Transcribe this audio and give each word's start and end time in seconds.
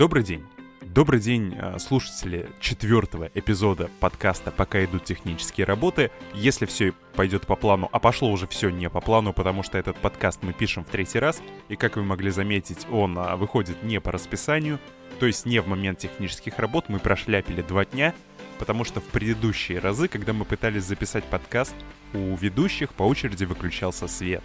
Добрый 0.00 0.22
день. 0.22 0.46
Добрый 0.80 1.20
день, 1.20 1.54
э, 1.54 1.78
слушатели 1.78 2.48
четвертого 2.58 3.30
эпизода 3.34 3.90
подкаста 4.00 4.50
«Пока 4.50 4.82
идут 4.82 5.04
технические 5.04 5.66
работы». 5.66 6.10
Если 6.32 6.64
все 6.64 6.94
пойдет 7.14 7.46
по 7.46 7.54
плану, 7.54 7.86
а 7.92 7.98
пошло 7.98 8.32
уже 8.32 8.46
все 8.46 8.70
не 8.70 8.88
по 8.88 9.02
плану, 9.02 9.34
потому 9.34 9.62
что 9.62 9.76
этот 9.76 9.98
подкаст 9.98 10.42
мы 10.42 10.54
пишем 10.54 10.86
в 10.86 10.88
третий 10.88 11.18
раз, 11.18 11.42
и, 11.68 11.76
как 11.76 11.96
вы 11.96 12.02
могли 12.02 12.30
заметить, 12.30 12.86
он 12.90 13.18
а, 13.18 13.36
выходит 13.36 13.82
не 13.82 14.00
по 14.00 14.10
расписанию, 14.10 14.78
то 15.18 15.26
есть 15.26 15.44
не 15.44 15.60
в 15.60 15.68
момент 15.68 15.98
технических 15.98 16.58
работ, 16.58 16.86
мы 16.88 16.98
прошляпили 16.98 17.60
два 17.60 17.84
дня, 17.84 18.14
потому 18.58 18.84
что 18.84 19.02
в 19.02 19.04
предыдущие 19.04 19.80
разы, 19.80 20.08
когда 20.08 20.32
мы 20.32 20.46
пытались 20.46 20.84
записать 20.84 21.24
подкаст, 21.24 21.74
у 22.14 22.34
ведущих 22.36 22.94
по 22.94 23.02
очереди 23.02 23.44
выключался 23.44 24.08
свет. 24.08 24.42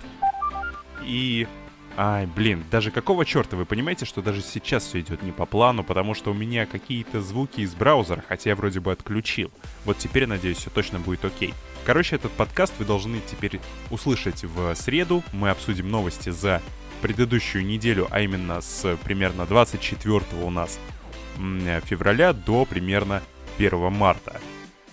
И 1.01 1.47
Ай, 1.97 2.25
блин, 2.25 2.65
даже 2.69 2.91
какого 2.91 3.23
черта, 3.23 3.55
вы 3.55 3.65
понимаете, 3.65 4.03
что 4.03 4.21
даже 4.21 4.41
сейчас 4.41 4.83
все 4.83 4.99
идет 4.99 5.23
не 5.23 5.31
по 5.31 5.45
плану, 5.45 5.81
потому 5.81 6.13
что 6.13 6.31
у 6.31 6.33
меня 6.33 6.65
какие-то 6.65 7.21
звуки 7.21 7.61
из 7.61 7.73
браузера, 7.73 8.21
хотя 8.27 8.49
я 8.49 8.55
вроде 8.57 8.81
бы 8.81 8.91
отключил. 8.91 9.49
Вот 9.85 9.97
теперь, 9.97 10.27
надеюсь, 10.27 10.57
все 10.57 10.69
точно 10.69 10.99
будет 10.99 11.23
окей. 11.23 11.53
Короче, 11.85 12.17
этот 12.17 12.33
подкаст 12.33 12.73
вы 12.79 12.85
должны 12.85 13.21
теперь 13.25 13.61
услышать 13.91 14.43
в 14.43 14.75
среду. 14.75 15.23
Мы 15.31 15.49
обсудим 15.49 15.89
новости 15.89 16.31
за 16.31 16.61
предыдущую 17.01 17.65
неделю, 17.65 18.07
а 18.11 18.19
именно 18.19 18.59
с 18.59 18.97
примерно 19.05 19.45
24 19.45 20.21
у 20.43 20.49
нас 20.49 20.79
февраля 21.37 22.33
до 22.33 22.65
примерно 22.65 23.23
1 23.57 23.91
марта. 23.93 24.41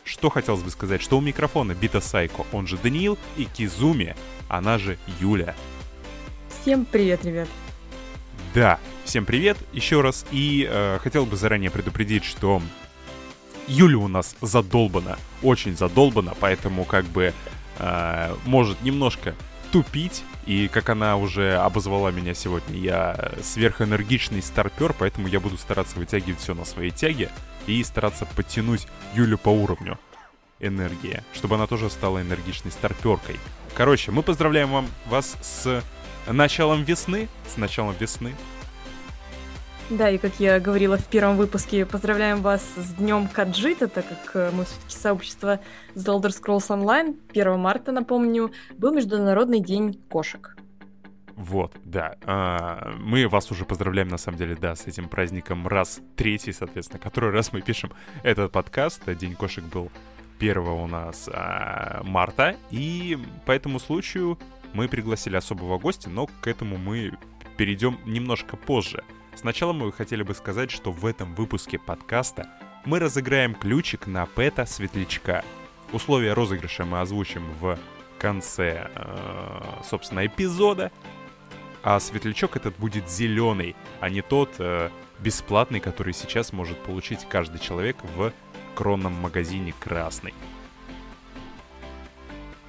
Что 0.05 0.31
хотелось 0.31 0.63
бы 0.63 0.71
сказать, 0.71 1.03
что 1.03 1.19
у 1.19 1.21
микрофона 1.21 1.75
Бита 1.75 2.01
Сайко, 2.01 2.47
он 2.53 2.69
же 2.69 2.77
Даниил, 2.77 3.19
и 3.37 3.45
Кизуми, 3.45 4.15
она 4.49 4.79
же 4.79 4.99
Юля. 5.21 5.57
Всем 6.63 6.85
привет, 6.85 7.25
ребят. 7.25 7.49
Да, 8.55 8.79
всем 9.05 9.25
привет 9.25 9.57
еще 9.73 10.01
раз. 10.01 10.25
И 10.31 10.69
э, 10.71 11.01
хотел 11.03 11.27
бы 11.27 11.35
заранее 11.35 11.73
предупредить, 11.73 12.25
что 12.25 12.63
Юля 13.67 13.99
у 13.99 14.07
нас 14.07 14.37
задолбана, 14.41 15.19
очень 15.43 15.77
задолбана, 15.77 16.35
поэтому 16.39 16.85
как 16.85 17.05
бы 17.07 17.35
э, 17.81 18.37
может 18.45 18.81
немножко 18.83 19.35
тупить. 19.73 20.23
И 20.47 20.69
как 20.69 20.89
она 20.89 21.17
уже 21.17 21.57
обозвала 21.57 22.13
меня 22.13 22.33
сегодня, 22.33 22.79
я 22.79 23.33
сверхэнергичный 23.43 24.41
старпер, 24.41 24.95
поэтому 24.97 25.27
я 25.27 25.41
буду 25.41 25.57
стараться 25.57 25.99
вытягивать 25.99 26.39
все 26.39 26.55
на 26.55 26.65
своей 26.65 26.93
тяге 26.93 27.29
и 27.67 27.83
стараться 27.83 28.25
подтянуть 28.25 28.87
Юлю 29.15 29.37
по 29.37 29.49
уровню 29.49 29.99
энергии, 30.61 31.25
чтобы 31.35 31.57
она 31.57 31.67
тоже 31.67 31.91
стала 31.91 32.23
энергичной 32.23 32.71
старперкой. 32.71 33.41
Короче, 33.75 34.13
мы 34.13 34.23
поздравляем 34.23 34.71
вам, 34.71 34.87
вас 35.09 35.37
с 35.43 35.83
началом 36.27 36.85
весны, 36.85 37.29
с 37.47 37.57
началом 37.57 37.95
весны. 37.99 38.35
Да, 39.91 40.09
и 40.09 40.17
как 40.17 40.41
я 40.41 40.59
говорила 40.59 40.97
в 40.97 41.07
первом 41.07 41.37
выпуске, 41.37 41.85
поздравляем 41.85 42.41
вас 42.41 42.63
с 42.77 42.95
Днем 42.95 43.29
Каджита, 43.29 43.89
так 43.89 44.09
как 44.09 44.31
э, 44.35 44.51
мы 44.53 44.65
все-таки 44.65 44.97
сообщество 44.97 45.61
The 45.95 46.19
Elder 46.19 46.31
Scrolls 46.31 46.69
Online. 46.69 47.17
1 47.31 47.59
марта, 47.59 47.93
напомню, 47.93 48.53
был 48.79 48.95
Международный 48.95 49.61
день 49.61 50.01
кошек. 50.09 50.57
Вот, 51.37 51.75
да. 51.85 52.17
А, 52.25 52.95
мы 53.01 53.29
вас 53.29 53.51
уже 53.51 53.65
поздравляем, 53.65 54.09
на 54.09 54.19
самом 54.19 54.39
деле, 54.39 54.55
да, 54.55 54.75
с 54.75 54.87
этим 54.87 55.09
праздником 55.09 55.67
раз 55.67 56.01
третий, 56.17 56.53
соответственно, 56.53 56.99
который 56.99 57.31
раз 57.31 57.53
мы 57.53 57.61
пишем 57.61 57.91
этот 58.23 58.53
подкаст. 58.53 59.03
День 59.17 59.35
кошек 59.35 59.65
был 59.65 59.91
1 60.39 60.59
у 60.59 60.87
нас 60.87 61.29
а, 61.31 62.03
марта, 62.05 62.57
и 62.71 63.19
по 63.45 63.53
этому 63.53 63.79
случаю 63.79 64.39
мы 64.73 64.89
пригласили 64.89 65.37
особого 65.37 65.79
гостя, 65.79 66.11
но 66.11 66.27
к 66.27 66.47
этому 66.47 66.77
мы 66.77 67.13
перейдем 67.57 67.99
немножко 68.05 68.57
позже. 68.57 69.05
Сначала 69.35 69.73
мы 69.73 69.93
хотели 69.93 70.23
бы 70.23 70.35
сказать, 70.35 70.71
что 70.71 70.93
в 70.93 71.07
этом 71.07 71.35
выпуске 71.35 71.79
подкаста 71.79 72.49
мы 72.85 72.99
разыграем 72.99 73.55
ключик 73.55 74.07
на 74.07 74.27
пэта 74.27 74.67
Светлячка. 74.67 75.45
Условия 75.93 76.33
розыгрыша 76.33 76.85
мы 76.85 77.01
озвучим 77.01 77.45
в 77.61 77.79
конце, 78.19 78.91
э, 78.95 79.63
собственно, 79.89 80.27
эпизода. 80.27 80.91
А 81.83 81.99
светлячок 81.99 82.57
этот 82.57 82.79
будет 82.79 83.11
зеленый, 83.11 83.75
а 84.01 84.09
не 84.09 84.23
тот 84.23 84.51
э, 84.59 84.91
бесплатный, 85.19 85.81
который 85.81 86.15
сейчас 86.15 86.53
может 86.53 86.79
получить 86.79 87.27
каждый 87.29 87.59
человек 87.59 87.97
в 88.17 88.33
кронном 88.75 89.15
магазине 89.15 89.75
красный. 89.79 90.33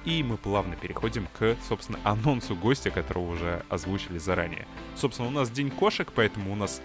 И 0.04 0.22
мы 0.22 0.36
плавно 0.36 0.76
переходим 0.76 1.28
к, 1.38 1.56
собственно, 1.66 1.98
анонсу 2.04 2.54
гостя, 2.54 2.90
которого 2.90 3.32
уже 3.32 3.62
озвучили 3.70 4.18
заранее. 4.18 4.66
Собственно, 4.96 5.28
у 5.28 5.30
нас 5.30 5.50
день 5.50 5.70
кошек, 5.70 6.10
поэтому 6.14 6.52
у 6.52 6.56
нас... 6.56 6.82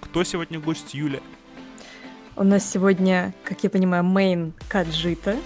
Кто 0.00 0.24
сегодня 0.24 0.60
гость 0.60 0.94
Юля? 0.94 1.20
У 2.36 2.44
нас 2.44 2.68
сегодня, 2.70 3.34
как 3.44 3.62
я 3.64 3.70
понимаю, 3.70 4.04
мейн 4.04 4.52
Каджита. 4.68 5.36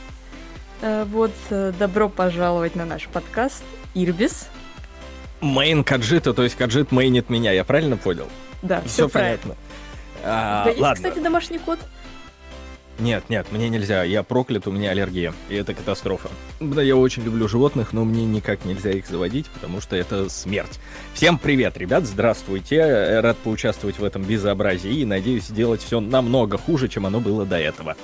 Э, 0.82 1.04
вот, 1.04 1.32
э, 1.50 1.72
добро 1.78 2.08
пожаловать 2.08 2.76
на 2.76 2.84
наш 2.84 3.06
подкаст 3.08 3.64
Ирбис. 3.94 4.48
Мейн 5.40 5.84
Каджита, 5.84 6.34
то 6.34 6.42
есть 6.42 6.56
Каджит 6.56 6.92
мейнит 6.92 7.30
меня, 7.30 7.52
я 7.52 7.64
правильно 7.64 7.96
понял? 7.96 8.28
Да, 8.62 8.80
все, 8.82 8.88
все 8.88 9.08
понятно. 9.08 9.56
А, 10.24 10.60
У 10.60 10.64
тебя 10.64 10.70
есть, 10.70 10.82
ладно. 10.82 10.96
кстати, 10.96 11.22
домашний 11.22 11.58
кот? 11.58 11.78
Нет, 12.98 13.24
нет, 13.28 13.46
мне 13.52 13.68
нельзя. 13.68 14.04
Я 14.04 14.22
проклят, 14.22 14.66
у 14.66 14.72
меня 14.72 14.90
аллергия. 14.90 15.34
И 15.50 15.54
это 15.54 15.74
катастрофа. 15.74 16.30
Да, 16.60 16.82
я 16.82 16.96
очень 16.96 17.24
люблю 17.24 17.46
животных, 17.46 17.92
но 17.92 18.04
мне 18.04 18.24
никак 18.24 18.64
нельзя 18.64 18.90
их 18.90 19.06
заводить, 19.06 19.50
потому 19.50 19.80
что 19.80 19.96
это 19.96 20.30
смерть. 20.30 20.80
Всем 21.12 21.38
привет, 21.38 21.76
ребят, 21.76 22.06
здравствуйте. 22.06 23.20
Рад 23.20 23.36
поучаствовать 23.38 23.98
в 23.98 24.04
этом 24.04 24.22
безобразии 24.22 25.00
и 25.00 25.04
надеюсь 25.04 25.44
сделать 25.44 25.82
все 25.82 26.00
намного 26.00 26.56
хуже, 26.56 26.88
чем 26.88 27.04
оно 27.04 27.20
было 27.20 27.44
до 27.44 27.58
этого. 27.58 27.96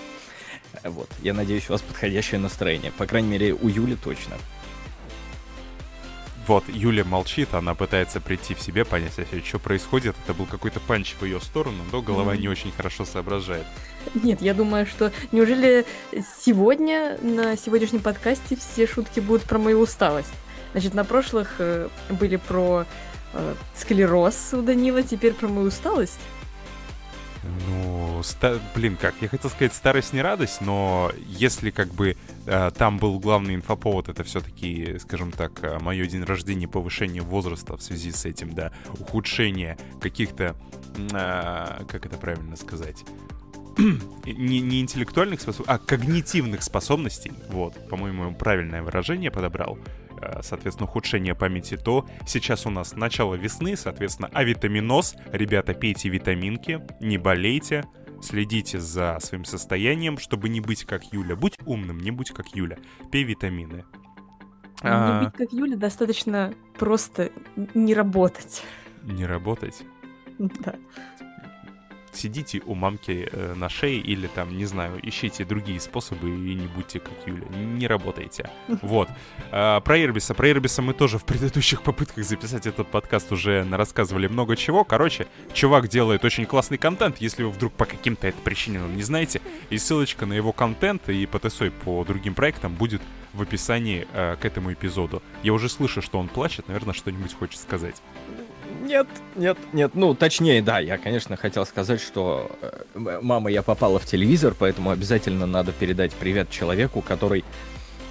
Вот, 0.85 1.09
я 1.23 1.33
надеюсь, 1.33 1.69
у 1.69 1.73
вас 1.73 1.81
подходящее 1.81 2.41
настроение. 2.41 2.93
По 2.99 3.07
крайней 3.07 3.29
мере, 3.29 3.55
у 3.55 3.69
Юли 3.69 3.97
точно. 3.97 4.37
Вот, 6.47 6.65
Юля 6.69 7.05
молчит, 7.05 7.55
она 7.55 7.75
пытается 7.75 8.21
прийти 8.21 8.55
в 8.55 8.61
себе, 8.61 8.85
понять, 8.85 9.13
что 9.45 9.59
происходит. 9.61 10.17
Это 10.25 10.35
был 10.35 10.47
какой-то 10.47 10.81
панч 10.81 11.15
в 11.21 11.25
ее 11.25 11.41
сторону, 11.41 11.79
но 11.93 12.03
голова 12.03 12.37
не 12.37 12.49
очень 12.49 12.73
хорошо 12.73 13.05
соображает. 13.05 13.65
Нет, 14.15 14.43
я 14.43 14.53
думаю, 14.53 14.87
что 14.87 15.13
неужели 15.31 15.87
сегодня, 16.45 17.17
на 17.23 17.57
сегодняшнем 17.57 18.01
подкасте, 18.01 18.57
все 18.57 18.89
шутки 18.89 19.21
будут 19.21 19.45
про 19.45 19.59
мою 19.59 19.81
усталость? 19.81 20.33
Значит, 20.73 20.95
на 20.95 21.05
прошлых 21.05 21.57
э, 21.59 21.89
были 22.11 22.37
про 22.37 22.87
э, 23.35 23.55
склероз 23.77 24.55
у 24.55 24.63
Данила, 24.63 25.03
теперь 25.03 25.35
про 25.35 25.47
мою 25.47 25.69
усталость. 25.69 26.19
Ну, 27.43 28.23
ста... 28.23 28.61
блин, 28.75 28.97
как, 29.01 29.15
я 29.21 29.29
хотел 29.29 29.51
сказать 29.51 29.75
старость 29.75 30.13
не 30.13 30.23
радость, 30.23 30.61
но 30.61 31.11
если 31.27 31.71
как 31.71 31.89
бы 31.89 32.17
э, 32.47 32.71
там 32.77 32.99
был 32.99 33.19
главный 33.19 33.57
инфоповод, 33.57 34.09
это 34.09 34.23
все-таки, 34.23 34.99
скажем 35.01 35.33
так, 35.33 35.53
э, 35.63 35.79
мое 35.81 36.07
день 36.07 36.23
рождения, 36.23 36.69
повышение 36.69 37.23
возраста 37.23 37.77
в 37.77 37.83
связи 37.83 38.13
с 38.13 38.25
этим, 38.25 38.55
да, 38.55 38.73
ухудшение 38.99 39.77
каких-то, 40.01 40.55
э, 40.97 41.85
как 41.89 42.07
это 42.07 42.17
правильно 42.17 42.55
сказать, 42.57 43.05
не, 43.77 44.61
не 44.61 44.81
интеллектуальных 44.81 45.41
способностей, 45.41 45.73
а 45.75 45.79
когнитивных 45.79 46.63
способностей, 46.63 47.33
вот, 47.49 47.89
по-моему, 47.89 48.35
правильное 48.35 48.83
выражение 48.83 49.31
подобрал, 49.33 49.79
соответственно, 50.43 50.89
ухудшение 50.89 51.35
памяти, 51.35 51.77
то 51.77 52.07
сейчас 52.27 52.67
у 52.67 52.71
нас 52.71 52.95
начало 52.95 53.35
весны, 53.35 53.77
соответственно, 53.77 54.29
авитаминоз. 54.33 55.17
Ребята, 55.33 55.75
пейте 55.75 56.09
витаминки, 56.09 56.81
не 57.01 57.19
болейте, 57.19 57.85
следите 58.23 58.81
за 58.81 59.19
своим 59.21 59.45
состоянием, 59.45 60.19
чтобы 60.19 60.49
не 60.49 60.61
быть 60.61 60.85
как 60.85 61.05
Юля. 61.13 61.37
Будь 61.37 61.59
умным, 61.67 61.99
не 61.99 62.11
будь 62.11 62.31
как 62.31 62.49
Юля. 62.55 62.79
Пей 63.11 63.25
витамины. 63.25 63.85
Не 64.83 64.91
а... 64.91 65.25
быть 65.25 65.35
как 65.35 65.53
Юля 65.53 65.77
достаточно 65.77 66.55
просто 66.79 67.31
не 67.75 67.95
работать. 67.95 68.63
Не 69.03 69.27
работать? 69.27 69.83
Да 70.39 70.77
сидите 72.13 72.63
у 72.67 72.75
мамки 72.75 73.29
э, 73.31 73.55
на 73.55 73.69
шее 73.69 73.99
или 73.99 74.27
там, 74.27 74.57
не 74.57 74.65
знаю, 74.65 74.99
ищите 75.03 75.45
другие 75.45 75.81
способы 75.81 76.29
и 76.29 76.55
не 76.55 76.67
будьте 76.67 77.01
как 77.01 77.13
Юля, 77.27 77.47
не 77.49 77.87
работайте. 77.87 78.51
Вот. 78.83 79.09
А, 79.51 79.81
про 79.81 80.03
Ирбиса. 80.03 80.35
Про 80.35 80.51
Ирбиса 80.51 80.83
мы 80.83 80.93
тоже 80.93 81.19
в 81.19 81.25
предыдущих 81.25 81.83
попытках 81.83 82.25
записать 82.25 82.67
этот 82.67 82.89
подкаст 82.89 83.33
уже 83.33 83.67
рассказывали 83.71 84.27
много 84.27 84.57
чего. 84.57 84.85
Короче, 84.85 85.27
чувак 85.53 85.89
делает 85.89 86.25
очень 86.25 86.47
классный 86.47 86.79
контент, 86.79 87.19
если 87.19 87.45
вы 87.45 87.51
вдруг 87.51 87.73
по 87.73 87.85
каким-то 87.85 88.27
это 88.27 88.39
причинам 88.43 88.97
не 88.97 89.03
знаете. 89.03 89.41
И 89.71 89.79
ссылочка 89.79 90.27
на 90.27 90.33
его 90.35 90.53
контент 90.53 91.09
и 91.09 91.27
по 91.27 91.39
ТСО 91.39 91.71
по 91.85 92.05
другим 92.05 92.35
проектам 92.35 92.75
будет 92.75 93.03
в 93.33 93.43
описании 93.43 94.07
э, 94.13 94.37
к 94.37 94.45
этому 94.45 94.73
эпизоду. 94.73 95.23
Я 95.43 95.53
уже 95.53 95.69
слышу, 95.69 96.03
что 96.03 96.19
он 96.19 96.29
плачет, 96.29 96.69
наверное, 96.69 96.95
что-нибудь 96.95 97.35
хочет 97.35 97.61
сказать. 97.61 98.03
Нет, 98.83 99.07
нет, 99.37 99.57
нет. 99.73 99.93
Ну, 99.95 100.13
точнее, 100.15 100.61
да, 100.61 100.81
я, 100.81 100.99
конечно, 100.99 101.37
хотел 101.37 101.65
сказать, 101.65 102.01
что 102.01 102.51
э, 102.61 103.21
мама, 103.23 103.49
я 103.49 103.63
попала 103.63 104.01
в 104.01 104.07
телевизор, 104.07 104.55
поэтому 104.59 104.91
обязательно 104.91 105.47
надо 105.47 105.71
передать 105.71 106.13
привет 106.13 106.51
человеку, 106.51 107.01
который 107.01 107.45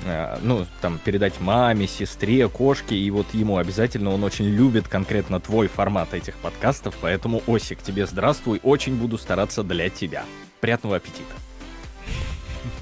э, 0.05 0.37
ну, 0.41 0.65
там, 0.79 0.97
передать 1.03 1.41
маме, 1.41 1.87
сестре, 1.87 2.47
кошке, 2.47 2.95
и 2.95 3.11
вот 3.11 3.33
ему 3.33 3.57
обязательно, 3.57 4.11
он 4.11 4.23
очень 4.23 4.45
любит 4.45 4.87
конкретно 4.87 5.41
твой 5.41 5.67
формат 5.67 6.13
этих 6.13 6.35
подкастов, 6.35 6.95
поэтому, 7.01 7.43
Осик, 7.47 7.83
тебе 7.83 8.05
здравствуй, 8.05 8.61
очень 8.63 8.95
буду 8.95 9.17
стараться 9.17 9.63
для 9.63 9.89
тебя. 9.89 10.23
Приятного 10.61 10.95
аппетита. 10.95 11.33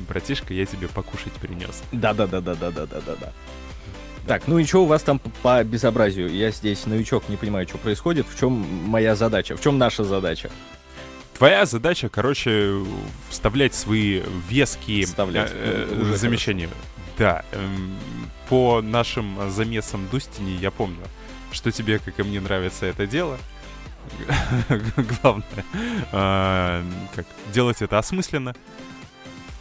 Братишка, 0.08 0.54
я 0.54 0.68
тебе 0.68 0.88
покушать 0.88 1.34
принес. 1.34 1.82
Да-да-да-да-да-да-да-да. 1.92 3.34
Так, 4.30 4.44
ну 4.46 4.60
и 4.60 4.64
что 4.64 4.84
у 4.84 4.86
вас 4.86 5.02
там 5.02 5.20
по 5.42 5.64
безобразию? 5.64 6.30
Я 6.32 6.52
здесь 6.52 6.86
новичок, 6.86 7.28
не 7.30 7.36
понимаю, 7.36 7.68
что 7.68 7.80
происходит. 7.80 8.28
В 8.30 8.40
чем 8.40 8.52
моя 8.88 9.16
задача? 9.16 9.58
В 9.58 9.62
чем 9.62 9.80
наша 9.80 10.04
задача? 10.04 10.52
Твоя 11.36 11.66
задача, 11.66 12.10
короче, 12.10 12.76
вставлять 13.32 13.74
свои 13.74 14.22
веские 14.48 15.08
Вставлять. 15.08 15.50
э, 15.52 16.00
уже 16.00 16.16
замечания. 16.16 16.70
Да. 17.18 17.44
эм, 17.54 17.98
по 18.50 18.84
нашим 18.84 19.50
замесам 19.50 20.08
Дустини 20.12 20.52
я 20.52 20.70
помню, 20.70 21.02
что 21.52 21.72
тебе, 21.72 21.98
как 21.98 22.20
и 22.20 22.22
мне, 22.22 22.40
нравится 22.40 22.86
это 22.86 23.08
дело. 23.08 23.40
Главное, 25.24 25.66
а, 26.12 26.84
как 27.16 27.26
делать 27.52 27.82
это 27.82 27.98
осмысленно. 27.98 28.54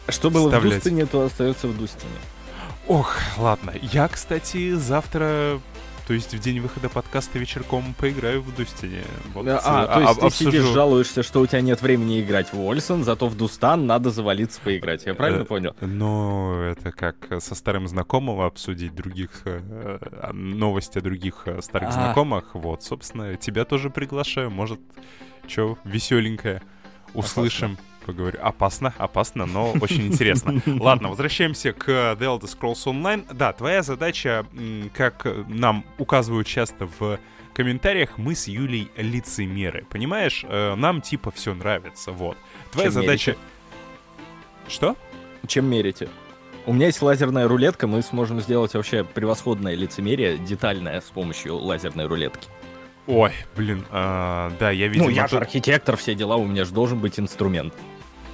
Что 0.09 0.29
было 0.29 0.49
Вставлять. 0.49 0.73
в 0.73 0.75
Дустине, 0.75 1.07
то 1.07 1.23
остается 1.25 1.67
в 1.67 1.75
Дустине. 1.75 2.13
Ох, 2.89 3.15
ладно. 3.37 3.71
Я, 3.93 4.07
кстати, 4.07 4.73
завтра, 4.73 5.59
то 6.07 6.13
есть 6.15 6.33
в 6.33 6.39
день 6.39 6.59
выхода 6.59 6.89
подкаста 6.89 7.37
вечерком 7.37 7.93
поиграю 7.93 8.41
в 8.41 8.55
Дустине. 8.55 9.03
Вот, 9.35 9.45
а, 9.47 9.83
э, 9.83 9.93
то 9.93 9.99
есть 9.99 10.11
об- 10.11 10.19
ты 10.21 10.25
обсужу. 10.25 10.51
сидишь, 10.51 10.63
жалуешься, 10.73 11.21
что 11.21 11.39
у 11.41 11.45
тебя 11.45 11.61
нет 11.61 11.83
времени 11.83 12.19
играть 12.19 12.51
в 12.51 12.59
Ольсен, 12.59 13.03
зато 13.03 13.27
в 13.27 13.37
Дустан 13.37 13.85
надо 13.85 14.09
завалиться 14.09 14.59
поиграть. 14.61 15.05
Я 15.05 15.13
правильно 15.13 15.43
Э, 15.43 15.45
понял? 15.45 15.75
Ну, 15.81 16.61
это 16.63 16.91
как 16.91 17.15
со 17.39 17.53
старым 17.53 17.87
знакомым 17.87 18.41
обсудить 18.41 18.95
других 18.95 19.29
э, 19.45 19.61
э, 19.69 20.31
новости 20.33 20.97
о 20.97 21.01
других 21.01 21.43
э, 21.45 21.61
старых 21.61 21.89
А. 21.89 21.91
знакомых. 21.91 22.55
Вот, 22.55 22.81
собственно, 22.83 23.35
тебя 23.37 23.65
тоже 23.65 23.91
приглашаю. 23.91 24.49
Может, 24.49 24.79
что 25.47 25.77
веселенькое 25.83 26.63
услышим. 27.13 27.77
Поговорю. 28.11 28.39
Опасно, 28.41 28.93
опасно, 28.97 29.45
но 29.45 29.71
очень 29.81 30.07
интересно. 30.07 30.61
Ладно, 30.79 31.09
возвращаемся 31.09 31.73
к 31.73 31.87
The 31.89 32.19
Elder 32.19 32.41
Scrolls 32.43 32.85
Online. 32.85 33.25
Да, 33.33 33.53
твоя 33.53 33.81
задача, 33.83 34.45
как 34.93 35.27
нам 35.47 35.85
указывают 35.97 36.47
часто 36.47 36.87
в 36.99 37.19
комментариях, 37.53 38.17
мы 38.17 38.35
с 38.35 38.47
Юлей 38.47 38.89
лицемеры. 38.97 39.85
Понимаешь, 39.89 40.45
Э, 40.47 40.75
нам 40.75 41.01
типа 41.01 41.31
все 41.31 41.53
нравится, 41.53 42.11
вот. 42.11 42.37
Твоя 42.71 42.87
Чем 42.89 43.01
задача... 43.01 43.31
мерите? 43.31 43.43
Что? 44.67 44.95
Чем 45.47 45.65
мерите? 45.65 46.09
У 46.65 46.73
меня 46.73 46.87
есть 46.87 47.01
лазерная 47.01 47.47
рулетка, 47.47 47.87
мы 47.87 48.01
сможем 48.01 48.39
сделать 48.41 48.73
вообще 48.75 49.03
превосходное 49.03 49.75
лицемерие, 49.75 50.37
детальное, 50.37 51.01
с 51.01 51.05
помощью 51.05 51.57
лазерной 51.57 52.05
рулетки. 52.05 52.47
Ой, 53.07 53.31
блин, 53.55 53.83
а, 53.89 54.51
да, 54.59 54.69
я 54.69 54.87
видел... 54.87 55.05
ну, 55.05 55.09
я 55.09 55.23
же 55.27 55.31
то- 55.31 55.37
архитектор, 55.39 55.97
все 55.97 56.13
дела, 56.13 56.35
у 56.37 56.45
меня 56.45 56.63
же 56.65 56.71
должен 56.71 56.99
быть 56.99 57.19
инструмент. 57.19 57.73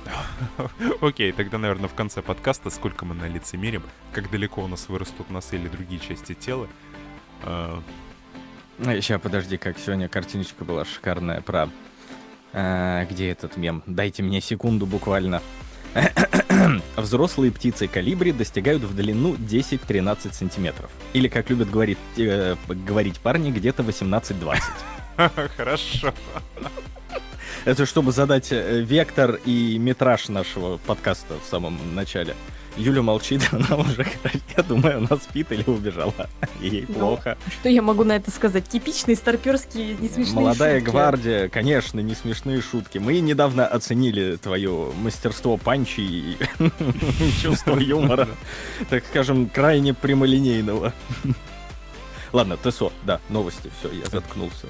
Окей, 1.02 1.32
тогда, 1.32 1.58
наверное, 1.58 1.90
в 1.90 1.94
конце 1.94 2.22
подкаста, 2.22 2.70
сколько 2.70 3.06
мы 3.06 3.16
на 3.16 3.28
лицемерим, 3.28 3.84
как 4.12 4.30
далеко 4.30 4.64
у 4.64 4.68
нас 4.68 4.90
вырастут 4.90 5.30
носы 5.30 5.56
или 5.56 5.68
другие 5.68 6.00
части 6.00 6.34
тела. 6.34 6.68
А, 7.44 7.82
Сейчас, 8.78 9.22
подожди, 9.22 9.58
как 9.58 9.78
сегодня 9.80 10.10
картиночка 10.10 10.66
была 10.66 10.84
шикарная 10.84 11.42
про... 11.42 11.70
а, 12.52 13.06
где 13.06 13.30
этот 13.30 13.56
мем? 13.56 13.84
Дайте 13.86 14.22
мне 14.22 14.42
секунду 14.42 14.86
буквально. 14.86 15.42
Взрослые 16.98 17.54
птицы 17.54 17.88
калибри 17.88 18.34
достигают 18.34 18.84
в 18.84 18.94
длину 18.94 19.36
10-13 19.36 20.34
сантиметров. 20.34 20.92
Или, 21.14 21.30
как 21.30 21.50
любят 21.50 21.70
говорить, 21.70 21.98
э, 22.18 22.58
говорить 22.68 23.20
парни, 23.22 23.52
где-то 23.52 23.84
18-20. 23.84 24.60
Хорошо. 25.58 26.14
Это 27.66 27.86
чтобы 27.88 28.12
задать 28.12 28.52
э, 28.52 28.82
вектор 28.82 29.40
и 29.44 29.78
метраж 29.80 30.30
нашего 30.30 30.78
подкаста 30.78 31.34
в 31.44 31.50
самом 31.50 31.78
начале. 31.96 32.36
Юля 32.78 33.02
молчит, 33.02 33.42
она 33.52 33.78
уже, 33.78 34.06
я 34.56 34.64
думаю, 34.64 34.98
она 34.98 35.18
спит 35.18 35.52
или 35.52 35.64
убежала. 35.66 36.14
Ей 36.62 36.86
Ну, 36.88 36.94
плохо. 36.94 37.38
Что 37.48 37.70
я 37.70 37.82
могу 37.82 38.04
на 38.04 38.18
это 38.18 38.30
сказать? 38.30 38.68
Типичные 38.70 39.16
старперские 39.16 39.96
несмешные 39.96 40.36
Молодая 40.36 40.80
шутки. 40.80 40.92
гвардия, 40.92 41.50
конечно, 41.50 42.00
не 42.02 42.14
смешные 42.14 42.62
шутки. 42.62 43.00
Мы 43.00 43.20
недавно 43.20 43.66
оценили 43.66 44.36
твое 44.36 44.92
мастерство 45.02 45.58
панчи 45.58 46.02
и 46.02 46.38
чувство 47.42 47.78
юмора, 47.80 48.28
так 48.90 49.04
скажем, 49.06 49.50
крайне 49.50 49.94
прямолинейного. 49.96 50.94
Ладно, 52.32 52.58
TESO, 52.58 52.92
да, 53.04 53.22
новости, 53.30 53.72
все, 53.80 53.90
я 53.92 54.06
заткнулся. 54.06 54.68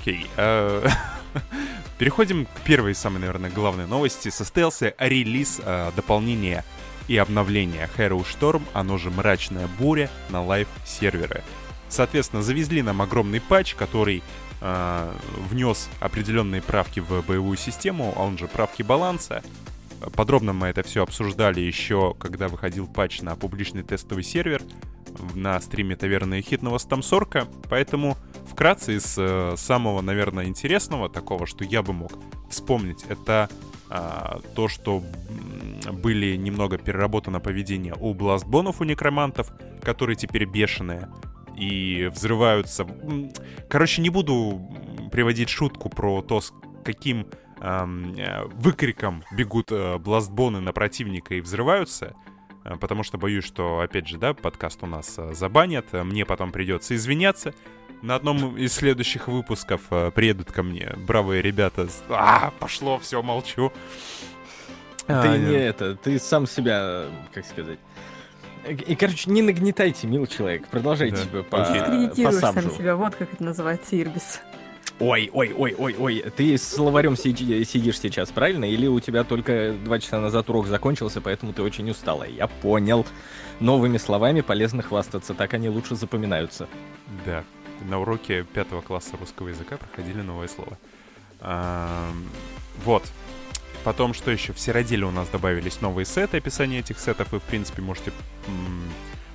Окей. 0.00 0.26
а, 0.36 0.88
Переходим 1.98 2.46
к 2.46 2.60
первой, 2.64 2.94
самой, 2.94 3.20
наверное, 3.20 3.50
главной 3.50 3.86
новости. 3.86 4.28
Состоялся 4.28 4.94
релиз 4.98 5.60
а, 5.64 5.92
дополнения 5.92 6.64
и 7.08 7.16
обновления 7.16 7.88
Harrowstorm, 7.96 8.62
оно 8.72 8.98
же 8.98 9.10
Мрачная 9.10 9.68
Буря, 9.78 10.10
на 10.28 10.44
live 10.44 10.74
-серверы. 10.74 11.42
Соответственно, 11.88 12.42
завезли 12.42 12.82
нам 12.82 13.00
огромный 13.00 13.40
патч, 13.40 13.74
который 13.74 14.22
а, 14.60 15.14
внес 15.48 15.88
определенные 16.00 16.62
правки 16.62 17.00
в 17.00 17.22
боевую 17.22 17.56
систему, 17.56 18.12
а 18.16 18.24
он 18.24 18.38
же 18.38 18.46
правки 18.46 18.82
баланса. 18.82 19.42
Подробно 20.14 20.52
мы 20.52 20.68
это 20.68 20.82
все 20.82 21.02
обсуждали 21.02 21.60
еще, 21.60 22.14
когда 22.18 22.48
выходил 22.48 22.86
патч 22.86 23.20
на 23.22 23.34
публичный 23.34 23.82
тестовый 23.82 24.22
сервер 24.22 24.62
на 25.34 25.60
стриме 25.60 25.96
Таверны 25.96 26.40
Хитного 26.42 26.78
Стамсорка. 26.78 27.48
Поэтому 27.68 28.16
вкратце 28.48 28.96
из 28.96 29.16
э, 29.18 29.54
самого, 29.56 30.00
наверное, 30.00 30.46
интересного, 30.46 31.08
такого, 31.08 31.46
что 31.46 31.64
я 31.64 31.82
бы 31.82 31.92
мог 31.92 32.12
вспомнить, 32.50 33.04
это 33.08 33.48
а, 33.90 34.40
то, 34.54 34.68
что 34.68 35.02
были 35.92 36.36
немного 36.36 36.76
переработано 36.78 37.40
поведение 37.40 37.94
у 37.98 38.12
бластбонов, 38.12 38.80
у 38.80 38.84
некромантов, 38.84 39.50
которые 39.82 40.16
теперь 40.16 40.44
бешеные 40.44 41.08
и 41.56 42.10
взрываются. 42.12 42.86
Короче, 43.68 44.02
не 44.02 44.10
буду 44.10 44.60
приводить 45.10 45.48
шутку 45.48 45.88
про 45.88 46.22
то, 46.22 46.40
с 46.40 46.52
каким 46.84 47.26
э, 47.60 48.44
выкриком 48.54 49.24
бегут 49.32 49.72
э, 49.72 49.98
бластбоны 49.98 50.60
на 50.60 50.72
противника 50.72 51.34
и 51.34 51.40
взрываются, 51.40 52.14
э, 52.64 52.76
потому 52.76 53.02
что 53.02 53.18
боюсь, 53.18 53.44
что, 53.44 53.80
опять 53.80 54.06
же, 54.06 54.18
да, 54.18 54.34
подкаст 54.34 54.82
у 54.82 54.86
нас 54.86 55.14
э, 55.18 55.34
забанят, 55.34 55.86
э, 55.92 56.04
мне 56.04 56.24
потом 56.24 56.52
придется 56.52 56.94
извиняться. 56.94 57.54
На 58.02 58.14
одном 58.14 58.56
из 58.56 58.72
следующих 58.74 59.26
выпусков 59.28 59.80
э, 59.90 60.10
приедут 60.14 60.52
ко 60.52 60.62
мне 60.62 60.94
бравые 60.96 61.42
ребята. 61.42 61.88
А, 62.08 62.52
пошло, 62.60 62.98
все, 62.98 63.22
молчу. 63.22 63.72
Ты 65.06 65.12
А, 65.14 65.36
не 65.36 65.54
это, 65.56 65.96
ты 65.96 66.18
сам 66.18 66.46
себя, 66.46 67.06
как 67.32 67.44
сказать... 67.46 67.78
И, 68.68 68.94
короче, 68.96 69.30
не 69.30 69.40
нагнетайте, 69.40 70.06
мил 70.06 70.26
человек. 70.26 70.66
Продолжайте 70.68 71.16
Да. 71.16 71.22
себе 71.22 71.42
по, 71.42 71.62
Окей. 71.62 71.80
по 71.80 71.86
Дискредитируешь 71.88 72.34
сам 72.40 72.70
себя, 72.70 72.96
вот 72.96 73.14
как 73.14 73.32
это 73.32 73.42
называется, 73.42 73.98
Ирбис. 73.98 74.40
Ой, 75.00 75.30
ой, 75.32 75.54
ой, 75.56 75.74
ой, 75.78 75.96
ой. 75.98 76.24
Ты 76.36 76.58
с 76.58 76.68
словарем 76.68 77.16
сиди- 77.16 77.64
сидишь 77.64 77.98
сейчас, 78.00 78.30
правильно? 78.30 78.64
Или 78.64 78.86
у 78.86 78.98
тебя 79.00 79.24
только 79.24 79.72
два 79.84 79.98
часа 80.00 80.20
назад 80.20 80.50
урок 80.50 80.66
закончился, 80.66 81.20
поэтому 81.20 81.52
ты 81.52 81.62
очень 81.62 81.88
устала? 81.88 82.24
Я 82.24 82.46
понял. 82.48 83.06
Новыми 83.60 83.96
словами 83.96 84.40
полезно 84.40 84.82
хвастаться, 84.82 85.34
так 85.34 85.54
они 85.54 85.68
лучше 85.68 85.94
запоминаются. 85.94 86.68
Да, 87.24 87.44
на 87.82 87.98
уроке 88.00 88.44
пятого 88.44 88.80
класса 88.80 89.16
русского 89.18 89.48
языка 89.48 89.76
проходили 89.76 90.22
новое 90.22 90.48
слово. 90.48 90.76
Вот. 92.84 93.10
Потом, 93.84 94.12
что 94.12 94.30
еще? 94.30 94.52
В 94.52 94.58
Сироделе 94.58 95.06
у 95.06 95.10
нас 95.10 95.28
добавились 95.28 95.80
новые 95.80 96.04
сеты, 96.04 96.38
описание 96.38 96.80
этих 96.80 96.98
сетов 96.98 97.32
вы, 97.32 97.38
в 97.38 97.44
принципе, 97.44 97.80
можете 97.80 98.12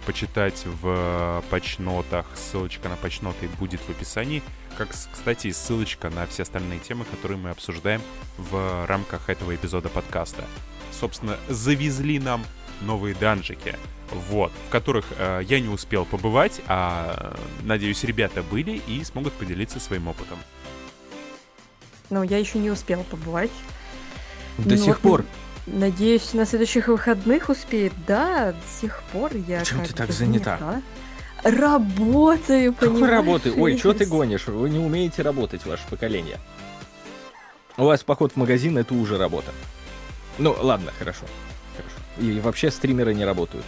почитать 0.05 0.65
в 0.65 1.43
патчнотах. 1.49 2.25
Ссылочка 2.35 2.89
на 2.89 2.97
патчноты 2.97 3.47
будет 3.59 3.79
в 3.79 3.89
описании. 3.89 4.43
Как, 4.77 4.89
кстати, 4.89 5.51
ссылочка 5.51 6.09
на 6.09 6.27
все 6.27 6.43
остальные 6.43 6.79
темы, 6.79 7.05
которые 7.05 7.37
мы 7.37 7.51
обсуждаем 7.51 8.01
в 8.37 8.85
рамках 8.85 9.29
этого 9.29 9.55
эпизода 9.55 9.87
подкаста. 9.87 10.43
Собственно, 10.91 11.37
завезли 11.47 12.19
нам 12.19 12.43
новые 12.81 13.15
данжики, 13.15 13.77
вот, 14.29 14.51
в 14.67 14.71
которых 14.71 15.05
э, 15.17 15.41
я 15.47 15.59
не 15.59 15.67
успел 15.69 16.05
побывать, 16.05 16.61
а, 16.67 17.35
надеюсь, 17.63 18.03
ребята 18.03 18.43
были 18.43 18.81
и 18.87 19.03
смогут 19.03 19.33
поделиться 19.33 19.79
своим 19.79 20.07
опытом. 20.07 20.37
Но 22.09 22.23
я 22.23 22.37
еще 22.37 22.59
не 22.59 22.69
успела 22.69 23.03
побывать. 23.03 23.51
До 24.57 24.75
Ну 24.75 24.77
сих 24.77 24.87
вот, 24.87 24.99
пор. 24.99 25.25
Надеюсь, 25.65 26.33
на 26.33 26.45
следующих 26.45 26.87
выходных 26.87 27.49
успеет. 27.49 27.93
Да, 28.05 28.51
до 28.51 28.81
сих 28.81 29.01
пор 29.11 29.31
я 29.47 29.63
как 29.63 29.87
ты 29.87 29.93
так 29.93 30.07
бы 30.07 30.13
занята? 30.13 30.81
Работаю, 31.43 32.73
Какой 32.73 32.89
понимаешь? 32.89 33.11
работы? 33.11 33.53
Ой, 33.53 33.77
что 33.77 33.93
ты 33.93 34.05
гонишь? 34.05 34.47
Вы 34.47 34.69
не 34.69 34.79
умеете 34.79 35.21
работать, 35.23 35.65
ваше 35.65 35.83
поколение. 35.89 36.39
У 37.77 37.83
вас 37.85 38.03
поход 38.03 38.33
в 38.33 38.35
магазин— 38.35 38.77
это 38.79 38.93
уже 38.93 39.17
работа. 39.17 39.51
Ну, 40.37 40.55
ладно, 40.59 40.91
хорошо. 40.97 41.25
Хорошо. 41.75 41.95
И 42.19 42.39
вообще 42.39 42.71
стримеры 42.71 43.13
не 43.13 43.25
работают. 43.25 43.65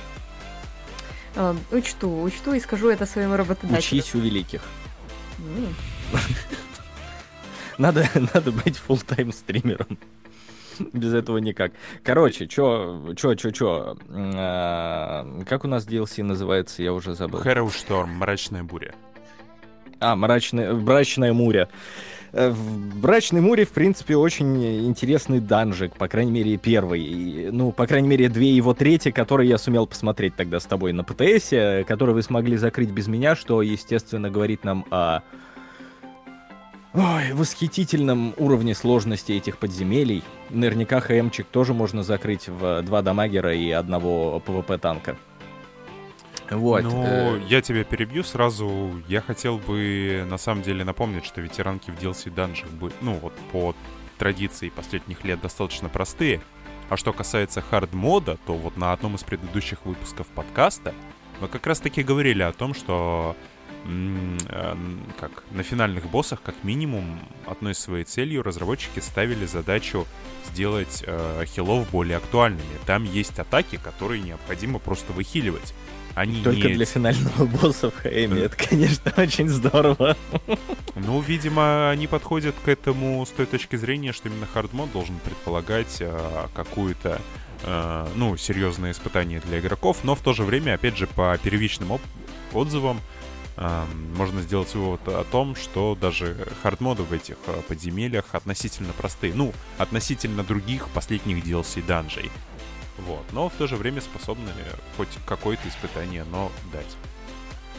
А, 1.36 1.56
учту, 1.72 2.22
учту 2.22 2.54
и 2.54 2.60
скажу 2.60 2.90
это 2.90 3.06
своему 3.06 3.36
работодателю. 3.36 4.00
Учись 4.00 4.16
у 4.16 4.20
великих. 4.20 4.62
Надо, 7.78 8.08
надо 8.34 8.52
быть 8.52 8.82
full-time 8.88 9.34
стримером. 9.34 9.98
Без 10.94 11.14
этого 11.14 11.38
никак. 11.40 11.74
Короче, 12.04 12.48
чё, 12.48 13.14
чё, 13.18 13.36
чё, 13.36 13.52
чё. 13.52 13.98
А, 14.10 15.26
Как 15.48 15.66
у 15.66 15.68
нас 15.68 15.86
DLC 15.86 16.24
называется, 16.24 16.84
я 16.84 16.94
уже 16.94 17.16
забыл. 17.16 17.42
Harrow 17.42 17.68
Storm, 17.68 18.08
мрачная 18.08 18.64
буря. 18.64 18.96
А, 20.00 20.16
мрачная, 20.16 20.74
мрачная 20.74 21.34
муря. 21.34 21.68
Э, 22.36 22.50
В 22.50 23.00
Брачной 23.00 23.40
Муре, 23.40 23.66
в 23.66 23.72
принципе, 23.72 24.18
очень 24.18 24.86
интересный 24.88 25.40
данжик, 25.40 25.96
по 25.96 26.08
крайней 26.08 26.32
мере, 26.32 26.58
первый. 26.58 27.02
И, 27.02 27.50
Ну, 27.50 27.72
по 27.72 27.88
крайней 27.88 28.10
мере, 28.10 28.28
две 28.28 28.52
его 28.52 28.74
трети, 28.74 29.12
которые 29.12 29.50
я 29.50 29.58
сумел 29.58 29.88
посмотреть 29.88 30.36
тогда 30.36 30.60
с 30.60 30.66
тобой 30.66 30.92
на 30.92 31.04
ПТСе, 31.04 31.86
которые 31.88 32.14
вы 32.14 32.22
смогли 32.22 32.58
закрыть 32.58 32.92
без 32.92 33.08
меня, 33.08 33.36
что, 33.36 33.62
естественно, 33.62 34.30
говорит 34.30 34.66
нам 34.66 34.86
о 34.92 35.22
Ой, 36.94 37.34
восхитительном 37.34 38.34
уровне 38.38 38.74
сложности 38.74 39.34
этих 39.34 39.58
подземелий. 39.58 40.24
Наверняка 40.50 41.02
ХМчик 41.02 41.46
тоже 41.46 41.74
можно 41.74 42.04
закрыть 42.04 42.48
в 42.48 42.82
два 42.84 43.02
дамагера 43.02 43.54
и 43.54 43.70
одного 43.72 44.40
ПВП-танка. 44.40 45.18
Вот. 46.52 46.84
Ну, 46.84 47.04
э, 47.06 47.42
я 47.48 47.62
тебя 47.62 47.84
перебью 47.84 48.24
сразу. 48.24 49.02
Я 49.08 49.22
хотел 49.22 49.58
бы, 49.58 50.26
на 50.30 50.38
самом 50.38 50.62
деле, 50.62 50.84
напомнить, 50.84 51.26
что 51.26 51.42
ветеранки 51.42 51.92
в 51.92 51.96
DLC 51.96 52.32
данжах 52.32 52.70
были, 52.70 52.94
ну, 53.02 53.14
вот 53.14 53.34
по 53.52 53.76
традиции 54.18 54.70
последних 54.70 55.24
лет 55.24 55.42
достаточно 55.42 55.90
простые. 55.90 56.42
А 56.90 56.98
что 56.98 57.14
касается 57.14 57.62
хард-мода, 57.62 58.38
то 58.46 58.54
вот 58.54 58.78
на 58.78 58.94
одном 58.94 59.16
из 59.16 59.24
предыдущих 59.24 59.86
выпусков 59.86 60.28
подкаста 60.28 60.94
мы 61.42 61.48
как 61.48 61.66
раз-таки 61.68 62.04
говорили 62.04 62.44
о 62.44 62.54
том, 62.54 62.74
что 62.74 63.36
э, 63.86 64.76
как 65.20 65.44
на 65.52 65.64
финальных 65.64 66.10
боссах, 66.10 66.42
как 66.42 66.64
минимум, 66.64 67.20
одной 67.48 67.74
своей 67.74 68.06
целью 68.06 68.44
разработчики 68.44 69.00
ставили 69.00 69.46
задачу 69.46 70.06
сделать 70.46 71.04
э, 71.06 71.44
хилов 71.48 71.90
более 71.90 72.18
актуальными. 72.18 72.64
Там 72.86 73.04
есть 73.04 73.40
атаки, 73.40 73.78
которые 73.78 74.22
необходимо 74.22 74.80
просто 74.80 75.12
выхиливать. 75.12 75.74
Они 76.16 76.42
Только 76.42 76.70
не... 76.70 76.76
для 76.76 76.86
финального 76.86 77.46
босса 77.62 77.92
в 77.92 77.96
ХМ. 77.98 78.34
Это, 78.34 78.56
конечно, 78.56 79.14
очень 79.18 79.50
здорово. 79.50 80.16
Ну, 80.96 81.20
видимо, 81.20 81.90
они 81.90 82.08
подходят 82.08 82.56
к 82.64 82.70
этому 82.70 83.24
с 83.26 83.30
той 83.30 83.46
точки 83.46 83.76
зрения, 83.76 84.14
что 84.14 84.30
именно 84.30 84.48
хардмод 84.48 84.92
должен 84.94 85.20
предполагать 85.20 85.98
э, 86.00 86.48
какую-то, 86.56 87.22
э, 87.64 88.08
ну, 88.16 88.38
серьезное 88.38 88.92
испытание 88.92 89.42
для 89.42 89.60
игроков, 89.60 89.98
но 90.04 90.16
в 90.16 90.22
то 90.22 90.34
же 90.34 90.44
время, 90.44 90.76
опять 90.76 90.98
же, 90.98 91.06
по 91.06 91.38
первичным 91.38 91.92
оп- 91.92 92.02
отзывам 92.54 93.02
э, 93.58 93.84
можно 94.16 94.42
сделать 94.42 94.74
вывод 94.74 95.02
о 95.08 95.26
том, 95.26 95.58
что 95.58 95.98
даже 96.00 96.48
хардмоды 96.64 97.04
в 97.04 97.12
этих 97.12 97.36
э, 97.48 97.62
подземельях 97.68 98.26
относительно 98.32 98.94
простые. 98.94 99.34
Ну, 99.34 99.54
относительно 99.78 100.46
других 100.46 100.88
последних 100.90 101.44
DLC 101.44 101.86
данжей. 101.86 102.32
Вот. 102.98 103.24
Но 103.32 103.50
в 103.50 103.54
то 103.54 103.68
же 103.68 103.76
время 103.76 104.02
способны 104.02 104.50
хоть 104.98 105.10
какое-то 105.26 105.68
испытание, 105.68 106.24
но 106.32 106.52
дать. 106.72 106.96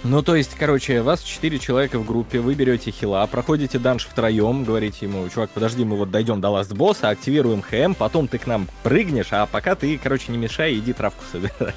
Ну, 0.04 0.22
то 0.22 0.36
есть, 0.36 0.54
короче, 0.54 1.02
вас 1.02 1.22
четыре 1.22 1.58
человека 1.58 1.98
в 1.98 2.06
группе, 2.06 2.38
вы 2.38 2.54
берете 2.54 2.90
хила, 2.90 3.26
проходите 3.26 3.78
данж 3.78 4.06
втроем, 4.06 4.62
говорите 4.62 5.06
ему, 5.06 5.28
чувак, 5.30 5.50
подожди, 5.50 5.84
мы 5.84 5.96
вот 5.96 6.10
дойдем 6.10 6.40
до 6.40 6.50
ласт 6.50 6.72
босса, 6.72 7.08
активируем 7.08 7.62
ХМ, 7.62 7.94
потом 7.94 8.28
ты 8.28 8.38
к 8.38 8.46
нам 8.46 8.68
прыгнешь, 8.82 9.32
а 9.32 9.46
пока 9.46 9.74
ты, 9.74 9.98
короче, 9.98 10.30
не 10.30 10.38
мешай, 10.38 10.74
иди 10.74 10.92
травку 10.92 11.24
собирай. 11.32 11.74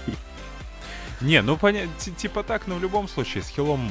Не, 1.21 1.41
ну 1.41 1.57
понятно, 1.57 1.91
типа 1.97 2.43
так, 2.43 2.67
но 2.67 2.75
в 2.75 2.81
любом 2.81 3.07
случае 3.07 3.41
с 3.41 3.47
хилом 3.47 3.89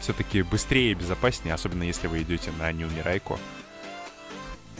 все-таки 0.00 0.42
быстрее 0.42 0.92
и 0.92 0.94
безопаснее, 0.94 1.54
особенно 1.54 1.82
если 1.82 2.08
вы 2.08 2.22
идете 2.22 2.50
на 2.58 2.72
неумирайку. 2.72 3.38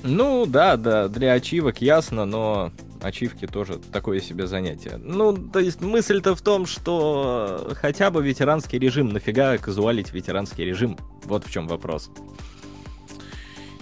Ну, 0.02 0.46
да, 0.46 0.76
да, 0.76 1.08
для 1.08 1.32
ачивок 1.32 1.80
ясно, 1.80 2.24
но 2.24 2.72
ачивки 3.02 3.47
тоже 3.47 3.78
такое 3.93 4.21
себе 4.21 4.47
занятие. 4.47 4.99
Ну, 4.99 5.37
то 5.37 5.59
есть 5.59 5.81
мысль-то 5.81 6.35
в 6.35 6.43
том, 6.43 6.67
что 6.67 7.73
хотя 7.75 8.11
бы 8.11 8.23
ветеранский 8.23 8.78
режим, 8.78 9.11
нафига 9.11 9.57
казуалить 9.59 10.12
ветеранский 10.12 10.64
режим? 10.64 10.99
Вот 11.25 11.47
в 11.47 11.50
чем 11.50 11.69
вопрос. 11.69 12.11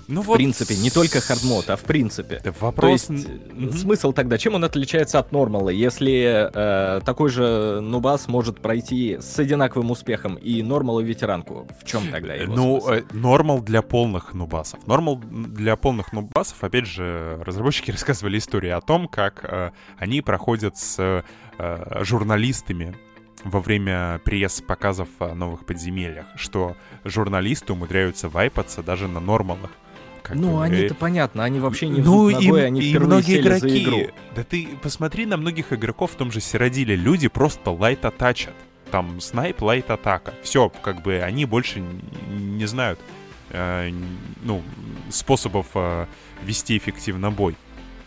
Ну 0.09 0.23
В 0.23 0.33
принципе, 0.35 0.77
не 0.77 0.91
только 0.91 1.21
хардмод, 1.21 1.69
а 1.69 1.77
в 1.77 1.83
принципе. 1.83 2.41
Да 2.45 2.53
То 2.53 2.59
вопрос... 2.61 3.09
есть, 3.11 3.11
н- 3.11 3.41
э, 3.51 3.55
мгм. 3.55 3.73
смысл 3.73 4.13
тогда, 4.13 4.39
чем 4.39 4.55
он 4.55 4.65
отличается 4.65 5.19
от 5.19 5.33
нормала? 5.33 5.69
Если 5.69 6.49
э, 6.53 7.01
такой 7.05 7.29
же 7.31 7.81
нубас 7.81 8.29
может 8.29 8.61
пройти 8.61 9.19
с 9.21 9.39
одинаковым 9.39 9.91
успехом 9.91 10.37
и 10.37 10.63
нормал 10.63 11.01
и 11.01 11.05
ветеранку, 11.05 11.67
в 11.81 11.85
чем 11.85 12.09
тогда 12.11 12.35
его 12.35 12.55
Ну, 12.55 12.81
смысл? 12.81 12.91
э, 12.93 13.03
нормал 13.13 13.61
для 13.61 13.83
полных 13.83 14.33
нубасов. 14.35 14.87
Нормал 14.87 15.17
для 15.19 15.77
полных 15.77 16.13
нубасов, 16.13 16.63
опять 16.63 16.87
же, 16.87 17.41
разработчики 17.45 17.91
рассказывали 17.97 18.39
истории 18.39 18.71
о 18.71 18.81
том, 18.81 19.09
как 19.09 19.45
э, 19.45 19.71
они 19.99 20.21
проходят 20.23 20.77
с 20.77 20.97
э, 21.59 22.05
журналистами 22.05 22.95
во 23.45 23.61
время 23.61 24.21
пресс-показов 24.25 25.09
о 25.19 25.35
новых 25.35 25.67
подземельях, 25.67 26.27
что 26.37 26.77
журналисты 27.05 27.73
умудряются 27.73 28.29
вайпаться 28.29 28.83
даже 28.83 29.09
на 29.09 29.21
нормалах. 29.21 29.71
Как 30.27 30.37
Ну, 30.37 30.57
бы, 30.57 30.65
они-то 30.65 30.95
понятно, 30.97 31.45
они 31.45 31.61
вообще 31.61 31.89
не 31.89 32.01
ну 32.01 32.29
и, 32.29 32.35
ногой, 32.35 32.67
они 32.67 32.81
и 32.81 32.91
впервые 32.91 33.07
многие 33.07 33.35
сели 33.37 33.41
игроки. 33.43 33.69
за 33.69 33.79
игру. 33.79 34.11
Да 34.35 34.43
ты 34.43 34.69
посмотри 34.83 35.25
на 35.25 35.37
многих 35.37 35.73
игроков 35.73 36.13
в 36.13 36.15
том 36.17 36.33
же 36.33 36.41
Сиродиле. 36.41 36.97
Люди 36.97 37.29
просто 37.29 37.71
лайт 37.71 38.05
атачат. 38.05 38.55
Там 38.91 39.21
снайп, 39.21 39.63
лайт 39.63 39.89
атака. 39.89 40.35
Все, 40.43 40.69
как 40.83 41.03
бы 41.03 41.21
они 41.21 41.45
больше 41.45 41.81
не 42.29 42.67
знают 42.67 42.99
э, 43.51 43.93
ну, 44.43 44.63
способов 45.11 45.67
э, 45.75 46.07
вести 46.43 46.77
эффективно 46.77 47.31
бой. 47.31 47.55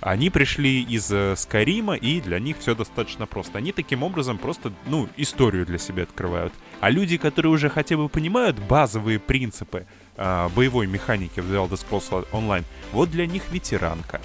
Они 0.02 0.30
пришли 0.30 0.82
из 0.82 1.10
э, 1.12 1.36
Скайрима, 1.38 1.96
и 1.96 2.20
для 2.20 2.40
них 2.40 2.58
все 2.60 2.76
достаточно 2.76 3.28
просто. 3.28 3.58
Они 3.60 3.72
таким 3.72 4.04
образом 4.04 4.38
просто, 4.38 4.74
ну, 4.88 5.08
историю 5.16 5.66
для 5.66 5.78
себя 5.78 6.04
открывают. 6.04 6.54
А 6.82 6.90
люди, 6.90 7.18
которые 7.18 7.52
уже 7.54 7.70
хотя 7.70 7.96
бы 7.96 8.10
понимают 8.10 8.58
базовые 8.60 9.20
принципы 9.20 9.86
э, 10.20 10.50
боевой 10.56 10.86
механики 10.86 11.40
в 11.40 11.52
The 11.52 11.68
Elder 11.68 11.80
Scrolls 11.80 12.28
Online, 12.32 12.66
вот 12.92 13.10
для 13.10 13.26
них 13.26 13.44
ветеранка. 13.52 14.22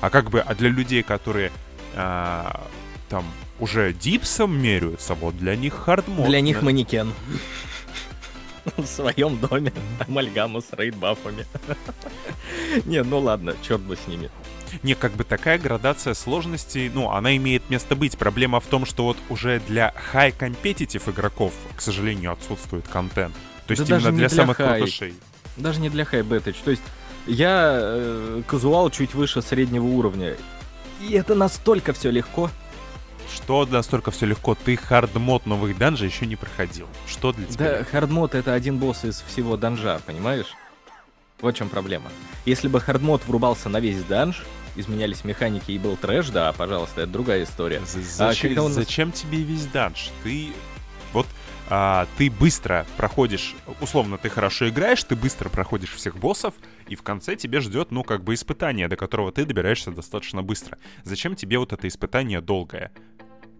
А 0.00 0.10
как 0.10 0.30
бы, 0.30 0.40
а 0.40 0.54
для 0.54 0.68
людей, 0.68 1.02
которые 1.02 1.50
а, 1.94 2.66
там 3.08 3.24
уже 3.58 3.92
дипсом 3.92 4.56
меряются, 4.56 5.14
вот 5.14 5.36
для 5.36 5.56
них 5.56 5.74
хардмод. 5.74 6.26
Для 6.26 6.40
них 6.40 6.62
манекен. 6.62 7.12
В 8.76 8.86
своем 8.86 9.38
доме. 9.38 9.72
Амальгама 10.06 10.60
с 10.60 10.70
рейд-бафами. 10.72 11.46
Не, 12.84 13.02
ну 13.02 13.18
ладно, 13.18 13.54
черт 13.62 13.80
бы 13.80 13.96
с 13.96 14.06
ними. 14.06 14.30
Не, 14.82 14.94
как 14.94 15.12
бы 15.12 15.24
такая 15.24 15.58
градация 15.58 16.14
сложности, 16.14 16.90
ну, 16.94 17.10
она 17.10 17.36
имеет 17.36 17.68
место 17.70 17.96
быть. 17.96 18.16
Проблема 18.16 18.60
в 18.60 18.66
том, 18.66 18.86
что 18.86 19.04
вот 19.04 19.16
уже 19.28 19.60
для 19.60 19.92
high 20.12 20.36
competitive 20.36 21.10
игроков, 21.10 21.52
к 21.74 21.80
сожалению, 21.80 22.32
отсутствует 22.32 22.86
контент. 22.86 23.34
То 23.66 23.72
есть 23.72 23.86
Да 23.86 23.96
именно 23.96 24.10
для 24.12 24.28
для 24.28 24.36
самых 24.36 24.60
high. 24.60 24.78
крутышей. 24.78 25.14
Даже 25.56 25.80
не 25.80 25.90
для 25.90 26.04
хайбетыч. 26.04 26.56
То 26.64 26.70
есть 26.70 26.82
я 27.26 27.78
э, 27.80 28.42
казуал 28.46 28.90
чуть 28.90 29.14
выше 29.14 29.42
среднего 29.42 29.84
уровня. 29.84 30.36
И 31.00 31.12
это 31.12 31.34
настолько 31.34 31.92
все 31.92 32.10
легко. 32.10 32.50
Что 33.32 33.64
настолько 33.66 34.10
все 34.10 34.26
легко? 34.26 34.54
Ты 34.56 34.76
hard 34.76 35.11
mode 35.11 35.46
новых 35.46 35.78
данжей 35.78 36.08
еще 36.08 36.26
не 36.26 36.36
проходил. 36.36 36.86
Что 37.06 37.32
для 37.32 37.46
тебя? 37.46 37.78
Да, 37.78 37.84
hard 37.84 38.09
mode 38.09 38.34
это 38.34 38.54
один 38.54 38.78
босс 38.78 39.04
из 39.04 39.22
всего 39.26 39.56
данжа, 39.56 40.00
понимаешь? 40.04 40.46
Вот 41.40 41.54
в 41.54 41.58
чем 41.58 41.68
проблема. 41.68 42.10
Если 42.44 42.68
бы 42.68 42.80
hard 42.80 43.02
mode 43.02 43.24
врубался 43.26 43.68
на 43.68 43.80
весь 43.80 44.02
данж, 44.04 44.42
изменялись 44.76 45.24
механики 45.24 45.70
и 45.72 45.78
был 45.78 45.96
трэш, 45.96 46.28
да, 46.30 46.52
пожалуйста, 46.52 47.02
это 47.02 47.12
другая 47.12 47.44
история. 47.44 47.78
А 47.78 47.86
Зачем, 47.86 48.50
когда 48.50 48.62
он- 48.64 48.72
зачем 48.72 49.12
тебе 49.12 49.38
весь 49.42 49.66
данж? 49.66 50.10
Ты 50.22 50.48
а, 51.70 52.08
ты 52.18 52.30
быстро 52.30 52.84
проходишь, 52.96 53.54
условно, 53.80 54.18
ты 54.18 54.28
хорошо 54.28 54.68
играешь, 54.68 55.04
ты 55.04 55.14
быстро 55.14 55.48
проходишь 55.48 55.92
всех 55.94 56.16
боссов, 56.16 56.54
и 56.88 56.96
в 56.96 57.02
конце 57.02 57.36
тебе 57.36 57.60
ждет, 57.60 57.92
ну, 57.92 58.02
как 58.02 58.24
бы 58.24 58.34
испытание, 58.34 58.88
до 58.88 58.96
которого 58.96 59.30
ты 59.30 59.44
добираешься 59.44 59.92
достаточно 59.92 60.42
быстро. 60.42 60.78
Зачем 61.04 61.36
тебе 61.36 61.58
вот 61.58 61.72
это 61.72 61.86
испытание 61.86 62.40
долгое? 62.40 62.90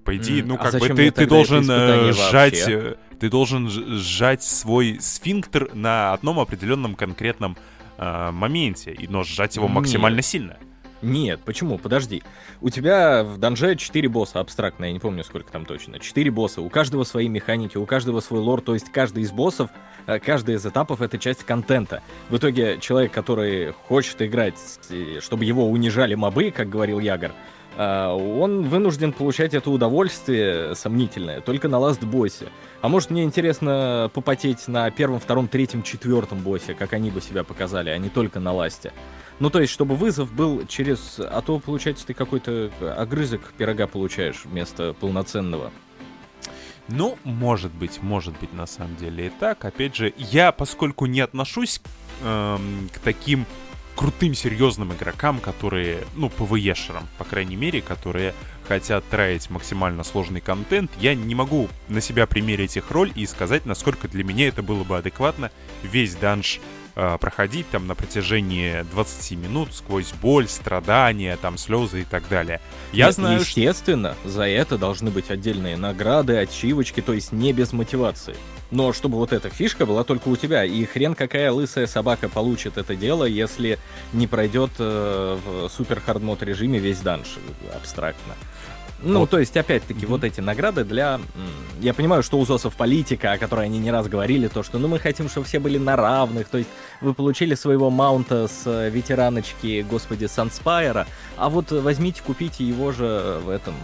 По 0.05 0.17
идее, 0.17 0.43
ну, 0.43 0.57
а 0.57 0.59
как 0.59 0.73
бы 0.73 0.81
зачем 0.81 0.97
ты, 0.97 1.03
мне 1.03 1.11
ты 1.13 1.17
тогда 1.21 1.35
должен 1.37 1.71
э, 1.71 2.13
сжать, 2.13 2.59
вообще? 2.59 2.81
э, 2.81 2.95
ты 3.21 3.31
должен 3.31 3.69
сжать 3.69 4.43
свой 4.43 4.99
сфинктер 5.01 5.73
на 5.75 6.13
одном 6.13 6.41
определенном 6.41 6.97
конкретном 6.97 7.57
э, 7.97 8.31
моменте, 8.33 8.97
но 9.09 9.23
сжать 9.23 9.55
его 9.55 9.67
Нет. 9.67 9.77
максимально 9.77 10.23
сильно. 10.23 10.57
Нет, 11.03 11.41
почему? 11.45 11.79
Подожди. 11.79 12.23
У 12.61 12.69
тебя 12.69 13.25
в 13.25 13.39
данже 13.39 13.77
4 13.77 14.09
босса 14.09 14.41
абстрактно, 14.41 14.85
я 14.85 14.93
не 14.93 14.99
помню 14.99 15.25
сколько 15.25 15.51
там 15.51 15.65
точно. 15.65 15.99
4 15.99 16.31
босса, 16.31 16.61
у 16.61 16.69
каждого 16.69 17.05
свои 17.05 17.29
механики, 17.29 17.79
у 17.79 17.87
каждого 17.87 18.21
свой 18.21 18.41
лор, 18.41 18.61
то 18.61 18.75
есть 18.75 18.93
каждый 18.93 19.23
из 19.23 19.33
боссов, 19.33 19.71
э, 20.07 20.19
каждый 20.19 20.57
из 20.57 20.67
этапов 20.67 21.01
это 21.01 21.19
часть 21.19 21.45
контента. 21.45 22.03
В 22.29 22.37
итоге 22.37 22.79
человек, 22.81 23.13
который 23.13 23.73
хочет 23.89 24.21
играть, 24.21 24.59
э, 24.91 25.21
чтобы 25.21 25.45
его 25.45 25.71
унижали 25.71 26.15
мобы, 26.15 26.51
как 26.51 26.69
говорил 26.69 26.99
Ягор, 26.99 27.33
он 27.83 28.69
вынужден 28.69 29.13
получать 29.13 29.55
это 29.55 29.71
удовольствие 29.71 30.75
сомнительное 30.75 31.41
только 31.41 31.69
на 31.69 31.79
ласт-боссе. 31.79 32.49
А 32.83 32.89
может 32.89 33.11
мне 33.11 33.25
интересно 33.25 34.11
попотеть 34.13 34.69
на 34.69 34.91
первом, 34.91 35.19
втором, 35.21 35.49
третьем, 35.49 35.83
четвертом 35.83 36.41
боссе, 36.41 36.75
как 36.75 36.93
они 36.93 37.11
бы 37.11 37.21
себя 37.21 37.45
показали, 37.45 37.91
а 37.91 37.97
не 37.97 38.09
только 38.09 38.41
на 38.41 38.53
ласте. 38.53 38.93
Ну, 39.39 39.49
то 39.49 39.61
есть, 39.61 39.73
чтобы 39.73 39.97
вызов 39.97 40.31
был 40.33 40.67
через... 40.67 41.19
А 41.19 41.41
то, 41.41 41.59
получается, 41.59 42.07
ты 42.07 42.13
какой-то 42.13 42.71
огрызок 42.99 43.53
пирога 43.57 43.87
получаешь 43.87 44.43
вместо 44.45 44.93
полноценного. 44.93 45.73
Ну, 46.89 47.17
может 47.25 47.73
быть, 47.73 48.03
может 48.03 48.39
быть, 48.39 48.53
на 48.53 48.67
самом 48.67 48.97
деле 48.97 49.29
и 49.29 49.31
так. 49.31 49.65
Опять 49.65 49.97
же, 49.97 50.13
я, 50.19 50.53
поскольку 50.53 51.07
не 51.07 51.21
отношусь 51.21 51.81
эм, 52.23 52.91
к 52.93 52.99
таким 52.99 53.47
крутым, 54.01 54.33
серьезным 54.33 54.95
игрокам, 54.95 55.41
которые, 55.41 56.05
ну, 56.15 56.31
ПВЕшерам, 56.31 57.07
по 57.19 57.25
крайней 57.25 57.57
мере, 57.57 57.83
которые 57.83 58.33
хотят 58.67 59.05
тратить 59.11 59.51
максимально 59.51 60.05
сложный 60.05 60.41
контент, 60.41 60.91
я 60.99 61.15
не 61.15 61.35
могу 61.35 61.69
на 61.89 62.01
себя 62.01 62.27
примерить 62.27 62.79
их 62.79 62.91
роль 62.91 63.13
и 63.15 63.27
сказать, 63.27 63.67
насколько 63.67 64.09
для 64.09 64.25
меня 64.25 64.49
это 64.49 64.63
было 64.63 64.85
бы 64.85 64.97
адекватно 64.97 65.51
весь 65.83 66.15
данж 66.15 66.61
э, 66.97 67.19
проходить 67.21 67.69
там 67.69 67.87
на 67.87 67.95
протяжении 67.95 68.87
20 68.91 69.33
минут 69.33 69.75
сквозь 69.75 70.15
боль, 70.15 70.49
страдания, 70.49 71.37
там 71.37 71.59
слезы 71.59 72.01
и 72.01 72.05
так 72.05 72.27
далее. 72.31 72.63
Я 72.95 73.09
Нет, 73.09 73.17
знаю, 73.17 73.41
естественно, 73.41 74.17
что... 74.23 74.31
за 74.31 74.45
это 74.45 74.79
должны 74.79 75.11
быть 75.11 75.31
отдельные 75.31 75.77
награды, 75.77 76.39
ачивочки, 76.39 77.03
то 77.03 77.13
есть 77.13 77.33
не 77.33 77.53
без 77.53 77.75
мотивации. 77.75 78.37
Но 78.71 78.93
чтобы 78.93 79.17
вот 79.19 79.33
эта 79.33 79.51
фишка 79.51 79.87
была 79.87 80.05
только 80.05 80.29
у 80.29 80.37
тебя. 80.37 80.65
И 80.65 80.85
хрен 80.85 81.15
какая 81.15 81.51
лысая 81.51 81.87
собака 81.87 82.29
получит 82.29 82.79
это 82.79 82.95
дело, 82.95 83.25
если 83.25 83.79
не 84.13 84.27
пройдет 84.27 84.71
э, 84.79 85.39
в 85.45 85.69
супер 85.69 86.01
hard 86.01 86.22
mode 86.22 86.43
режиме 86.43 86.79
весь 86.79 87.01
данж 87.01 87.39
абстрактно. 87.75 88.35
Ну, 89.03 89.21
вот. 89.21 89.31
то 89.31 89.39
есть, 89.39 89.57
опять-таки, 89.57 90.05
mm-hmm. 90.05 90.09
вот 90.09 90.25
эти 90.25 90.41
награды 90.41 90.85
для... 90.85 91.21
Я 91.81 91.95
понимаю, 91.95 92.23
что 92.23 92.39
у 92.39 92.45
ЗОСов 92.45 92.77
политика, 92.77 93.33
о 93.33 93.39
которой 93.39 93.65
они 93.65 93.79
не 93.79 93.91
раз 93.91 94.09
говорили, 94.09 94.49
то, 94.49 94.63
что, 94.63 94.79
ну, 94.79 94.89
мы 94.89 94.99
хотим, 94.99 95.29
чтобы 95.29 95.47
все 95.47 95.59
были 95.59 95.79
на 95.79 95.97
равных, 95.97 96.49
то 96.49 96.59
есть 96.59 96.69
вы 97.01 97.15
получили 97.15 97.55
своего 97.55 97.89
маунта 97.89 98.47
с 98.47 98.67
э, 98.67 98.91
ветераночки, 98.91 99.87
господи, 99.89 100.27
Санспайра, 100.27 101.07
а 101.39 101.49
вот 101.49 101.71
возьмите, 101.73 102.21
купите 102.23 102.63
его 102.63 102.93
же 102.93 103.41
в 103.43 103.49
этом, 103.49 103.75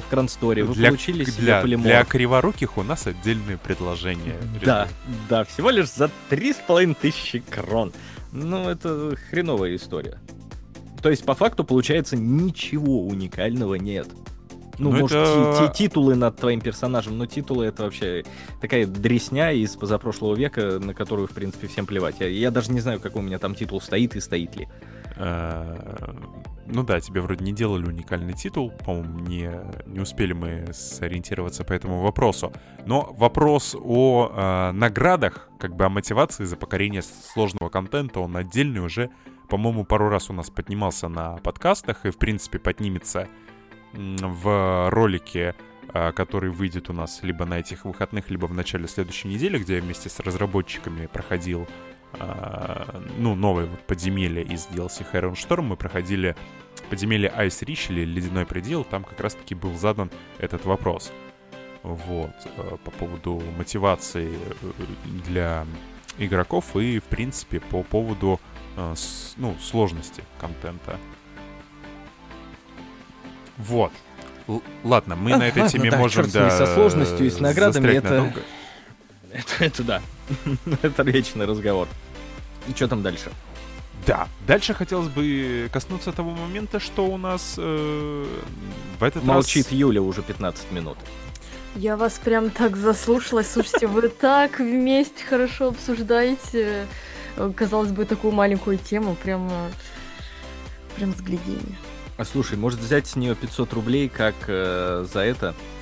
в 0.00 0.08
Крансторе. 0.08 0.64
Вы 0.64 0.74
для, 0.74 0.88
получили 0.88 1.24
себе 1.24 1.42
для, 1.42 1.60
полиморф. 1.60 1.86
Для 1.86 2.04
криворуких 2.04 2.78
у 2.78 2.82
нас 2.82 3.06
отдельные 3.06 3.58
предложения. 3.58 4.36
Да, 4.64 4.88
да, 5.28 5.44
всего 5.44 5.70
лишь 5.70 5.90
за 5.90 6.10
три 6.28 6.52
с 6.52 6.56
половиной 6.56 6.94
тысячи 6.94 7.40
крон. 7.40 7.92
Ну, 8.32 8.68
это 8.68 9.16
хреновая 9.30 9.76
история. 9.76 10.18
То 11.02 11.10
есть, 11.10 11.24
по 11.24 11.34
факту, 11.34 11.64
получается, 11.64 12.16
ничего 12.16 13.06
уникального 13.06 13.76
нет. 13.76 14.08
Ну, 14.78 14.92
ну 14.92 15.00
может, 15.00 15.16
это... 15.16 15.72
титулы 15.74 16.14
над 16.14 16.36
твоим 16.36 16.60
персонажем, 16.60 17.18
но 17.18 17.26
титулы 17.26 17.66
это 17.66 17.82
вообще 17.84 18.24
такая 18.60 18.86
дресня 18.86 19.50
из 19.52 19.74
позапрошлого 19.74 20.36
века, 20.36 20.78
на 20.78 20.94
которую, 20.94 21.26
в 21.26 21.32
принципе, 21.32 21.66
всем 21.66 21.84
плевать. 21.86 22.16
Я, 22.20 22.28
я 22.28 22.50
даже 22.50 22.70
не 22.70 22.80
знаю, 22.80 23.00
какой 23.00 23.22
у 23.22 23.24
меня 23.24 23.38
там 23.38 23.54
титул 23.54 23.80
стоит 23.80 24.14
и 24.14 24.20
стоит 24.20 24.54
ли. 24.56 24.68
Ну 26.70 26.82
да, 26.82 27.00
тебе 27.00 27.22
вроде 27.22 27.44
не 27.44 27.52
делали 27.52 27.86
уникальный 27.86 28.34
титул, 28.34 28.70
по-моему, 28.70 29.20
не, 29.20 29.50
не 29.86 30.00
успели 30.00 30.34
мы 30.34 30.66
сориентироваться 30.72 31.64
по 31.64 31.72
этому 31.72 32.02
вопросу. 32.02 32.52
Но 32.84 33.14
вопрос 33.16 33.74
о 33.78 34.30
э, 34.30 34.72
наградах, 34.72 35.48
как 35.58 35.74
бы 35.74 35.86
о 35.86 35.88
мотивации 35.88 36.44
за 36.44 36.56
покорение 36.56 37.00
сложного 37.02 37.70
контента, 37.70 38.20
он 38.20 38.36
отдельный 38.36 38.80
уже, 38.80 39.10
по-моему, 39.48 39.84
пару 39.84 40.10
раз 40.10 40.28
у 40.28 40.34
нас 40.34 40.50
поднимался 40.50 41.08
на 41.08 41.36
подкастах 41.38 42.04
и, 42.04 42.10
в 42.10 42.18
принципе, 42.18 42.58
поднимется 42.58 43.28
в 43.94 44.90
ролике, 44.90 45.54
э, 45.94 46.12
который 46.12 46.50
выйдет 46.50 46.90
у 46.90 46.92
нас 46.92 47.22
либо 47.22 47.46
на 47.46 47.60
этих 47.60 47.86
выходных, 47.86 48.28
либо 48.28 48.44
в 48.44 48.52
начале 48.52 48.86
следующей 48.88 49.28
недели, 49.28 49.58
где 49.58 49.76
я 49.76 49.80
вместе 49.80 50.10
с 50.10 50.20
разработчиками 50.20 51.06
проходил 51.06 51.66
ну, 53.18 53.34
новое 53.34 53.66
вот 53.66 53.80
подземелье 53.80 54.42
из 54.42 54.66
DLC 54.66 55.06
Heron 55.12 55.34
Storm. 55.34 55.62
Мы 55.62 55.76
проходили 55.76 56.34
подземелье 56.88 57.32
Ice 57.36 57.64
Reach 57.64 57.90
или 57.90 58.04
Ледяной 58.04 58.46
предел. 58.46 58.84
Там 58.84 59.04
как 59.04 59.20
раз-таки 59.20 59.54
был 59.54 59.74
задан 59.76 60.10
этот 60.38 60.64
вопрос. 60.64 61.12
Вот. 61.82 62.32
Э, 62.56 62.76
по 62.84 62.90
поводу 62.90 63.42
мотивации 63.56 64.38
э, 64.62 64.70
для 65.26 65.66
игроков 66.18 66.76
и, 66.76 66.98
в 66.98 67.04
принципе, 67.04 67.60
по 67.60 67.82
поводу 67.82 68.40
э, 68.76 68.94
ну, 69.36 69.56
сложности 69.60 70.24
контента. 70.40 70.98
Вот. 73.56 73.92
Л- 74.48 74.62
ладно, 74.84 75.16
мы 75.16 75.36
на 75.36 75.48
этой 75.48 75.68
теме 75.68 75.90
да, 75.90 75.98
можем... 75.98 76.28
Да, 76.30 76.50
со 76.50 76.66
сложностью 76.74 77.26
и 77.26 77.30
с 77.30 77.38
наградами 77.38 77.88
это... 77.88 78.32
это... 79.32 79.64
Это 79.64 79.82
да. 79.82 80.02
Это 80.82 81.02
вечный 81.02 81.46
разговор. 81.46 81.88
И 82.66 82.72
что 82.72 82.88
там 82.88 83.02
дальше? 83.02 83.30
Да, 84.06 84.28
дальше 84.46 84.74
хотелось 84.74 85.08
бы 85.08 85.68
коснуться 85.72 86.12
того 86.12 86.30
момента, 86.30 86.80
что 86.80 87.06
у 87.06 87.18
нас 87.18 87.56
э, 87.58 88.26
в 88.98 89.02
этот 89.02 89.24
Молчит 89.24 89.66
раз... 89.66 89.72
Юля 89.72 90.00
уже 90.00 90.22
15 90.22 90.72
минут. 90.72 90.96
Я 91.76 91.96
вас 91.96 92.18
прям 92.22 92.50
так 92.50 92.76
заслушалась. 92.76 93.50
Слушайте, 93.50 93.86
вы 93.86 94.08
так 94.08 94.60
вместе 94.60 95.24
хорошо 95.24 95.68
обсуждаете, 95.68 96.86
э, 97.36 97.52
казалось 97.54 97.90
бы, 97.90 98.04
такую 98.04 98.32
маленькую 98.32 98.78
тему. 98.78 99.14
Прям, 99.22 99.50
прям 100.96 101.12
взглядение. 101.12 101.76
А 102.16 102.24
слушай, 102.24 102.56
может 102.56 102.80
взять 102.80 103.06
с 103.06 103.16
нее 103.16 103.34
500 103.34 103.72
рублей, 103.74 104.08
как 104.08 104.34
э, 104.46 105.06
за 105.12 105.20
это 105.20 105.54
э, 105.54 105.77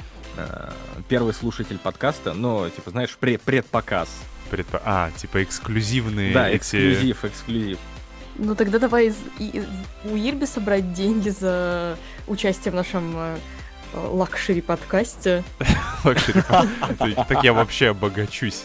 первый 1.08 1.34
слушатель 1.34 1.78
подкаста, 1.78 2.34
но, 2.34 2.68
типа, 2.68 2.90
знаешь, 2.90 3.16
пред 3.16 3.42
предпоказ. 3.42 4.08
Предпо... 4.50 4.80
А, 4.84 5.10
типа 5.10 5.42
эксклюзивные 5.42 6.32
Да, 6.32 6.48
эти... 6.48 6.58
эксклюзив, 6.58 7.24
эксклюзив. 7.24 7.78
Ну 8.38 8.54
тогда 8.54 8.78
давай 8.78 9.06
из, 9.06 9.16
из, 9.38 9.64
у 10.04 10.14
Ирби 10.14 10.44
собрать 10.44 10.92
деньги 10.92 11.30
за 11.30 11.96
участие 12.26 12.70
в 12.70 12.74
нашем 12.74 13.14
э, 13.16 13.38
luxury 13.94 14.60
подкасте. 14.60 15.42
Luxury 16.04 16.42
Так 17.28 17.42
я 17.42 17.52
вообще 17.52 17.88
обогачусь. 17.88 18.64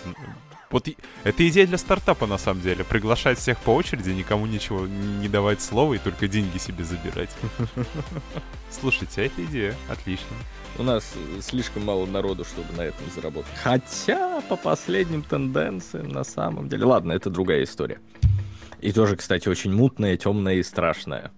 Вот 0.69 0.87
это 1.23 1.49
идея 1.49 1.67
для 1.67 1.77
стартапа, 1.77 2.27
на 2.27 2.37
самом 2.37 2.61
деле. 2.61 2.83
Приглашать 2.83 3.39
всех 3.39 3.59
по 3.59 3.71
очереди, 3.71 4.09
никому 4.09 4.45
ничего 4.45 4.87
не 4.87 5.27
давать 5.27 5.61
слова 5.61 5.93
и 5.93 5.97
только 5.97 6.27
деньги 6.27 6.57
себе 6.57 6.85
забирать. 6.85 7.29
Слушайте, 8.69 9.21
а 9.21 9.25
это 9.25 9.43
идея. 9.43 9.75
Отлично. 9.89 10.35
У 10.77 10.83
нас 10.83 11.13
слишком 11.41 11.85
мало 11.85 12.05
народу, 12.05 12.45
чтобы 12.45 12.73
на 12.75 12.81
этом 12.81 13.05
заработать. 13.13 13.51
Хотя, 13.61 14.41
по 14.41 14.55
последним 14.55 15.21
тенденциям, 15.21 16.09
на 16.09 16.23
самом 16.23 16.69
деле... 16.69 16.85
Ладно, 16.85 17.11
это 17.11 17.29
другая 17.29 17.63
история. 17.63 17.99
И 18.79 18.91
тоже, 18.91 19.15
кстати, 19.15 19.47
очень 19.47 19.73
мутная, 19.73 20.17
темная 20.17 20.55
и 20.55 20.63
страшная. 20.63 21.31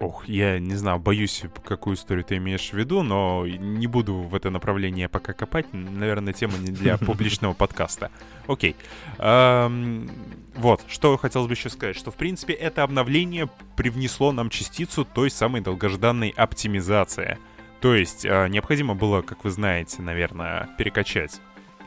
Ох, 0.00 0.28
я 0.28 0.60
не 0.60 0.76
знаю, 0.76 1.00
боюсь, 1.00 1.42
какую 1.64 1.96
историю 1.96 2.24
ты 2.24 2.36
имеешь 2.36 2.70
в 2.70 2.74
виду, 2.74 3.02
но 3.02 3.44
не 3.46 3.88
буду 3.88 4.14
в 4.14 4.34
это 4.34 4.48
направление 4.48 5.08
пока 5.08 5.32
копать. 5.32 5.66
Наверное, 5.72 6.32
тема 6.32 6.56
не 6.58 6.70
для 6.70 6.98
публичного 6.98 7.52
подкаста. 7.52 8.10
Окей. 8.46 8.76
Вот, 9.18 10.82
что 10.88 11.16
хотелось 11.16 11.48
бы 11.48 11.54
еще 11.54 11.68
сказать, 11.68 11.96
что, 11.96 12.12
в 12.12 12.14
принципе, 12.14 12.52
это 12.52 12.84
обновление 12.84 13.48
привнесло 13.76 14.30
нам 14.30 14.50
частицу 14.50 15.04
той 15.04 15.30
самой 15.30 15.62
долгожданной 15.62 16.30
оптимизации. 16.36 17.38
То 17.80 17.94
есть, 17.94 18.26
а, 18.26 18.46
необходимо 18.46 18.94
было, 18.94 19.22
как 19.22 19.44
вы 19.44 19.50
знаете, 19.50 20.02
наверное, 20.02 20.68
перекачать 20.78 21.40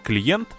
клиент, 0.03 0.49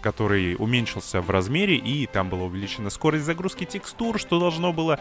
который 0.00 0.54
уменьшился 0.56 1.20
в 1.20 1.30
размере, 1.30 1.76
и 1.76 2.06
там 2.06 2.28
была 2.28 2.44
увеличена 2.44 2.90
скорость 2.90 3.24
загрузки 3.24 3.64
текстур, 3.64 4.20
что 4.20 4.38
должно 4.38 4.72
было 4.72 5.00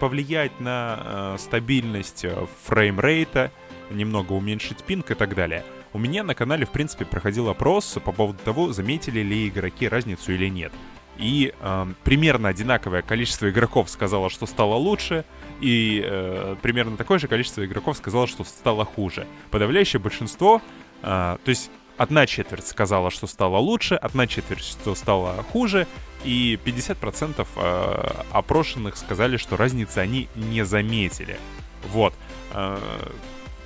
повлиять 0.00 0.58
на 0.58 0.98
э, 1.00 1.36
стабильность 1.38 2.24
э, 2.24 2.46
фреймрейта, 2.64 3.52
немного 3.88 4.32
уменьшить 4.32 4.82
пинг 4.82 5.12
и 5.12 5.14
так 5.14 5.36
далее. 5.36 5.64
У 5.92 5.98
меня 5.98 6.24
на 6.24 6.34
канале, 6.34 6.66
в 6.66 6.70
принципе, 6.70 7.04
проходил 7.04 7.48
опрос 7.48 7.98
по 8.04 8.10
поводу 8.10 8.40
того, 8.44 8.72
заметили 8.72 9.20
ли 9.20 9.48
игроки 9.48 9.88
разницу 9.88 10.32
или 10.32 10.48
нет. 10.48 10.72
И 11.20 11.52
э, 11.60 11.86
примерно 12.02 12.48
одинаковое 12.48 13.02
количество 13.02 13.50
игроков 13.50 13.90
сказало, 13.90 14.30
что 14.30 14.46
стало 14.46 14.74
лучше, 14.74 15.24
и 15.60 16.02
э, 16.02 16.56
примерно 16.62 16.96
такое 16.96 17.18
же 17.18 17.28
количество 17.28 17.64
игроков 17.64 17.98
сказало, 17.98 18.26
что 18.26 18.42
стало 18.42 18.86
хуже. 18.86 19.26
Подавляющее 19.50 20.00
большинство, 20.00 20.62
э, 21.02 21.36
то 21.44 21.48
есть 21.48 21.70
одна 21.98 22.26
четверть 22.26 22.66
сказала, 22.66 23.10
что 23.10 23.26
стало 23.26 23.58
лучше, 23.58 23.96
одна 23.96 24.26
четверть, 24.26 24.64
что 24.64 24.94
стало 24.94 25.42
хуже, 25.52 25.86
и 26.24 26.58
50% 26.64 27.46
э, 27.54 28.22
опрошенных 28.32 28.96
сказали, 28.96 29.36
что 29.36 29.58
разницы 29.58 29.98
они 29.98 30.28
не 30.34 30.64
заметили. 30.64 31.38
Вот. 31.92 32.14
Э, 32.54 32.78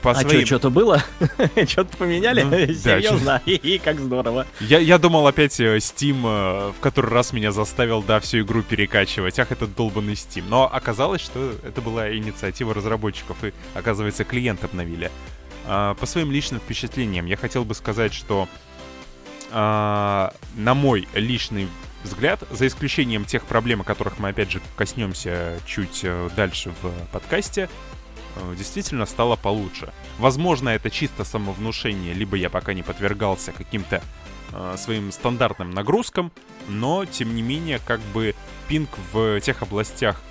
по 0.04 0.10
а 0.10 0.14
своим... 0.16 0.40
что, 0.40 0.46
что-то 0.46 0.70
было? 0.70 1.02
что-то 1.66 1.96
поменяли? 1.96 2.42
Ну, 2.42 2.50
да, 2.50 2.66
Серьезно? 2.66 3.42
И 3.46 3.80
как 3.82 3.98
здорово. 3.98 4.46
Я, 4.60 4.78
я 4.78 4.98
думал 4.98 5.26
опять 5.26 5.58
э, 5.58 5.78
Steam 5.78 6.20
э, 6.24 6.72
в 6.72 6.80
который 6.80 7.10
раз 7.10 7.32
меня 7.32 7.52
заставил, 7.52 8.02
да, 8.02 8.20
всю 8.20 8.40
игру 8.40 8.62
перекачивать. 8.62 9.38
Ах, 9.38 9.50
этот 9.50 9.74
долбанный 9.74 10.12
Steam. 10.12 10.44
Но 10.46 10.70
оказалось, 10.70 11.22
что 11.22 11.54
это 11.62 11.80
была 11.80 12.14
инициатива 12.14 12.74
разработчиков, 12.74 13.42
и, 13.44 13.54
оказывается, 13.72 14.24
клиент 14.24 14.62
обновили. 14.62 15.10
А, 15.66 15.94
по 15.94 16.04
своим 16.04 16.30
личным 16.30 16.60
впечатлениям 16.60 17.24
я 17.24 17.38
хотел 17.38 17.64
бы 17.64 17.74
сказать, 17.74 18.12
что 18.12 18.46
а, 19.52 20.34
на 20.54 20.74
мой 20.74 21.08
личный 21.14 21.66
взгляд, 22.02 22.42
за 22.50 22.66
исключением 22.66 23.24
тех 23.24 23.44
проблем, 23.46 23.80
о 23.80 23.84
которых 23.84 24.18
мы 24.18 24.28
опять 24.28 24.50
же 24.50 24.60
коснемся 24.76 25.58
чуть 25.64 26.00
э, 26.02 26.28
дальше 26.36 26.74
в 26.82 26.92
подкасте, 27.10 27.70
действительно 28.56 29.06
стало 29.06 29.36
получше. 29.36 29.92
Возможно, 30.18 30.70
это 30.70 30.90
чисто 30.90 31.24
самовнушение, 31.24 32.14
либо 32.14 32.36
я 32.36 32.50
пока 32.50 32.74
не 32.74 32.82
подвергался 32.82 33.52
каким-то 33.52 34.02
э, 34.52 34.76
своим 34.78 35.12
стандартным 35.12 35.70
нагрузкам, 35.70 36.32
но 36.68 37.04
тем 37.04 37.34
не 37.34 37.42
менее, 37.42 37.80
как 37.84 38.00
бы 38.12 38.34
пинг 38.68 38.90
в 39.12 39.40
тех 39.40 39.62
областях, 39.62 40.22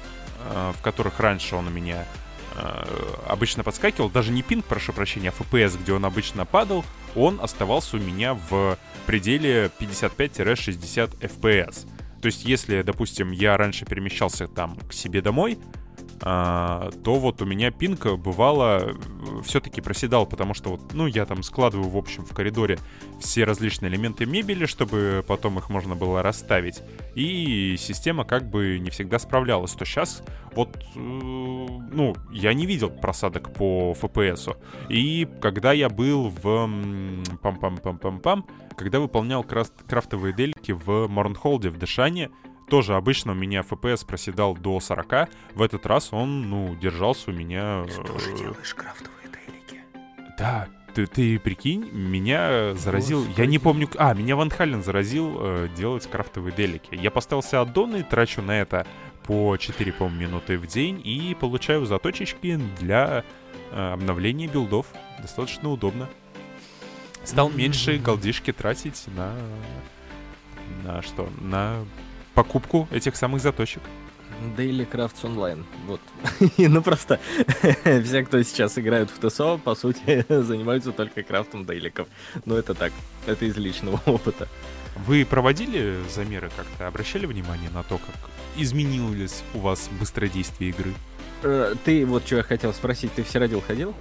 э, 0.45 0.73
в 0.77 0.81
которых 0.81 1.19
раньше 1.19 1.55
он 1.55 1.67
у 1.67 1.71
меня 1.71 2.05
э, 2.55 2.85
обычно 3.27 3.63
подскакивал, 3.63 4.09
даже 4.09 4.31
не 4.31 4.41
пинг, 4.41 4.65
прошу 4.65 4.93
прощения, 4.93 5.29
а 5.37 5.43
FPS, 5.43 5.81
где 5.81 5.93
он 5.93 6.05
обычно 6.05 6.45
падал, 6.45 6.83
он 7.15 7.39
оставался 7.41 7.97
у 7.97 7.99
меня 7.99 8.33
в 8.33 8.77
пределе 9.05 9.69
55-60 9.79 11.19
FPS. 11.19 11.87
То 12.21 12.27
есть, 12.27 12.45
если, 12.45 12.81
допустим, 12.83 13.31
я 13.31 13.57
раньше 13.57 13.85
перемещался 13.85 14.47
там 14.47 14.77
к 14.87 14.93
себе 14.93 15.21
домой, 15.21 15.59
то 16.19 16.91
вот 17.05 17.41
у 17.41 17.45
меня 17.45 17.69
пинг 17.71 18.05
бывало 18.17 18.79
э, 18.79 18.93
все-таки 19.43 19.81
проседал, 19.81 20.25
потому 20.25 20.53
что 20.53 20.69
вот, 20.69 20.93
ну, 20.93 21.05
я 21.05 21.25
там 21.25 21.43
складываю, 21.43 21.89
в 21.89 21.97
общем, 21.97 22.23
в 22.25 22.33
коридоре 22.33 22.79
все 23.19 23.43
различные 23.43 23.91
элементы 23.91 24.25
мебели, 24.25 24.65
чтобы 24.65 25.23
потом 25.27 25.59
их 25.59 25.69
можно 25.69 25.95
было 25.95 26.21
расставить. 26.23 26.81
И 27.15 27.75
система 27.77 28.23
как 28.23 28.49
бы 28.49 28.79
не 28.79 28.89
всегда 28.89 29.19
справлялась. 29.19 29.73
То 29.73 29.83
сейчас 29.83 30.23
вот, 30.55 30.77
э, 30.77 30.99
ну, 30.99 32.15
я 32.31 32.53
не 32.53 32.65
видел 32.65 32.89
просадок 32.89 33.53
по 33.53 33.93
FPS. 33.99 34.55
И 34.89 35.27
когда 35.41 35.73
я 35.73 35.89
был 35.89 36.29
в... 36.29 36.69
Пам-пам-пам-пам-пам, 37.41 38.45
когда 38.77 38.99
выполнял 38.99 39.43
крафтовые 39.43 40.33
дельки 40.33 40.71
в 40.71 41.07
Морнхолде 41.07 41.69
в 41.69 41.77
Дешане, 41.77 42.29
тоже 42.73 42.95
обычно 42.95 43.33
у 43.33 43.35
меня 43.35 43.59
FPS 43.59 44.03
проседал 44.03 44.55
до 44.55 44.79
40. 44.79 45.29
В 45.53 45.61
этот 45.61 45.85
раз 45.85 46.11
он, 46.11 46.49
ну, 46.49 46.75
держался 46.75 47.29
у 47.29 47.33
меня... 47.33 47.85
Ты 47.85 48.01
тоже 48.01 48.31
э, 48.31 48.37
делаешь 48.39 48.73
крафтовые 48.73 49.27
делики? 49.29 49.81
Да, 50.39 50.67
ты, 50.95 51.05
ты 51.05 51.37
прикинь, 51.37 51.87
меня 51.91 52.73
заразил... 52.73 53.19
Господи. 53.19 53.39
Я 53.39 53.45
не 53.45 53.59
помню... 53.59 53.89
А, 53.97 54.15
меня 54.15 54.35
Ван 54.35 54.49
Хален 54.49 54.81
заразил 54.81 55.37
э, 55.39 55.69
делать 55.77 56.09
крафтовые 56.09 56.51
делики. 56.55 56.95
Я 56.95 57.11
поставился 57.11 57.61
аддоны, 57.61 58.01
трачу 58.01 58.41
на 58.41 58.59
это 58.59 58.87
по 59.27 59.55
4, 59.55 59.93
по 59.93 60.09
минуты 60.09 60.57
в 60.57 60.65
день 60.65 60.99
и 61.03 61.37
получаю 61.39 61.85
заточечки 61.85 62.59
для 62.79 63.23
э, 63.69 63.93
обновления 63.93 64.47
билдов. 64.47 64.87
Достаточно 65.21 65.69
удобно. 65.69 66.09
Стал 67.23 67.51
меньше 67.51 67.99
голдишки 67.99 68.51
тратить 68.51 69.05
на... 69.15 69.35
На 70.83 71.03
что? 71.03 71.29
На 71.39 71.85
покупку 72.33 72.87
этих 72.91 73.15
самых 73.15 73.41
заточек. 73.41 73.81
Daily 74.57 74.89
Crafts 74.89 75.23
Online. 75.23 75.63
Вот. 75.87 76.01
ну 76.57 76.81
просто 76.81 77.19
все, 78.03 78.23
кто 78.23 78.41
сейчас 78.43 78.77
играют 78.77 79.09
в 79.09 79.29
ТСО, 79.29 79.57
по 79.57 79.75
сути, 79.75 80.25
занимаются 80.43 80.91
только 80.91 81.23
крафтом 81.23 81.65
дейликов. 81.65 82.07
Но 82.45 82.57
это 82.57 82.73
так, 82.73 82.91
это 83.25 83.45
из 83.45 83.57
личного 83.57 84.01
опыта. 84.05 84.47
Вы 85.07 85.25
проводили 85.25 85.97
замеры 86.13 86.51
как-то? 86.55 86.87
Обращали 86.87 87.25
внимание 87.25 87.69
на 87.71 87.83
то, 87.83 87.97
как 87.97 88.15
изменилось 88.55 89.43
у 89.53 89.59
вас 89.59 89.89
быстродействие 89.99 90.69
игры? 90.69 90.93
Э, 91.41 91.73
ты, 91.83 92.05
вот 92.05 92.25
что 92.25 92.37
я 92.37 92.43
хотел 92.43 92.73
спросить, 92.73 93.13
ты 93.13 93.23
в 93.23 93.29
Сиродил 93.29 93.61
ходил? 93.61 93.95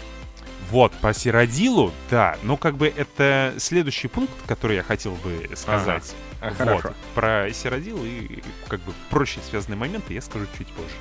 Вот, 0.70 0.92
по 0.92 1.12
Сиродилу, 1.12 1.92
да, 2.10 2.36
но 2.42 2.56
как 2.56 2.76
бы 2.76 2.88
это 2.94 3.54
следующий 3.58 4.08
пункт, 4.08 4.32
который 4.46 4.76
я 4.76 4.82
хотел 4.82 5.12
бы 5.16 5.50
сказать. 5.54 6.04
Ага. 6.04 6.31
А, 6.42 6.48
вот, 6.48 6.56
хорошо. 6.56 6.92
Про 7.14 7.48
Сиродил 7.52 8.04
и 8.04 8.42
как 8.66 8.80
бы 8.80 8.92
прочие 9.10 9.42
связанные 9.48 9.78
моменты 9.78 10.12
я 10.12 10.20
скажу 10.20 10.46
чуть 10.58 10.66
позже. 10.68 10.96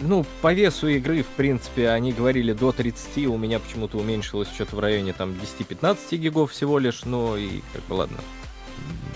Ну, 0.00 0.24
по 0.40 0.52
весу 0.52 0.88
игры, 0.88 1.22
в 1.22 1.26
принципе, 1.26 1.88
они 1.88 2.12
говорили 2.12 2.52
до 2.52 2.72
30, 2.72 3.26
у 3.26 3.36
меня 3.36 3.58
почему-то 3.58 3.98
уменьшилось 3.98 4.48
что-то 4.48 4.76
в 4.76 4.80
районе 4.80 5.12
там 5.12 5.32
10-15 5.32 6.16
гигов 6.16 6.52
всего 6.52 6.78
лишь, 6.78 7.04
но 7.04 7.36
и 7.36 7.60
как 7.72 7.82
бы 7.84 7.94
ладно. 7.94 8.18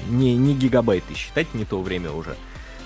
Не, 0.09 0.37
не 0.37 0.55
гигабайты 0.55 1.14
считать, 1.14 1.53
не 1.55 1.64
то 1.64 1.81
время 1.81 2.11
уже. 2.11 2.37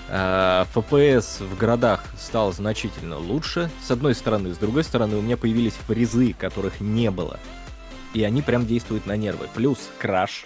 FPS 0.09 1.43
в 1.43 1.57
городах 1.57 2.03
стал 2.19 2.51
значительно 2.51 3.17
лучше, 3.17 3.71
с 3.81 3.89
одной 3.89 4.13
стороны. 4.13 4.53
С 4.53 4.57
другой 4.57 4.83
стороны, 4.83 5.15
у 5.15 5.21
меня 5.21 5.37
появились 5.37 5.73
фрезы, 5.87 6.33
которых 6.33 6.79
не 6.79 7.09
было. 7.09 7.39
И 8.13 8.23
они 8.23 8.43
прям 8.43 8.67
действуют 8.67 9.07
на 9.07 9.17
нервы. 9.17 9.47
Плюс 9.55 9.79
краш. 9.97 10.45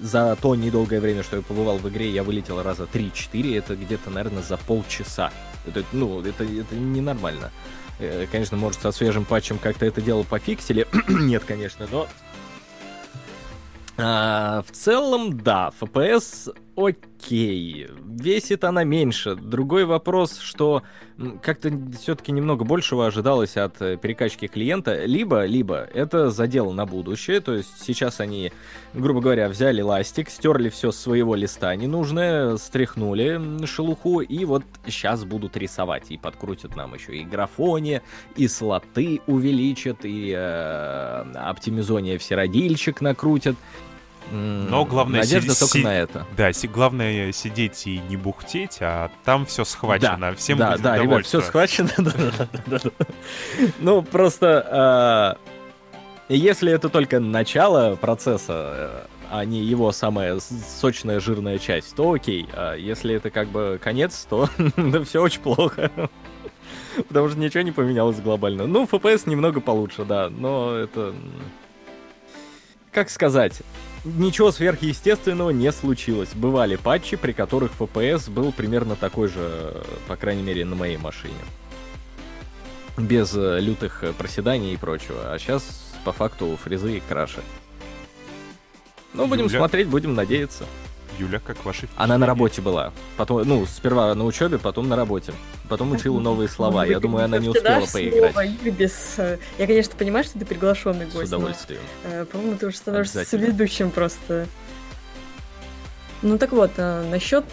За 0.00 0.36
то 0.40 0.54
недолгое 0.54 1.00
время, 1.00 1.22
что 1.22 1.36
я 1.36 1.42
побывал 1.42 1.78
в 1.78 1.88
игре, 1.88 2.10
я 2.10 2.22
вылетел 2.22 2.62
раза 2.62 2.84
3-4. 2.84 3.58
Это 3.58 3.76
где-то, 3.76 4.10
наверное, 4.10 4.42
за 4.42 4.56
полчаса. 4.56 5.32
Это, 5.66 5.84
ну, 5.92 6.20
это, 6.20 6.44
это 6.44 6.74
ненормально. 6.74 7.50
Э, 7.98 8.26
конечно, 8.30 8.56
может, 8.56 8.80
со 8.80 8.92
свежим 8.92 9.24
патчем 9.24 9.58
как-то 9.58 9.86
это 9.86 10.00
дело 10.00 10.22
пофиксили. 10.24 10.86
Нет, 11.08 11.44
конечно, 11.44 11.86
но 11.90 12.08
а, 13.98 14.62
в 14.62 14.72
целом, 14.72 15.38
да, 15.38 15.70
FPS 15.80 16.54
окей. 16.76 17.88
Весит 18.04 18.64
она 18.64 18.84
меньше. 18.84 19.34
Другой 19.34 19.84
вопрос, 19.84 20.38
что 20.38 20.82
как-то 21.42 21.70
все-таки 22.00 22.32
немного 22.32 22.64
большего 22.64 23.06
ожидалось 23.06 23.56
от 23.56 23.80
э, 23.80 23.96
перекачки 23.96 24.46
клиента. 24.46 25.04
Либо, 25.04 25.44
либо 25.44 25.88
это 25.94 26.30
задел 26.30 26.72
на 26.72 26.86
будущее. 26.86 27.40
То 27.40 27.54
есть 27.54 27.82
сейчас 27.82 28.20
они, 28.20 28.52
грубо 28.94 29.20
говоря, 29.20 29.48
взяли 29.48 29.82
ластик, 29.82 30.30
стерли 30.30 30.68
все 30.68 30.90
с 30.90 30.96
своего 30.96 31.34
листа 31.34 31.74
ненужное, 31.76 32.56
стряхнули 32.56 33.64
шелуху, 33.66 34.20
и 34.20 34.44
вот 34.44 34.64
сейчас 34.86 35.24
будут 35.24 35.56
рисовать. 35.56 36.10
И 36.10 36.18
подкрутят 36.18 36.76
нам 36.76 36.94
еще 36.94 37.16
и 37.16 37.24
графоне, 37.24 38.02
и 38.36 38.48
слоты 38.48 39.20
увеличат, 39.26 40.04
и 40.04 40.34
э, 40.36 41.24
оптимизония 41.34 42.18
всеродильчик 42.18 43.00
накрутят. 43.00 43.56
Но 44.30 44.84
главное... 44.84 45.20
Надежда 45.20 45.54
си- 45.54 45.60
только 45.60 45.78
си- 45.78 45.84
на 45.84 45.94
это. 45.94 46.26
Да, 46.36 46.52
си- 46.52 46.68
главное 46.68 47.32
сидеть 47.32 47.86
и 47.86 47.98
не 48.08 48.16
бухтеть, 48.16 48.78
а 48.80 49.10
там 49.24 49.44
все 49.46 49.64
схвачено. 49.64 50.16
Да, 50.18 50.34
Всем 50.34 50.58
да, 50.58 50.76
да, 50.78 50.96
ребят, 50.98 51.26
все 51.26 51.40
схвачено. 51.40 51.90
Ну, 53.78 54.02
просто... 54.02 54.66
А, 54.70 55.36
если 56.28 56.72
это 56.72 56.88
только 56.88 57.20
начало 57.20 57.96
процесса, 57.96 59.08
а 59.30 59.44
не 59.44 59.62
его 59.62 59.92
самая 59.92 60.38
сочная, 60.40 61.20
жирная 61.20 61.58
часть, 61.58 61.94
то 61.94 62.12
окей. 62.12 62.48
А 62.52 62.74
если 62.74 63.14
это 63.14 63.30
как 63.30 63.48
бы 63.48 63.78
конец, 63.82 64.26
то 64.28 64.48
все 65.04 65.22
очень 65.22 65.40
плохо. 65.40 65.90
Потому 67.08 67.28
что 67.28 67.38
ничего 67.38 67.62
не 67.62 67.72
поменялось 67.72 68.20
глобально. 68.20 68.66
Ну, 68.66 68.84
FPS 68.84 69.28
немного 69.28 69.60
получше, 69.60 70.04
да, 70.04 70.28
но 70.30 70.74
это... 70.74 71.14
Как 72.92 73.08
сказать? 73.08 73.62
Ничего 74.04 74.52
сверхъестественного 74.52 75.50
не 75.50 75.70
случилось. 75.72 76.30
Бывали 76.34 76.76
патчи, 76.76 77.16
при 77.16 77.32
которых 77.32 77.72
FPS 77.78 78.30
был 78.30 78.52
примерно 78.52 78.96
такой 78.96 79.28
же, 79.28 79.82
по 80.08 80.16
крайней 80.16 80.42
мере, 80.42 80.64
на 80.64 80.76
моей 80.76 80.96
машине. 80.96 81.34
Без 82.96 83.34
э, 83.34 83.58
лютых 83.60 84.04
проседаний 84.18 84.74
и 84.74 84.76
прочего. 84.76 85.32
А 85.32 85.38
сейчас, 85.38 85.94
по 86.04 86.12
факту, 86.12 86.58
фрезы 86.62 86.98
и 86.98 87.00
краши. 87.00 87.42
Ну, 89.14 89.26
будем 89.26 89.46
Юля... 89.46 89.58
смотреть, 89.58 89.88
будем 89.88 90.14
надеяться. 90.14 90.64
Юля, 91.18 91.40
как 91.40 91.64
ваши 91.64 91.88
Она 91.96 92.18
на 92.18 92.26
работе 92.26 92.62
была. 92.62 92.92
Потом, 93.16 93.46
ну, 93.46 93.66
сперва 93.66 94.14
на 94.14 94.24
учебе, 94.24 94.58
потом 94.58 94.88
на 94.88 94.96
работе. 94.96 95.32
Потом 95.68 95.92
учила 95.92 96.18
новые 96.20 96.48
слова. 96.48 96.84
Я 96.84 97.00
думаю, 97.00 97.24
она 97.24 97.38
не 97.38 97.48
успела 97.48 97.86
поиграть. 97.86 98.50
Без... 98.62 99.14
Э, 99.18 99.38
я, 99.58 99.66
конечно, 99.66 99.94
понимаю, 99.96 100.24
что 100.24 100.38
ты 100.38 100.44
приглашенный 100.44 101.06
гость. 101.06 101.26
С 101.26 101.32
удовольствием. 101.32 101.80
Э, 102.04 102.24
по-моему, 102.24 102.56
ты 102.56 102.66
уже 102.66 102.76
становишься 102.76 103.36
ведущим 103.36 103.90
просто. 103.90 104.46
Ну 106.22 106.38
так 106.38 106.52
вот, 106.52 106.72
э, 106.76 107.04
насчет, 107.10 107.44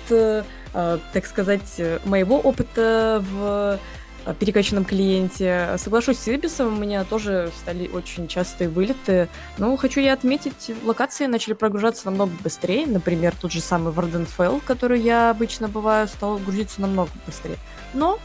так 0.71 1.25
сказать, 1.25 1.81
моего 2.05 2.39
опыта 2.39 3.23
в 3.31 3.79
перекачанном 4.39 4.85
клиенте. 4.85 5.75
Соглашусь 5.77 6.19
с 6.19 6.27
Ибисом, 6.27 6.77
у 6.77 6.79
меня 6.79 7.03
тоже 7.03 7.51
стали 7.59 7.87
очень 7.87 8.27
частые 8.27 8.69
вылеты. 8.69 9.27
Но 9.57 9.75
хочу 9.77 9.99
я 9.99 10.13
отметить, 10.13 10.71
локации 10.83 11.25
начали 11.25 11.53
прогружаться 11.53 12.05
намного 12.05 12.31
быстрее. 12.43 12.85
Например, 12.85 13.33
тот 13.39 13.51
же 13.51 13.61
самый 13.61 13.93
Варденфелл, 13.93 14.61
который 14.65 15.01
я 15.01 15.29
обычно 15.29 15.67
бываю, 15.67 16.07
стал 16.07 16.37
грузиться 16.37 16.81
намного 16.81 17.11
быстрее. 17.25 17.57
Но 17.93 18.19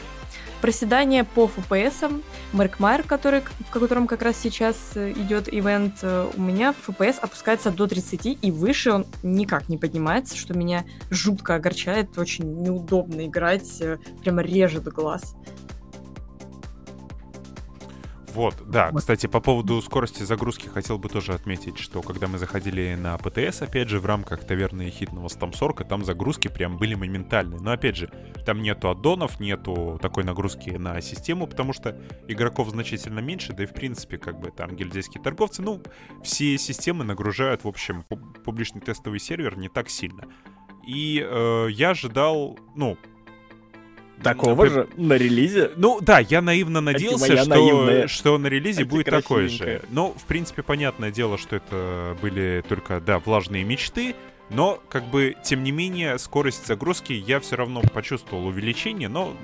проседание 0.64 1.24
по 1.24 1.50
FPS, 1.54 2.22
Маркмайер, 2.52 3.02
который, 3.02 3.42
в 3.42 3.70
котором 3.70 4.06
как 4.06 4.22
раз 4.22 4.38
сейчас 4.38 4.76
э, 4.94 5.12
идет 5.12 5.52
ивент, 5.52 5.96
э, 6.00 6.30
у 6.34 6.40
меня 6.40 6.74
FPS 6.86 7.18
опускается 7.20 7.70
до 7.70 7.86
30, 7.86 8.38
и 8.40 8.50
выше 8.50 8.90
он 8.90 9.06
никак 9.22 9.68
не 9.68 9.76
поднимается, 9.76 10.38
что 10.38 10.54
меня 10.54 10.86
жутко 11.10 11.56
огорчает, 11.56 12.16
очень 12.16 12.62
неудобно 12.62 13.26
играть, 13.26 13.82
прямо 14.22 14.40
режет 14.40 14.84
глаз. 14.84 15.36
Вот, 18.34 18.68
да. 18.68 18.90
Кстати, 18.92 19.28
по 19.28 19.40
поводу 19.40 19.80
скорости 19.80 20.24
загрузки 20.24 20.68
хотел 20.68 20.98
бы 20.98 21.08
тоже 21.08 21.34
отметить, 21.34 21.78
что 21.78 22.02
когда 22.02 22.26
мы 22.26 22.38
заходили 22.38 22.96
на 22.96 23.16
ПТС, 23.16 23.62
опять 23.62 23.88
же, 23.88 24.00
в 24.00 24.06
рамках 24.06 24.44
таверны 24.44 24.90
хитного 24.90 25.28
Стамсорка, 25.28 25.84
там 25.84 26.04
загрузки 26.04 26.48
прям 26.48 26.76
были 26.76 26.94
моментальные. 26.96 27.60
Но 27.60 27.70
опять 27.70 27.96
же, 27.96 28.10
там 28.44 28.60
нету 28.60 28.90
аддонов, 28.90 29.38
нету 29.38 30.00
такой 30.02 30.24
нагрузки 30.24 30.70
на 30.70 31.00
систему, 31.00 31.46
потому 31.46 31.72
что 31.72 31.96
игроков 32.26 32.70
значительно 32.70 33.20
меньше, 33.20 33.52
да 33.52 33.62
и 33.62 33.66
в 33.66 33.72
принципе, 33.72 34.18
как 34.18 34.40
бы 34.40 34.50
там 34.50 34.74
гильдейские 34.74 35.22
торговцы, 35.22 35.62
ну, 35.62 35.80
все 36.24 36.58
системы 36.58 37.04
нагружают, 37.04 37.62
в 37.62 37.68
общем, 37.68 38.04
публичный 38.44 38.80
тестовый 38.80 39.20
сервер 39.20 39.56
не 39.56 39.68
так 39.68 39.88
сильно. 39.88 40.24
И 40.84 41.24
э, 41.24 41.68
я 41.70 41.90
ожидал, 41.90 42.58
ну, 42.74 42.98
Такого 44.22 44.66
же 44.68 44.88
на 44.96 45.14
релизе? 45.14 45.72
Ну 45.76 46.00
да, 46.00 46.18
я 46.18 46.40
наивно 46.40 46.80
надеялся, 46.80 47.36
что, 47.36 48.08
что 48.08 48.38
на 48.38 48.46
релизе 48.46 48.84
будет 48.84 49.06
такой 49.06 49.48
же. 49.48 49.82
Но, 49.90 50.12
в 50.12 50.24
принципе, 50.24 50.62
понятное 50.62 51.10
дело, 51.10 51.38
что 51.38 51.56
это 51.56 52.16
были 52.20 52.64
только, 52.68 53.00
да, 53.00 53.18
влажные 53.18 53.64
мечты. 53.64 54.14
Но, 54.50 54.80
как 54.90 55.04
бы, 55.04 55.36
тем 55.42 55.64
не 55.64 55.72
менее, 55.72 56.18
скорость 56.18 56.66
загрузки 56.66 57.12
я 57.12 57.40
все 57.40 57.56
равно 57.56 57.80
почувствовал 57.80 58.46
увеличение, 58.46 59.08
но, 59.08 59.34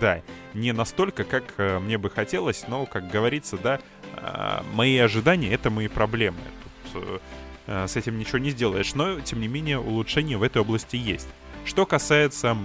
да, 0.00 0.22
не 0.52 0.72
настолько, 0.72 1.22
как 1.22 1.44
э, 1.58 1.78
мне 1.78 1.96
бы 1.96 2.10
хотелось, 2.10 2.64
но, 2.66 2.84
как 2.84 3.08
говорится, 3.08 3.56
да, 3.56 3.78
э, 4.16 4.62
мои 4.74 4.98
ожидания— 4.98 5.52
это 5.54 5.70
мои 5.70 5.86
проблемы. 5.86 6.38
Тут 6.92 7.22
э, 7.66 7.86
с 7.86 7.94
этим 7.94 8.18
ничего 8.18 8.38
не 8.38 8.50
сделаешь, 8.50 8.94
но, 8.94 9.20
тем 9.20 9.40
не 9.40 9.48
менее, 9.48 9.78
улучшения 9.78 10.36
в 10.36 10.42
этой 10.42 10.60
области 10.60 10.96
есть. 10.96 11.28
Что 11.64 11.86
касается 11.86 12.56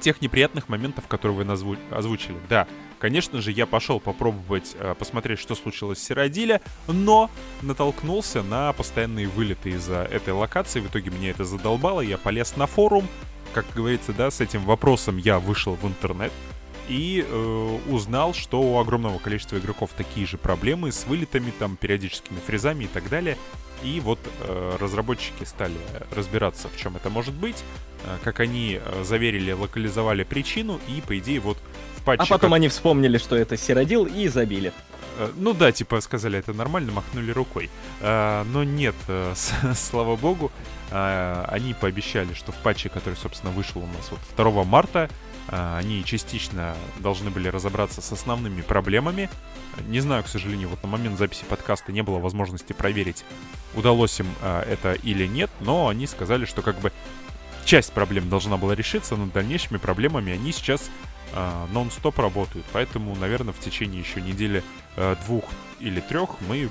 тех 0.00 0.20
неприятных 0.20 0.68
моментов, 0.68 1.06
которые 1.08 1.38
вы 1.38 1.44
назву... 1.44 1.76
озвучили. 1.90 2.36
Да, 2.48 2.66
конечно 2.98 3.40
же, 3.40 3.52
я 3.52 3.66
пошел 3.66 4.00
попробовать 4.00 4.76
э, 4.78 4.94
посмотреть, 4.98 5.38
что 5.38 5.54
случилось 5.54 5.98
с 5.98 6.04
Сиродиля, 6.04 6.60
но 6.86 7.30
натолкнулся 7.62 8.42
на 8.42 8.72
постоянные 8.72 9.28
вылеты 9.28 9.70
из-за 9.70 10.08
этой 10.10 10.32
локации. 10.34 10.80
В 10.80 10.88
итоге 10.88 11.10
меня 11.10 11.30
это 11.30 11.44
задолбало, 11.44 12.00
я 12.00 12.18
полез 12.18 12.56
на 12.56 12.66
форум. 12.66 13.08
Как 13.52 13.66
говорится, 13.74 14.12
да, 14.12 14.30
с 14.30 14.40
этим 14.40 14.64
вопросом 14.64 15.16
я 15.16 15.38
вышел 15.38 15.74
в 15.74 15.86
интернет 15.86 16.32
и 16.88 17.24
э, 17.26 17.78
узнал, 17.88 18.34
что 18.34 18.60
у 18.60 18.78
огромного 18.78 19.18
количества 19.18 19.56
игроков 19.58 19.90
такие 19.96 20.26
же 20.26 20.38
проблемы 20.38 20.92
с 20.92 21.06
вылетами, 21.06 21.52
там, 21.58 21.76
периодическими 21.76 22.38
фрезами 22.46 22.84
и 22.84 22.88
так 22.88 23.08
далее. 23.08 23.36
И 23.82 24.00
вот 24.00 24.18
э, 24.40 24.76
разработчики 24.80 25.44
стали 25.44 25.76
разбираться, 26.14 26.68
в 26.68 26.76
чем 26.76 26.96
это 26.96 27.10
может 27.10 27.34
быть, 27.34 27.62
э, 28.04 28.16
как 28.22 28.40
они 28.40 28.80
э, 28.82 29.04
заверили, 29.04 29.52
локализовали 29.52 30.24
причину, 30.24 30.80
и, 30.88 31.00
по 31.00 31.18
идее, 31.18 31.40
вот 31.40 31.58
в 31.96 32.04
патче... 32.04 32.22
А 32.22 32.26
потом 32.26 32.50
как... 32.50 32.56
они 32.56 32.68
вспомнили, 32.68 33.18
что 33.18 33.36
это 33.36 33.56
Сиродил, 33.56 34.06
и 34.06 34.28
забили. 34.28 34.72
Э, 35.18 35.30
ну 35.36 35.52
да, 35.52 35.72
типа 35.72 36.00
сказали, 36.00 36.38
это 36.38 36.52
нормально, 36.52 36.92
махнули 36.92 37.30
рукой. 37.30 37.70
Э, 38.00 38.44
но 38.44 38.64
нет, 38.64 38.94
э, 39.08 39.34
слава 39.74 40.16
богу, 40.16 40.50
они 40.90 41.74
пообещали, 41.74 42.34
что 42.34 42.52
в 42.52 42.56
патче, 42.56 42.88
который, 42.88 43.14
собственно, 43.14 43.52
вышел 43.52 43.82
у 43.82 43.86
нас 43.86 44.12
вот 44.12 44.20
2 44.36 44.64
марта, 44.64 45.10
они 45.48 46.04
частично 46.04 46.74
должны 47.00 47.30
были 47.30 47.48
разобраться 47.48 48.00
с 48.00 48.12
основными 48.12 48.62
проблемами, 48.62 49.28
не 49.88 50.00
знаю, 50.00 50.22
к 50.24 50.28
сожалению, 50.28 50.68
вот 50.68 50.82
на 50.82 50.88
момент 50.88 51.18
записи 51.18 51.44
подкаста 51.48 51.92
не 51.92 52.02
было 52.02 52.18
возможности 52.18 52.72
проверить, 52.72 53.24
удалось 53.74 54.18
им 54.20 54.26
а, 54.40 54.62
это 54.62 54.92
или 54.92 55.26
нет, 55.26 55.50
но 55.60 55.88
они 55.88 56.06
сказали, 56.06 56.44
что 56.44 56.62
как 56.62 56.78
бы 56.80 56.92
часть 57.64 57.92
проблем 57.92 58.28
должна 58.28 58.56
была 58.56 58.74
решиться, 58.74 59.16
но 59.16 59.26
дальнейшими 59.26 59.78
проблемами 59.78 60.32
они 60.32 60.52
сейчас 60.52 60.90
а, 61.32 61.66
нон-стоп 61.72 62.18
работают. 62.18 62.66
Поэтому, 62.72 63.14
наверное, 63.16 63.52
в 63.52 63.60
течение 63.60 64.00
еще 64.00 64.20
недели 64.20 64.62
а, 64.96 65.16
двух 65.26 65.44
или 65.80 66.00
трех 66.00 66.40
мы 66.48 66.68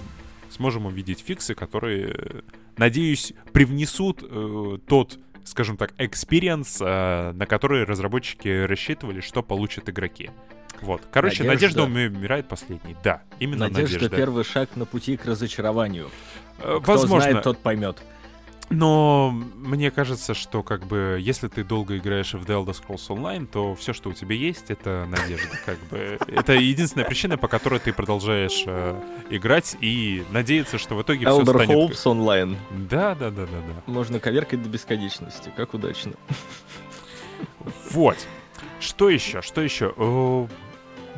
сможем 0.50 0.86
увидеть 0.86 1.24
фиксы, 1.26 1.56
которые, 1.56 2.44
надеюсь, 2.78 3.34
привнесут 3.54 4.20
э, 4.22 4.78
тот 4.88 5.18
скажем 5.44 5.78
так, 5.78 5.94
experience, 5.98 6.84
э, 6.84 7.32
на 7.34 7.46
который 7.46 7.84
разработчики 7.84 8.66
рассчитывали, 8.66 9.22
что 9.22 9.44
получат 9.44 9.90
игроки. 9.90 10.32
Вот. 10.82 11.02
Короче, 11.12 11.44
надежда, 11.44 11.86
надежда 11.88 12.16
умирает 12.18 12.48
последней. 12.48 12.96
Да, 13.04 13.22
именно 13.40 13.68
надежда. 13.70 13.96
Надежда 13.96 14.16
первый 14.16 14.44
шаг 14.44 14.70
на 14.76 14.86
пути 14.86 15.16
к 15.18 15.26
разочарованию. 15.26 16.10
Э, 16.60 16.80
Кто 16.82 16.94
возможно. 16.94 17.30
знает, 17.30 17.44
тот 17.44 17.60
поймет. 17.60 18.02
Но 18.69 19.32
мне 19.32 19.91
кажется, 19.91 20.34
что 20.34 20.63
как 20.63 20.86
бы 20.86 21.17
если 21.19 21.47
ты 21.47 21.63
долго 21.63 21.97
играешь 21.97 22.34
в 22.34 22.43
The 22.43 22.63
Elder 22.63 22.76
Scrolls 22.76 23.08
Online, 23.10 23.45
то 23.45 23.76
все, 23.76 23.93
что 23.93 24.10
у 24.10 24.13
тебя 24.13 24.36
есть, 24.36 24.65
это 24.69 25.06
надежда. 25.10 25.58
Как 25.65 25.80
бы 25.89 26.17
это 26.28 26.54
единственная 26.54 27.06
причина, 27.06 27.38
по 27.38 27.47
которой 27.47 27.80
ты 27.80 27.93
продолжаешь 27.93 28.63
э, 28.65 28.99
играть 29.30 29.76
и 29.82 30.23
надеяться, 30.32 30.78
что 30.78 30.95
в 30.95 31.02
итоге 31.02 31.26
Elder 31.26 31.43
все 31.43 31.54
станет. 31.54 31.69
Elder 31.69 31.89
Hopes 31.89 32.04
Online. 32.06 32.58
Да, 32.89 33.15
да, 33.15 33.30
да, 33.30 33.45
да, 33.45 33.58
да. 33.67 33.91
Можно 33.91 34.19
коверкать 34.19 34.63
до 34.63 34.69
бесконечности. 34.69 35.52
Как 35.56 35.73
удачно. 35.73 36.13
Вот. 37.91 38.17
Что 38.80 39.10
еще? 39.10 39.41
Что 39.41 39.62
еще? 39.62 39.93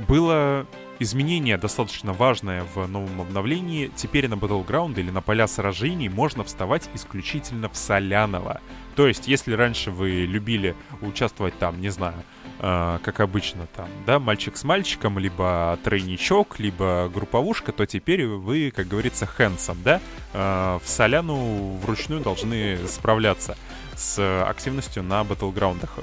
было 0.07 0.67
изменение 0.99 1.57
достаточно 1.57 2.13
важное 2.13 2.65
в 2.73 2.87
новом 2.87 3.21
обновлении. 3.21 3.91
Теперь 3.95 4.27
на 4.27 4.35
Battleground 4.35 4.99
или 4.99 5.11
на 5.11 5.21
поля 5.21 5.47
сражений 5.47 6.09
можно 6.09 6.43
вставать 6.43 6.89
исключительно 6.93 7.69
в 7.69 7.75
Соляново. 7.75 8.61
То 8.95 9.07
есть, 9.07 9.27
если 9.27 9.53
раньше 9.53 9.91
вы 9.91 10.25
любили 10.25 10.75
участвовать 11.01 11.57
там, 11.59 11.81
не 11.81 11.89
знаю, 11.89 12.15
э, 12.59 12.99
как 13.03 13.19
обычно 13.19 13.67
там, 13.75 13.89
да, 14.05 14.19
мальчик 14.19 14.55
с 14.55 14.63
мальчиком, 14.63 15.19
либо 15.19 15.77
тройничок, 15.83 16.59
либо 16.59 17.11
групповушка, 17.13 17.71
то 17.71 17.85
теперь 17.85 18.25
вы, 18.25 18.71
как 18.73 18.87
говорится, 18.87 19.25
хэнсом, 19.25 19.77
да, 19.83 19.99
э, 20.33 20.79
в 20.81 20.87
Соляну 20.87 21.77
вручную 21.83 22.21
должны 22.21 22.77
справляться 22.87 23.57
с 23.95 24.43
активностью 24.47 25.03
на 25.03 25.23
батлграундах. 25.23 25.99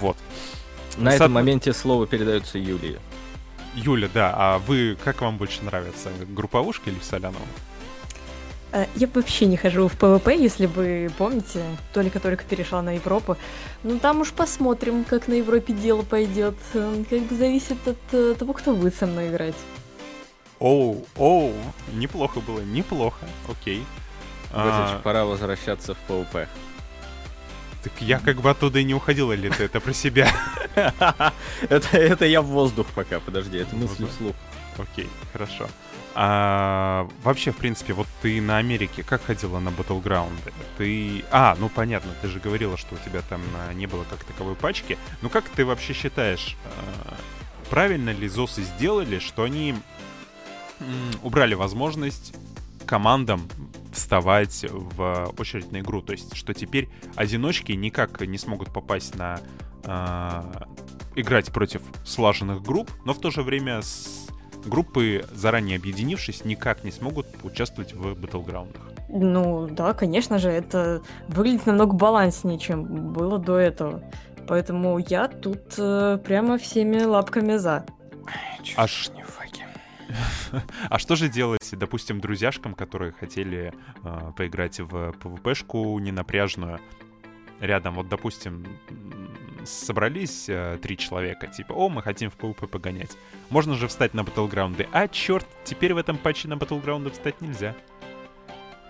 Вот. 0.00 0.16
На 0.96 1.10
С... 1.10 1.14
этом 1.16 1.32
моменте 1.32 1.72
слово 1.72 2.06
передается 2.06 2.58
Юлии. 2.58 2.98
Юля, 3.74 4.08
да, 4.12 4.32
а 4.36 4.58
вы, 4.58 4.96
как 5.02 5.20
вам 5.20 5.36
больше 5.36 5.64
нравится, 5.64 6.10
групповушка 6.28 6.90
или 6.90 6.98
в 6.98 7.04
Соляновом? 7.04 7.48
Э, 8.74 8.86
я 8.96 9.08
вообще 9.12 9.46
не 9.46 9.56
хожу 9.56 9.88
в 9.88 9.96
ПВП, 9.96 10.36
если 10.36 10.66
вы 10.66 11.10
помните, 11.16 11.62
только-только 11.92 12.44
перешла 12.44 12.82
на 12.82 12.96
Европу. 12.96 13.36
Ну 13.84 13.98
там 13.98 14.20
уж 14.20 14.32
посмотрим, 14.32 15.04
как 15.04 15.28
на 15.28 15.34
Европе 15.34 15.72
дело 15.72 16.02
пойдет. 16.02 16.56
Как 16.72 17.22
бы 17.22 17.36
зависит 17.36 17.86
от 17.86 17.98
э, 18.12 18.34
того, 18.36 18.52
кто 18.52 18.74
будет 18.74 18.96
со 18.96 19.06
мной 19.06 19.28
играть. 19.28 19.54
Оу, 20.58 21.04
оу, 21.16 21.52
неплохо 21.92 22.40
было, 22.40 22.60
неплохо, 22.60 23.26
окей. 23.48 23.84
А... 24.52 25.00
Пора 25.02 25.24
возвращаться 25.24 25.94
в 25.94 25.98
ПВП. 26.08 26.48
Так 27.84 27.92
я 28.00 28.18
как 28.18 28.40
бы 28.40 28.48
оттуда 28.48 28.78
и 28.78 28.84
не 28.84 28.94
уходил, 28.94 29.30
или 29.30 29.50
ты 29.50 29.64
это 29.64 29.78
про 29.78 29.92
себя? 29.92 30.32
это, 30.74 31.98
это 31.98 32.24
я 32.24 32.40
в 32.40 32.46
воздух 32.46 32.86
пока, 32.94 33.20
подожди, 33.20 33.58
это 33.58 33.76
мысли 33.76 34.06
вслух. 34.06 34.34
Окей, 34.78 35.08
хорошо. 35.34 35.68
А, 36.14 37.06
вообще, 37.22 37.52
в 37.52 37.56
принципе, 37.56 37.92
вот 37.92 38.06
ты 38.22 38.40
на 38.40 38.56
Америке 38.56 39.02
как 39.02 39.24
ходила 39.24 39.58
на 39.58 39.68
Battleground? 39.68 40.32
Ты... 40.78 41.24
А, 41.30 41.56
ну 41.60 41.68
понятно, 41.68 42.12
ты 42.22 42.28
же 42.28 42.40
говорила, 42.40 42.78
что 42.78 42.94
у 42.94 42.98
тебя 42.98 43.20
там 43.28 43.42
а, 43.54 43.74
не 43.74 43.86
было 43.86 44.04
как 44.08 44.24
таковой 44.24 44.54
пачки. 44.54 44.96
Ну 45.20 45.28
как 45.28 45.44
ты 45.50 45.66
вообще 45.66 45.92
считаешь, 45.92 46.56
а, 46.64 47.14
правильно 47.68 48.10
ли 48.10 48.28
ЗОСы 48.28 48.62
сделали, 48.62 49.18
что 49.18 49.42
они 49.42 49.74
убрали 51.22 51.52
возможность 51.52 52.32
командам 52.86 53.46
вставать 53.94 54.66
в 54.68 55.32
очередь 55.38 55.72
на 55.72 55.78
игру. 55.78 56.02
То 56.02 56.12
есть, 56.12 56.36
что 56.36 56.52
теперь 56.52 56.88
одиночки 57.16 57.72
никак 57.72 58.20
не 58.20 58.38
смогут 58.38 58.72
попасть 58.72 59.14
на 59.16 59.40
э, 59.84 60.42
играть 61.14 61.52
против 61.52 61.82
слаженных 62.04 62.62
групп, 62.62 62.90
но 63.04 63.14
в 63.14 63.20
то 63.20 63.30
же 63.30 63.42
время 63.42 63.80
с 63.82 64.28
группы, 64.66 65.24
заранее 65.32 65.76
объединившись, 65.76 66.44
никак 66.44 66.84
не 66.84 66.90
смогут 66.90 67.26
участвовать 67.42 67.92
в 67.94 68.14
батлграундах. 68.14 68.82
Ну 69.08 69.68
да, 69.70 69.92
конечно 69.92 70.38
же, 70.38 70.50
это 70.50 71.02
выглядит 71.28 71.66
намного 71.66 71.94
баланснее, 71.94 72.58
чем 72.58 73.12
было 73.12 73.38
до 73.38 73.58
этого. 73.58 74.02
Поэтому 74.46 74.98
я 74.98 75.28
тут 75.28 75.74
э, 75.78 76.18
прямо 76.24 76.58
всеми 76.58 77.02
лапками 77.02 77.56
за. 77.56 77.86
Аж 78.76 79.10
не 79.14 79.22
А 80.90 80.98
что 80.98 81.16
же 81.16 81.28
делать, 81.28 81.68
допустим, 81.72 82.20
друзьяшкам, 82.20 82.74
которые 82.74 83.12
хотели 83.12 83.72
э, 84.02 84.32
поиграть 84.36 84.80
в 84.80 85.14
PvP-шку 85.22 85.98
ненапряжную? 86.00 86.80
Рядом, 87.60 87.94
вот, 87.94 88.08
допустим, 88.08 88.66
собрались 89.64 90.48
э, 90.48 90.78
три 90.82 90.96
человека, 90.96 91.46
типа, 91.46 91.72
о, 91.72 91.88
мы 91.88 92.02
хотим 92.02 92.30
в 92.30 92.36
PvP 92.36 92.66
погонять. 92.66 93.16
Можно 93.50 93.74
же 93.74 93.88
встать 93.88 94.14
на 94.14 94.24
батлграунды. 94.24 94.88
А, 94.92 95.08
черт, 95.08 95.46
теперь 95.64 95.94
в 95.94 95.98
этом 95.98 96.18
патче 96.18 96.48
на 96.48 96.56
батлграунды 96.56 97.10
встать 97.10 97.40
нельзя. 97.40 97.74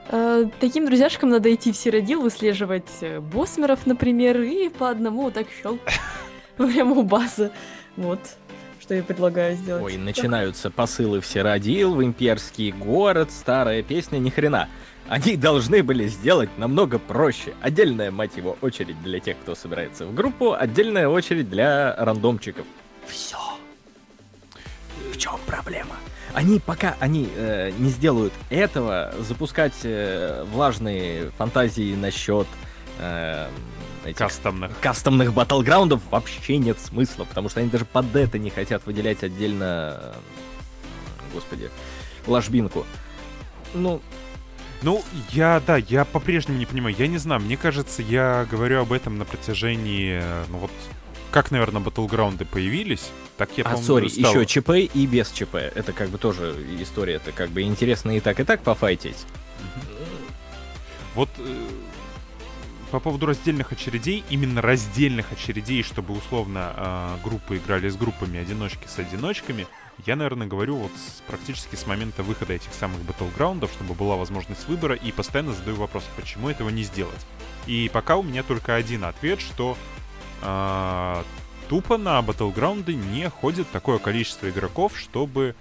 Э, 0.08 0.44
таким 0.60 0.86
друзьяшкам 0.86 1.30
надо 1.30 1.52
идти 1.54 1.72
в 1.72 1.76
Сиродил, 1.76 2.22
выслеживать 2.22 2.90
э, 3.00 3.20
боссмеров, 3.20 3.86
например, 3.86 4.40
и 4.40 4.68
по 4.68 4.90
одному 4.90 5.22
вот 5.22 5.34
так 5.34 5.46
щел 5.62 5.78
прямо 6.56 6.92
у 6.92 7.02
базы. 7.02 7.50
Вот, 7.96 8.20
что 8.84 8.94
я 8.94 9.02
предлагаю 9.02 9.56
сделать. 9.56 9.82
Ой, 9.82 9.96
начинаются 9.96 10.70
посылы 10.70 11.22
в 11.22 11.26
Сиродил, 11.26 11.94
в 11.94 12.04
имперский 12.04 12.70
город, 12.70 13.30
старая 13.30 13.82
песня, 13.82 14.18
ни 14.18 14.28
хрена. 14.28 14.68
Они 15.08 15.36
должны 15.36 15.82
были 15.82 16.06
сделать 16.06 16.50
намного 16.58 16.98
проще. 16.98 17.54
Отдельная, 17.62 18.10
мать 18.10 18.36
его, 18.36 18.58
очередь 18.60 19.02
для 19.02 19.20
тех, 19.20 19.38
кто 19.38 19.54
собирается 19.54 20.04
в 20.04 20.14
группу, 20.14 20.52
отдельная 20.52 21.08
очередь 21.08 21.48
для 21.48 21.96
рандомчиков. 21.96 22.66
Все. 23.06 23.38
В 25.12 25.16
чем 25.16 25.38
проблема? 25.46 25.96
Они 26.34 26.58
пока 26.58 26.94
они 27.00 27.30
э, 27.34 27.70
не 27.78 27.88
сделают 27.88 28.34
этого, 28.50 29.14
запускать 29.20 29.80
э, 29.84 30.44
влажные 30.52 31.30
фантазии 31.38 31.94
насчет 31.94 32.46
э, 32.98 33.46
этих 34.04 34.18
кастомных. 34.18 34.78
кастомных 34.80 35.32
батлграундов 35.32 36.00
вообще 36.10 36.58
нет 36.58 36.78
смысла, 36.78 37.24
потому 37.24 37.48
что 37.48 37.60
они 37.60 37.68
даже 37.68 37.84
под 37.84 38.14
это 38.14 38.38
не 38.38 38.50
хотят 38.50 38.86
выделять 38.86 39.22
отдельно, 39.22 40.14
господи, 41.32 41.70
ложбинку. 42.26 42.86
Ну, 43.74 44.00
ну, 44.82 45.02
я, 45.30 45.62
да, 45.66 45.76
я 45.76 46.04
по-прежнему 46.04 46.58
не 46.58 46.66
понимаю. 46.66 46.94
Я 46.98 47.06
не 47.06 47.18
знаю, 47.18 47.40
мне 47.40 47.56
кажется, 47.56 48.02
я 48.02 48.46
говорю 48.50 48.80
об 48.80 48.92
этом 48.92 49.18
на 49.18 49.24
протяжении, 49.24 50.20
э, 50.22 50.44
ну 50.48 50.58
вот, 50.58 50.70
как, 51.30 51.50
наверное, 51.50 51.80
батлграунды 51.80 52.44
появились, 52.44 53.10
так 53.36 53.50
я, 53.56 53.64
А, 53.64 53.76
сори, 53.76 54.08
стал... 54.08 54.30
еще 54.30 54.46
ЧП 54.46 54.70
и 54.94 55.06
без 55.06 55.30
ЧП. 55.30 55.54
Это 55.56 55.92
как 55.92 56.10
бы 56.10 56.18
тоже 56.18 56.54
история. 56.80 57.14
Это 57.14 57.32
как 57.32 57.50
бы 57.50 57.62
интересно 57.62 58.16
и 58.16 58.20
так, 58.20 58.38
и 58.38 58.44
так 58.44 58.60
пофайтить. 58.62 59.16
Вот 61.14 61.28
э, 61.38 61.66
по 62.94 63.00
поводу 63.00 63.26
раздельных 63.26 63.72
очередей, 63.72 64.22
именно 64.30 64.62
раздельных 64.62 65.32
очередей, 65.32 65.82
чтобы 65.82 66.14
условно 66.14 66.72
э, 66.76 67.16
группы 67.24 67.56
играли 67.56 67.88
с 67.88 67.96
группами, 67.96 68.38
одиночки 68.38 68.86
с 68.86 69.00
одиночками, 69.00 69.66
я, 70.06 70.14
наверное, 70.14 70.46
говорю 70.46 70.76
вот 70.76 70.92
с, 70.92 71.20
практически 71.26 71.74
с 71.74 71.88
момента 71.88 72.22
выхода 72.22 72.52
этих 72.52 72.72
самых 72.72 73.02
батлграундов, 73.02 73.72
чтобы 73.72 73.94
была 73.94 74.14
возможность 74.14 74.68
выбора, 74.68 74.94
и 74.94 75.10
постоянно 75.10 75.54
задаю 75.54 75.74
вопрос, 75.74 76.04
почему 76.14 76.48
этого 76.48 76.68
не 76.68 76.84
сделать. 76.84 77.26
И 77.66 77.90
пока 77.92 78.16
у 78.16 78.22
меня 78.22 78.44
только 78.44 78.76
один 78.76 79.02
ответ, 79.02 79.40
что 79.40 79.76
э, 80.42 81.22
тупо 81.68 81.98
на 81.98 82.22
батлграунды 82.22 82.94
не 82.94 83.28
ходит 83.28 83.68
такое 83.72 83.98
количество 83.98 84.48
игроков, 84.48 84.96
чтобы 84.96 85.56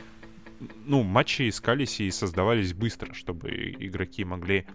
ну, 0.85 1.01
матчи 1.01 1.49
искались 1.49 1.99
и 1.99 2.11
создавались 2.11 2.73
быстро, 2.73 3.15
чтобы 3.15 3.75
игроки 3.79 4.23
могли 4.23 4.67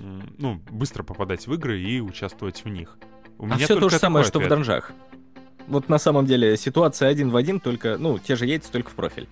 ну, 0.00 0.60
быстро 0.70 1.02
попадать 1.02 1.46
в 1.46 1.54
игры 1.54 1.80
и 1.80 2.00
участвовать 2.00 2.64
в 2.64 2.68
них. 2.68 2.98
У 3.38 3.44
а 3.44 3.46
меня 3.46 3.64
все 3.64 3.78
то 3.78 3.88
же 3.88 3.98
самое, 3.98 4.22
ответ. 4.22 4.42
что 4.42 4.46
в 4.46 4.48
данжах. 4.48 4.92
Вот 5.66 5.88
на 5.88 5.98
самом 5.98 6.26
деле 6.26 6.56
ситуация 6.56 7.08
один 7.08 7.30
в 7.30 7.36
один, 7.36 7.60
только, 7.60 7.98
ну, 7.98 8.18
те 8.18 8.36
же 8.36 8.46
яйца, 8.46 8.72
только 8.72 8.90
в 8.90 8.94
профиль. 8.94 9.28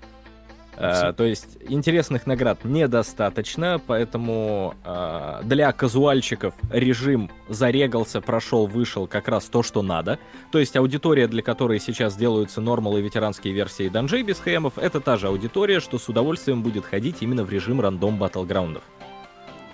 А, 0.79 1.13
то 1.15 1.25
есть 1.25 1.57
интересных 1.69 2.27
наград 2.27 2.65
недостаточно, 2.65 3.81
поэтому 3.85 4.75
а, 4.85 5.41
для 5.43 5.73
казуальщиков 5.73 6.55
режим 6.71 7.31
зарегался, 7.49 8.21
прошел, 8.21 8.67
вышел 8.67 9.07
как 9.07 9.29
раз 9.29 9.47
то, 9.47 9.63
что 9.63 9.83
надо. 9.83 10.19
То 10.53 10.59
есть 10.59 10.77
аудитория, 10.77 11.29
для 11.29 11.43
которой 11.43 11.81
сейчас 11.81 12.15
делаются 12.17 12.61
нормалы 12.61 13.01
и 13.01 13.03
ветеранские 13.03 13.55
версии 13.55 13.89
данжей 13.89 14.23
без 14.23 14.39
хэмов, 14.39 14.77
это 14.77 15.01
та 15.01 15.17
же 15.17 15.29
аудитория, 15.29 15.81
что 15.81 15.99
с 15.99 16.09
удовольствием 16.09 16.63
будет 16.63 16.85
ходить 16.85 17.17
именно 17.21 17.45
в 17.45 17.51
режим 17.51 17.81
рандом 17.81 18.19
батлграундов. 18.19 18.83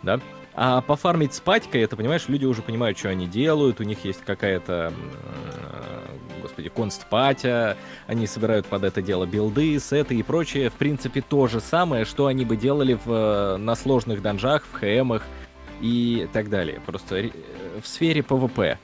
Да? 0.02 0.20
А 0.54 0.82
пофармить 0.82 1.34
с 1.34 1.40
патькой, 1.40 1.82
это, 1.82 1.96
понимаешь, 1.96 2.24
люди 2.28 2.44
уже 2.44 2.62
понимают, 2.62 2.98
что 2.98 3.08
они 3.08 3.26
делают, 3.26 3.80
у 3.80 3.84
них 3.84 4.04
есть 4.04 4.20
какая-то 4.24 4.92
господи, 6.42 6.68
констпатя, 6.68 7.76
они 8.06 8.26
собирают 8.26 8.66
под 8.66 8.84
это 8.84 9.00
дело 9.00 9.24
билды, 9.24 9.78
сеты 9.78 10.16
и 10.16 10.22
прочее. 10.22 10.68
В 10.70 10.74
принципе, 10.74 11.22
то 11.22 11.46
же 11.46 11.60
самое, 11.60 12.04
что 12.04 12.26
они 12.26 12.44
бы 12.44 12.56
делали 12.56 12.98
в, 13.02 13.56
на 13.56 13.74
сложных 13.74 14.20
данжах, 14.20 14.64
в 14.64 14.72
ХМах 14.72 15.22
и 15.80 16.28
так 16.32 16.50
далее. 16.50 16.80
Просто 16.84 17.16
э, 17.16 17.30
в 17.80 17.86
сфере 17.86 18.20
PvP. 18.20 18.76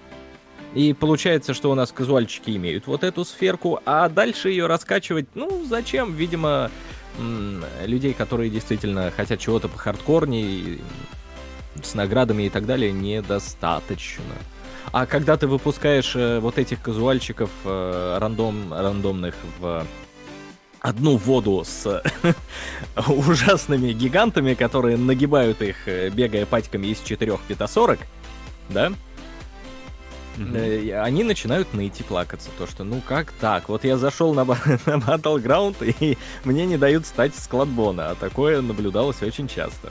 И 0.75 0.93
получается, 0.93 1.53
что 1.53 1.71
у 1.71 1.75
нас 1.75 1.93
казуальчики 1.93 2.51
имеют 2.51 2.87
вот 2.87 3.03
эту 3.03 3.25
сферку, 3.25 3.81
а 3.85 4.09
дальше 4.09 4.51
ее 4.51 4.67
раскачивать, 4.67 5.27
ну, 5.35 5.65
зачем? 5.65 6.15
Видимо, 6.15 6.71
людей, 7.85 8.15
которые 8.15 8.51
действительно 8.51 9.11
хотят 9.11 9.41
чего-то 9.41 9.69
по 9.69 9.79
хардкорней, 9.79 10.81
с 11.85 11.95
наградами 11.95 12.45
и 12.45 12.51
так 12.51 12.67
далее, 12.67 12.93
недостаточно. 12.93 14.35
А 14.93 15.07
когда 15.07 15.37
ты 15.37 15.47
выпускаешь 15.47 16.15
э, 16.17 16.39
вот 16.41 16.59
этих 16.59 16.81
казуальчиков 16.81 17.51
э, 17.65 18.19
рандом, 18.21 18.73
рандомных 18.73 19.35
в 19.59 19.87
одну 20.81 21.17
воду 21.17 21.63
с 21.65 22.03
ужасными 23.09 23.93
гигантами, 23.93 24.55
которые 24.55 24.97
нагибают 24.97 25.61
их, 25.61 25.87
э, 25.87 26.09
бегая 26.09 26.47
патьками 26.47 26.87
из 26.87 27.01
4 27.01 27.39
питосорок, 27.47 27.99
да? 28.71 28.93
Mm-hmm. 30.39 31.01
Они 31.01 31.25
начинают 31.25 31.75
найти 31.75 32.05
плакаться. 32.05 32.49
То, 32.59 32.67
что 32.67 32.85
ну 32.85 33.03
как 33.07 33.33
так? 33.33 33.69
Вот 33.69 33.85
я 33.85 33.97
зашел 33.97 34.35
на, 34.35 34.45
на 34.45 34.53
Battleground, 34.55 35.77
и 36.01 36.17
мне 36.45 36.65
не 36.65 36.79
дают 36.79 37.07
стать 37.07 37.35
складбона. 37.35 38.11
А 38.11 38.15
такое 38.15 38.63
наблюдалось 38.63 39.21
очень 39.23 39.49
часто 39.49 39.91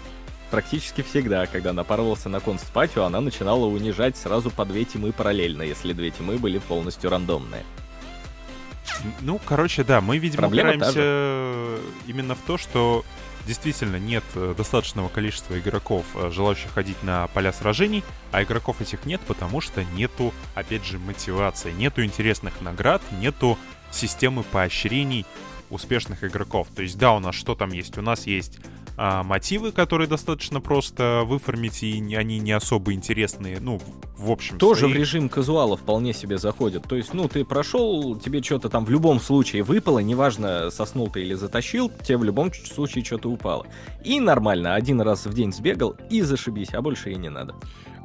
практически 0.50 1.02
всегда, 1.02 1.46
когда 1.46 1.74
напарывался 1.74 2.30
на 2.30 2.40
констпатию, 2.40 3.04
она 3.04 3.22
начинала 3.22 3.66
унижать 3.66 4.18
сразу 4.18 4.50
по 4.50 4.66
две 4.66 4.86
тимы 4.86 5.12
параллельно, 5.12 5.62
если 5.62 5.94
две 5.94 6.12
тимы 6.12 6.38
были 6.38 6.58
полностью 6.60 7.10
рандомные. 7.10 7.64
Ну, 9.22 9.40
короче, 9.44 9.84
да, 9.84 10.02
мы, 10.02 10.18
видимо, 10.18 10.44
Проблема 10.44 10.72
упираемся 10.72 11.82
именно 12.08 12.36
в 12.36 12.40
то, 12.40 12.58
что 12.58 13.04
действительно 13.46 13.98
нет 13.98 14.24
э, 14.36 14.54
достаточного 14.58 15.10
количества 15.10 15.58
игроков, 15.58 16.06
э, 16.16 16.30
желающих 16.32 16.72
ходить 16.72 17.02
на 17.02 17.28
поля 17.28 17.54
сражений, 17.54 18.04
а 18.32 18.44
игроков 18.44 18.82
этих 18.82 19.06
нет, 19.06 19.22
потому 19.28 19.62
что 19.62 19.84
нету, 19.84 20.34
опять 20.54 20.86
же, 20.86 21.00
мотивации, 21.00 21.72
нету 21.72 22.04
интересных 22.04 22.62
наград, 22.62 23.02
нету 23.20 23.58
системы 23.92 24.44
поощрений 24.44 25.26
успешных 25.70 26.24
игроков. 26.24 26.68
То 26.76 26.82
есть, 26.82 26.98
да, 26.98 27.14
у 27.14 27.20
нас 27.20 27.36
что 27.36 27.56
там 27.56 27.72
есть? 27.72 27.98
У 27.98 28.02
нас 28.02 28.28
есть 28.28 28.60
а, 28.98 29.22
мотивы, 29.24 29.72
которые 29.72 30.08
достаточно 30.08 30.60
просто 30.60 31.22
выформить, 31.24 31.84
и 31.84 32.16
они 32.16 32.40
не 32.40 32.52
особо 32.52 32.94
интересные, 32.94 33.60
ну, 33.60 33.80
в 34.18 34.32
общем. 34.32 34.58
Тоже 34.58 34.82
свои... 34.82 34.94
в 34.94 34.96
режим 34.96 35.30
казуала 35.30 35.78
вполне 35.78 36.14
себе 36.14 36.40
заходят. 36.40 36.84
То 36.84 36.96
есть, 36.96 37.14
ну, 37.14 37.28
ты 37.28 37.46
прошел, 37.46 38.18
тебе 38.18 38.42
что-то 38.42 38.70
там 38.70 38.86
в 38.86 38.90
любом 38.90 39.20
случае 39.20 39.62
выпало, 39.62 40.00
неважно, 40.00 40.72
соснул 40.72 41.12
ты 41.12 41.22
или 41.22 41.36
затащил, 41.36 41.92
тебе 42.04 42.18
в 42.18 42.24
любом 42.24 42.52
случае 42.52 43.06
что-то 43.06 43.30
упало. 43.30 43.68
И 44.04 44.20
нормально, 44.20 44.74
один 44.74 45.00
раз 45.02 45.28
в 45.28 45.34
день 45.34 45.54
сбегал, 45.54 45.96
и 46.10 46.22
зашибись, 46.22 46.74
а 46.74 46.82
больше 46.82 47.12
и 47.12 47.16
не 47.16 47.30
надо. 47.30 47.54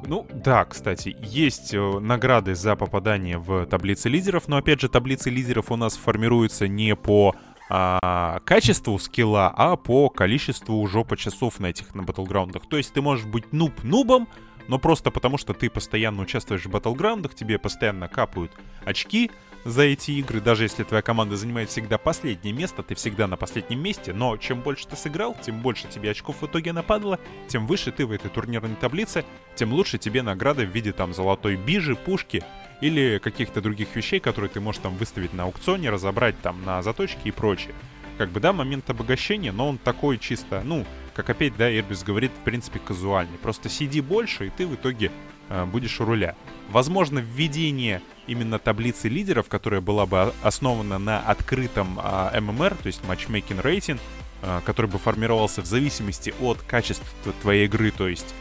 Ну 0.05 0.27
да, 0.33 0.65
кстати, 0.65 1.15
есть 1.21 1.73
э, 1.73 1.99
награды 1.99 2.55
за 2.55 2.75
попадание 2.75 3.37
в 3.37 3.65
таблицы 3.65 4.09
лидеров, 4.09 4.47
но 4.47 4.57
опять 4.57 4.81
же 4.81 4.89
таблицы 4.89 5.29
лидеров 5.29 5.71
у 5.71 5.75
нас 5.75 5.95
формируются 5.95 6.67
не 6.67 6.95
по 6.95 7.35
а, 7.69 8.39
качеству 8.45 8.97
скилла, 8.99 9.53
а 9.55 9.75
по 9.75 10.09
количеству 10.09 10.85
жопа 10.87 11.17
часов 11.17 11.59
на 11.59 11.67
этих 11.67 11.95
на 11.95 12.03
батлграундах. 12.03 12.67
То 12.67 12.77
есть 12.77 12.93
ты 12.93 13.01
можешь 13.01 13.25
быть 13.25 13.51
нуб-нубом, 13.51 14.27
но 14.67 14.79
просто 14.79 15.11
потому, 15.11 15.37
что 15.37 15.53
ты 15.53 15.69
постоянно 15.69 16.21
участвуешь 16.21 16.65
в 16.65 16.69
батлграундах, 16.69 17.35
тебе 17.35 17.59
постоянно 17.59 18.07
капают 18.07 18.51
очки 18.85 19.31
за 19.65 19.83
эти 19.83 20.11
игры, 20.11 20.41
даже 20.41 20.63
если 20.63 20.83
твоя 20.83 21.01
команда 21.01 21.37
занимает 21.37 21.69
всегда 21.69 21.97
последнее 21.97 22.53
место, 22.53 22.83
ты 22.83 22.95
всегда 22.95 23.27
на 23.27 23.37
последнем 23.37 23.81
месте, 23.81 24.13
но 24.13 24.35
чем 24.37 24.61
больше 24.61 24.87
ты 24.87 24.95
сыграл, 24.95 25.37
тем 25.41 25.61
больше 25.61 25.87
тебе 25.87 26.11
очков 26.11 26.41
в 26.41 26.45
итоге 26.45 26.73
нападало, 26.73 27.19
тем 27.47 27.65
выше 27.65 27.91
ты 27.91 28.05
в 28.05 28.11
этой 28.11 28.29
турнирной 28.29 28.75
таблице, 28.75 29.23
тем 29.55 29.71
лучше 29.71 29.97
тебе 29.97 30.21
награды 30.21 30.65
в 30.65 30.69
виде 30.69 30.91
там 30.91 31.13
золотой 31.13 31.55
бижи, 31.55 31.95
пушки 31.95 32.43
или 32.83 33.17
каких-то 33.17 33.61
других 33.61 33.95
вещей, 33.95 34.19
которые 34.19 34.49
ты 34.49 34.59
можешь 34.59 34.81
там 34.81 34.97
выставить 34.97 35.33
на 35.33 35.43
аукционе, 35.43 35.89
разобрать 35.89 36.39
там 36.41 36.63
на 36.65 36.83
заточки 36.83 37.29
и 37.29 37.31
прочее. 37.31 37.73
Как 38.17 38.29
бы, 38.29 38.41
да, 38.41 38.51
момент 38.51 38.89
обогащения, 38.89 39.53
но 39.53 39.69
он 39.69 39.77
такой 39.77 40.17
чисто, 40.17 40.61
ну, 40.65 40.85
как 41.15 41.29
опять, 41.29 41.55
да, 41.55 41.73
Эрбис 41.73 42.03
говорит, 42.03 42.31
в 42.31 42.43
принципе, 42.43 42.79
казуальный. 42.79 43.37
Просто 43.37 43.69
сиди 43.69 44.01
больше, 44.01 44.47
и 44.47 44.49
ты 44.49 44.67
в 44.67 44.75
итоге 44.75 45.11
э, 45.49 45.65
будешь 45.65 46.01
у 46.01 46.05
руля. 46.05 46.35
Возможно, 46.69 47.19
введение 47.19 48.01
именно 48.27 48.59
таблицы 48.59 49.07
лидеров, 49.07 49.47
которая 49.47 49.79
была 49.79 50.05
бы 50.05 50.33
основана 50.43 50.99
на 50.99 51.19
открытом 51.21 51.99
э, 52.03 52.39
ММР, 52.41 52.75
то 52.75 52.87
есть 52.87 53.07
матчмейкинг 53.07 53.63
рейтинг, 53.63 54.01
э, 54.41 54.59
который 54.65 54.91
бы 54.91 54.99
формировался 54.99 55.61
в 55.61 55.65
зависимости 55.65 56.33
от 56.41 56.61
качества 56.61 57.33
твоей 57.41 57.65
игры, 57.65 57.91
то 57.91 58.09
есть 58.09 58.35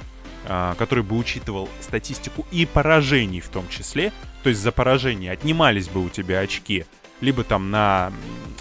а, 0.44 0.74
который 0.74 1.04
бы 1.04 1.16
учитывал 1.16 1.68
статистику 1.80 2.44
и 2.50 2.66
поражений 2.66 3.40
в 3.40 3.48
том 3.48 3.68
числе. 3.68 4.12
То 4.42 4.48
есть 4.48 4.60
за 4.60 4.72
поражение 4.72 5.32
отнимались 5.32 5.88
бы 5.88 6.04
у 6.04 6.08
тебя 6.08 6.40
очки, 6.40 6.84
либо 7.20 7.44
там 7.44 7.70
на, 7.70 8.12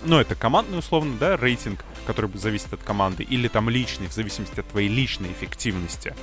ну 0.04 0.20
это 0.20 0.36
командный 0.36 0.80
условно, 0.80 1.16
да, 1.20 1.38
рейтинг, 1.38 1.84
который 2.06 2.30
зависит 2.36 2.74
от 2.74 2.84
команды, 2.84 3.24
или 3.24 3.48
там 3.48 3.70
личный, 3.70 4.08
в 4.08 4.14
зависимости 4.14 4.60
от 4.60 4.68
твоей 4.68 4.90
личной 4.90 5.32
эффективности 5.32 6.14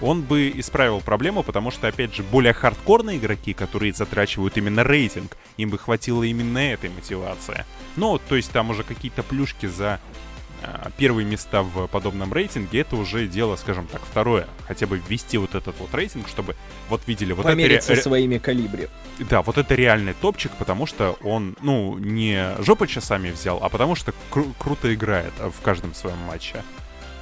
он 0.00 0.22
бы 0.22 0.50
исправил 0.54 1.00
проблему, 1.00 1.42
потому 1.42 1.70
что, 1.70 1.88
опять 1.88 2.14
же, 2.14 2.22
более 2.22 2.52
хардкорные 2.52 3.18
игроки, 3.18 3.52
которые 3.52 3.92
затрачивают 3.92 4.56
именно 4.56 4.82
рейтинг, 4.82 5.36
им 5.56 5.70
бы 5.70 5.78
хватило 5.78 6.22
именно 6.22 6.58
этой 6.58 6.90
мотивации. 6.90 7.64
Ну, 7.96 8.18
то 8.18 8.36
есть 8.36 8.50
там 8.50 8.70
уже 8.70 8.82
какие-то 8.82 9.22
плюшки 9.22 9.66
за 9.66 10.00
первые 10.96 11.26
места 11.26 11.62
в 11.62 11.86
подобном 11.86 12.32
рейтинге, 12.32 12.80
это 12.80 12.96
уже 12.96 13.26
дело, 13.26 13.56
скажем 13.56 13.86
так, 13.86 14.02
второе. 14.02 14.46
Хотя 14.66 14.86
бы 14.86 15.00
ввести 15.08 15.38
вот 15.38 15.54
этот 15.54 15.78
вот 15.78 15.94
рейтинг, 15.94 16.28
чтобы 16.28 16.56
вот 16.88 17.02
видели 17.06 17.32
вот 17.32 17.44
Помериться 17.44 17.92
это... 17.92 18.02
своими 18.02 18.38
калибри. 18.38 18.88
Да, 19.18 19.42
вот 19.42 19.58
это 19.58 19.74
реальный 19.74 20.14
топчик, 20.14 20.52
потому 20.58 20.86
что 20.86 21.18
он, 21.22 21.56
ну, 21.62 21.98
не 21.98 22.54
жопа 22.60 22.86
часами 22.86 23.30
взял, 23.30 23.58
а 23.62 23.68
потому 23.68 23.94
что 23.94 24.12
кру- 24.30 24.52
круто 24.58 24.92
играет 24.92 25.32
в 25.38 25.60
каждом 25.62 25.94
своем 25.94 26.18
матче. 26.18 26.62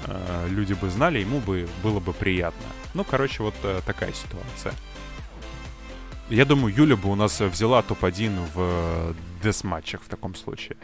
Э, 0.06 0.46
люди 0.48 0.74
бы 0.74 0.90
знали, 0.90 1.20
ему 1.20 1.40
бы 1.40 1.68
было 1.82 2.00
бы 2.00 2.12
приятно. 2.12 2.66
Ну, 2.94 3.04
короче, 3.04 3.42
вот 3.42 3.54
э, 3.62 3.80
такая 3.86 4.12
ситуация. 4.12 4.74
Я 6.30 6.44
думаю, 6.44 6.74
Юля 6.74 6.96
бы 6.96 7.10
у 7.10 7.14
нас 7.14 7.40
взяла 7.40 7.82
топ-1 7.82 8.38
в 8.54 9.14
дес-матчах 9.42 10.02
в 10.02 10.08
таком 10.08 10.34
случае. 10.34 10.76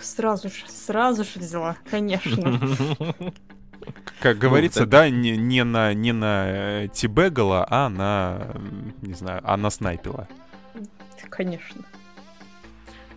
Сразу 0.00 0.48
же, 0.48 0.64
сразу 0.68 1.24
же 1.24 1.40
взяла, 1.40 1.76
конечно. 1.90 2.60
Как 4.20 4.36
ну, 4.36 4.40
говорится, 4.40 4.86
да, 4.86 5.08
не, 5.08 5.36
не 5.36 5.64
на, 5.64 5.94
не 5.94 6.12
на 6.12 6.44
э, 6.48 6.88
Тибегала, 6.92 7.66
а 7.68 7.88
на, 7.88 8.48
не 9.02 9.14
знаю, 9.14 9.40
а 9.44 9.56
на 9.56 9.70
Снайпила. 9.70 10.28
Конечно. 11.30 11.84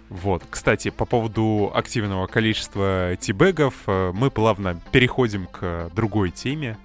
Вот, 0.10 0.44
кстати, 0.50 0.90
по 0.90 1.06
поводу 1.06 1.72
активного 1.74 2.28
количества 2.28 3.16
тибегов, 3.20 3.76
э, 3.88 4.12
мы 4.14 4.30
плавно 4.30 4.80
переходим 4.92 5.48
к 5.48 5.90
другой 5.96 6.32
теме 6.32 6.78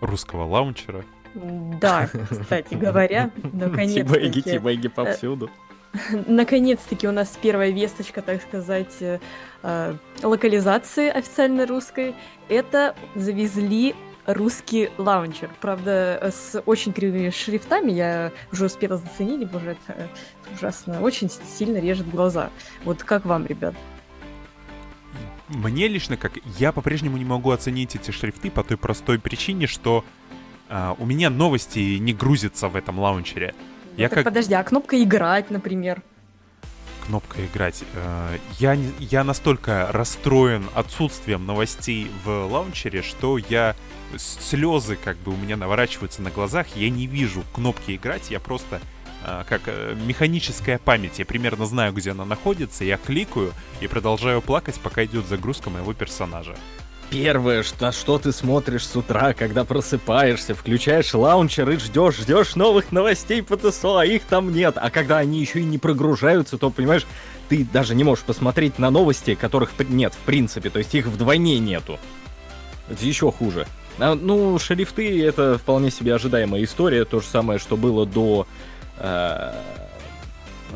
русского 0.00 0.44
лаунчера. 0.44 1.04
Да, 1.34 2.08
кстати 2.30 2.74
говоря, 2.74 3.30
наконец-таки... 3.42 4.02
Тибеги, 4.02 4.40
тибеги 4.42 4.88
повсюду. 4.88 5.50
Наконец-таки 6.26 7.08
у 7.08 7.12
нас 7.12 7.38
первая 7.40 7.70
весточка, 7.70 8.22
так 8.22 8.42
сказать, 8.42 8.96
э, 9.00 9.18
локализации 10.22 11.08
официальной 11.08 11.64
русской. 11.64 12.14
Это 12.48 12.94
завезли 13.14 13.94
русский 14.26 14.90
лаунчер. 14.98 15.50
Правда, 15.60 16.30
с 16.32 16.62
очень 16.66 16.92
кривыми 16.92 17.30
шрифтами 17.30 17.92
я 17.92 18.32
уже 18.52 18.66
успела 18.66 18.98
заценить, 18.98 19.50
боже, 19.50 19.70
это 19.70 20.08
ужасно. 20.54 21.00
Очень 21.00 21.30
сильно 21.30 21.78
режет 21.78 22.10
глаза. 22.10 22.50
Вот 22.84 23.02
как 23.02 23.24
вам, 23.24 23.46
ребят? 23.46 23.74
Мне 25.48 25.88
лично 25.88 26.18
как... 26.18 26.32
Я 26.58 26.72
по-прежнему 26.72 27.16
не 27.16 27.24
могу 27.24 27.50
оценить 27.50 27.96
эти 27.96 28.10
шрифты 28.10 28.50
по 28.50 28.62
той 28.62 28.76
простой 28.76 29.18
причине, 29.18 29.66
что 29.66 30.04
а, 30.68 30.94
у 30.98 31.06
меня 31.06 31.30
новости 31.30 31.96
не 31.96 32.12
грузятся 32.12 32.68
в 32.68 32.76
этом 32.76 32.98
лаунчере. 32.98 33.54
Я 33.98 34.08
как... 34.08 34.24
Подожди, 34.24 34.54
а 34.54 34.62
кнопка 34.62 35.02
«Играть», 35.02 35.50
например? 35.50 36.02
кнопка 37.08 37.44
играть. 37.44 37.82
Э, 37.94 38.36
я, 38.58 38.76
я 38.98 39.24
настолько 39.24 39.88
расстроен 39.90 40.66
отсутствием 40.74 41.46
новостей 41.46 42.10
в 42.22 42.46
лаунчере, 42.46 43.00
что 43.02 43.38
я 43.38 43.74
слезы 44.16 44.96
как 45.02 45.16
бы 45.18 45.32
у 45.32 45.36
меня 45.36 45.56
наворачиваются 45.56 46.22
на 46.22 46.30
глазах, 46.30 46.66
я 46.76 46.90
не 46.90 47.06
вижу 47.06 47.44
кнопки 47.54 47.96
играть, 47.96 48.30
я 48.30 48.40
просто 48.40 48.80
э, 49.24 49.44
как 49.48 49.62
э, 49.66 49.96
механическая 50.06 50.78
память. 50.78 51.18
Я 51.18 51.24
примерно 51.24 51.64
знаю, 51.64 51.94
где 51.94 52.10
она 52.10 52.26
находится, 52.26 52.84
я 52.84 52.98
кликаю 52.98 53.54
и 53.80 53.86
продолжаю 53.86 54.42
плакать, 54.42 54.78
пока 54.82 55.04
идет 55.06 55.26
загрузка 55.26 55.70
моего 55.70 55.94
персонажа. 55.94 56.56
Первое, 57.10 57.62
что, 57.62 57.90
что 57.90 58.18
ты 58.18 58.32
смотришь 58.32 58.86
с 58.86 58.94
утра, 58.94 59.32
когда 59.32 59.64
просыпаешься, 59.64 60.54
включаешь 60.54 61.14
лаунчер 61.14 61.70
и 61.70 61.78
ждешь, 61.78 62.16
ждешь 62.16 62.54
новых 62.54 62.92
новостей 62.92 63.42
по 63.42 63.56
ТСО, 63.56 64.00
а 64.00 64.04
их 64.04 64.24
там 64.24 64.52
нет. 64.52 64.74
А 64.76 64.90
когда 64.90 65.16
они 65.16 65.40
еще 65.40 65.60
и 65.60 65.64
не 65.64 65.78
прогружаются, 65.78 66.58
то, 66.58 66.68
понимаешь, 66.68 67.06
ты 67.48 67.64
даже 67.64 67.94
не 67.94 68.04
можешь 68.04 68.24
посмотреть 68.24 68.78
на 68.78 68.90
новости, 68.90 69.34
которых 69.34 69.70
нет, 69.88 70.12
в 70.12 70.18
принципе, 70.18 70.68
то 70.68 70.78
есть 70.78 70.94
их 70.94 71.06
вдвойне 71.06 71.58
нету. 71.58 71.98
Это 72.90 73.06
еще 73.06 73.32
хуже. 73.32 73.66
А, 73.98 74.14
ну, 74.14 74.58
шрифты— 74.58 75.24
это 75.24 75.56
вполне 75.56 75.90
себе 75.90 76.14
ожидаемая 76.14 76.62
история, 76.62 77.06
то 77.06 77.20
же 77.20 77.26
самое, 77.26 77.58
что 77.58 77.78
было 77.78 78.04
до... 78.04 78.46
Э, 78.98 79.54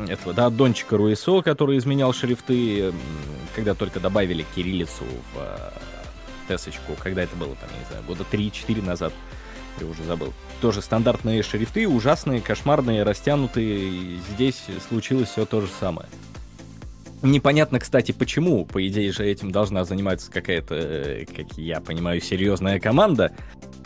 этого, 0.07 0.33
да, 0.33 0.49
Дончика 0.49 0.97
Руисо, 0.97 1.41
который 1.43 1.77
изменял 1.77 2.11
шрифты, 2.13 2.91
когда 3.55 3.75
только 3.75 3.99
добавили 3.99 4.43
кириллицу 4.55 5.05
в 5.33 5.37
э, 5.37 5.92
тесочку, 6.47 6.93
когда 7.01 7.23
это 7.23 7.35
было, 7.35 7.55
там, 7.55 7.69
я 7.73 7.79
не 7.79 7.85
знаю, 7.85 8.03
года 8.05 8.25
3-4 8.31 8.83
назад, 8.83 9.13
я 9.79 9.87
уже 9.87 10.03
забыл. 10.03 10.33
Тоже 10.61 10.81
стандартные 10.81 11.43
шрифты, 11.43 11.87
ужасные, 11.87 12.41
кошмарные, 12.41 13.03
растянутые, 13.03 14.19
здесь 14.33 14.63
случилось 14.87 15.29
все 15.29 15.45
то 15.45 15.61
же 15.61 15.67
самое. 15.79 16.07
Непонятно, 17.23 17.79
кстати, 17.79 18.11
почему. 18.11 18.65
По 18.65 18.85
идее 18.85 19.11
же 19.13 19.25
этим 19.25 19.51
должна 19.51 19.85
заниматься 19.85 20.29
какая-то, 20.29 20.75
э, 20.75 21.25
как 21.25 21.57
я 21.57 21.79
понимаю, 21.79 22.19
серьезная 22.19 22.81
команда 22.81 23.33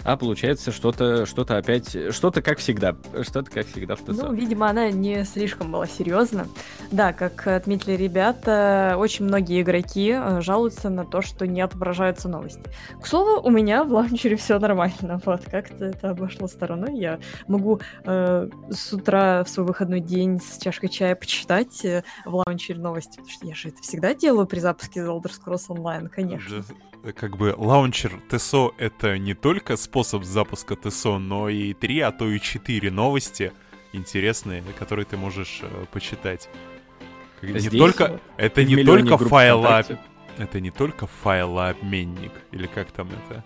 а 0.04 0.18
получается 0.18 0.72
что-то 0.72 1.26
что-то 1.26 1.58
опять, 1.58 1.96
что-то 2.14 2.42
как 2.42 2.60
всегда, 2.60 2.96
что-то 3.22 3.52
как 3.52 3.68
всегда 3.68 3.96
в 3.96 4.02
ТСО. 4.02 4.28
Ну, 4.28 4.34
видимо, 4.34 4.70
она 4.70 4.90
не 4.92 5.24
слишком 5.26 5.72
была 5.72 5.88
серьезна. 5.88 6.48
Да, 6.92 7.14
как 7.14 7.48
отметили 7.48 7.94
ребята, 7.94 8.96
очень 8.98 9.26
многие 9.26 9.62
игроки 9.62 10.14
э, 10.16 10.42
жалуются 10.42 10.90
на 10.90 11.06
то, 11.06 11.22
что 11.22 11.46
не 11.46 11.62
отображаются 11.62 12.30
новости. 12.30 12.64
К 13.02 13.06
слову, 13.06 13.42
у 13.42 13.50
меня 13.50 13.84
в 13.84 13.92
лаунчере 13.92 14.36
все 14.36 14.60
нормально, 14.60 15.22
вот, 15.26 15.44
как-то 15.46 15.86
это 15.86 16.12
обошло 16.12 16.48
стороной. 16.48 16.98
Я 16.98 17.20
могу 17.48 17.80
э, 18.06 18.50
с 18.70 18.94
утра 18.94 19.44
в 19.44 19.50
свой 19.50 19.66
выходной 19.66 20.00
день 20.00 20.40
с 20.40 20.58
чашкой 20.58 20.90
чая 20.90 21.16
почитать 21.16 21.84
э, 21.86 22.04
в 22.26 22.36
лаунчере 22.36 22.80
новости, 22.80 23.18
потому 23.18 23.30
что 23.30 23.48
я 23.48 23.56
же 23.56 23.70
это 23.70 23.82
всегда 23.82 24.14
делаю 24.14 24.48
при 24.48 24.60
запуске 24.60 25.02
The 25.02 25.08
Elder 25.08 25.32
Scrolls 25.32 25.68
Online, 25.70 26.08
конечно. 26.10 26.58
Э, 26.58 26.62
как 27.14 27.38
бы 27.38 27.54
лаунчер 27.58 28.22
ТСО 28.30 28.72
это 28.78 29.18
не 29.18 29.34
только 29.34 29.78
способ 29.78 30.24
запуска 30.24 30.76
ТСО, 30.76 31.18
но 31.18 31.50
и 31.50 31.74
три, 31.74 32.00
а 32.00 32.12
то 32.12 32.30
и 32.30 32.40
четыре 32.40 32.92
новости 32.92 33.54
интересные, 33.94 34.64
которые 34.78 35.06
ты 35.06 35.18
можешь 35.18 35.60
э, 35.62 35.86
почитать. 35.92 36.50
Здесь, 37.42 37.72
не 37.72 37.80
только, 37.80 38.20
это 38.38 38.64
не 38.64 38.84
только 38.84 39.18
файла, 39.18 39.86
это 40.38 40.60
не 40.60 40.72
только 40.72 41.08
файлообменник, 41.08 42.32
или 42.52 42.68
как 42.68 42.92
там 42.92 43.10
это? 43.10 43.44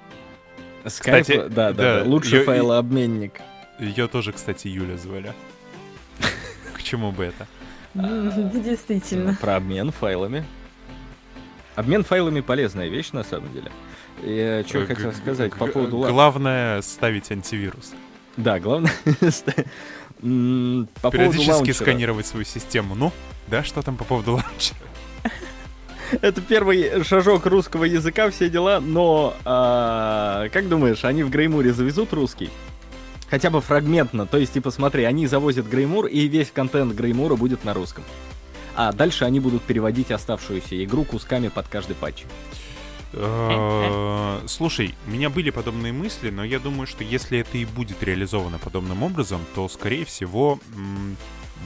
Skype, 0.86 1.22
кстати, 1.22 1.38
да, 1.50 1.74
да, 1.74 2.00
да, 2.00 2.04
лучший 2.06 2.40
ее, 2.40 2.46
файлообменник. 2.46 3.42
Ее 3.80 4.08
тоже, 4.08 4.32
кстати, 4.32 4.68
Юля 4.68 4.98
звали. 4.98 5.34
К 6.74 6.82
чему 6.82 7.12
бы 7.12 7.26
это? 7.26 7.48
Действительно. 7.94 9.38
Про 9.40 9.58
обмен 9.58 9.92
файлами. 9.92 10.46
Обмен 11.76 12.04
файлами 12.04 12.42
полезная 12.42 12.90
вещь, 12.90 13.12
на 13.12 13.24
самом 13.24 13.52
деле. 13.54 13.72
Я 14.24 14.64
что 14.68 14.86
хотел 14.86 15.14
сказать 15.14 15.56
по 15.56 15.68
поводу... 15.68 15.98
Главное 16.00 16.82
ставить 16.82 17.32
антивирус. 17.32 17.94
Да, 18.38 18.60
главное... 18.60 18.92
По 20.22 21.10
Периодически 21.10 21.72
сканировать 21.72 22.28
свою 22.28 22.46
систему. 22.46 22.94
Ну, 22.94 23.12
да, 23.48 23.64
что 23.64 23.82
там 23.82 23.98
по 23.98 24.04
поводу 24.04 24.34
лаунчера? 24.34 24.78
Это 26.22 26.42
первый 26.42 27.04
шажок 27.04 27.48
русского 27.48 27.86
языка, 27.86 28.30
все 28.30 28.48
дела, 28.48 28.80
но 28.80 29.36
а, 29.46 30.48
как 30.50 30.70
думаешь, 30.70 31.04
они 31.06 31.24
в 31.24 31.32
Греймуре 31.32 31.74
завезут 31.74 32.14
русский? 32.14 32.52
Хотя 33.32 33.50
бы 33.50 33.62
фрагментно, 33.62 34.28
то 34.28 34.38
есть, 34.38 34.54
типа, 34.54 34.70
смотри, 34.70 35.06
они 35.06 35.26
завозят 35.26 35.68
Греймур, 35.68 36.06
и 36.06 36.28
весь 36.28 36.52
контент 36.52 36.94
Греймура 36.94 37.36
будет 37.36 37.64
на 37.64 37.74
русском 37.74 38.04
а 38.76 38.92
дальше 38.92 39.26
они 39.26 39.40
будут 39.40 39.64
переводить 39.64 40.12
оставшуюся 40.12 40.84
игру 40.84 41.04
кусками 41.04 41.50
под 41.50 41.68
каждый 41.68 41.96
патч. 41.96 42.24
Э, 43.14 44.40
слушай, 44.48 44.96
у 45.06 45.10
меня 45.10 45.30
были 45.30 45.50
подобные 45.50 45.92
мысли, 45.92 46.30
но 46.30 46.44
я 46.44 46.60
думаю, 46.60 46.88
что 46.88 47.04
если 47.04 47.40
это 47.40 47.58
и 47.58 47.66
будет 47.66 48.02
реализовано 48.04 48.58
подобным 48.58 49.04
образом, 49.04 49.42
то, 49.54 49.68
скорее 49.68 50.06
всего, 50.06 50.60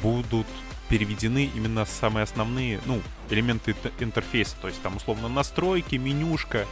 будут 0.01 0.47
переведены 0.89 1.49
именно 1.55 1.85
самые 1.85 2.23
основные, 2.23 2.79
ну, 2.85 3.01
элементы 3.29 3.75
интерфейса, 3.99 4.55
то 4.61 4.67
есть 4.67 4.81
там 4.81 4.97
условно 4.97 5.27
настройки, 5.27 5.95
менюшка, 5.95 6.65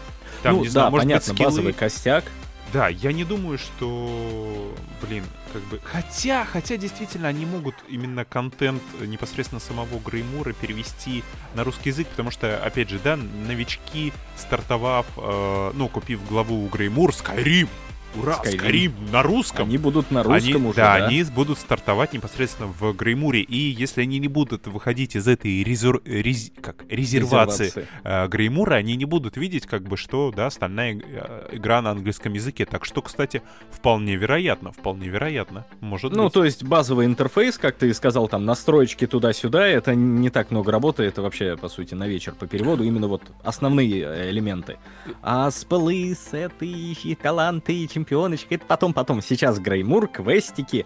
там, 0.43 0.57
ну, 0.57 0.63
не 0.63 0.69
знаю, 0.69 0.87
да, 0.87 0.91
может 0.91 1.05
понятно, 1.05 1.33
быть, 1.33 1.37
скиллы. 1.37 1.49
базовый 1.49 1.73
костяк, 1.73 2.25
да, 2.73 2.89
я 2.89 3.13
не 3.13 3.23
думаю, 3.23 3.59
что, 3.59 4.75
блин, 5.01 5.23
как 5.53 5.61
бы, 5.65 5.79
хотя, 5.83 6.43
хотя 6.43 6.75
действительно 6.75 7.27
они 7.27 7.45
могут 7.45 7.75
именно 7.87 8.25
контент 8.25 8.81
непосредственно 8.99 9.61
самого 9.61 9.99
Греймура 9.99 10.53
перевести 10.53 11.23
на 11.53 11.63
русский 11.63 11.89
язык, 11.89 12.07
потому 12.07 12.31
что, 12.31 12.57
опять 12.57 12.89
же, 12.89 12.99
да, 13.03 13.15
новички, 13.15 14.11
стартовав, 14.35 15.05
э, 15.17 15.71
ну, 15.75 15.87
купив 15.87 16.27
главу 16.27 16.65
у 16.65 16.67
Греймур, 16.67 17.11
Skyrim, 17.11 17.69
Ура, 18.15 18.39
Skyrim. 18.43 18.57
Skyrim 18.59 19.11
на 19.11 19.23
русском. 19.23 19.67
Они 19.67 19.77
будут 19.77 20.11
на 20.11 20.23
русском 20.23 20.55
Они- 20.55 20.65
уже, 20.67 20.75
да, 20.77 20.99
да? 20.99 21.07
они 21.07 21.23
будут 21.23 21.57
стартовать 21.57 22.13
непосредственно 22.13 22.67
в 22.79 22.93
Греймуре, 22.93 23.41
и 23.41 23.57
если 23.57 24.01
они 24.01 24.19
не 24.19 24.27
будут 24.27 24.67
выходить 24.67 25.15
из 25.15 25.27
этой 25.27 25.63
резер- 25.63 26.01
рез- 26.05 26.51
как, 26.61 26.83
резервации 26.89 27.65
Резервации. 27.65 27.87
э, 28.03 28.27
Греймура, 28.27 28.75
они 28.75 28.95
не 28.95 29.05
будут 29.05 29.37
видеть, 29.37 29.65
как 29.65 29.83
бы, 29.83 29.97
что, 29.97 30.31
да, 30.35 30.47
остальная 30.47 30.99
э, 31.03 31.49
игра 31.53 31.81
на 31.81 31.91
английском 31.91 32.33
языке. 32.33 32.65
Так 32.65 32.85
что, 32.85 33.01
кстати, 33.01 33.41
вполне 33.71 34.15
вероятно, 34.15 34.71
вполне 34.71 35.07
вероятно, 35.07 35.65
может 35.81 36.13
Ну, 36.13 36.25
быть. 36.25 36.33
то 36.33 36.45
есть 36.45 36.63
базовый 36.63 37.05
интерфейс, 37.05 37.57
как 37.57 37.75
ты 37.77 37.93
сказал, 37.93 38.27
там 38.27 38.45
настроечки 38.45 39.07
туда-сюда, 39.07 39.67
это 39.67 39.95
не 39.95 40.29
так 40.29 40.51
много 40.51 40.71
работы, 40.71 41.03
это 41.03 41.21
вообще, 41.21 41.57
по 41.57 41.69
сути, 41.69 41.93
на 41.95 42.07
вечер 42.07 42.33
по 42.33 42.47
переводу, 42.47 42.83
именно 42.83 43.07
вот 43.07 43.23
основные 43.43 44.01
э, 44.03 44.29
элементы. 44.29 44.77
А 45.21 45.49
спелы, 45.51 46.15
сеты, 46.15 46.95
таланты, 47.21 47.73
и 47.73 47.87
чемпионочки, 48.03 48.55
это 48.55 48.65
потом-потом. 48.65 49.21
Сейчас 49.21 49.59
Греймур, 49.59 50.07
квестики, 50.07 50.85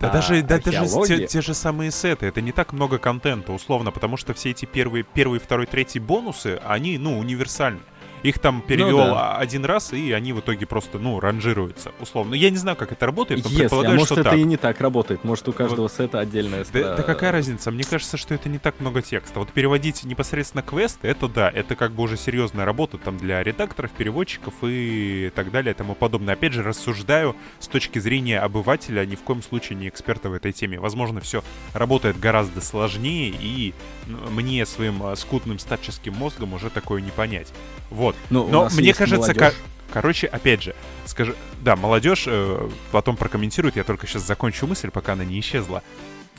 Да 0.00 0.10
а, 0.10 0.12
даже, 0.12 0.42
да, 0.42 0.58
даже 0.58 0.86
те, 1.06 1.26
те 1.26 1.40
же 1.40 1.54
самые 1.54 1.90
сеты, 1.90 2.26
это 2.26 2.40
не 2.40 2.52
так 2.52 2.72
много 2.72 2.98
контента, 2.98 3.52
условно, 3.52 3.92
потому 3.92 4.16
что 4.16 4.34
все 4.34 4.50
эти 4.50 4.64
первые, 4.64 5.04
первый, 5.04 5.38
второй, 5.38 5.66
третий 5.66 6.00
бонусы, 6.00 6.60
они, 6.64 6.98
ну, 6.98 7.18
универсальны. 7.18 7.80
Их 8.26 8.40
там 8.40 8.60
перевел 8.60 8.98
Ну 8.98 9.14
да. 9.14 9.36
один 9.36 9.64
раз, 9.64 9.92
и 9.92 10.10
они 10.10 10.32
в 10.32 10.40
итоге 10.40 10.66
просто, 10.66 10.98
ну, 10.98 11.20
ранжируются, 11.20 11.92
условно. 12.00 12.34
Я 12.34 12.50
не 12.50 12.56
знаю, 12.56 12.76
как 12.76 12.90
это 12.90 13.06
работает, 13.06 13.44
но 13.44 13.50
Если, 13.50 13.66
а 13.72 13.90
может 13.90 14.06
что 14.06 14.20
это 14.20 14.30
так. 14.30 14.38
и 14.38 14.42
не 14.42 14.56
так 14.56 14.80
работает, 14.80 15.22
может 15.22 15.46
у 15.48 15.52
каждого 15.52 15.86
сета 15.86 16.18
отдельная 16.18 16.64
Да, 16.72 16.96
да 16.96 17.02
какая 17.04 17.30
разница? 17.30 17.70
Мне 17.70 17.84
кажется, 17.84 18.16
что 18.16 18.34
это 18.34 18.48
не 18.48 18.58
так 18.58 18.80
много 18.80 19.00
текста. 19.00 19.38
Вот 19.38 19.50
переводить 19.50 20.02
непосредственно 20.02 20.64
квесты, 20.64 21.06
это 21.06 21.28
да, 21.28 21.48
это 21.48 21.76
как 21.76 21.92
бы 21.92 22.02
уже 22.02 22.16
серьезная 22.16 22.64
работа 22.64 22.98
там 22.98 23.16
для 23.16 23.44
редакторов, 23.44 23.92
переводчиков 23.92 24.54
и 24.62 25.30
так 25.36 25.52
далее 25.52 25.72
и 25.72 25.76
тому 25.76 25.94
подобное. 25.94 26.34
Опять 26.34 26.52
же, 26.52 26.64
рассуждаю 26.64 27.36
с 27.60 27.68
точки 27.68 28.00
зрения 28.00 28.40
обывателя, 28.40 29.06
ни 29.06 29.14
в 29.14 29.20
коем 29.20 29.40
случае 29.40 29.78
не 29.78 29.88
эксперта 29.88 30.30
в 30.30 30.32
этой 30.32 30.50
теме. 30.50 30.80
Возможно, 30.80 31.20
все 31.20 31.44
работает 31.74 32.18
гораздо 32.18 32.60
сложнее, 32.60 33.32
и 33.40 33.72
мне 34.06 34.64
своим 34.66 35.02
а, 35.02 35.16
скудным 35.16 35.58
статческим 35.58 36.14
мозгом 36.14 36.54
уже 36.54 36.70
такое 36.70 37.00
не 37.00 37.10
понять. 37.10 37.48
Вот. 37.90 38.16
Ну, 38.30 38.46
Но 38.48 38.68
мне 38.72 38.94
кажется, 38.94 39.34
ко- 39.34 39.54
короче, 39.92 40.26
опять 40.26 40.62
же, 40.62 40.74
скажи, 41.04 41.34
да, 41.62 41.76
молодежь 41.76 42.24
э, 42.26 42.68
потом 42.92 43.16
прокомментирует, 43.16 43.76
я 43.76 43.84
только 43.84 44.06
сейчас 44.06 44.26
закончу 44.26 44.66
мысль, 44.66 44.90
пока 44.90 45.14
она 45.14 45.24
не 45.24 45.40
исчезла, 45.40 45.82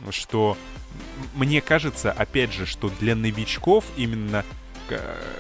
что 0.10 0.58
мне 1.36 1.62
кажется, 1.62 2.12
опять 2.12 2.54
же, 2.54 2.66
что 2.66 2.90
для 3.00 3.16
новичков 3.16 3.86
именно 3.98 4.44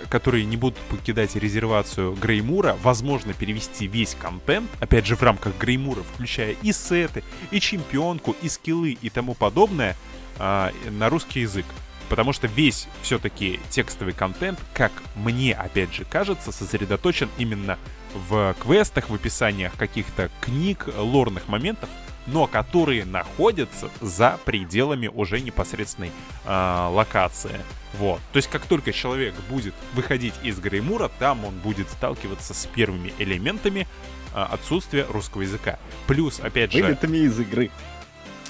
которые 0.09 0.45
не 0.45 0.57
будут 0.57 0.78
покидать 0.89 1.36
резервацию 1.36 2.13
Греймура, 2.13 2.78
возможно 2.84 3.34
перевести 3.34 3.88
весь 3.88 4.15
контент, 4.19 4.69
опять 4.80 5.05
же 5.05 5.15
в 5.15 5.23
рамках 5.23 5.57
Греймура, 5.57 6.03
включая 6.03 6.55
и 6.61 6.71
сеты, 6.71 7.23
и 7.51 7.59
чемпионку, 7.59 8.36
и 8.41 8.49
скиллы, 8.49 8.97
и 9.01 9.09
тому 9.09 9.36
подобное, 9.36 9.95
а, 10.38 10.71
на 10.89 11.09
русский 11.09 11.41
язык. 11.41 11.65
Потому 12.10 12.34
что 12.34 12.47
весь 12.47 12.88
все-таки 13.01 13.60
текстовый 13.70 14.14
контент, 14.14 14.60
как 14.74 14.91
мне 15.16 15.53
опять 15.53 15.93
же 15.93 16.05
кажется, 16.05 16.51
сосредоточен 16.51 17.30
именно 17.38 17.78
в 18.14 18.55
квестах, 18.60 19.10
в 19.10 19.14
описаниях 19.14 19.74
каких-то 19.76 20.30
книг, 20.41 20.88
лорных 20.97 21.47
моментов, 21.47 21.89
но 22.28 22.45
которые 22.47 23.05
находятся 23.05 23.89
за 24.01 24.38
пределами 24.45 25.08
уже 25.08 25.39
непосредственной 25.41 26.12
а, 26.45 26.89
локации. 26.89 27.60
Вот. 27.93 28.20
То 28.34 28.38
есть, 28.38 28.49
как 28.49 28.66
только 28.66 28.91
человек 28.91 29.34
будет 29.49 29.74
выходить 29.93 30.34
из 30.43 30.60
Греймура, 30.60 31.10
там 31.20 31.45
он 31.45 31.55
будет 31.60 31.89
сталкиваться 31.89 32.53
с 32.53 32.66
первыми 32.68 33.14
элементами 33.18 33.88
а, 34.34 34.45
отсутствия 34.45 35.05
русского 35.10 35.43
языка. 35.43 35.80
Плюс, 36.05 36.39
опять 36.39 36.74
же... 36.74 36.84
Вылетами 36.84 37.18
из 37.18 37.39
игры. 37.39 37.72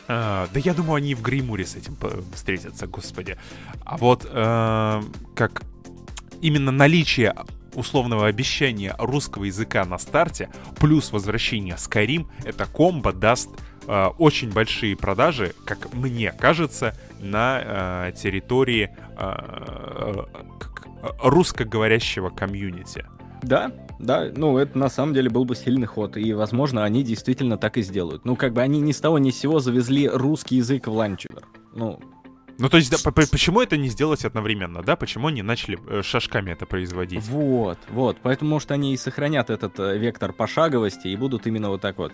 А, 0.07 0.47
да 0.53 0.59
я 0.59 0.73
думаю, 0.73 0.95
они 0.95 1.11
и 1.11 1.15
в 1.15 1.21
Греймуре 1.21 1.65
с 1.65 1.75
этим 1.75 1.97
встретятся, 2.33 2.87
господи. 2.87 3.37
А 3.85 3.97
вот 3.97 4.25
э, 4.29 5.01
как 5.35 5.63
именно 6.41 6.71
наличие 6.71 7.35
условного 7.73 8.27
обещания 8.27 8.95
русского 8.97 9.43
языка 9.45 9.85
на 9.85 9.97
старте, 9.97 10.49
плюс 10.79 11.11
возвращение 11.11 11.75
Skyrim, 11.75 12.27
это 12.43 12.65
комбо 12.65 13.11
даст 13.11 13.49
э, 13.87 14.05
очень 14.17 14.51
большие 14.51 14.95
продажи, 14.95 15.53
как 15.65 15.93
мне 15.93 16.31
кажется, 16.31 16.95
на 17.19 17.61
э, 18.09 18.11
территории 18.13 18.95
как- 19.15 20.87
русскоговорящего 21.21 22.29
комьюнити. 22.29 23.05
Да, 23.43 23.71
да, 23.99 24.31
ну 24.35 24.57
это 24.57 24.77
на 24.77 24.89
самом 24.89 25.13
деле 25.13 25.29
был 25.29 25.45
бы 25.45 25.55
сильный 25.55 25.87
ход, 25.87 26.17
и, 26.17 26.33
возможно, 26.33 26.83
они 26.83 27.03
действительно 27.03 27.57
так 27.57 27.77
и 27.77 27.81
сделают. 27.81 28.25
Ну, 28.25 28.35
как 28.35 28.53
бы 28.53 28.61
они 28.61 28.79
ни 28.81 28.91
с 28.91 28.99
того 28.99 29.19
ни 29.19 29.31
с 29.31 29.39
сего 29.39 29.59
завезли 29.59 30.07
русский 30.07 30.57
язык 30.57 30.87
в 30.87 30.91
ланчевер. 30.93 31.45
Ну, 31.73 31.99
Ну, 32.59 32.69
то 32.69 32.77
есть, 32.77 32.89
да, 32.91 32.97
по- 33.03 33.11
по- 33.11 33.27
почему 33.29 33.61
это 33.61 33.77
не 33.77 33.87
сделать 33.89 34.25
одновременно, 34.25 34.81
да? 34.81 34.95
Почему 34.95 35.27
они 35.27 35.43
начали 35.43 35.77
э, 35.87 36.01
шажками 36.01 36.51
это 36.51 36.65
производить? 36.65 37.23
вот, 37.27 37.77
вот, 37.89 38.17
поэтому, 38.23 38.49
может, 38.51 38.71
они 38.71 38.93
и 38.93 38.97
сохранят 38.97 39.49
этот 39.51 39.79
э, 39.79 39.97
вектор 39.97 40.33
пошаговости 40.33 41.07
и 41.07 41.15
будут 41.15 41.45
именно 41.45 41.69
вот 41.69 41.81
так 41.81 41.97
вот 41.99 42.13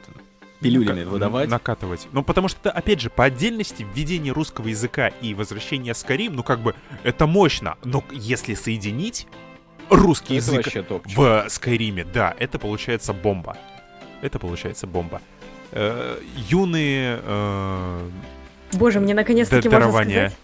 пилюлями 0.60 1.04
Ка- 1.04 1.10
выдавать. 1.10 1.50
Накатывать. 1.50 2.08
Ну, 2.12 2.24
потому 2.24 2.48
что, 2.50 2.72
опять 2.72 3.00
же, 3.02 3.10
по 3.10 3.24
отдельности 3.26 3.86
введение 3.96 4.34
русского 4.34 4.68
языка 4.68 5.08
и 5.10 5.34
возвращение 5.34 5.94
Skyrim, 5.94 6.32
ну, 6.32 6.44
как 6.44 6.60
бы, 6.60 6.76
это 7.04 7.26
мощно. 7.28 7.78
Но 7.86 8.04
если 8.12 8.54
соединить 8.54 9.28
русский 9.90 10.38
Это 10.38 10.52
язык 10.56 10.90
в 11.06 11.46
Скайриме, 11.50 12.04
да, 12.06 12.36
это 12.40 12.60
получается 12.60 13.14
бомба. 13.14 13.58
Это 14.22 14.40
получается 14.40 14.88
бомба. 14.88 15.22
Э, 15.72 16.18
юные... 16.50 17.20
э, 17.22 18.10
Боже, 18.74 19.00
мне 19.00 19.14
наконец-таки 19.14 19.68
можно 19.70 19.92
сказать. 19.92 20.36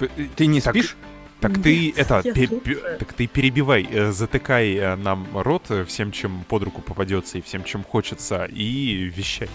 Э, 0.00 0.06
Ты 0.36 0.46
не 0.46 0.60
Так, 0.60 0.74
спишь? 0.74 0.96
Так 1.40 1.62
ты 1.62 1.86
Нет, 1.88 1.98
это, 1.98 2.22
я 2.24 2.32
пе- 2.32 2.46
слушаю. 2.46 2.60
пе- 2.62 2.96
так 2.98 3.12
ты 3.12 3.26
перебивай, 3.26 3.86
э, 3.90 4.12
затыкай 4.12 4.74
э, 4.76 4.96
нам 4.96 5.26
рот 5.34 5.70
всем, 5.86 6.10
чем 6.10 6.42
под 6.48 6.62
руку 6.62 6.80
попадется 6.80 7.36
и 7.38 7.42
всем, 7.42 7.64
чем 7.64 7.84
хочется, 7.84 8.46
и 8.46 9.12
вещай. 9.14 9.48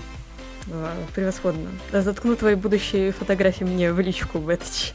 А, 0.72 0.96
Превосходно. 1.16 1.70
Заткну 1.92 2.36
твои 2.36 2.56
будущие 2.56 3.12
фотографии 3.12 3.64
мне 3.64 3.92
в 3.92 4.00
личку, 4.00 4.40
Бэтч. 4.40 4.94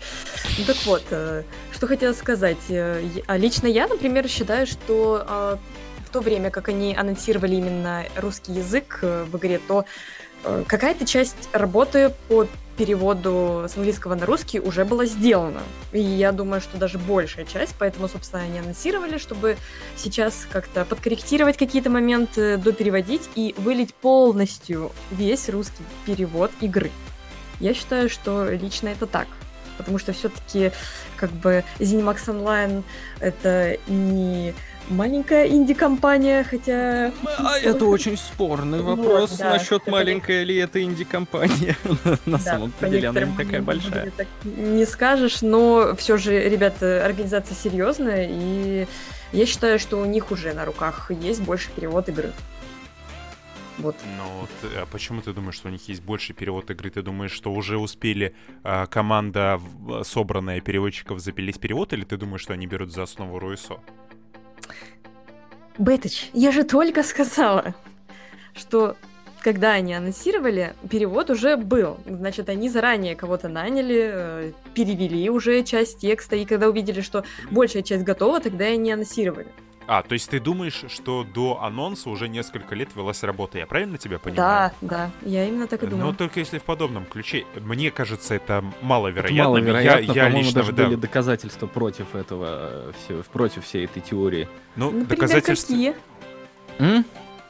Ну 0.59 0.65
так 0.65 0.77
вот, 0.85 1.03
э, 1.11 1.43
что 1.73 1.87
хотела 1.87 2.13
сказать. 2.13 2.59
Э, 2.69 3.03
а 3.27 3.37
Лично 3.37 3.67
я, 3.67 3.87
например, 3.89 4.29
считаю, 4.29 4.67
что 4.67 5.25
а, 5.27 5.59
в 6.07 6.11
то 6.11 6.21
время, 6.21 6.51
как 6.51 6.69
они 6.69 6.95
анонсировали 6.95 7.57
именно 7.57 8.05
русский 8.17 8.53
язык 8.53 9.01
э, 9.03 9.25
в 9.25 9.37
игре, 9.37 9.59
то 9.67 9.81
э, 9.81 9.85
какая-то 10.67 11.07
часть 11.07 11.49
работы 11.53 12.13
по 12.29 12.47
переводу 12.77 13.67
с 13.69 13.77
английского 13.77 14.15
на 14.15 14.27
русский 14.27 14.61
уже 14.61 14.85
была 14.85 15.07
сделана. 15.07 15.61
И 15.93 16.01
я 16.01 16.33
думаю, 16.33 16.61
что 16.61 16.77
даже 16.77 16.99
большая 16.99 17.45
часть, 17.45 17.75
поэтому, 17.79 18.09
собственно, 18.09 18.43
они 18.43 18.59
анонсировали, 18.59 19.19
чтобы 19.19 19.57
сейчас 19.97 20.47
как-то 20.51 20.85
подкорректировать 20.85 21.57
какие-то 21.57 21.91
моменты, 21.91 22.57
допереводить 22.57 23.29
и 23.35 23.55
вылить 23.59 23.95
полностью 23.95 24.93
весь 25.11 25.49
русский 25.49 25.85
перевод 26.05 26.51
игры. 26.61 26.91
Я 27.61 27.75
считаю, 27.75 28.11
что 28.11 28.49
лично 28.51 28.89
это 28.89 29.07
так. 29.07 29.29
Потому 29.77 29.99
что 29.99 30.13
все-таки 30.13 30.71
как 31.17 31.31
бы 31.31 31.65
ZeniMax 31.81 32.27
Online 32.27 32.85
это 33.19 33.77
не 33.89 34.55
маленькая 34.89 35.49
инди-компания, 35.49 36.45
хотя... 36.45 37.13
А 37.39 37.59
это 37.59 37.85
очень 37.87 38.17
спорный 38.17 38.81
Вот, 38.83 38.99
вопрос 38.99 39.37
да, 39.39 39.51
насчет 39.51 39.87
маленькая 39.87 40.43
ли 40.45 40.57
это 40.57 40.83
инди-компания. 40.83 41.77
На 42.27 42.39
Да, 42.39 42.39
самом 42.39 42.73
деле 42.81 43.09
она 43.09 43.21
не 43.23 43.37
такая 43.37 43.63
большая. 43.63 44.11
так 44.11 44.27
Не 44.45 44.85
скажешь, 44.85 45.43
но 45.43 45.95
все 45.97 46.17
же, 46.17 46.49
ребята, 46.49 47.05
организация 47.05 47.55
серьезная, 47.57 48.27
и 48.31 48.87
я 49.33 49.47
считаю, 49.47 49.79
что 49.79 49.99
у 50.01 50.05
них 50.05 50.31
уже 50.31 50.53
на 50.53 50.65
руках 50.65 51.11
есть 51.11 51.43
больше 51.43 51.71
перевод 51.75 52.09
игры. 52.09 52.33
Вот. 53.79 53.97
Ну, 54.17 54.47
ты- 54.61 54.79
а 54.79 54.87
почему 54.87 55.21
ты 55.21 55.33
думаешь, 55.33 55.57
что 55.57 55.67
у 55.69 55.73
них 55.73 55.89
есть 55.89 56.01
больше 56.01 56.33
перевод 56.33 56.71
игры? 56.71 56.91
Ты 56.91 57.03
думаешь, 57.03 57.33
что 57.33 57.53
уже 57.53 57.77
успели 57.77 58.33
а, 58.63 58.87
команда, 58.87 59.61
собранная 60.05 60.61
переводчиков, 60.61 61.19
запилить 61.19 61.59
перевод, 61.59 61.93
или 61.93 62.05
ты 62.05 62.17
думаешь, 62.17 62.41
что 62.43 62.53
они 62.53 62.69
берут 62.69 62.93
за 62.93 63.03
основу 63.03 63.41
РОИСО? 63.41 63.81
Бетыч, 65.79 66.31
я 66.33 66.53
же 66.53 66.63
только 66.63 67.03
сказала, 67.03 67.75
что 68.55 68.97
когда 69.41 69.73
они 69.73 69.93
анонсировали, 69.93 70.75
перевод 70.89 71.29
уже 71.31 71.57
был. 71.57 71.99
Значит, 72.07 72.49
они 72.49 72.71
заранее 72.71 73.15
кого-то 73.15 73.49
наняли, 73.49 74.11
э, 74.13 74.53
перевели 74.73 75.29
уже 75.29 75.63
часть 75.65 75.99
текста, 75.99 76.37
и 76.37 76.47
когда 76.47 76.69
увидели, 76.69 77.03
что 77.03 77.25
большая 77.51 77.83
часть 77.83 78.05
готова, 78.05 78.41
тогда 78.41 78.69
и 78.69 78.75
они 78.75 78.93
анонсировали. 78.93 79.49
А, 79.87 80.03
то 80.03 80.15
есть 80.15 80.31
ты 80.31 80.41
думаешь, 80.41 80.85
что 80.89 81.25
до 81.25 81.63
анонса 81.63 82.09
уже 82.09 82.29
несколько 82.29 82.75
лет 82.75 82.89
велась 82.95 83.23
работа, 83.23 83.59
я 83.59 83.67
правильно 83.67 83.99
тебя 83.99 84.19
понимаю? 84.19 84.73
Да, 84.81 84.89
да, 84.89 85.11
я 85.29 85.47
именно 85.47 85.67
так 85.67 85.83
и 85.83 85.87
думала. 85.87 86.11
Но 86.11 86.13
только 86.15 86.41
если 86.41 86.59
в 86.59 86.63
подобном 86.63 87.05
ключе. 87.05 87.45
Мне 87.61 87.91
кажется, 87.91 88.35
это 88.35 88.65
маловероятно. 88.81 89.35
Это 89.35 89.45
маловероятно, 89.45 90.01
я, 90.01 90.13
я 90.13 90.25
по-моему, 90.25 90.39
лично, 90.39 90.61
даже 90.61 90.73
да, 90.73 90.85
были 90.85 90.95
доказательства 90.97 91.67
против 91.67 92.15
этого, 92.15 92.47
э, 92.49 92.93
всё- 93.05 93.23
против 93.33 93.65
всей 93.65 93.85
этой 93.85 94.01
теории. 94.01 94.49
ну, 94.77 94.87
Например, 94.87 95.07
доказательств... 95.09 95.69
какие? 95.69 95.95
М? 96.79 97.05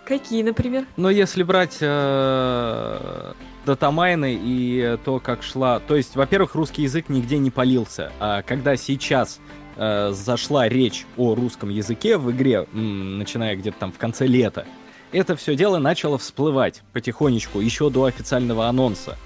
Какие, 0.05 0.43
например? 0.43 0.85
Но 0.97 1.09
если 1.11 1.43
брать 1.45 1.78
э, 1.80 3.32
датамайны 3.64 4.39
и 4.41 4.99
то, 5.05 5.18
как 5.18 5.43
шла... 5.43 5.80
То 5.80 5.97
есть, 5.97 6.16
во-первых, 6.16 6.55
русский 6.55 6.82
язык 6.82 7.09
нигде 7.09 7.39
не 7.39 7.51
полился. 7.51 8.12
А 8.20 8.43
когда 8.43 8.76
сейчас 8.76 9.41
э, 9.77 10.11
зашла 10.12 10.68
речь 10.68 11.07
о 11.16 11.35
русском 11.35 11.68
языке 11.68 12.16
в 12.16 12.31
игре, 12.31 12.66
м, 12.72 13.18
начиная 13.18 13.57
где-то 13.57 13.79
там 13.79 13.93
в 13.93 13.99
конце 13.99 14.27
лета, 14.27 14.66
это 15.12 15.37
все 15.37 15.55
дело 15.55 15.79
начало 15.79 16.18
всплывать 16.18 16.83
потихонечку, 16.93 17.61
еще 17.61 17.89
до 17.91 18.05
официального 18.05 18.66
анонса. 18.66 19.16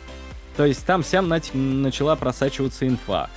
То 0.57 0.65
есть 0.65 0.85
там 0.85 1.03
вся 1.03 1.23
начала 1.23 2.17
просачиваться 2.17 2.87
инфа. 2.87 3.31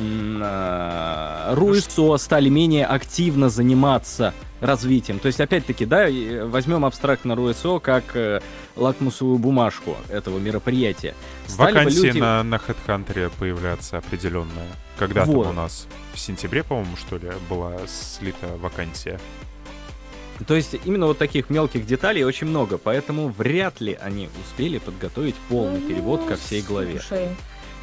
А, 0.00 1.54
Руисо 1.54 2.16
стали 2.16 2.48
менее 2.48 2.86
активно 2.86 3.50
заниматься 3.50 4.32
развитием. 4.60 5.18
То 5.18 5.26
есть, 5.26 5.40
опять-таки, 5.40 5.84
да, 5.84 6.08
возьмем 6.44 6.84
абстрактно 6.84 7.34
Руисо 7.34 7.78
как 7.78 8.16
э, 8.16 8.40
лакмусовую 8.76 9.38
бумажку 9.38 9.96
этого 10.08 10.38
мероприятия. 10.38 11.14
Стали 11.46 11.74
Вакансии 11.74 12.06
люди... 12.06 12.18
на, 12.18 12.42
на 12.42 12.54
HeadHunter 12.54 13.30
появляться 13.38 13.98
определенная. 13.98 14.68
Когда-то 14.98 15.30
вот. 15.30 15.46
у 15.48 15.52
нас 15.52 15.86
в 16.14 16.18
сентябре, 16.18 16.62
по-моему, 16.62 16.96
что 16.96 17.16
ли, 17.16 17.30
была 17.48 17.72
слита 17.86 18.46
вакансия. 18.58 19.18
То 20.46 20.56
есть 20.56 20.74
именно 20.84 21.06
вот 21.06 21.18
таких 21.18 21.50
мелких 21.50 21.86
деталей 21.86 22.24
очень 22.24 22.46
много, 22.46 22.78
поэтому 22.78 23.28
вряд 23.28 23.80
ли 23.80 23.98
они 24.00 24.28
успели 24.40 24.78
подготовить 24.78 25.36
полный 25.48 25.80
ну, 25.80 25.88
перевод 25.88 26.24
ко 26.24 26.36
всей 26.36 26.62
главе. 26.62 27.00
Слушай, 27.00 27.28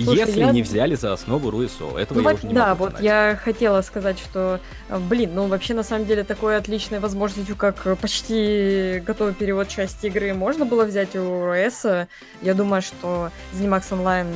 Слушай, 0.03 0.19
если 0.19 0.39
я... 0.39 0.51
не 0.51 0.61
взяли 0.61 0.95
за 0.95 1.13
основу 1.13 1.51
Руисо. 1.51 1.97
Этого 1.97 2.19
ну, 2.19 2.29
я 2.29 2.35
уже 2.35 2.47
не 2.47 2.53
Да, 2.53 2.69
могу 2.69 2.85
вот 2.85 2.99
я 3.01 3.39
хотела 3.41 3.81
сказать, 3.81 4.19
что, 4.19 4.59
блин, 4.89 5.31
ну 5.35 5.47
вообще 5.47 5.73
на 5.73 5.83
самом 5.83 6.05
деле 6.05 6.23
такой 6.23 6.57
отличной 6.57 6.99
возможностью, 6.99 7.55
как 7.55 7.97
почти 7.99 9.01
готовый 9.05 9.33
перевод 9.33 9.67
части 9.67 10.07
игры, 10.07 10.33
можно 10.33 10.65
было 10.65 10.85
взять 10.85 11.15
у 11.15 11.51
РС. 11.51 11.85
Я 12.41 12.53
думаю, 12.53 12.81
что 12.81 13.31
ZeniMax 13.53 13.83
Online 13.91 14.33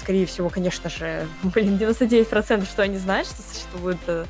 скорее 0.00 0.26
всего, 0.26 0.48
конечно 0.48 0.90
же, 0.90 1.26
блин, 1.42 1.76
99% 1.76 2.64
что 2.64 2.82
они 2.82 2.98
знают, 2.98 3.28
что 3.28 3.42
существует 3.42 3.98
э, 4.06 4.24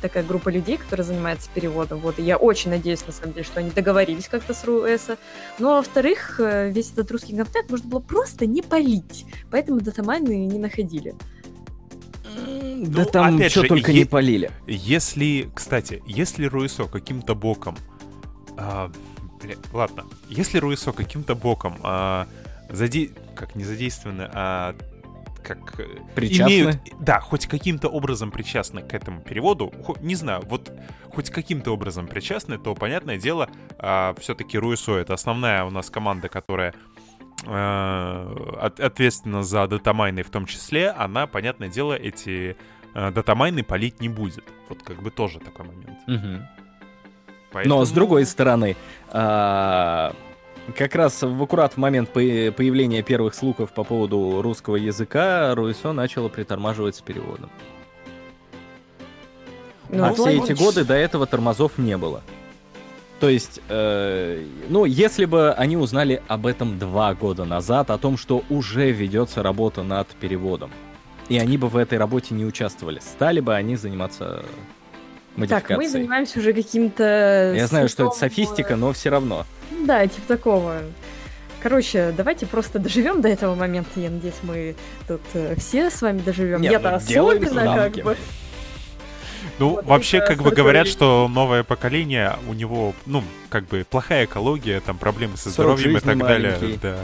такая 0.00 0.22
группа 0.22 0.48
людей, 0.48 0.76
которая 0.76 1.06
занимается 1.06 1.48
переводом. 1.54 2.00
Вот, 2.00 2.18
и 2.18 2.22
я 2.22 2.36
очень 2.36 2.70
надеюсь, 2.70 3.06
на 3.06 3.12
самом 3.12 3.32
деле, 3.32 3.44
что 3.44 3.60
они 3.60 3.70
договорились 3.70 4.28
как-то 4.28 4.54
с 4.54 4.64
РУЭС. 4.64 5.10
Ну, 5.58 5.70
а 5.70 5.76
во-вторых, 5.76 6.40
э, 6.40 6.70
весь 6.70 6.92
этот 6.92 7.10
русский 7.10 7.36
контент 7.36 7.70
можно 7.70 7.88
было 7.88 8.00
просто 8.00 8.46
не 8.46 8.62
полить, 8.62 9.26
поэтому 9.50 9.80
датамайны 9.80 10.46
не 10.46 10.58
находили. 10.58 11.14
Ну, 12.46 12.84
да 12.86 13.04
там 13.04 13.36
опять 13.36 13.50
что 13.50 13.62
же, 13.62 13.68
только 13.68 13.92
е- 13.92 14.00
не 14.00 14.04
полили. 14.04 14.50
Если, 14.66 15.48
кстати, 15.54 16.02
если 16.06 16.46
Руисо 16.46 16.84
каким-то 16.84 17.34
боком... 17.34 17.76
А, 18.58 18.90
бля, 19.42 19.54
ладно, 19.72 20.04
если 20.28 20.58
Руисо 20.58 20.92
каким-то 20.92 21.34
боком 21.34 21.78
а, 21.82 22.26
заде... 22.68 23.10
как 23.34 23.54
не 23.54 23.64
задействованы, 23.64 24.28
а 24.32 24.74
как 25.42 25.78
э, 25.78 25.86
причастны? 26.14 26.50
имеют, 26.50 26.78
да, 26.98 27.20
хоть 27.20 27.46
каким-то 27.46 27.88
образом 27.88 28.30
причастны 28.30 28.82
к 28.82 28.94
этому 28.94 29.20
переводу, 29.20 29.72
не 30.00 30.16
знаю, 30.16 30.42
вот 30.46 30.72
хоть 31.12 31.30
каким-то 31.30 31.72
образом 31.72 32.08
причастны, 32.08 32.58
то 32.58 32.74
понятное 32.74 33.16
дело, 33.16 33.48
а, 33.78 34.14
все-таки 34.18 34.58
Руисо 34.58 34.96
это 34.96 35.14
основная 35.14 35.64
у 35.64 35.70
нас 35.70 35.90
команда, 35.90 36.28
которая 36.28 36.74
от, 37.44 38.80
ответственна 38.80 39.42
за 39.42 39.66
датамайны 39.68 40.22
в 40.22 40.30
том 40.30 40.46
числе, 40.46 40.88
она, 40.88 41.26
понятное 41.26 41.68
дело, 41.68 41.92
эти 41.92 42.56
а, 42.98 43.10
датамайны 43.10 43.62
полить 43.62 44.00
не 44.00 44.08
будет. 44.08 44.44
Вот 44.70 44.82
как 44.82 45.02
бы 45.02 45.10
тоже 45.10 45.38
такой 45.38 45.66
момент. 45.66 45.98
Угу. 46.08 46.46
Поэтому... 47.52 47.76
Но 47.76 47.84
с 47.84 47.90
другой 47.90 48.24
стороны, 48.24 48.74
а, 49.10 50.14
как 50.74 50.94
раз 50.94 51.22
в 51.22 51.42
аккурат 51.42 51.76
момент 51.76 52.10
появления 52.10 53.02
первых 53.02 53.34
слухов 53.34 53.72
по 53.72 53.84
поводу 53.84 54.42
русского 54.42 54.76
языка 54.76 55.54
Руисо 55.54 55.92
начало 55.92 56.28
притормаживать 56.28 56.96
с 56.96 57.00
переводом. 57.00 57.50
Ну, 59.88 60.04
а 60.04 60.12
все 60.12 60.42
эти 60.42 60.52
годы 60.52 60.84
до 60.84 60.94
этого 60.94 61.26
тормозов 61.26 61.78
не 61.78 61.96
было. 61.96 62.22
То 63.20 63.30
есть, 63.30 63.60
э, 63.68 64.44
ну, 64.68 64.84
если 64.84 65.24
бы 65.24 65.52
они 65.52 65.76
узнали 65.76 66.22
об 66.28 66.46
этом 66.46 66.78
два 66.78 67.14
года 67.14 67.44
назад, 67.44 67.90
о 67.90 67.96
том, 67.96 68.18
что 68.18 68.42
уже 68.50 68.90
ведется 68.90 69.42
работа 69.42 69.82
над 69.82 70.08
переводом, 70.08 70.70
и 71.28 71.38
они 71.38 71.56
бы 71.56 71.68
в 71.68 71.76
этой 71.76 71.96
работе 71.96 72.34
не 72.34 72.44
участвовали, 72.44 72.98
стали 72.98 73.40
бы 73.40 73.54
они 73.54 73.76
заниматься 73.76 74.44
модификацией. 75.36 75.68
Так, 75.68 75.78
мы 75.78 75.88
занимаемся 75.88 76.38
уже 76.38 76.52
каким-то... 76.52 77.54
Я 77.56 77.66
знаю, 77.66 77.88
что 77.88 78.06
это 78.06 78.16
софистика, 78.16 78.76
но 78.76 78.92
все 78.92 79.10
равно. 79.10 79.46
Да, 79.70 80.06
типа 80.06 80.26
такого. 80.26 80.80
Короче, 81.62 82.12
давайте 82.16 82.46
просто 82.46 82.78
доживем 82.78 83.20
до 83.20 83.28
этого 83.28 83.54
момента. 83.54 83.98
Я 83.98 84.10
надеюсь, 84.10 84.36
мы 84.42 84.76
тут 85.08 85.22
э, 85.34 85.54
все 85.56 85.90
с 85.90 86.00
вами 86.02 86.20
доживем. 86.20 86.62
Я-то 86.62 86.90
ну, 86.90 86.96
особенно 86.96 87.64
как 87.64 88.04
бы. 88.04 88.16
Ну, 89.58 89.70
вот 89.70 89.84
вообще, 89.84 90.20
как 90.20 90.42
бы 90.42 90.50
говорят, 90.50 90.86
что 90.86 91.28
новое 91.28 91.62
поколение, 91.64 92.36
у 92.48 92.52
него, 92.52 92.94
ну, 93.06 93.24
как 93.48 93.66
бы 93.66 93.86
плохая 93.88 94.26
экология, 94.26 94.80
там 94.80 94.98
проблемы 94.98 95.36
со 95.36 95.50
здоровьем 95.50 95.96
и 95.96 96.00
так 96.00 96.18
далее. 96.18 96.58
Да. 96.82 96.98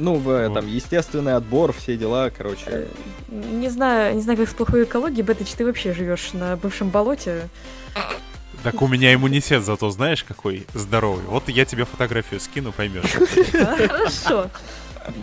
Ну, 0.00 0.14
в 0.14 0.30
этом, 0.30 0.66
естественный 0.66 1.34
отбор, 1.34 1.74
все 1.74 1.94
дела, 1.94 2.30
короче. 2.30 2.64
Э, 2.66 2.86
не 3.28 3.68
знаю, 3.68 4.14
не 4.14 4.22
знаю, 4.22 4.38
как 4.38 4.48
с 4.48 4.54
плохой 4.54 4.84
экологией, 4.84 5.22
Бетыч, 5.22 5.52
ты 5.52 5.66
вообще 5.66 5.92
живешь 5.92 6.32
на 6.32 6.56
бывшем 6.56 6.88
болоте. 6.88 7.50
Так 8.62 8.80
у 8.80 8.88
меня 8.88 9.12
иммунитет 9.12 9.62
зато 9.62 9.90
знаешь 9.90 10.24
какой 10.24 10.66
здоровый. 10.72 11.24
Вот 11.26 11.50
я 11.50 11.66
тебе 11.66 11.84
фотографию 11.84 12.40
скину, 12.40 12.72
поймешь. 12.72 13.12
Хорошо. 13.52 14.50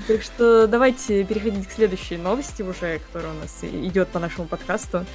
Так 0.07 0.21
что 0.21 0.67
давайте 0.67 1.23
переходить 1.23 1.67
к 1.67 1.71
следующей 1.71 2.17
новости 2.17 2.61
уже, 2.61 2.99
которая 2.99 3.34
у 3.34 3.39
нас 3.39 3.59
идет 3.63 4.09
по 4.09 4.19
нашему 4.19 4.47
подкасту. 4.47 5.05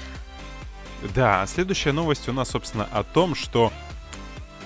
Да, 1.15 1.47
следующая 1.47 1.93
новость 1.93 2.29
у 2.29 2.33
нас, 2.33 2.51
собственно, 2.51 2.89
о 2.91 3.05
том, 3.05 3.37
что 3.37 3.73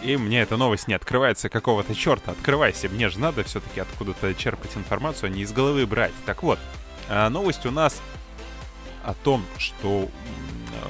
и 0.06 0.16
мне 0.16 0.42
эта 0.42 0.56
новость 0.56 0.86
не 0.86 0.94
открывается 0.94 1.48
какого-то 1.48 1.94
черта. 1.94 2.30
Открывайся, 2.30 2.88
мне 2.88 3.08
же 3.08 3.18
надо 3.18 3.42
все-таки 3.42 3.80
откуда-то 3.80 4.32
черпать 4.34 4.76
информацию, 4.76 5.26
а 5.26 5.30
не 5.30 5.42
из 5.42 5.52
головы 5.52 5.84
брать. 5.84 6.12
Так 6.24 6.44
вот, 6.44 6.60
а, 7.08 7.28
новость 7.28 7.66
у 7.66 7.72
нас 7.72 8.00
о 9.04 9.14
том, 9.14 9.44
что 9.58 10.08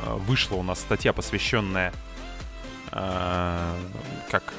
а, 0.04 0.16
вышла 0.16 0.56
у 0.56 0.62
нас 0.62 0.80
статья, 0.80 1.14
посвященная 1.14 1.94
а, 2.92 3.74
как 4.30 4.52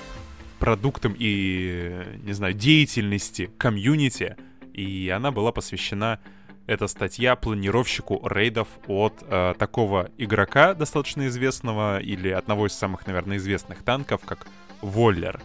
продуктам 0.57 1.15
и, 1.15 2.03
не 2.23 2.33
знаю, 2.33 2.55
деятельности 2.55 3.51
комьюнити, 3.59 4.37
и 4.73 5.13
она 5.15 5.29
была 5.29 5.51
посвящена 5.51 6.19
эта 6.67 6.87
статья 6.87 7.35
планировщику 7.35 8.21
рейдов 8.27 8.67
от 8.87 9.13
э, 9.21 9.53
такого 9.57 10.11
игрока, 10.17 10.73
достаточно 10.73 11.27
известного, 11.27 11.99
или 11.99 12.29
одного 12.29 12.67
из 12.67 12.73
самых, 12.73 13.07
наверное, 13.07 13.37
известных 13.37 13.83
танков, 13.83 14.21
как 14.25 14.47
Воллер. 14.81 15.41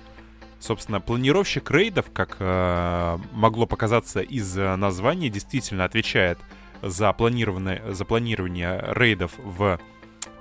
Собственно, 0.59 1.01
планировщик 1.01 1.71
рейдов, 1.71 2.07
как 2.13 2.37
э, 2.41 3.19
могло 3.33 3.67
показаться 3.67 4.21
из 4.21 4.55
названия, 4.57 5.29
действительно 5.29 5.85
отвечает 5.85 6.39
за, 6.83 7.13
планированное, 7.13 7.93
за 7.93 8.05
планирование 8.05 8.85
рейдов 8.89 9.33
в 9.39 9.79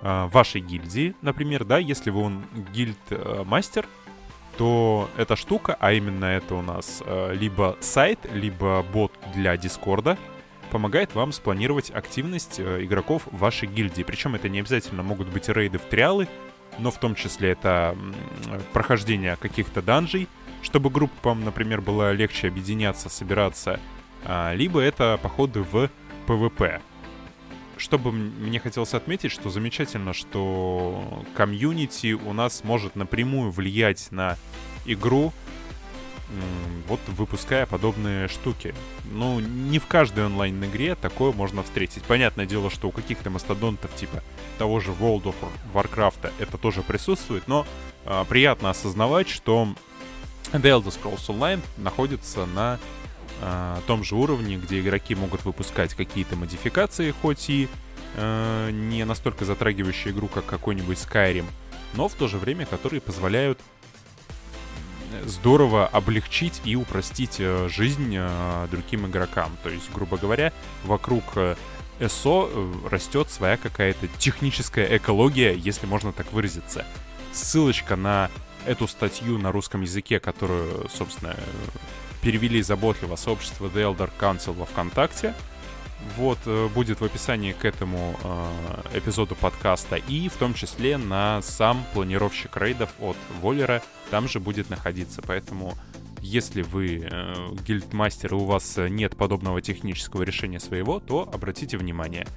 э, 0.02 0.28
вашей 0.32 0.62
гильдии, 0.62 1.16
например, 1.22 1.64
да, 1.64 1.78
если 1.78 2.10
вы 2.10 2.22
он 2.22 2.46
гильд-мастер, 2.74 3.86
то 4.58 5.10
эта 5.18 5.36
штука, 5.36 5.78
а 5.80 5.94
именно 5.94 6.26
это 6.26 6.56
у 6.56 6.62
нас 6.62 7.02
э, 7.06 7.34
либо 7.34 7.78
сайт, 7.80 8.20
либо 8.34 8.86
бот 8.92 9.12
для 9.34 9.56
Дискорда, 9.58 10.18
помогает 10.72 11.14
вам 11.14 11.32
спланировать 11.34 11.92
активность 11.92 12.60
э, 12.60 12.84
игроков 12.84 13.24
вашей 13.32 13.68
гильдии. 13.68 14.04
Причем 14.04 14.34
это 14.34 14.50
не 14.50 14.62
обязательно 14.62 15.04
могут 15.04 15.28
быть 15.28 15.50
рейды 15.50 15.78
в 15.78 15.84
триалы, 15.84 16.28
но 16.80 16.90
в 16.90 17.00
том 17.00 17.14
числе 17.14 17.52
это 17.52 17.96
прохождение 18.74 19.36
каких-то 19.36 19.82
данжей, 19.82 20.28
чтобы 20.62 20.90
группам, 20.90 21.44
например, 21.44 21.82
было 21.82 22.12
легче 22.14 22.48
объединяться, 22.48 23.10
собираться, 23.10 23.80
а, 24.24 24.54
либо 24.54 24.80
это 24.80 25.20
походы 25.22 25.62
в 25.62 25.90
PvP. 26.28 26.82
Чтобы 27.78 28.12
мне 28.12 28.60
хотелось 28.60 28.94
отметить, 28.94 29.32
что 29.32 29.50
замечательно, 29.50 30.14
что 30.14 31.24
комьюнити 31.36 32.14
у 32.14 32.32
нас 32.32 32.64
может 32.64 32.96
напрямую 32.96 33.52
влиять 33.52 34.12
на 34.12 34.38
игру, 34.86 35.34
вот 36.88 37.00
выпуская 37.08 37.66
подобные 37.66 38.28
штуки. 38.28 38.74
Ну, 39.12 39.40
не 39.40 39.80
в 39.80 39.88
каждой 39.88 40.26
онлайн-игре 40.26 40.96
такое 40.96 41.32
можно 41.32 41.64
встретить. 41.64 42.04
Понятное 42.04 42.46
дело, 42.46 42.70
что 42.70 42.88
у 42.88 42.92
каких-то 42.92 43.30
мастодонтов 43.30 43.94
типа 43.96 44.24
того 44.58 44.80
же 44.80 44.92
World 44.92 45.24
of 45.24 45.36
Warcraft 45.74 46.32
это 46.40 46.58
тоже 46.58 46.82
присутствует, 46.82 47.48
но 47.48 47.66
э, 48.06 48.26
приятно 48.28 48.70
осознавать, 48.70 49.30
что 49.30 49.68
The 50.52 50.62
Elder 50.62 50.94
Scrolls 50.94 51.28
Online 51.28 51.62
находится 51.78 52.46
на 52.46 52.80
э, 53.42 53.78
том 53.88 54.04
же 54.04 54.16
уровне, 54.16 54.58
где 54.58 54.80
игроки 54.80 55.16
могут 55.16 55.46
выпускать 55.46 55.94
какие-то 55.94 56.36
модификации, 56.36 57.12
хоть 57.12 57.50
и 57.50 57.68
э, 58.16 58.70
не 58.72 59.06
настолько 59.06 59.46
затрагивающие 59.46 60.14
игру, 60.14 60.28
как 60.28 60.46
какой-нибудь 60.46 60.98
Skyrim, 60.98 61.46
но 61.94 62.08
в 62.08 62.14
то 62.14 62.28
же 62.28 62.38
время 62.38 62.66
которые 62.66 63.02
позволяют 63.02 63.60
здорово 65.26 65.88
облегчить 65.88 66.62
и 66.66 66.76
упростить 66.76 67.38
э, 67.40 67.68
жизнь 67.70 68.14
э, 68.16 68.68
другим 68.70 69.08
игрокам. 69.08 69.58
То 69.64 69.70
есть, 69.70 69.92
грубо 69.94 70.18
говоря, 70.18 70.54
вокруг 70.84 71.24
э, 71.36 71.56
СО 72.08 72.50
растет 72.90 73.30
своя 73.30 73.58
какая-то 73.58 74.08
техническая 74.18 74.98
экология, 74.98 75.54
если 75.54 75.86
можно 75.86 76.12
так 76.14 76.32
выразиться. 76.34 76.86
Ссылочка 77.32 77.96
на 77.96 78.30
эту 78.66 78.88
статью 78.88 79.38
на 79.38 79.52
русском 79.52 79.82
языке, 79.82 80.20
которую, 80.20 80.90
собственно, 80.90 81.36
перевели 82.22 82.62
заботливо 82.62 83.16
сообщество 83.16 83.68
The 83.68 83.96
Elder 83.96 84.10
Council 84.20 84.54
во 84.54 84.66
ВКонтакте, 84.66 85.34
вот, 86.18 86.40
будет 86.74 87.00
в 87.00 87.06
описании 87.06 87.52
к 87.52 87.66
этому 87.66 88.16
э, 88.24 88.98
эпизоду 88.98 89.36
подкаста 89.36 89.96
и 89.96 90.30
в 90.30 90.34
том 90.34 90.54
числе 90.54 90.98
на 90.98 91.42
сам 91.42 91.86
планировщик 91.94 92.58
рейдов 92.58 92.90
от 93.00 93.18
Воллера 93.42 93.82
там 94.12 94.28
же 94.28 94.40
будет 94.40 94.70
находиться. 94.70 95.24
Поэтому, 95.26 95.74
если 96.20 96.62
вы 96.62 97.08
э, 97.10 97.34
гильдмастер 97.66 98.34
и 98.34 98.36
у 98.36 98.46
вас 98.46 98.76
нет 98.78 99.16
подобного 99.16 99.62
технического 99.62 100.22
решения 100.22 100.60
своего, 100.60 101.00
то 101.00 101.28
обратите 101.34 101.78
внимание. 101.78 102.28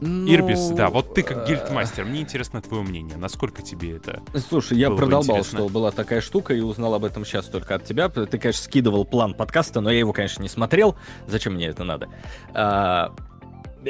Ну, 0.00 0.28
Ирбис, 0.28 0.68
да, 0.70 0.90
вот 0.90 1.14
ты 1.14 1.22
как 1.22 1.48
гильдмастер, 1.48 2.04
мне 2.04 2.20
интересно 2.20 2.60
твое 2.60 2.82
мнение, 2.82 3.16
насколько 3.16 3.62
тебе 3.62 3.96
это 3.96 4.22
Слушай, 4.34 4.76
я 4.76 4.90
продолбал, 4.90 5.42
что 5.42 5.68
была 5.68 5.90
такая 5.90 6.20
штука 6.20 6.54
и 6.54 6.60
узнал 6.60 6.94
об 6.94 7.04
этом 7.04 7.24
сейчас 7.24 7.46
только 7.46 7.76
от 7.76 7.84
тебя. 7.84 8.08
Ты, 8.10 8.26
конечно, 8.26 8.62
скидывал 8.62 9.06
план 9.06 9.32
подкаста, 9.32 9.80
но 9.80 9.90
я 9.90 9.98
его, 9.98 10.12
конечно, 10.12 10.42
не 10.42 10.50
смотрел. 10.50 10.96
Зачем 11.26 11.54
мне 11.54 11.66
это 11.66 11.84
надо? 11.84 12.10
А, 12.52 13.14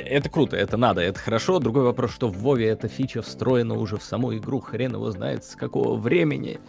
это 0.01 0.28
круто, 0.28 0.57
это 0.57 0.76
надо, 0.76 1.01
это 1.01 1.18
хорошо. 1.18 1.59
Другой 1.59 1.84
вопрос, 1.84 2.12
что 2.12 2.28
в 2.28 2.38
Вове 2.38 2.68
эта 2.68 2.88
фича 2.88 3.22
встроена 3.22 3.74
уже 3.74 3.97
в 3.97 4.03
саму 4.03 4.36
игру, 4.36 4.61
хрен 4.61 4.94
его 4.94 5.11
знает 5.11 5.44
с 5.44 5.57
какого 5.57 5.97
времени. 5.97 6.61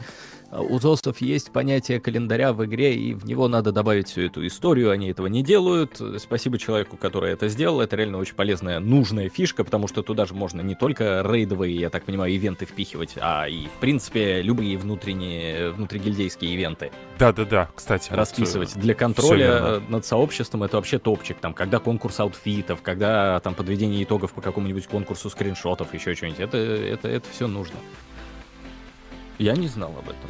У 0.52 0.80
ЗОСов 0.80 1.20
есть 1.20 1.52
понятие 1.52 2.00
календаря 2.00 2.54
в 2.54 2.64
игре, 2.66 2.96
и 2.96 3.14
в 3.14 3.26
него 3.26 3.50
надо 3.50 3.74
добавить 3.74 4.08
всю 4.08 4.22
эту 4.22 4.48
историю, 4.48 4.92
они 4.92 5.10
этого 5.10 5.28
не 5.28 5.44
делают. 5.44 6.02
Спасибо 6.20 6.58
человеку, 6.58 6.96
который 6.96 7.34
это 7.34 7.50
сделал, 7.50 7.82
это 7.82 7.98
реально 7.98 8.18
очень 8.18 8.36
полезная, 8.36 8.80
нужная 8.80 9.28
фишка, 9.28 9.66
потому 9.66 9.88
что 9.88 10.04
туда 10.04 10.26
же 10.26 10.34
можно 10.34 10.62
не 10.62 10.76
только 10.76 11.22
рейдовые, 11.28 11.76
я 11.76 11.90
так 11.90 12.06
понимаю, 12.06 12.34
ивенты 12.34 12.66
впихивать, 12.66 13.16
а 13.20 13.48
и, 13.48 13.68
в 13.68 13.80
принципе, 13.80 14.42
любые 14.42 14.78
внутренние, 14.78 15.72
внутригильдейские 15.72 16.54
ивенты. 16.54 16.92
Да-да-да, 17.20 17.70
кстати. 17.76 18.14
Расписывать. 18.14 18.74
Вот, 18.74 18.82
Для 18.82 18.94
контроля 18.94 19.82
над 19.90 20.06
сообществом 20.06 20.64
это 20.64 20.78
вообще 20.78 20.98
топчик, 20.98 21.38
там, 21.40 21.54
когда 21.54 21.80
конкурс 21.80 22.22
аутфитов, 22.22 22.82
когда 22.82 23.40
там 23.42 23.54
подведение 23.54 24.04
итогов 24.04 24.32
по 24.32 24.42
какому-нибудь 24.42 24.88
конкурсу 24.88 25.30
скриншотов, 25.30 25.94
еще 25.94 26.16
что-нибудь, 26.16 26.40
это, 26.40 26.58
это, 26.58 27.10
это 27.10 27.28
все 27.32 27.48
нужно. 27.48 27.76
Я 29.38 29.54
не 29.54 29.68
знал 29.68 29.96
об 29.98 30.10
этом. 30.10 30.30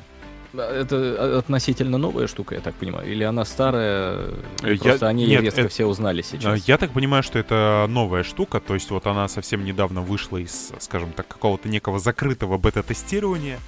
Это 0.54 1.38
относительно 1.38 1.98
новая 1.98 2.28
штука, 2.28 2.56
я 2.56 2.62
так 2.62 2.74
понимаю? 2.76 3.10
Или 3.12 3.24
она 3.24 3.46
старая? 3.46 4.30
Я... 4.64 4.78
Просто 4.78 5.08
они 5.08 5.26
Нет, 5.26 5.42
резко 5.42 5.62
это... 5.62 5.70
все 5.70 5.86
узнали 5.86 6.22
сейчас. 6.22 6.68
Я 6.68 6.78
так 6.78 6.92
понимаю, 6.92 7.22
что 7.22 7.38
это 7.38 7.86
новая 7.90 8.24
штука, 8.24 8.60
то 8.60 8.74
есть 8.74 8.90
вот 8.90 9.06
она 9.08 9.28
совсем 9.28 9.66
недавно 9.66 10.02
вышла 10.02 10.38
из, 10.38 10.72
скажем 10.80 11.12
так, 11.12 11.28
какого-то 11.28 11.70
некого 11.70 12.00
закрытого 12.00 12.58
бета-тестирования. 12.58 13.60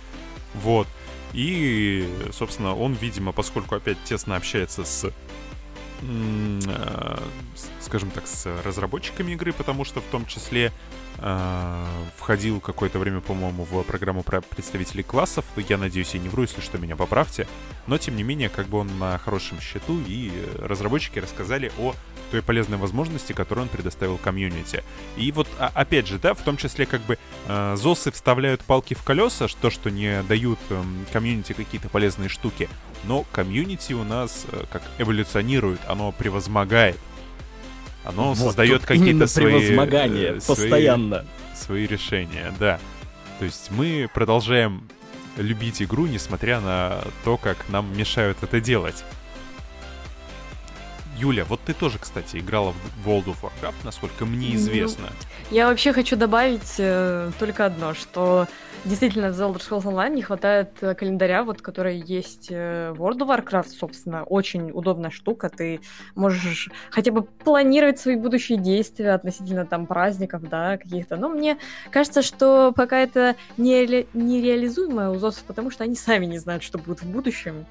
Вот. 0.55 0.87
И, 1.33 2.09
собственно, 2.31 2.75
он, 2.75 2.93
видимо, 2.93 3.33
поскольку 3.33 3.75
опять 3.75 3.97
тесно 4.03 4.35
общается 4.35 4.83
с 4.83 5.11
э, 6.01 7.17
скажем 7.81 8.09
так, 8.09 8.25
с 8.25 8.47
разработчиками 8.63 9.33
игры, 9.33 9.53
потому 9.53 9.85
что 9.85 9.99
в 10.01 10.05
том 10.05 10.25
числе 10.25 10.67
э, 10.67 10.71
входил 12.17 12.59
какое-то 12.59 12.99
время, 12.99 13.21
по-моему, 13.21 13.65
в 13.65 13.83
программу 13.83 14.23
про 14.23 14.41
представителей 14.41 15.03
классов. 15.03 15.45
Я 15.55 15.77
надеюсь, 15.77 16.13
я 16.13 16.19
не 16.19 16.29
вру, 16.29 16.43
если 16.43 16.61
что, 16.61 16.77
меня 16.77 16.95
поправьте. 16.95 17.47
Но, 17.87 17.97
тем 17.97 18.15
не 18.15 18.23
менее, 18.23 18.49
как 18.49 18.67
бы 18.67 18.79
он 18.79 18.99
на 18.99 19.17
хорошем 19.17 19.59
счету, 19.59 19.99
и 20.07 20.31
разработчики 20.59 21.19
рассказали 21.19 21.71
о 21.77 21.93
той 22.29 22.41
полезной 22.41 22.77
возможности, 22.77 23.33
которую 23.33 23.63
он 23.63 23.69
предоставил 23.69 24.17
комьюнити. 24.17 24.83
И 25.17 25.31
вот, 25.31 25.47
а, 25.57 25.71
опять 25.73 26.07
же, 26.07 26.19
да, 26.19 26.33
в 26.33 26.41
том 26.41 26.57
числе 26.57 26.85
как 26.85 27.01
бы 27.01 27.17
э, 27.47 27.75
ЗОСы 27.77 28.11
вставляют 28.11 28.61
палки 28.61 28.93
в 28.93 29.03
колеса, 29.03 29.47
то, 29.61 29.69
что 29.69 29.89
не 29.89 30.21
дают 30.23 30.59
э, 30.69 30.83
комьюнити 31.11 31.53
какие-то 31.53 31.89
полезные 31.89 32.29
штуки, 32.29 32.69
но 33.05 33.25
комьюнити 33.31 33.93
у 33.93 34.03
нас 34.03 34.45
э, 34.51 34.65
как 34.71 34.83
эволюционирует, 34.97 35.79
оно 35.87 36.11
превозмогает. 36.11 36.97
Оно 38.09 38.33
вот, 38.33 38.37
создает 38.37 38.85
какие-то 38.85 39.27
свои... 39.27 39.45
Превозмогание, 39.45 40.37
э, 40.37 40.41
постоянно. 40.45 41.25
Свои, 41.53 41.85
свои 41.85 41.87
решения, 41.87 42.53
да. 42.59 42.79
То 43.37 43.45
есть 43.45 43.69
мы 43.71 44.09
продолжаем 44.13 44.87
любить 45.37 45.81
игру, 45.81 46.07
несмотря 46.07 46.59
на 46.59 47.01
то, 47.23 47.37
как 47.37 47.57
нам 47.69 47.95
мешают 47.95 48.39
это 48.41 48.59
делать. 48.59 49.03
Юля, 51.17 51.45
вот 51.45 51.59
ты 51.65 51.73
тоже, 51.73 51.99
кстати, 51.99 52.37
играла 52.37 52.73
в 53.03 53.07
World 53.07 53.25
of 53.25 53.37
Warcraft, 53.41 53.75
насколько 53.83 54.25
мне 54.25 54.55
известно. 54.55 55.09
Я 55.51 55.67
вообще 55.67 55.93
хочу 55.93 56.15
добавить 56.15 56.75
э, 56.77 57.31
только 57.37 57.65
одно, 57.65 57.93
что 57.93 58.47
действительно 58.85 59.31
в 59.31 59.39
Elder 59.39 59.57
Scrolls 59.57 59.83
Online 59.83 60.15
не 60.15 60.21
хватает 60.21 60.69
э, 60.81 60.95
календаря, 60.95 61.43
вот 61.43 61.61
который 61.61 61.99
есть 61.99 62.47
э, 62.49 62.91
в 62.91 63.01
World 63.01 63.19
of 63.19 63.45
Warcraft, 63.45 63.69
собственно. 63.69 64.23
Очень 64.23 64.71
удобная 64.71 65.09
штука. 65.09 65.49
Ты 65.49 65.81
можешь 66.15 66.69
хотя 66.89 67.11
бы 67.11 67.23
планировать 67.23 67.99
свои 67.99 68.15
будущие 68.15 68.57
действия 68.57 69.11
относительно 69.11 69.65
там 69.65 69.85
праздников, 69.85 70.47
да, 70.49 70.77
каких-то. 70.77 71.17
Но 71.17 71.29
мне 71.29 71.57
кажется, 71.91 72.21
что 72.21 72.71
пока 72.75 72.99
это 72.99 73.35
нере- 73.57 74.07
нереализуемое 74.13 75.09
у 75.09 75.15
ЗОСов, 75.15 75.43
потому 75.43 75.71
что 75.71 75.83
они 75.83 75.95
сами 75.95 76.25
не 76.25 76.37
знают, 76.37 76.63
что 76.63 76.77
будет 76.77 77.01
в 77.01 77.11
будущем 77.11 77.65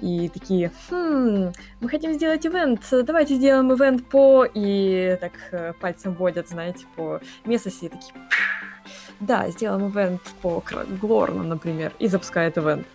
и 0.00 0.28
такие, 0.28 0.72
хм, 0.90 1.52
мы 1.80 1.88
хотим 1.88 2.12
сделать 2.14 2.44
ивент, 2.44 2.80
давайте 2.90 3.36
сделаем 3.36 3.72
ивент 3.72 4.04
по... 4.08 4.44
И 4.44 5.16
так 5.20 5.32
э, 5.52 5.72
пальцем 5.80 6.14
водят, 6.14 6.48
знаете, 6.48 6.86
по 6.96 7.20
Месосе, 7.44 7.86
и 7.86 7.88
такие, 7.88 8.12
да, 9.26 9.48
сделаем 9.50 9.88
ивент 9.88 10.20
по 10.42 10.62
Глорну, 11.00 11.42
например, 11.42 11.92
и 11.98 12.08
запускает 12.08 12.58
ивент. 12.58 12.86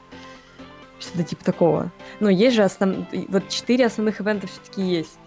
Что-то 0.99 1.23
типа 1.23 1.43
такого. 1.43 1.91
Но 2.19 2.29
есть 2.29 2.55
же 2.55 2.63
основ... 2.63 3.05
вот 3.27 3.49
четыре 3.49 3.85
основных 3.85 4.19
ивента 4.19 4.47
все-таки 4.47 4.81
есть 4.81 5.19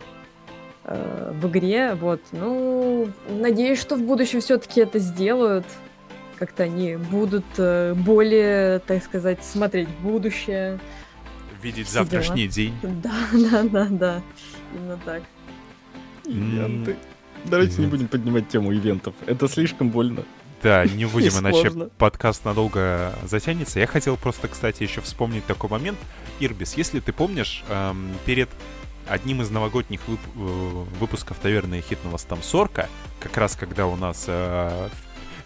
э, 0.84 1.32
в 1.40 1.48
игре, 1.48 1.94
вот. 1.94 2.20
Ну, 2.32 3.08
надеюсь, 3.28 3.80
что 3.80 3.96
в 3.96 4.02
будущем 4.02 4.40
все-таки 4.40 4.80
это 4.80 4.98
сделают. 4.98 5.66
Как-то 6.38 6.64
они 6.64 6.96
будут 6.96 7.44
э, 7.58 7.94
более, 7.94 8.80
так 8.80 9.02
сказать, 9.04 9.44
смотреть 9.44 9.88
в 9.88 10.02
будущее 10.02 10.80
видеть 11.62 11.86
Все 11.86 11.98
завтрашний 11.98 12.48
дела. 12.48 12.54
день. 12.54 12.74
Да, 12.82 13.12
да, 13.32 13.62
да, 13.64 13.86
да. 13.90 14.22
Именно 14.74 14.98
так. 15.04 15.22
Ивенты. 16.24 16.96
Давайте 17.44 17.80
не 17.80 17.86
будем 17.86 18.08
поднимать 18.08 18.48
тему 18.48 18.72
ивентов. 18.72 19.14
Это 19.26 19.48
слишком 19.48 19.90
больно. 19.90 20.24
Да, 20.62 20.84
не 20.84 21.04
будем, 21.06 21.38
иначе 21.38 21.70
подкаст 21.98 22.44
надолго 22.44 23.14
затянется. 23.24 23.80
Я 23.80 23.86
хотел 23.86 24.16
просто, 24.16 24.48
кстати, 24.48 24.82
еще 24.82 25.00
вспомнить 25.00 25.44
такой 25.46 25.70
момент. 25.70 25.98
Ирбис, 26.38 26.74
если 26.74 27.00
ты 27.00 27.12
помнишь, 27.12 27.64
эм, 27.68 28.12
перед 28.24 28.48
одним 29.08 29.42
из 29.42 29.50
новогодних 29.50 30.00
вып- 30.06 30.18
э, 30.36 30.98
выпусков 30.98 31.38
таверны 31.38 31.80
хитного 31.80 32.16
Стамсорка, 32.16 32.88
как 33.18 33.36
раз 33.36 33.56
когда 33.56 33.86
у 33.86 33.96
нас 33.96 34.24
э, 34.28 34.88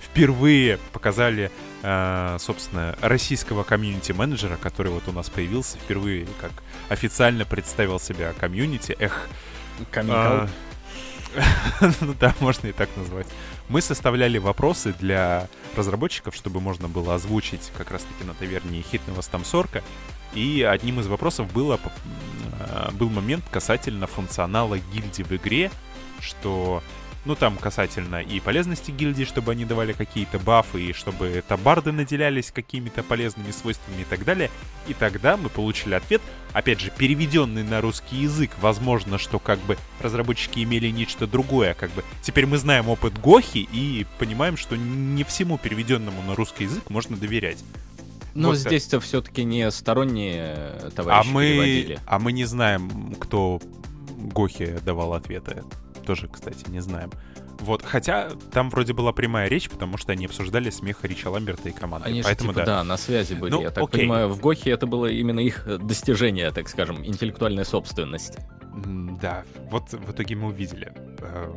впервые 0.00 0.78
показали 0.92 1.50
Э, 1.86 2.38
собственно, 2.40 2.96
российского 3.02 3.62
комьюнити-менеджера, 3.62 4.56
который 4.56 4.90
вот 4.90 5.06
у 5.06 5.12
нас 5.12 5.28
появился 5.28 5.76
впервые, 5.76 6.26
как 6.40 6.50
официально 6.88 7.44
представил 7.44 8.00
себя 8.00 8.32
комьюнити. 8.32 8.96
Эх. 8.98 9.28
А, 10.08 10.48
ну 12.00 12.14
да, 12.18 12.34
можно 12.40 12.68
и 12.68 12.72
так 12.72 12.88
назвать. 12.96 13.26
Мы 13.68 13.80
составляли 13.80 14.38
вопросы 14.38 14.94
для 14.98 15.48
разработчиков, 15.76 16.34
чтобы 16.34 16.60
можно 16.60 16.88
было 16.88 17.14
озвучить 17.14 17.72
как 17.76 17.90
раз-таки 17.90 18.24
на 18.24 18.34
таверне 18.34 18.82
хитного 18.82 19.20
стамсорка. 19.22 19.82
И 20.34 20.62
одним 20.62 21.00
из 21.00 21.06
вопросов 21.06 21.52
было, 21.52 21.78
э, 22.58 22.90
был 22.92 23.08
момент 23.08 23.44
касательно 23.50 24.06
функционала 24.06 24.78
гильдии 24.92 25.22
в 25.22 25.32
игре, 25.32 25.70
что 26.20 26.82
ну, 27.24 27.34
там 27.34 27.56
касательно 27.56 28.22
и 28.22 28.38
полезности 28.40 28.90
гильдии, 28.90 29.24
чтобы 29.24 29.52
они 29.52 29.64
давали 29.64 29.92
какие-то 29.92 30.38
бафы, 30.38 30.82
и 30.82 30.92
чтобы 30.92 31.42
табарды 31.46 31.90
наделялись 31.92 32.50
какими-то 32.50 33.02
полезными 33.02 33.50
свойствами 33.50 34.02
и 34.02 34.04
так 34.04 34.24
далее. 34.24 34.50
И 34.88 34.94
тогда 34.94 35.36
мы 35.36 35.48
получили 35.48 35.94
ответ, 35.94 36.20
опять 36.52 36.80
же, 36.80 36.90
переведенный 36.90 37.62
на 37.62 37.80
русский 37.80 38.16
язык. 38.16 38.50
Возможно, 38.60 39.18
что 39.18 39.38
как 39.38 39.58
бы 39.60 39.78
разработчики 40.00 40.62
имели 40.62 40.88
нечто 40.88 41.26
другое, 41.26 41.74
как 41.74 41.90
бы. 41.92 42.04
Теперь 42.22 42.46
мы 42.46 42.58
знаем 42.58 42.88
опыт 42.88 43.18
Гохи 43.18 43.66
и 43.72 44.06
понимаем, 44.18 44.56
что 44.56 44.76
не 44.76 45.24
всему 45.24 45.56
переведенному 45.56 46.22
на 46.22 46.34
русский 46.34 46.64
язык 46.64 46.90
можно 46.90 47.16
доверять. 47.16 47.64
Но 48.34 48.48
вот 48.48 48.58
здесь-то 48.58 49.00
все-таки 49.00 49.44
не 49.44 49.70
сторонние 49.70 50.90
товарищи 50.94 51.28
а 51.28 51.32
мы, 51.32 51.42
переводили. 51.42 52.00
А 52.04 52.18
мы 52.18 52.32
не 52.32 52.44
знаем, 52.44 53.14
кто 53.14 53.60
Гохи 54.16 54.78
давал 54.84 55.14
ответы 55.14 55.62
тоже, 56.04 56.28
кстати, 56.28 56.68
не 56.70 56.80
знаем. 56.80 57.10
Вот, 57.60 57.82
хотя 57.82 58.30
там 58.52 58.68
вроде 58.70 58.92
была 58.92 59.12
прямая 59.12 59.48
речь, 59.48 59.70
потому 59.70 59.96
что 59.96 60.12
они 60.12 60.26
обсуждали 60.26 60.70
смех 60.70 60.98
Рича 61.04 61.30
Ламберта 61.30 61.68
и 61.68 61.72
команды. 61.72 62.08
Они 62.08 62.22
Поэтому 62.22 62.50
же, 62.50 62.54
типа, 62.54 62.66
да. 62.66 62.76
да, 62.78 62.84
на 62.84 62.96
связи 62.96 63.34
были. 63.34 63.52
Ну, 63.52 63.62
Я 63.62 63.70
так 63.70 63.84
окей. 63.84 64.00
понимаю, 64.00 64.28
в 64.28 64.40
Гохе 64.40 64.70
это 64.70 64.86
было 64.86 65.06
именно 65.06 65.40
их 65.40 65.66
достижение, 65.86 66.50
так 66.50 66.68
скажем, 66.68 67.04
интеллектуальной 67.06 67.64
собственности. 67.64 68.42
М, 68.84 69.18
Да, 69.20 69.44
вот 69.70 69.92
в 69.92 70.10
итоге 70.10 70.34
мы 70.34 70.48
увидели, 70.48 70.92
э, 71.20 71.52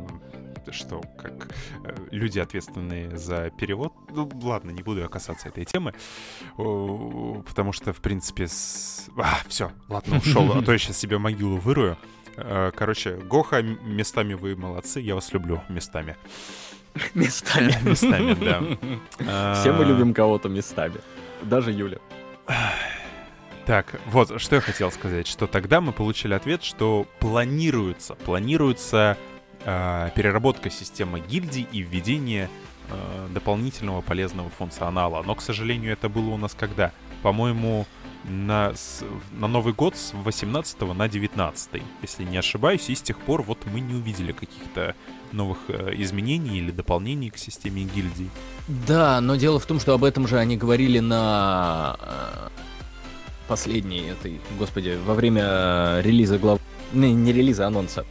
что 0.70 1.00
как 1.18 1.48
э, 1.84 1.96
люди, 2.10 2.38
ответственные 2.38 3.16
за 3.16 3.50
перевод... 3.50 3.92
Ну, 4.10 4.30
ладно, 4.42 4.70
не 4.70 4.82
буду 4.82 5.00
я 5.00 5.08
касаться 5.08 5.48
этой 5.48 5.64
темы, 5.64 5.94
потому 6.56 7.72
что, 7.72 7.92
в 7.92 8.00
принципе, 8.00 8.46
с... 8.48 9.08
А, 9.16 9.38
все, 9.48 9.72
ладно, 9.88 10.18
ушел, 10.18 10.50
а 10.52 10.62
то 10.62 10.72
я 10.72 10.78
сейчас 10.78 10.98
себе 10.98 11.18
могилу 11.18 11.56
вырую. 11.56 11.96
Э, 12.40 12.70
Короче, 12.74 13.16
Гоха, 13.16 13.62
местами 13.62 14.34
вы 14.34 14.54
молодцы, 14.56 15.00
я 15.00 15.14
вас 15.14 15.32
люблю 15.32 15.62
местами. 15.68 16.16
Местами. 17.14 17.74
Местами, 17.82 18.34
да. 18.34 19.54
Все 19.54 19.72
мы 19.72 19.84
А, 19.84 19.86
любим 19.86 20.14
кого-то 20.14 20.48
местами. 20.48 20.96
Даже 21.42 21.70
Юля. 21.70 21.98
Так, 23.66 24.00
вот, 24.06 24.40
что 24.40 24.56
я 24.56 24.60
хотел 24.62 24.90
сказать, 24.90 25.26
что 25.26 25.46
тогда 25.46 25.80
мы 25.80 25.92
получили 25.92 26.32
ответ, 26.32 26.62
что 26.62 27.06
планируется, 27.20 28.14
планируется 28.14 29.18
э, 29.64 30.10
переработка 30.14 30.70
системы 30.70 31.20
гильдий 31.20 31.68
и 31.70 31.80
введение 31.82 32.48
э, 32.88 33.28
дополнительного 33.34 34.00
полезного 34.00 34.48
функционала. 34.48 35.22
Но, 35.22 35.34
к 35.34 35.42
сожалению, 35.42 35.92
это 35.92 36.08
было 36.08 36.30
у 36.30 36.36
нас 36.38 36.54
когда? 36.54 36.92
По-моему, 37.22 37.86
на, 38.28 38.74
с- 38.74 39.04
на 39.32 39.48
Новый 39.48 39.72
год 39.74 39.96
с 39.96 40.12
18 40.14 40.80
на 40.94 41.08
19, 41.08 41.82
если 42.02 42.24
не 42.24 42.36
ошибаюсь, 42.36 42.88
и 42.90 42.94
с 42.94 43.02
тех 43.02 43.18
пор 43.18 43.42
вот 43.42 43.58
мы 43.72 43.80
не 43.80 43.94
увидели 43.94 44.32
каких-то 44.32 44.94
новых 45.32 45.58
э, 45.68 45.92
изменений 45.96 46.58
или 46.58 46.70
дополнений 46.70 47.30
к 47.30 47.38
системе 47.38 47.82
гильдий. 47.84 48.30
Да, 48.68 49.20
но 49.20 49.36
дело 49.36 49.58
в 49.58 49.66
том, 49.66 49.80
что 49.80 49.94
об 49.94 50.04
этом 50.04 50.26
же 50.28 50.38
они 50.38 50.56
говорили 50.56 50.98
на 51.00 51.96
э, 52.00 52.48
последней 53.48 54.08
этой, 54.10 54.40
господи, 54.58 54.98
во 55.04 55.14
время 55.14 56.00
релиза 56.00 56.38
глав... 56.38 56.60
Не, 56.92 57.12
не 57.12 57.32
релиза, 57.32 57.66
анонса. 57.66 58.04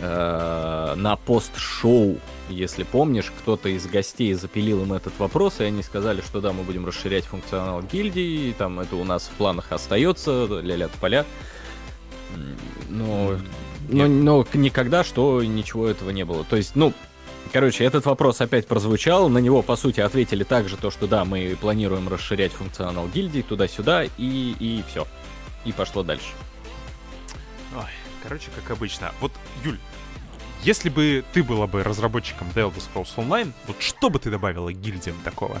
Э, 0.00 0.94
на 0.96 1.16
пост-шоу, 1.16 2.18
если 2.48 2.84
помнишь, 2.84 3.32
кто-то 3.38 3.68
из 3.68 3.86
гостей 3.86 4.32
запилил 4.34 4.82
им 4.82 4.92
этот 4.92 5.18
вопрос, 5.18 5.60
и 5.60 5.64
они 5.64 5.82
сказали, 5.82 6.20
что 6.20 6.40
да, 6.40 6.52
мы 6.52 6.62
будем 6.62 6.86
расширять 6.86 7.24
функционал 7.24 7.82
гильдии, 7.82 8.50
и 8.50 8.52
там 8.52 8.80
это 8.80 8.96
у 8.96 9.04
нас 9.04 9.24
в 9.24 9.36
планах 9.36 9.72
остается, 9.72 10.46
ля-ля 10.60 10.88
поля. 11.00 11.24
Но, 12.88 13.36
но, 13.88 14.06
но 14.06 14.46
никогда 14.54 15.04
что 15.04 15.42
ничего 15.42 15.88
этого 15.88 16.10
не 16.10 16.24
было. 16.24 16.44
То 16.44 16.56
есть, 16.56 16.76
ну, 16.76 16.92
Короче, 17.52 17.84
этот 17.84 18.06
вопрос 18.06 18.40
опять 18.40 18.66
прозвучал, 18.66 19.28
на 19.28 19.38
него, 19.38 19.62
по 19.62 19.76
сути, 19.76 20.00
ответили 20.00 20.42
также 20.42 20.76
то, 20.76 20.90
что 20.90 21.06
да, 21.06 21.24
мы 21.24 21.56
планируем 21.60 22.08
расширять 22.08 22.52
функционал 22.52 23.06
гильдии 23.06 23.42
туда-сюда, 23.42 24.04
и, 24.04 24.10
и 24.18 24.82
все. 24.88 25.06
И 25.64 25.70
пошло 25.70 26.02
дальше. 26.02 26.32
Ой, 27.76 27.84
короче, 28.22 28.48
как 28.56 28.70
обычно. 28.70 29.12
Вот, 29.20 29.30
Юль, 29.62 29.78
если 30.64 30.88
бы 30.88 31.24
ты 31.32 31.42
была 31.42 31.66
бы 31.66 31.82
разработчиком 31.82 32.48
Elder 32.54 32.82
Scrolls 32.82 33.14
Online, 33.16 33.52
вот 33.66 33.76
что 33.80 34.08
бы 34.08 34.18
ты 34.18 34.30
добавила 34.30 34.72
гильдиям 34.72 35.16
такого? 35.22 35.58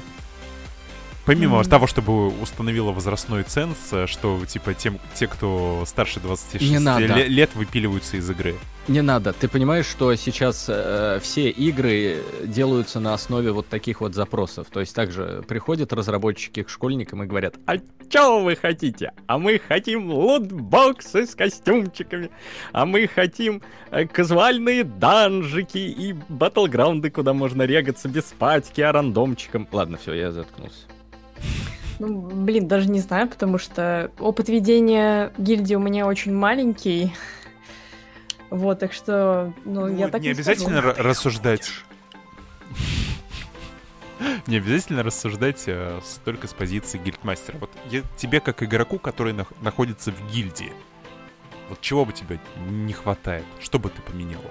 Помимо 1.26 1.58
М. 1.60 1.64
того, 1.64 1.86
чтобы 1.86 2.28
установила 2.28 2.92
возрастной 2.92 3.44
ценз, 3.44 3.76
э, 3.92 4.06
что, 4.06 4.44
типа, 4.46 4.74
тем, 4.74 4.98
те, 5.14 5.26
кто 5.26 5.84
старше 5.86 6.20
26 6.20 6.70
Не 6.70 6.78
надо. 6.78 7.06
ле- 7.06 7.28
лет, 7.28 7.54
выпиливаются 7.54 8.18
из 8.18 8.28
игры. 8.30 8.54
Не 8.88 9.00
надо. 9.00 9.32
Ты 9.32 9.48
понимаешь, 9.48 9.86
что 9.86 10.14
сейчас 10.16 10.66
э, 10.68 11.18
все 11.22 11.48
игры 11.48 12.22
делаются 12.44 13.00
на 13.00 13.14
основе 13.14 13.50
вот 13.52 13.66
таких 13.68 14.02
вот 14.02 14.14
запросов. 14.14 14.66
То 14.70 14.80
есть 14.80 14.94
также 14.94 15.42
приходят 15.48 15.94
разработчики 15.94 16.62
к 16.62 16.68
школьникам 16.68 17.22
и 17.22 17.26
говорят, 17.26 17.54
а 17.66 17.76
чё 18.10 18.40
вы 18.42 18.56
хотите? 18.56 19.12
А 19.26 19.38
мы 19.38 19.58
хотим 19.66 20.10
лутбоксы 20.12 21.26
с 21.26 21.34
костюмчиками, 21.34 22.30
а 22.72 22.84
мы 22.84 23.06
хотим 23.08 23.62
э, 23.90 24.04
казуальные 24.06 24.84
данжики 24.84 25.78
и 25.78 26.14
батлграунды, 26.28 27.10
куда 27.10 27.32
можно 27.32 27.62
регаться 27.62 28.10
без 28.10 28.24
патики, 28.38 28.82
а 28.82 28.92
рандомчиком. 28.92 29.66
Ладно, 29.72 29.96
все, 29.96 30.12
я 30.12 30.30
заткнулся. 30.30 30.76
Ну, 31.98 32.20
блин, 32.20 32.66
даже 32.68 32.88
не 32.90 33.00
знаю, 33.00 33.28
потому 33.28 33.58
что 33.58 34.10
опыт 34.18 34.48
ведения 34.48 35.32
гильдии 35.38 35.74
у 35.74 35.80
меня 35.80 36.06
очень 36.06 36.34
маленький. 36.34 37.12
Вот, 38.50 38.78
так 38.78 38.92
что, 38.92 39.52
ну, 39.64 39.88
я 39.88 40.06
так 40.08 40.20
не 40.22 40.28
обязательно 40.28 40.78
скажу. 40.80 40.88
ра- 40.90 41.02
рассуждать. 41.02 41.70
Не 44.46 44.58
обязательно 44.58 45.02
рассуждать 45.02 45.64
э, 45.66 45.98
с- 46.04 46.18
только 46.24 46.46
с 46.46 46.52
позиции 46.52 46.98
гильдмастера. 46.98 47.58
Вот 47.58 47.70
я- 47.90 48.02
тебе, 48.16 48.38
как 48.40 48.62
игроку, 48.62 48.98
который 48.98 49.32
нах- 49.32 49.52
находится 49.60 50.12
в 50.12 50.30
гильдии, 50.32 50.72
вот 51.68 51.80
чего 51.80 52.04
бы 52.04 52.12
тебе 52.12 52.38
не 52.68 52.92
хватает? 52.92 53.44
Что 53.60 53.78
бы 53.80 53.88
ты 53.90 54.00
поменяла? 54.02 54.44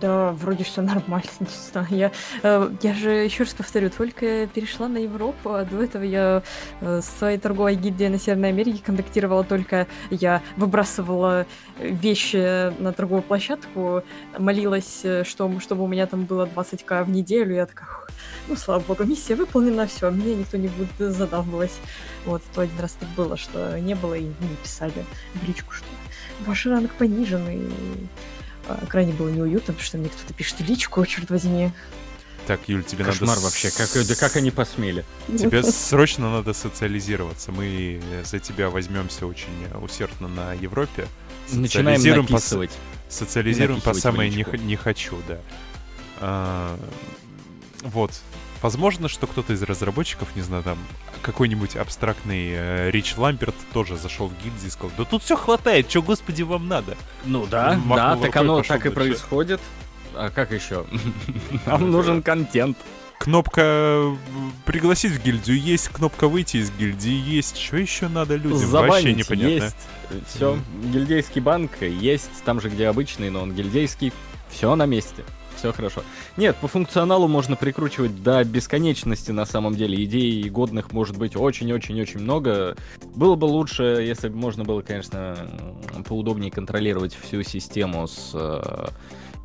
Да, 0.00 0.32
вроде 0.32 0.64
все 0.64 0.80
нормально, 0.80 1.28
не 1.40 1.46
знаю. 1.72 1.86
Я, 1.90 2.12
э, 2.42 2.70
я 2.82 2.94
же, 2.94 3.10
еще 3.10 3.44
раз 3.44 3.52
повторю, 3.52 3.90
только 3.90 4.46
перешла 4.46 4.88
на 4.88 4.98
Европу, 4.98 5.50
а 5.50 5.64
до 5.64 5.82
этого 5.82 6.02
я 6.02 6.42
э, 6.80 7.00
с 7.02 7.18
своей 7.18 7.38
торговой 7.38 7.74
гильдией 7.74 8.08
на 8.08 8.18
Северной 8.18 8.48
Америке 8.50 8.82
контактировала 8.84 9.44
только... 9.44 9.86
Я 10.10 10.42
выбрасывала 10.56 11.46
вещи 11.78 12.72
на 12.80 12.92
торговую 12.92 13.22
площадку, 13.22 14.02
молилась, 14.38 15.00
э, 15.04 15.24
что, 15.24 15.60
чтобы 15.60 15.84
у 15.84 15.86
меня 15.86 16.06
там 16.06 16.24
было 16.24 16.46
20к 16.46 17.04
в 17.04 17.10
неделю. 17.10 17.54
Я 17.54 17.66
такая, 17.66 17.88
«Ух, 17.88 18.08
ну, 18.48 18.56
слава 18.56 18.80
богу, 18.80 19.04
миссия 19.04 19.34
выполнена, 19.34 19.86
все, 19.86 20.10
меня 20.10 20.36
никто 20.36 20.56
не 20.56 20.68
будет 20.68 21.12
задавывать. 21.14 21.72
Вот, 22.24 22.42
то 22.54 22.62
один 22.62 22.78
раз 22.80 22.92
так 22.92 23.08
было, 23.10 23.36
что 23.36 23.78
не 23.78 23.94
было 23.94 24.14
и 24.14 24.22
не 24.22 24.56
писали 24.62 25.04
в 25.34 25.46
личку, 25.46 25.72
что 25.72 25.86
ваш 26.46 26.66
ранг 26.66 26.90
понижен, 26.92 27.48
и 27.48 27.68
крайне 28.88 29.12
было 29.12 29.28
неуютно, 29.28 29.74
потому 29.74 29.84
что 29.84 29.98
мне 29.98 30.08
кто-то 30.08 30.34
пишет 30.34 30.60
в 30.60 30.64
личку, 30.64 31.04
черт 31.06 31.30
возьми. 31.30 31.72
Так, 32.46 32.60
Юль, 32.68 32.82
тебе 32.82 33.04
Кошмар 33.04 33.36
надо... 33.36 33.42
вообще, 33.42 33.70
как, 33.70 33.88
да 34.06 34.14
как 34.16 34.36
они 34.36 34.50
посмели? 34.50 35.04
Тебе 35.28 35.62
срочно 35.72 36.30
надо 36.30 36.52
социализироваться. 36.52 37.52
Мы 37.52 38.00
за 38.24 38.40
тебя 38.40 38.68
возьмемся 38.68 39.26
очень 39.26 39.52
э, 39.70 39.78
усердно 39.78 40.26
на 40.26 40.52
Европе. 40.54 41.06
Начинаем 41.52 41.98
Социализируем 41.98 42.26
по 42.26 42.32
написывать. 42.32 42.72
Социализируем 43.08 43.80
по 43.80 43.94
самое 43.94 44.30
не, 44.30 44.44
не 44.58 44.76
хочу, 44.76 45.16
да. 45.28 45.38
А, 46.20 46.78
вот. 47.82 48.12
Возможно, 48.60 49.08
что 49.08 49.26
кто-то 49.26 49.52
из 49.52 49.62
разработчиков, 49.62 50.34
не 50.34 50.42
знаю, 50.42 50.62
там, 50.62 50.78
какой-нибудь 51.22 51.76
абстрактный 51.76 52.50
э, 52.52 52.90
Рич 52.90 53.16
Ламберт 53.16 53.54
тоже 53.72 53.96
зашел 53.96 54.28
в 54.28 54.34
гильдию 54.42 54.66
и 54.66 54.70
сказал, 54.70 54.90
да 54.98 55.04
тут 55.04 55.22
все 55.22 55.36
хватает, 55.36 55.88
что, 55.88 56.02
господи, 56.02 56.42
вам 56.42 56.68
надо? 56.68 56.96
Ну 57.24 57.46
да, 57.46 57.74
Махнул 57.84 57.96
да, 57.96 58.14
рукой, 58.14 58.26
так 58.28 58.36
оно 58.36 58.62
так 58.62 58.80
и 58.80 58.82
дальше. 58.82 58.90
происходит. 58.90 59.60
А 60.14 60.30
как 60.30 60.52
еще? 60.52 60.84
Нам 61.66 61.90
нужен 61.90 62.22
контент. 62.22 62.76
Кнопка 63.18 63.62
э, 63.64 64.16
пригласить 64.66 65.12
в 65.12 65.22
гильдию 65.22 65.58
есть, 65.58 65.88
кнопка 65.88 66.26
выйти 66.28 66.56
из 66.56 66.70
гильдии 66.72 67.12
есть. 67.14 67.56
Что 67.56 67.76
еще 67.76 68.08
надо 68.08 68.34
людям? 68.34 68.58
Вообще 68.58 68.66
Забанить 68.66 69.16
непонятно. 69.16 69.64
есть. 69.64 69.76
Все, 70.26 70.58
гильдейский 70.92 71.40
банк 71.40 71.70
есть, 71.80 72.30
там 72.44 72.60
же, 72.60 72.68
где 72.68 72.88
обычный, 72.88 73.30
но 73.30 73.42
он 73.42 73.54
гильдейский. 73.54 74.12
Все 74.50 74.74
на 74.74 74.84
месте. 74.86 75.24
Все 75.62 75.72
хорошо. 75.72 76.02
Нет, 76.36 76.56
по 76.56 76.66
функционалу 76.66 77.28
можно 77.28 77.54
прикручивать 77.54 78.20
до 78.24 78.42
бесконечности 78.42 79.30
на 79.30 79.44
самом 79.44 79.76
деле. 79.76 80.02
Идей 80.02 80.48
годных 80.48 80.90
может 80.90 81.16
быть 81.16 81.36
очень-очень-очень 81.36 82.18
много. 82.18 82.76
Было 83.14 83.36
бы 83.36 83.44
лучше, 83.44 83.84
если 84.04 84.28
бы 84.28 84.36
можно 84.36 84.64
было, 84.64 84.82
конечно, 84.82 85.36
поудобнее 86.04 86.50
контролировать 86.50 87.14
всю 87.14 87.44
систему 87.44 88.08
с 88.08 88.32
э, 88.34 88.88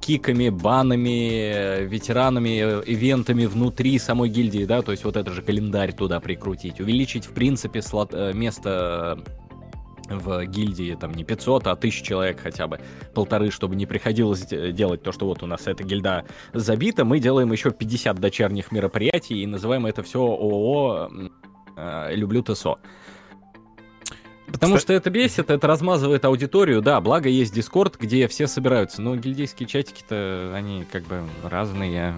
киками, 0.02 0.50
банами, 0.50 1.86
ветеранами, 1.86 2.80
э, 2.80 2.84
ивентами 2.88 3.46
внутри 3.46 4.00
самой 4.00 4.30
гильдии, 4.30 4.66
да, 4.66 4.82
то 4.82 4.94
есть 4.94 5.04
вот 5.04 5.18
это 5.18 5.32
же 5.32 5.44
календарь 5.44 5.94
туда 5.94 6.20
прикрутить, 6.20 6.80
увеличить, 6.80 7.28
в 7.28 7.34
принципе, 7.34 7.84
слот, 7.84 8.10
э, 8.14 8.34
место 8.34 9.24
в 10.10 10.46
гильдии 10.46 10.98
там 11.00 11.14
не 11.14 11.24
500, 11.24 11.68
а 11.68 11.72
1000 11.72 12.04
человек 12.04 12.40
хотя 12.42 12.68
бы, 12.68 12.80
полторы, 13.14 13.52
чтобы 13.52 13.76
не 13.76 13.86
приходилось 13.86 14.46
де- 14.46 14.72
делать 14.72 15.04
то, 15.04 15.12
что 15.12 15.26
вот 15.26 15.44
у 15.44 15.46
нас 15.46 15.68
эта 15.68 15.84
гильда 15.84 16.26
забита, 16.54 17.06
мы 17.06 17.20
делаем 17.20 17.52
еще 17.52 17.72
50 17.72 18.20
дочерних 18.20 18.72
мероприятий 18.72 19.42
и 19.42 19.46
называем 19.46 19.86
это 19.86 20.04
все 20.04 20.20
ООО 20.20 21.10
э, 21.76 22.16
«Люблю 22.16 22.44
ТСО». 22.44 22.78
Потому 24.52 24.78
что 24.78 24.94
это 24.94 25.10
бесит, 25.10 25.50
это 25.50 25.68
размазывает 25.68 26.24
аудиторию, 26.24 26.82
да, 26.82 27.02
благо 27.02 27.28
есть 27.28 27.54
Дискорд, 27.54 27.98
где 28.00 28.28
все 28.30 28.48
собираются, 28.48 29.02
но 29.02 29.16
гильдейские 29.18 29.68
чатики-то, 29.68 30.54
они 30.56 30.86
как 30.90 31.04
бы 31.04 31.22
разные. 31.44 32.16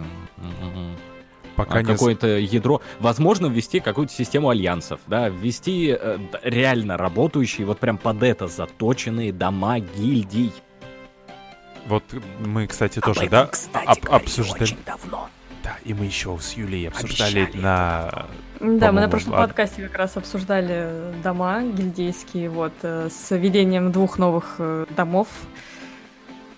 Пока 1.59 1.79
А 1.79 1.81
не... 1.81 1.91
какое-то 1.93 2.27
ядро. 2.37 2.81
Возможно, 2.99 3.47
ввести 3.47 3.81
какую-то 3.81 4.13
систему 4.13 4.49
альянсов, 4.49 5.01
да, 5.07 5.27
ввести 5.27 5.93
э, 5.99 6.17
реально 6.43 6.95
работающие, 6.95 7.67
вот 7.67 7.79
прям 7.79 7.97
под 7.97 8.23
это 8.23 8.47
заточенные 8.47 9.33
дома 9.33 9.79
гильдий. 9.79 10.53
Вот 11.87 12.03
мы, 12.39 12.65
кстати, 12.67 12.99
Об 12.99 13.05
тоже, 13.05 13.19
этом, 13.25 13.29
да, 13.31 13.45
кстати, 13.47 13.85
об- 13.87 14.09
обсуждали. 14.09 14.63
очень 14.63 14.77
давно. 14.85 15.29
Да, 15.61 15.75
и 15.83 15.93
мы 15.93 16.05
еще 16.05 16.37
с 16.39 16.53
Юлей 16.53 16.87
обсуждали 16.87 17.41
Обещали 17.41 17.61
на... 17.61 18.25
Да, 18.61 18.91
мы 18.93 19.01
на 19.01 19.09
прошлом 19.09 19.33
ад- 19.33 19.47
подкасте 19.49 19.83
как 19.89 19.97
раз 19.97 20.15
обсуждали 20.15 21.13
дома 21.21 21.61
гильдейские, 21.63 22.49
вот, 22.49 22.71
э, 22.83 23.09
с 23.11 23.35
введением 23.35 23.91
двух 23.91 24.17
новых 24.17 24.55
э, 24.59 24.85
домов. 24.95 25.27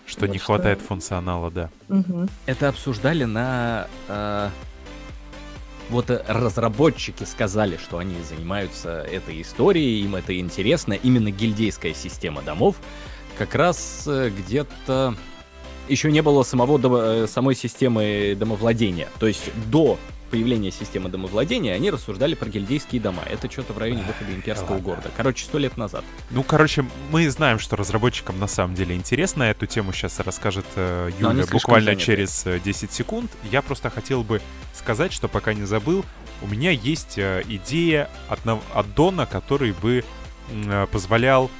Что 0.05 0.27
не 0.27 0.33
Вот 0.37 0.41
хватает 0.45 0.77
что- 0.79 0.89
функционала, 0.89 1.49
да. 1.49 1.69
Мгм. 1.87 2.29
Это 2.45 2.69
обсуждали 2.69 3.23
на... 3.23 3.87
э, 4.07 4.49
вот 5.91 6.09
э, 6.09 6.23
разработчики 6.27 7.23
сказали, 7.25 7.77
что 7.77 7.99
они 7.99 8.15
занимаются 8.27 9.01
этой 9.01 9.41
историей, 9.41 10.01
им 10.03 10.15
это 10.15 10.37
интересно. 10.39 10.93
Именно 10.93 11.31
гильдейская 11.31 11.93
система 11.93 12.41
домов 12.41 12.77
как 13.37 13.53
раз 13.55 14.03
э, 14.07 14.29
где-то 14.29 15.15
еще 15.87 16.11
не 16.11 16.21
было 16.21 16.43
самого 16.43 16.79
э, 17.23 17.27
самой 17.27 17.55
системы 17.55 18.35
домовладения. 18.39 19.09
То 19.19 19.27
есть 19.27 19.51
до 19.69 19.99
появления 20.31 20.71
системы 20.71 21.09
домовладения 21.09 21.75
они 21.75 21.91
рассуждали 21.91 22.33
про 22.35 22.49
гильдейские 22.49 23.01
дома. 23.01 23.21
Это 23.29 23.51
что-то 23.51 23.73
в 23.73 23.77
районе 23.77 24.01
выхода 24.03 24.33
имперского 24.33 24.71
ладно. 24.75 24.83
города. 24.83 25.11
Короче, 25.15 25.45
сто 25.45 25.57
лет 25.57 25.77
назад. 25.77 26.03
Ну, 26.31 26.41
короче, 26.43 26.85
мы 27.11 27.29
знаем, 27.29 27.59
что 27.59 27.75
разработчикам 27.75 28.39
на 28.39 28.47
самом 28.47 28.73
деле 28.73 28.95
интересно. 28.95 29.43
Эту 29.43 29.67
тему 29.67 29.91
сейчас 29.93 30.19
расскажет 30.19 30.65
э, 30.75 31.11
Юля 31.19 31.45
буквально 31.51 31.91
заняты. 31.91 32.03
через 32.03 32.45
э, 32.47 32.59
10 32.63 32.91
секунд. 32.91 33.29
Я 33.51 33.61
просто 33.61 33.89
хотел 33.89 34.23
бы 34.23 34.41
сказать, 34.73 35.13
что 35.13 35.27
пока 35.27 35.53
не 35.53 35.65
забыл, 35.65 36.05
у 36.41 36.47
меня 36.47 36.71
есть 36.71 37.17
э, 37.17 37.43
идея 37.47 38.09
одно- 38.29 38.63
аддона, 38.73 39.25
который 39.25 39.73
бы 39.73 40.03
э, 40.49 40.87
позволял 40.91 41.51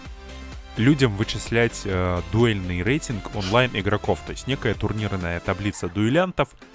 людям 0.78 1.16
вычислять 1.18 1.82
э, 1.86 2.22
дуэльный 2.32 2.82
рейтинг 2.82 3.36
онлайн 3.36 3.72
игроков. 3.74 4.20
То 4.26 4.32
есть 4.32 4.48
некая 4.48 4.74
турнирная 4.74 5.40
таблица 5.42 5.90
дуэлянтов 5.90 6.50
э, 6.54 6.71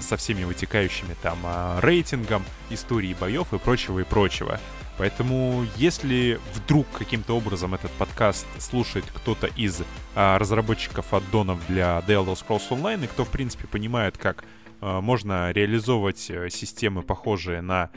со 0.00 0.16
всеми 0.16 0.44
вытекающими 0.44 1.14
там 1.22 1.38
э, 1.44 1.80
рейтингом, 1.80 2.44
историей 2.70 3.14
боев 3.14 3.52
и 3.52 3.58
прочего 3.58 4.00
и 4.00 4.04
прочего. 4.04 4.60
Поэтому, 4.98 5.64
если 5.76 6.40
вдруг 6.54 6.86
каким-то 6.90 7.36
образом 7.36 7.72
этот 7.72 7.92
подкаст 7.92 8.46
слушает 8.60 9.04
кто-то 9.14 9.46
из 9.46 9.82
а, 10.16 10.38
разработчиков 10.38 11.14
аддонов 11.14 11.64
для 11.68 12.02
The 12.06 12.24
Elder 12.24 12.34
Scrolls 12.34 12.68
Online, 12.70 13.04
и 13.04 13.06
кто, 13.06 13.24
в 13.24 13.28
принципе, 13.28 13.68
понимает, 13.68 14.18
как 14.18 14.44
а, 14.80 15.00
можно 15.00 15.52
реализовывать 15.52 16.28
э, 16.30 16.50
системы, 16.50 17.02
похожие 17.02 17.60
на, 17.60 17.90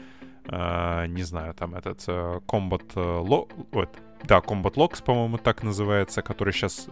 а, 0.46 1.06
не 1.06 1.24
знаю, 1.24 1.54
там 1.54 1.74
этот 1.74 2.04
э, 2.06 2.40
Combat 2.46 2.84
э, 2.94 3.00
Lo- 3.00 3.48
вот, 3.72 3.90
да, 4.22 4.38
Combat 4.38 4.74
Logs, 4.74 5.02
по-моему, 5.02 5.38
так 5.38 5.64
называется, 5.64 6.22
который 6.22 6.52
сейчас 6.52 6.86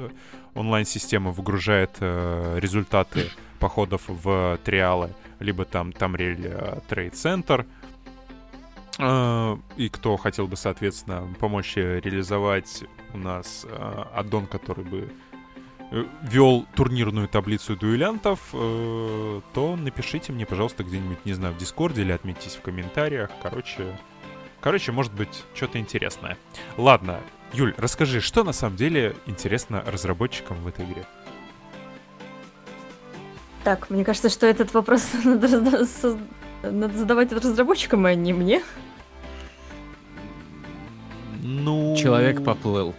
онлайн-система 0.54 1.30
выгружает 1.30 1.92
э, 2.00 2.58
результаты 2.58 3.30
походов 3.60 4.02
в 4.08 4.58
триалы, 4.64 5.10
либо 5.38 5.64
там 5.64 5.92
Тамрель 5.92 6.52
Трейд 6.88 7.14
Центр, 7.14 7.66
Э, 9.00 9.56
и 9.76 9.88
кто 9.88 10.16
хотел 10.16 10.46
бы, 10.46 10.56
соответственно, 10.56 11.26
помочь 11.38 11.76
э, 11.76 12.00
реализовать 12.00 12.84
у 13.14 13.18
нас 13.18 13.66
э, 13.68 14.04
аддон, 14.14 14.46
который 14.46 14.84
бы 14.84 15.10
э, 15.90 16.04
вел 16.22 16.66
турнирную 16.74 17.26
таблицу 17.26 17.76
дуэлянтов, 17.76 18.40
э, 18.52 19.40
то 19.54 19.76
напишите 19.76 20.32
мне, 20.32 20.44
пожалуйста, 20.44 20.84
где-нибудь, 20.84 21.24
не 21.24 21.32
знаю, 21.32 21.54
в 21.54 21.56
Дискорде 21.56 22.02
или 22.02 22.12
отметьтесь 22.12 22.56
в 22.56 22.60
комментариях. 22.60 23.30
Короче, 23.42 23.98
короче, 24.60 24.92
может 24.92 25.14
быть, 25.14 25.44
что-то 25.54 25.78
интересное. 25.78 26.36
Ладно, 26.76 27.20
Юль, 27.54 27.74
расскажи, 27.78 28.20
что 28.20 28.44
на 28.44 28.52
самом 28.52 28.76
деле 28.76 29.16
интересно 29.24 29.82
разработчикам 29.86 30.58
в 30.58 30.66
этой 30.66 30.84
игре? 30.84 31.06
Так, 33.64 33.90
мне 33.90 34.04
кажется, 34.04 34.28
что 34.28 34.46
этот 34.46 34.72
вопрос 34.72 35.08
надо, 35.24 35.48
надо 36.62 36.98
задавать 36.98 37.32
разработчикам, 37.32 38.06
а 38.06 38.14
не 38.14 38.32
мне. 38.32 38.62
Ну... 41.42 41.96
Человек 41.96 42.44
поплыл. 42.44 42.94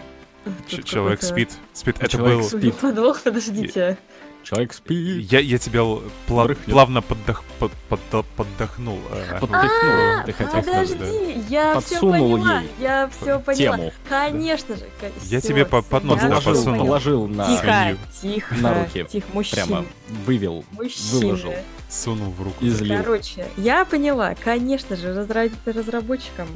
Ч- 0.67 0.83
человек 0.83 1.21
спит. 1.21 1.51
Спит. 1.73 1.97
Это 1.99 2.09
Человек 2.09 2.39
был... 2.39 2.43
спит. 2.47 2.75
Подвох, 2.75 3.21
подождите. 3.21 3.97
Человек 4.43 4.73
спит. 4.73 5.31
Я, 5.31 5.39
я 5.39 5.57
тебя 5.57 5.81
пла- 5.81 6.45
Брыхнет. 6.45 6.65
плавно 6.73 6.97
поддох- 6.99 7.43
под- 7.59 7.71
подда- 7.89 8.25
поддохнул. 8.35 8.99
Поддохнул, 9.39 10.25
ты 10.25 10.33
хотел. 10.33 10.61
Подожди, 10.61 11.43
я 11.49 11.79
все 11.79 11.95
Подсунул 11.95 12.31
поняла. 12.37 12.59
ей 12.61 12.69
Я 12.79 13.09
все 13.09 13.39
поняла. 13.39 13.77
Тему. 13.77 13.93
Конечно 14.09 14.75
же. 14.75 14.85
Я 15.25 15.41
тебе 15.41 15.65
по- 15.65 15.81
под 15.81 16.03
нос, 16.03 16.19
подсунул. 16.21 16.63
поняла. 16.65 16.85
Положил 16.85 17.27
на 17.27 17.45
Тихо, 17.47 17.61
свинью. 17.63 17.97
тихо. 18.35 18.55
На 18.55 18.73
руки. 18.83 19.05
Тихо, 19.09 19.27
мужчина. 19.33 19.65
прямо 19.65 19.85
вывел, 20.25 20.65
Мужчина. 20.71 21.19
выложил, 21.19 21.53
Сунул 21.89 22.31
в 22.31 22.41
руку. 22.41 22.65
излил. 22.65 22.97
Короче, 23.03 23.45
я 23.57 23.85
поняла. 23.85 24.33
Конечно 24.43 24.95
же, 24.95 25.09
разра- 25.13 25.51
разработчикам 25.65 26.47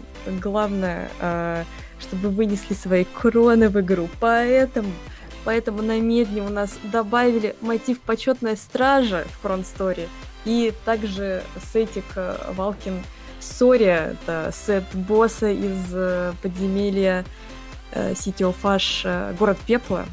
главное, 0.42 1.10
э, 1.20 1.64
чтобы 2.00 2.30
вынесли 2.30 2.74
свои 2.74 3.04
кроны 3.06 3.70
в 3.70 3.80
игру. 3.80 4.10
Поэтому, 4.20 4.92
поэтому 5.46 5.82
на 5.82 6.00
медне 6.02 6.42
у 6.42 6.50
нас 6.50 6.78
добавили 6.84 7.56
мотив 7.62 8.02
почетная 8.02 8.56
стража 8.58 9.26
в 9.32 9.42
Кронсторе. 9.42 10.10
И 10.44 10.74
также 10.84 11.44
сетик 11.74 12.04
э, 12.16 12.36
Валкин 12.56 13.04
Сория, 13.40 14.16
это 14.22 14.52
сет 14.54 14.84
босса 14.94 15.50
из 15.52 15.78
э, 15.94 16.34
подземелья 16.42 17.24
э, 17.92 18.14
City 18.14 18.40
of 18.40 18.56
Ash, 18.64 19.36
город 19.38 19.58
пепла. 19.66 20.06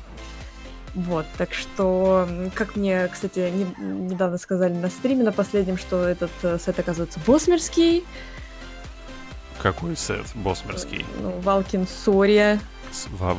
Вот, 0.95 1.25
так 1.39 1.55
что, 1.55 2.29
как 2.55 2.77
мне, 2.77 3.09
кстати, 3.09 3.51
не- 3.51 3.75
недавно 4.11 4.37
сказали 4.37 4.75
на 4.75 4.91
стриме 4.91 5.25
на 5.25 5.33
последнем, 5.33 5.79
что 5.79 6.07
этот 6.07 6.31
сет 6.63 6.79
оказывается 6.79 7.19
босмерский, 7.27 8.05
Какой 9.63 9.97
сет? 9.97 10.27
Босмерский. 10.35 11.07
ну, 11.21 11.31
Valkyn 11.41 11.87
Skoria, 11.87 12.61
С- 12.91 13.07
Ва- 13.09 13.33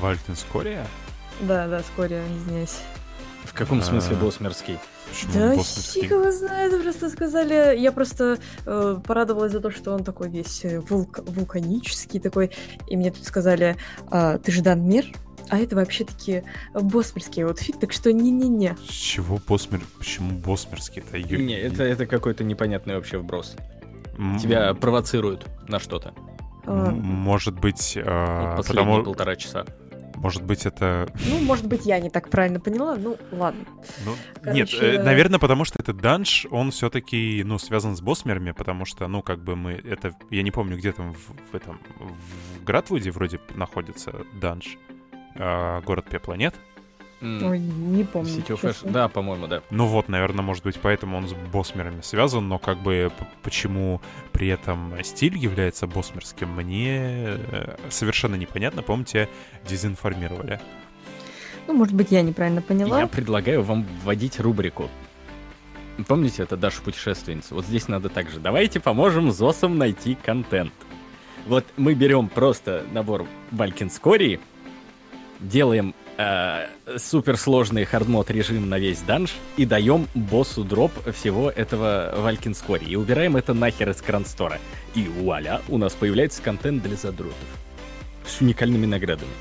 Да, 1.47 1.67
да, 1.67 1.81
Skoria, 1.81 2.23
извиняюсь. 2.37 2.77
В 3.45 3.53
каком 3.53 3.81
смысле 3.81 4.15
А. 4.19 4.23
босмерский? 4.23 4.79
Почему 5.09 5.33
Да 5.33 5.55
босмерский? 5.55 6.01
фиг 6.01 6.11
его 6.11 6.31
знает, 6.31 6.81
просто 6.81 7.09
сказали, 7.09 7.77
я 7.77 7.91
просто 7.91 8.37
э, 8.65 8.97
порадовалась 9.05 9.51
за 9.51 9.59
то, 9.59 9.69
что 9.69 9.93
он 9.93 10.03
такой 10.03 10.29
весь 10.29 10.63
э, 10.65 10.79
вулка- 10.79 11.21
вулканический 11.29 12.19
такой, 12.19 12.51
и 12.87 12.95
мне 12.97 13.11
тут 13.11 13.25
сказали, 13.25 13.75
«А, 14.09 14.37
ты 14.39 14.51
же 14.51 14.61
Данмир, 14.61 15.05
а 15.49 15.59
это 15.59 15.75
вообще-таки 15.75 16.43
босмерский 16.73 17.43
outfit, 17.43 17.79
так 17.79 17.91
что 17.91 18.11
не-не-не. 18.13 18.75
С 18.87 18.93
чего 18.93 19.39
босмер... 19.45 19.81
Почему 19.99 20.31
босмерский-то? 20.39 21.19
Не, 21.19 21.59
это, 21.59 21.83
это 21.83 22.05
какой-то 22.07 22.43
непонятный 22.45 22.95
вообще 22.95 23.17
вброс. 23.17 23.55
М- 24.17 24.39
Тебя 24.39 24.73
провоцируют 24.73 25.45
на 25.67 25.79
что-то. 25.79 26.13
А, 26.65 26.87
м- 26.87 26.95
Может 27.01 27.59
быть, 27.59 27.97
Вот 27.97 28.05
последние 28.55 28.85
потому... 28.85 29.03
полтора 29.03 29.35
часа. 29.35 29.65
Может 30.23 30.43
быть, 30.43 30.65
это... 30.65 31.11
Ну, 31.29 31.41
может 31.41 31.67
быть, 31.67 31.85
я 31.85 31.99
не 31.99 32.09
так 32.09 32.29
правильно 32.29 32.61
поняла, 32.61 32.95
ну, 32.95 33.17
ладно. 33.33 33.65
Ну, 34.05 34.13
Короче, 34.41 34.57
Нет, 34.57 34.73
э, 34.81 35.03
наверное, 35.03 35.37
потому 35.37 35.65
что 35.65 35.81
этот 35.81 35.97
данж, 35.97 36.47
он 36.49 36.71
все-таки, 36.71 37.43
ну, 37.45 37.59
связан 37.59 37.97
с 37.97 38.01
босмерами, 38.01 38.51
потому 38.51 38.85
что, 38.85 39.05
ну, 39.09 39.21
как 39.21 39.43
бы 39.43 39.57
мы, 39.57 39.73
это, 39.73 40.13
я 40.29 40.41
не 40.41 40.51
помню, 40.51 40.77
где 40.77 40.93
там 40.93 41.13
в, 41.13 41.51
в 41.51 41.53
этом, 41.55 41.77
в 41.99 42.63
Гратвуде 42.63 43.11
вроде 43.11 43.41
находится 43.55 44.13
данж, 44.39 44.77
а, 45.35 45.81
город 45.81 46.05
пепла, 46.09 46.35
нет? 46.35 46.55
М, 47.23 47.43
Ой, 47.43 47.59
не 47.59 48.03
помню. 48.03 48.29
City 48.29 48.47
of 48.49 48.61
Ash- 48.61 48.73
честно. 48.73 48.91
Да, 48.91 49.07
по-моему, 49.07 49.47
да. 49.47 49.61
Ну 49.69 49.85
вот, 49.85 50.09
наверное, 50.09 50.43
может 50.43 50.63
быть, 50.63 50.77
поэтому 50.79 51.17
он 51.17 51.27
с 51.29 51.33
босмерами 51.33 52.01
связан, 52.01 52.47
но 52.49 52.59
как 52.59 52.77
бы 52.79 53.11
почему 53.41 54.01
при 54.33 54.49
этом 54.49 54.93
стиль 55.03 55.37
является 55.37 55.87
босмерским, 55.87 56.49
мне 56.49 56.97
э, 56.99 57.77
совершенно 57.89 58.35
непонятно. 58.35 58.81
Помните, 58.81 59.29
дезинформировали. 59.67 60.59
Ну, 61.65 61.73
может 61.73 61.95
быть, 61.95 62.11
я 62.11 62.21
неправильно 62.21 62.61
поняла. 62.61 62.99
Я 62.99 63.07
предлагаю 63.07 63.63
вам 63.63 63.85
вводить 64.03 64.39
рубрику. 64.41 64.89
Помните, 66.07 66.43
это 66.43 66.57
Даша 66.57 66.81
путешественница? 66.81 67.55
Вот 67.55 67.65
здесь 67.65 67.87
надо 67.87 68.09
так 68.09 68.29
же. 68.29 68.39
Давайте 68.41 68.81
поможем 68.81 69.31
ЗОСам 69.31 69.77
найти 69.77 70.15
контент. 70.15 70.73
Вот 71.47 71.65
мы 71.77 71.93
берем 71.93 72.27
просто 72.27 72.83
набор 72.91 73.27
Валькинскории, 73.51 74.39
делаем 75.39 75.93
э, 76.17 76.67
суперсложный 76.97 77.85
хардмод 77.85 78.29
режим 78.31 78.69
на 78.69 78.79
весь 78.79 78.99
данж 79.01 79.33
и 79.57 79.65
даем 79.65 80.07
боссу 80.13 80.63
дроп 80.63 80.91
всего 81.13 81.49
этого 81.49 82.13
Валькинскории. 82.17 82.89
И 82.89 82.95
убираем 82.95 83.35
это 83.37 83.53
нахер 83.53 83.89
из 83.89 84.01
кранстора. 84.01 84.59
И 84.95 85.03
вуаля, 85.07 85.61
у 85.69 85.77
нас 85.77 85.93
появляется 85.93 86.41
контент 86.41 86.83
для 86.83 86.95
задротов. 86.95 87.35
С 88.27 88.41
уникальными 88.41 88.85
наградами. 88.85 89.31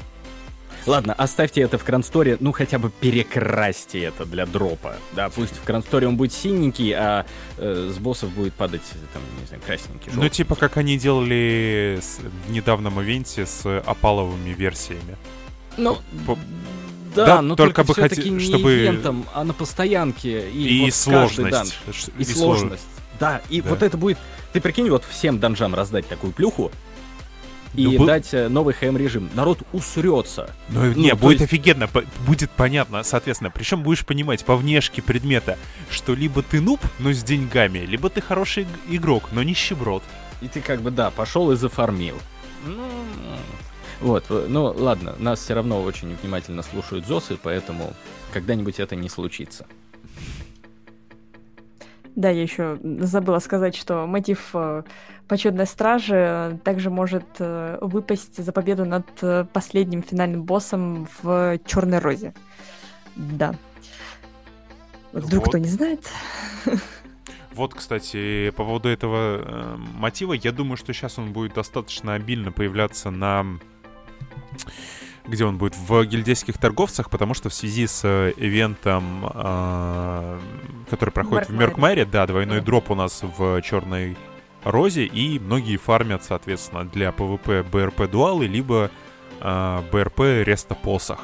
Ладно, 0.84 1.12
оставьте 1.12 1.60
это 1.60 1.78
в 1.78 1.84
крансторе, 1.84 2.36
ну 2.40 2.50
хотя 2.50 2.80
бы 2.80 2.90
перекрасьте 2.90 4.02
это 4.02 4.24
для 4.26 4.46
дропа. 4.46 4.96
Да, 5.12 5.28
пусть 5.30 5.54
в 5.56 5.62
крансторе 5.62 6.08
он 6.08 6.16
будет 6.16 6.32
синенький, 6.32 6.92
а 6.92 7.24
э, 7.58 7.90
с 7.94 7.98
боссов 7.98 8.30
будет 8.32 8.52
падать, 8.54 8.82
там, 9.12 9.22
не 9.40 9.46
знаю, 9.46 9.62
красненький. 9.64 10.06
Ну, 10.08 10.22
желтый. 10.22 10.30
типа 10.30 10.56
как 10.56 10.76
они 10.78 10.98
делали 10.98 12.00
с- 12.02 12.18
в 12.48 12.50
недавнем 12.50 13.00
ивенте 13.00 13.46
с 13.46 13.64
опаловыми 13.86 14.50
версиями. 14.50 15.16
Ну, 15.76 15.98
По- 16.26 16.38
Да, 17.14 17.26
Да, 17.26 17.42
но 17.42 17.56
только 17.56 17.84
только, 17.84 17.88
бы 17.88 17.94
все-таки 18.08 18.28
хоте- 18.30 18.34
не 18.34 18.40
чтобы- 18.40 18.72
ивентом, 18.74 19.26
а 19.34 19.44
на 19.44 19.52
постоянке. 19.52 20.48
И, 20.50 20.78
И, 20.78 20.84
вот 20.84 20.94
сложность. 20.94 21.74
Ш- 21.92 22.10
И, 22.18 22.22
слож- 22.22 22.34
сложность. 22.34 22.86
Да, 23.20 23.42
и 23.50 23.60
Да. 23.60 23.68
вот 23.70 23.82
это 23.82 23.96
будет... 23.98 24.16
Ты 24.54 24.60
прикинь, 24.62 24.88
вот 24.88 25.04
всем 25.04 25.38
данжам 25.38 25.74
раздать 25.74 26.08
такую 26.08 26.32
плюху 26.32 26.70
и 27.74 27.84
Ну, 27.86 27.98
был- 27.98 28.06
дать 28.06 28.32
э, 28.32 28.48
новый 28.48 28.72
хэм-режим. 28.74 29.28
Народ 29.34 29.58
усрется. 29.72 30.54
Ну, 30.70 30.84
Ну, 30.84 30.92
не, 30.94 31.14
будет 31.14 31.40
есть- 31.40 31.44
офигенно, 31.52 31.86
по- 31.86 32.04
будет 32.26 32.50
понятно, 32.50 33.02
соответственно. 33.02 33.50
Причем 33.50 33.82
будешь 33.82 34.04
понимать 34.06 34.42
по 34.44 34.56
внешке 34.56 35.02
предмета, 35.02 35.58
что 35.90 36.14
либо 36.14 36.42
ты 36.42 36.60
нуб, 36.62 36.80
но 36.98 37.12
с 37.12 37.22
деньгами, 37.22 37.80
либо 37.80 38.08
ты 38.08 38.20
хороший 38.22 38.62
иг- 38.64 38.68
игрок, 38.96 39.28
но 39.32 39.42
нищеброд. 39.42 40.02
И 40.40 40.48
ты 40.48 40.60
как 40.62 40.80
бы, 40.80 40.90
да, 40.90 41.10
пошел 41.10 41.50
и 41.52 41.56
зафармил. 41.56 42.16
Ну, 42.66 42.86
Вот, 44.02 44.24
ну 44.30 44.64
ладно, 44.64 45.14
нас 45.18 45.40
все 45.40 45.54
равно 45.54 45.80
очень 45.80 46.16
внимательно 46.16 46.62
слушают 46.62 47.06
ЗОСы, 47.06 47.38
поэтому 47.40 47.92
когда-нибудь 48.32 48.80
это 48.80 48.96
не 48.96 49.08
случится. 49.08 49.66
Да, 52.14 52.28
я 52.28 52.42
еще 52.42 52.78
забыла 52.82 53.38
сказать, 53.38 53.74
что 53.74 54.06
мотив 54.06 54.50
э, 54.52 54.82
почетной 55.28 55.66
стражи 55.66 56.60
также 56.62 56.90
может 56.90 57.24
э, 57.38 57.78
выпасть 57.80 58.42
за 58.42 58.52
победу 58.52 58.84
над 58.84 59.06
э, 59.22 59.46
последним 59.50 60.02
финальным 60.02 60.42
боссом 60.42 61.08
в 61.22 61.58
Черной 61.64 62.00
Розе. 62.00 62.34
Да. 63.16 63.54
Вот 65.12 65.24
Вдруг 65.24 65.46
Вот. 65.46 65.48
кто 65.50 65.58
не 65.58 65.68
знает. 65.68 66.06
Вот, 67.54 67.74
кстати, 67.74 68.50
по 68.56 68.64
поводу 68.64 68.88
этого 68.88 69.38
э, 69.38 69.76
мотива, 69.76 70.32
я 70.32 70.52
думаю, 70.52 70.76
что 70.76 70.92
сейчас 70.92 71.18
он 71.18 71.32
будет 71.32 71.54
достаточно 71.54 72.14
обильно 72.14 72.50
появляться 72.50 73.10
на... 73.10 73.58
Где 75.26 75.44
он 75.44 75.56
будет? 75.56 75.76
В 75.76 76.04
гильдейских 76.04 76.58
торговцах, 76.58 77.08
потому 77.08 77.34
что 77.34 77.48
в 77.48 77.54
связи 77.54 77.86
с 77.86 78.00
э, 78.04 78.32
ивентом, 78.36 79.30
э, 79.32 80.40
который 80.90 81.10
проходит 81.10 81.48
в 81.48 81.52
Меркмайре. 81.52 81.66
Меркмайре, 81.68 82.04
да, 82.04 82.26
двойной 82.26 82.58
Да. 82.58 82.64
дроп 82.66 82.90
у 82.90 82.94
нас 82.96 83.22
в 83.22 83.62
Черной 83.62 84.16
Розе, 84.64 85.04
и 85.04 85.38
многие 85.38 85.76
фармят, 85.76 86.24
соответственно, 86.24 86.84
для 86.84 87.10
PvP 87.10 87.62
БРП 87.70 88.10
Дуалы, 88.10 88.46
либо 88.46 88.90
э, 89.40 89.82
БРП 89.92 90.20
Реста 90.44 90.74
Посох. 90.74 91.20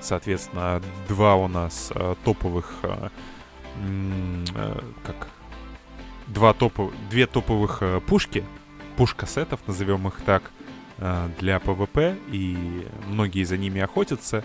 Соответственно, 0.00 0.82
два 1.08 1.36
у 1.36 1.46
нас 1.48 1.92
э, 1.94 2.14
топовых... 2.24 2.74
э, 2.82 3.08
э, 3.78 4.80
как 5.04 5.28
два 6.26 6.52
топов... 6.52 6.92
две 7.10 7.26
топовых 7.26 7.78
э, 7.80 8.00
пушки, 8.00 8.44
пушка-сетов, 8.96 9.60
назовем 9.66 10.08
их 10.08 10.20
так, 10.24 10.50
для 10.98 11.60
ПВП, 11.60 12.16
и 12.32 12.86
многие 13.06 13.44
за 13.44 13.56
ними 13.56 13.80
охотятся. 13.82 14.42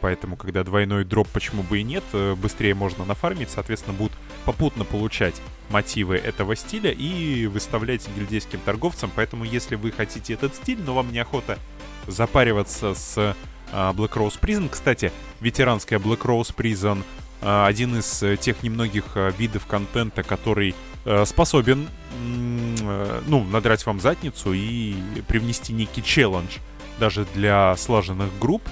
Поэтому, 0.00 0.36
когда 0.36 0.62
двойной 0.62 1.04
дроп, 1.04 1.28
почему 1.32 1.62
бы 1.62 1.80
и 1.80 1.82
нет, 1.82 2.04
э, 2.12 2.34
быстрее 2.36 2.74
можно 2.74 3.04
нафармить, 3.04 3.50
соответственно, 3.50 3.96
будут 3.96 4.16
попутно 4.44 4.84
получать 4.84 5.34
мотивы 5.70 6.16
этого 6.16 6.54
стиля 6.54 6.92
и 6.92 7.46
выставлять 7.46 8.08
гильдейским 8.14 8.60
торговцам. 8.60 9.10
Поэтому, 9.14 9.44
если 9.44 9.74
вы 9.74 9.90
хотите 9.90 10.34
этот 10.34 10.54
стиль, 10.54 10.78
но 10.80 10.94
вам 10.94 11.12
неохота 11.12 11.58
запариваться 12.06 12.94
с 12.94 13.36
а, 13.72 13.92
Black 13.92 14.12
Rose 14.12 14.40
Prison, 14.40 14.68
кстати, 14.68 15.12
ветеранская 15.40 15.98
Black 15.98 16.20
Rose 16.20 16.54
Prison 16.54 17.02
один 17.40 17.96
из 17.96 18.22
э, 18.22 18.36
тех 18.36 18.62
немногих 18.64 19.16
видов 19.38 19.66
контента, 19.66 20.24
который 20.24 20.74
э, 21.04 21.24
способен, 21.24 21.88
э, 22.07 22.07
ну, 22.18 23.44
надрать 23.44 23.84
вам 23.86 24.00
задницу 24.00 24.52
и 24.52 24.94
привнести 25.26 25.72
некий 25.72 26.02
челлендж 26.02 26.58
даже 26.98 27.26
для 27.34 27.76
слаженных 27.76 28.36
групп. 28.38 28.62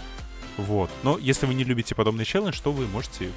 Вот. 0.57 0.91
Но 1.03 1.19
если 1.19 1.47
вы 1.47 1.55
не 1.55 1.65
любите 1.65 1.95
подобный 1.95 2.25
челлендж, 2.25 2.59
то 2.63 2.73
вы 2.73 2.87
можете 2.87 3.31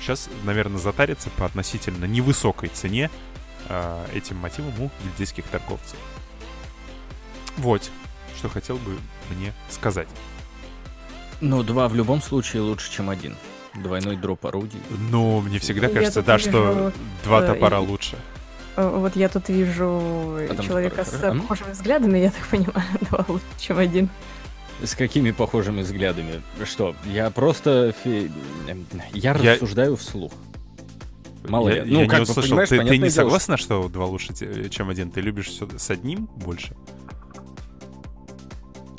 сейчас, 0.00 0.28
наверное, 0.44 0.78
затариться 0.78 1.30
по 1.30 1.44
относительно 1.44 2.04
невысокой 2.04 2.68
цене 2.68 3.10
а, 3.68 4.06
этим 4.14 4.36
мотивом 4.36 4.72
у 4.78 4.90
гильдейских 5.04 5.44
торговцев. 5.44 5.98
Вот, 7.56 7.90
что 8.36 8.48
хотел 8.48 8.76
бы 8.76 8.96
мне 9.30 9.52
сказать. 9.68 10.08
Ну, 11.40 11.62
два 11.62 11.88
в 11.88 11.94
любом 11.94 12.22
случае 12.22 12.62
лучше, 12.62 12.92
чем 12.92 13.10
один. 13.10 13.36
Двойной 13.74 14.16
дроп 14.16 14.46
орудий. 14.46 14.80
Но 15.10 15.40
мне 15.40 15.58
всегда 15.58 15.86
Я 15.86 15.94
кажется, 15.94 16.22
да, 16.22 16.38
что 16.38 16.92
два 17.24 17.42
э, 17.42 17.46
топора 17.46 17.78
и- 17.78 17.86
лучше. 17.86 18.18
Э, 18.80 18.88
Вот 18.98 19.16
я 19.16 19.28
тут 19.28 19.48
вижу 19.48 19.86
А 20.38 20.54
там 20.54 20.64
человека 20.66 21.04
с 21.04 21.10
похожими 21.20 21.72
взглядами, 21.72 22.18
я 22.18 22.30
так 22.30 22.46
понимаю, 22.46 22.88
два 23.10 23.24
лучше, 23.28 23.44
чем 23.58 23.78
один. 23.78 24.08
С 24.82 24.94
какими 24.94 25.30
похожими 25.30 25.82
взглядами? 25.82 26.40
Что, 26.64 26.94
я 27.04 27.30
просто... 27.30 27.92
фи- 28.02 28.30
эм, 28.68 28.86
Я, 29.12 29.34
Я- 29.36 29.52
рассуждаю 29.54 29.96
вслух. 29.96 30.32
Мало 31.46 31.68
я, 31.70 31.84
ли. 31.84 31.92
Ну, 31.92 32.00
я 32.02 32.06
как 32.08 32.20
не 32.20 32.24
бы, 32.24 32.30
услышал. 32.30 32.58
Ты, 32.58 32.66
ты 32.78 32.84
не 32.96 32.98
дело, 32.98 33.10
согласна, 33.10 33.56
что 33.56 33.88
два 33.88 34.06
лучше, 34.06 34.32
те- 34.32 34.68
чем 34.70 34.88
один? 34.88 35.10
Ты 35.10 35.20
любишь 35.20 35.48
всё 35.48 35.68
с 35.76 35.90
одним 35.90 36.28
больше? 36.36 36.74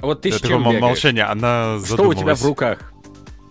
Вот 0.01 0.21
ты 0.21 0.31
с 0.31 0.37
Это 0.37 0.47
чем 0.47 0.63
такое 0.63 0.79
молчание, 0.79 1.23
она 1.25 1.79
Что 1.85 2.07
у 2.07 2.13
тебя 2.13 2.33
в 2.33 2.37
задумалась. 2.39 2.43
руках? 2.45 2.93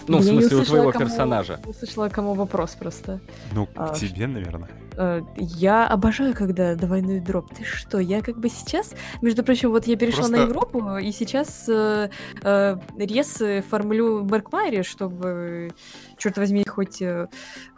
Ну, 0.08 0.18
в 0.18 0.24
Я 0.24 0.32
не 0.32 0.40
смысле, 0.40 0.56
у 0.58 0.64
твоего 0.64 0.92
кому- 0.92 1.04
персонажа. 1.04 1.60
не 1.64 1.70
Услышала, 1.70 2.08
кому 2.08 2.34
вопрос 2.34 2.70
просто. 2.78 3.20
Ну, 3.52 3.66
к 3.66 3.70
А, 3.76 3.94
тебе, 3.94 4.26
наверное. 4.26 4.68
Э, 5.02 5.22
Я 5.36 5.86
обожаю, 5.86 6.34
когда 6.34 6.74
двойной 6.74 7.20
дроп. 7.20 7.54
Ты 7.54 7.64
что? 7.64 7.98
Я 7.98 8.20
как 8.20 8.38
бы 8.38 8.50
сейчас, 8.50 8.94
между 9.22 9.42
прочим, 9.42 9.70
вот 9.70 9.86
я 9.86 9.96
перешла 9.96 10.28
на 10.28 10.36
Просто- 10.36 10.48
Европу, 10.48 10.96
и 10.98 11.10
сейчас 11.12 11.66
э, 11.70 12.10
э, 12.42 12.76
ресы 12.98 13.62
формлю 13.66 14.18
в 14.22 14.30
Меркмайре, 14.30 14.82
чтобы, 14.82 15.70
черт 16.18 16.36
возьми, 16.36 16.64
хоть, 16.68 17.00
э, 17.00 17.28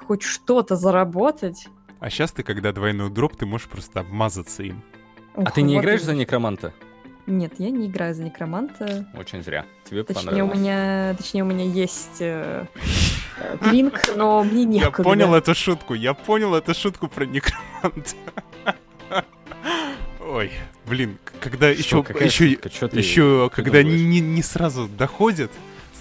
хоть 0.05 0.23
что-то 0.23 0.75
заработать. 0.75 1.69
А 2.01 2.11
сейчас 2.11 2.33
ты, 2.33 2.43
когда 2.43 2.73
двойной 2.73 3.09
дроп, 3.09 3.37
ты 3.37 3.47
можешь 3.47 3.69
просто 3.69 4.01
обмазаться 4.01 4.65
им. 4.65 4.83
А 5.37 5.43
Ох, 5.43 5.53
ты 5.53 5.63
не 5.63 5.77
вот 5.77 5.83
играешь 5.83 6.01
и- 6.01 6.05
за 6.05 6.15
некроманта? 6.17 6.73
Нет, 7.29 7.53
я 7.59 7.71
не 7.71 7.87
играю 7.87 8.15
за 8.15 8.25
некроманта. 8.25 9.07
Очень 9.17 9.45
зря. 9.45 9.65
Тебе 9.93 10.05
Точнее, 10.05 10.23
у 10.23 10.49
понравилось. 10.49 10.59
меня, 10.59 11.15
точнее, 11.19 11.43
у 11.43 11.47
меня 11.47 11.65
есть 11.67 12.17
э, 12.21 12.65
Клинк, 13.61 14.01
но 14.17 14.43
мне 14.43 14.63
Я 14.63 14.85
некуда. 14.87 15.03
понял 15.03 15.35
эту 15.35 15.55
шутку, 15.55 15.93
я 15.93 16.15
понял 16.15 16.55
эту 16.55 16.73
шутку 16.75 17.09
про 17.09 17.27
некроманта. 17.27 18.15
Ой, 20.27 20.51
блин, 20.87 21.19
когда 21.41 21.69
еще, 21.69 22.03
еще, 22.25 22.49
шутка? 22.53 22.71
Чё 22.71 22.89
ты- 22.89 22.99
еще, 22.99 23.51
когда 23.55 23.83
не, 23.83 24.21
не 24.21 24.43
сразу 24.43 24.89
доходит, 24.89 25.51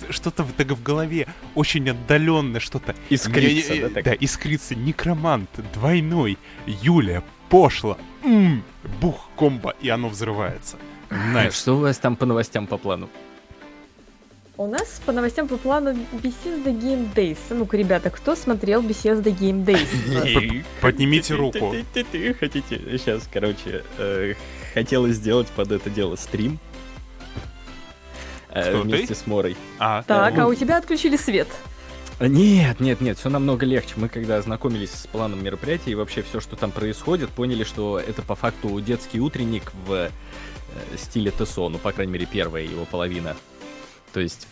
что-то 0.10 0.44
в- 0.44 0.54
так 0.54 0.68
в 0.68 0.82
голове 0.82 1.28
очень 1.54 1.90
отдаленное 1.90 2.62
что-то. 2.62 2.96
Искрится, 3.10 3.74
Не- 3.74 3.80
да, 3.82 3.90
так? 3.90 4.04
Да, 4.06 4.14
искрится. 4.18 4.74
Некромант, 4.74 5.50
двойной, 5.74 6.38
Юлия, 6.66 7.24
пошло, 7.50 7.98
м, 8.24 8.64
бух, 9.02 9.28
комбо, 9.36 9.76
и 9.82 9.90
оно 9.90 10.08
взрывается. 10.08 10.78
Э, 11.10 11.16
Nice. 11.34 11.60
Что 11.60 11.74
у 11.74 11.80
вас 11.82 11.98
там 11.98 12.16
по 12.16 12.26
новостям 12.26 12.68
по 12.68 12.78
плану? 12.78 13.10
У 14.62 14.68
нас 14.68 15.02
по 15.08 15.12
новостям 15.12 15.48
по 15.48 15.58
плану 15.58 15.98
Bethesda 16.14 16.66
Game 16.66 17.12
Days. 17.16 17.40
Ну-ка, 17.50 17.76
ребята, 17.78 18.12
кто 18.12 18.36
смотрел 18.36 18.84
Bethesda 18.84 19.36
Game 19.36 19.66
Days? 19.66 20.64
Поднимите 20.82 21.34
руку. 21.34 21.74
Ты 21.96 22.36
хотите? 22.36 22.80
Сейчас, 23.00 23.28
короче, 23.34 23.84
э, 23.98 24.36
хотела 24.76 25.10
сделать 25.10 25.48
под 25.48 25.72
это 25.72 25.90
дело 25.90 26.16
стрим. 26.16 26.60
э, 28.50 28.72
ты? 28.72 28.78
Вместе 28.78 29.16
с 29.16 29.26
Морой. 29.26 29.58
А, 29.80 30.04
Так, 30.04 30.36
ну- 30.36 30.44
а 30.44 30.46
у 30.46 30.54
тебя 30.54 30.78
отключили 30.78 31.18
свет. 31.18 31.48
А, 32.20 32.28
Нет, 32.28 32.80
нет, 32.80 33.02
нет, 33.02 33.18
все 33.18 33.30
намного 33.30 33.66
легче. 33.66 33.96
Мы 33.96 34.10
когда 34.10 34.38
ознакомились 34.38 34.92
с 34.92 35.08
планом 35.08 35.44
мероприятия 35.44 35.90
и 35.90 35.96
вообще 35.96 36.22
все, 36.22 36.40
что 36.40 36.56
там 36.56 36.70
происходит, 36.70 37.32
поняли, 37.32 37.64
что 37.64 38.00
это 38.00 38.22
по 38.22 38.36
факту 38.36 38.80
детский 38.80 39.22
утренник 39.22 39.74
в 39.88 39.92
э, 39.94 40.10
стиле 40.98 41.32
ТСО, 41.32 41.68
ну, 41.70 41.80
по 41.80 41.92
крайней 41.92 42.14
мере, 42.14 42.28
первая 42.32 42.62
его 42.64 42.86
половина. 42.86 43.36
То 44.14 44.20
есть, 44.20 44.48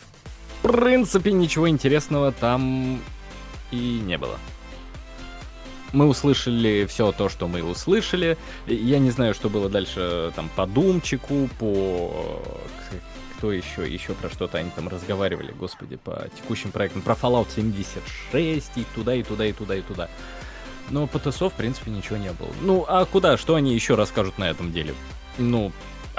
в 0.61 0.68
принципе, 0.68 1.31
ничего 1.31 1.69
интересного 1.69 2.31
там 2.31 3.02
и 3.72 4.02
не 4.06 4.18
было. 4.18 4.38
Мы 5.91 6.07
услышали 6.07 6.86
все 6.88 7.11
то, 7.11 7.30
что 7.30 7.48
мы 7.48 7.64
услышали. 7.64 8.38
Я 8.68 8.99
не 8.99 9.10
знаю, 9.10 9.34
что 9.34 9.49
было 9.49 9.69
дальше 9.69 10.31
там 10.36 10.49
по 10.56 10.68
Думчику, 10.68 11.49
по... 11.57 12.41
Кто 13.38 13.52
еще? 13.52 13.91
Еще 13.91 14.14
про 14.14 14.30
что-то 14.30 14.57
они 14.57 14.69
там 14.76 14.88
разговаривали, 14.88 15.52
господи, 15.57 15.95
по 15.95 16.27
текущим 16.36 16.72
проектам. 16.72 17.02
Про 17.02 17.14
Fallout 17.14 17.48
76 17.56 18.72
и 18.76 18.86
туда, 18.94 19.15
и 19.15 19.23
туда, 19.23 19.45
и 19.45 19.53
туда, 19.53 19.76
и 19.76 19.81
туда. 19.81 20.10
Но 20.90 21.07
по 21.07 21.19
ТСО, 21.19 21.49
в 21.49 21.53
принципе, 21.53 21.90
ничего 21.90 22.18
не 22.18 22.31
было. 22.34 22.49
Ну, 22.61 22.86
а 22.88 23.06
куда? 23.06 23.38
Что 23.38 23.56
они 23.56 23.73
еще 23.73 23.95
расскажут 23.95 24.38
на 24.38 24.49
этом 24.49 24.72
деле? 24.72 24.94
Ну, 25.38 25.72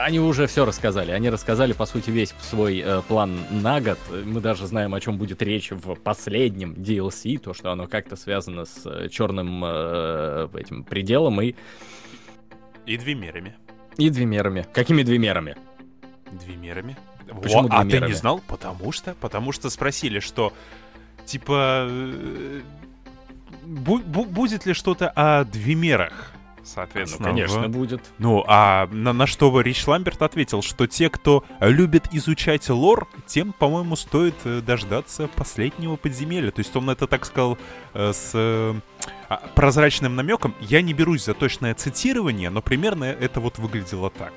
они 0.04 0.20
уже 0.20 0.46
все 0.46 0.64
рассказали. 0.64 1.10
Они 1.10 1.30
рассказали, 1.30 1.72
по 1.72 1.86
сути, 1.86 2.10
весь 2.10 2.34
свой 2.40 2.78
э, 2.80 3.02
план 3.08 3.38
на 3.50 3.80
год. 3.80 3.98
Мы 4.24 4.40
даже 4.40 4.66
знаем, 4.66 4.94
о 4.94 5.00
чем 5.00 5.18
будет 5.18 5.42
речь 5.42 5.70
в 5.70 5.94
последнем 5.96 6.72
DLC, 6.74 7.38
то, 7.38 7.54
что 7.54 7.70
оно 7.72 7.86
как-то 7.86 8.16
связано 8.16 8.64
с 8.64 8.84
э, 8.86 9.08
черным 9.08 9.62
э, 9.64 10.48
этим 10.54 10.84
пределом 10.84 11.40
и, 11.40 11.54
и 12.86 12.96
двумерами. 12.96 13.54
и 13.96 14.10
двумерами. 14.10 14.66
Какими 14.72 15.02
двумерами? 15.02 15.56
Двумерами. 16.32 16.96
Почему 17.42 17.68
Во, 17.68 17.74
а 17.76 17.82
ты 17.82 17.88
двумерами? 17.88 18.08
не 18.10 18.16
знал? 18.16 18.40
Потому 18.48 18.92
что, 18.92 19.14
потому 19.14 19.52
что 19.52 19.70
спросили, 19.70 20.18
что 20.20 20.52
типа 21.26 21.86
э, 21.88 22.60
бу- 23.64 24.02
бу- 24.04 24.26
будет 24.26 24.66
ли 24.66 24.72
что-то 24.74 25.10
о 25.10 25.44
двумерах, 25.44 26.32
Ну, 26.60 26.66
соответственно. 26.66 27.28
конечно, 27.30 27.62
в- 27.62 27.68
будет. 27.70 28.02
Ну, 28.18 28.44
а 28.46 28.86
на, 28.92 29.12
на 29.12 29.26
что 29.26 29.60
Рич 29.60 29.86
Ламберт 29.86 30.20
ответил, 30.22 30.62
что 30.62 30.86
те, 30.86 31.08
кто 31.08 31.44
любит 31.60 32.08
изучать 32.12 32.68
лор, 32.68 33.08
тем, 33.26 33.52
по-моему, 33.52 33.96
стоит 33.96 34.34
э, 34.44 34.60
дождаться 34.60 35.28
последнего 35.34 35.96
подземелья. 35.96 36.50
То 36.50 36.60
есть 36.60 36.74
он 36.76 36.90
это 36.90 37.06
так 37.06 37.24
сказал 37.24 37.56
э, 37.94 38.12
с 38.12 38.32
э, 38.34 38.74
а, 39.28 39.36
прозрачным 39.54 40.16
намеком. 40.16 40.54
Я 40.60 40.82
не 40.82 40.92
берусь 40.92 41.24
за 41.24 41.34
точное 41.34 41.74
цитирование, 41.74 42.50
но 42.50 42.60
примерно 42.60 43.04
это 43.04 43.40
вот 43.40 43.58
выглядело 43.58 44.10
так. 44.10 44.32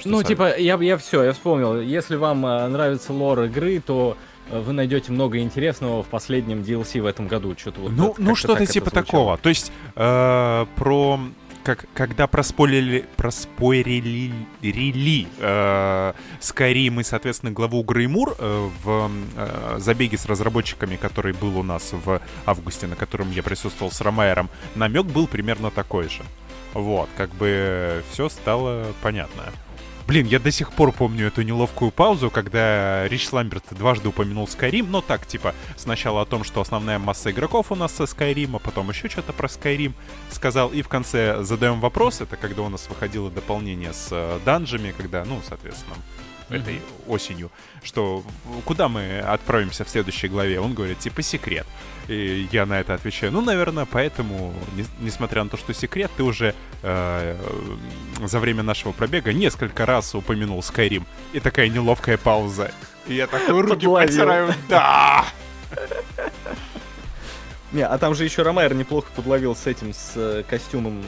Что 0.00 0.08
Ну, 0.08 0.20
со- 0.20 0.24
типа, 0.26 0.58
я, 0.58 0.76
я 0.80 0.96
все, 0.98 1.22
я 1.22 1.32
вспомнил. 1.32 1.80
Если 1.80 2.16
вам 2.16 2.44
э, 2.44 2.66
нравится 2.68 3.12
лор 3.12 3.44
игры, 3.44 3.80
то 3.80 4.16
вы 4.50 4.72
найдете 4.72 5.12
много 5.12 5.38
интересного 5.38 6.02
в 6.02 6.06
последнем 6.06 6.60
DLC 6.60 7.00
в 7.00 7.06
этом 7.06 7.28
году. 7.28 7.54
Что-то 7.56 7.80
вот 7.80 7.92
Ну, 7.92 8.14
ну 8.18 8.34
что-то 8.34 8.66
типа 8.66 8.90
такого. 8.90 9.38
То 9.38 9.48
есть 9.48 9.72
э, 9.94 10.66
про 10.76 11.20
как 11.62 11.86
когда 11.94 12.26
проспойлерили, 12.26 13.04
проспойлерили 13.16 15.26
э, 15.38 16.12
Skyrim 16.40 17.00
и, 17.00 17.04
соответственно, 17.04 17.52
главу 17.52 17.82
Греймур 17.82 18.34
э, 18.38 18.68
в 18.84 19.10
э, 19.36 19.76
забеге 19.78 20.18
с 20.18 20.26
разработчиками, 20.26 20.96
который 20.96 21.32
был 21.32 21.58
у 21.58 21.62
нас 21.62 21.92
в 21.92 22.20
августе, 22.46 22.86
на 22.86 22.96
котором 22.96 23.30
я 23.30 23.42
присутствовал 23.42 23.92
с 23.92 24.00
Ромайером, 24.00 24.50
намек 24.74 25.06
был 25.06 25.26
примерно 25.26 25.70
такой 25.70 26.08
же. 26.08 26.22
Вот, 26.74 27.08
как 27.16 27.30
бы 27.34 28.02
все 28.10 28.28
стало 28.28 28.86
понятно. 29.02 29.44
Блин, 30.06 30.26
я 30.26 30.38
до 30.38 30.50
сих 30.50 30.72
пор 30.72 30.92
помню 30.92 31.28
эту 31.28 31.42
неловкую 31.42 31.90
паузу, 31.90 32.30
когда 32.30 33.06
Рич 33.08 33.32
Ламберт 33.32 33.64
дважды 33.70 34.08
упомянул 34.08 34.46
Skyrim, 34.46 34.86
но 34.88 35.00
так, 35.00 35.26
типа, 35.26 35.54
сначала 35.76 36.22
о 36.22 36.24
том, 36.24 36.44
что 36.44 36.60
основная 36.60 36.98
масса 36.98 37.30
игроков 37.30 37.70
у 37.70 37.76
нас 37.76 37.92
со 37.92 38.04
Skyrim, 38.04 38.56
а 38.56 38.58
потом 38.58 38.90
еще 38.90 39.08
что-то 39.08 39.32
про 39.32 39.46
Skyrim 39.46 39.92
сказал, 40.30 40.70
и 40.70 40.82
в 40.82 40.88
конце 40.88 41.42
задаем 41.42 41.80
вопрос, 41.80 42.20
это 42.20 42.36
когда 42.36 42.62
у 42.62 42.68
нас 42.68 42.88
выходило 42.88 43.30
дополнение 43.30 43.92
с 43.92 44.08
э, 44.10 44.40
данжами, 44.44 44.92
когда, 44.96 45.24
ну, 45.24 45.40
соответственно, 45.48 45.96
этой 46.48 46.80
осенью, 47.06 47.50
что 47.82 48.22
куда 48.64 48.88
мы 48.88 49.20
отправимся 49.20 49.84
в 49.84 49.88
следующей 49.88 50.28
главе, 50.28 50.60
он 50.60 50.74
говорит, 50.74 50.98
типа, 50.98 51.22
секрет. 51.22 51.66
И 52.08 52.48
я 52.50 52.66
на 52.66 52.80
это 52.80 52.94
отвечаю, 52.94 53.32
ну, 53.32 53.40
наверное, 53.40 53.86
поэтому, 53.86 54.52
не- 54.74 54.84
несмотря 55.00 55.44
на 55.44 55.50
то, 55.50 55.56
что 55.56 55.72
секрет, 55.72 56.10
ты 56.16 56.22
уже 56.24 56.54
э, 56.82 57.36
за 58.24 58.38
время 58.40 58.62
нашего 58.62 58.92
пробега 58.92 59.32
несколько 59.32 59.86
раз 59.86 60.14
упомянул 60.14 60.58
Skyrim. 60.60 61.04
И 61.32 61.40
такая 61.40 61.68
неловкая 61.68 62.18
пауза. 62.18 62.72
И 63.06 63.14
я 63.14 63.26
такой 63.26 63.60
руки 63.60 63.86
потираю. 63.86 64.52
Да! 64.68 65.24
Не, 67.72 67.86
а 67.86 67.96
там 67.98 68.14
же 68.14 68.24
еще 68.24 68.42
Ромайер 68.42 68.74
неплохо 68.74 69.08
подловил 69.16 69.56
с 69.56 69.66
этим, 69.66 69.94
с 69.94 70.12
э, 70.16 70.42
костюмом 70.48 71.02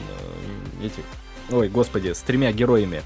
э, 0.81 0.85
этих... 0.87 1.03
Ой, 1.51 1.69
господи, 1.69 2.11
с 2.13 2.21
тремя 2.21 2.51
героями. 2.51 3.03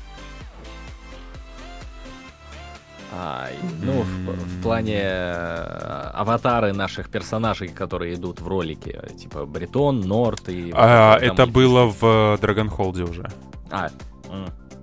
Ай, 3.11 3.55
ну, 3.81 4.03
в, 4.03 4.31
в 4.35 4.61
плане 4.61 5.01
э, 5.01 6.11
аватары 6.13 6.73
наших 6.73 7.09
персонажей, 7.09 7.69
которые 7.69 8.13
идут 8.13 8.39
в 8.39 8.47
ролике, 8.47 9.01
типа 9.17 9.45
Бретон, 9.45 10.01
Норт 10.01 10.47
и... 10.49 10.71
А, 10.75 11.13
вот 11.13 11.23
это 11.23 11.47
было 11.47 11.85
в 11.99 12.37
Драгонхолде 12.39 13.03
уже. 13.03 13.27
А. 13.71 13.89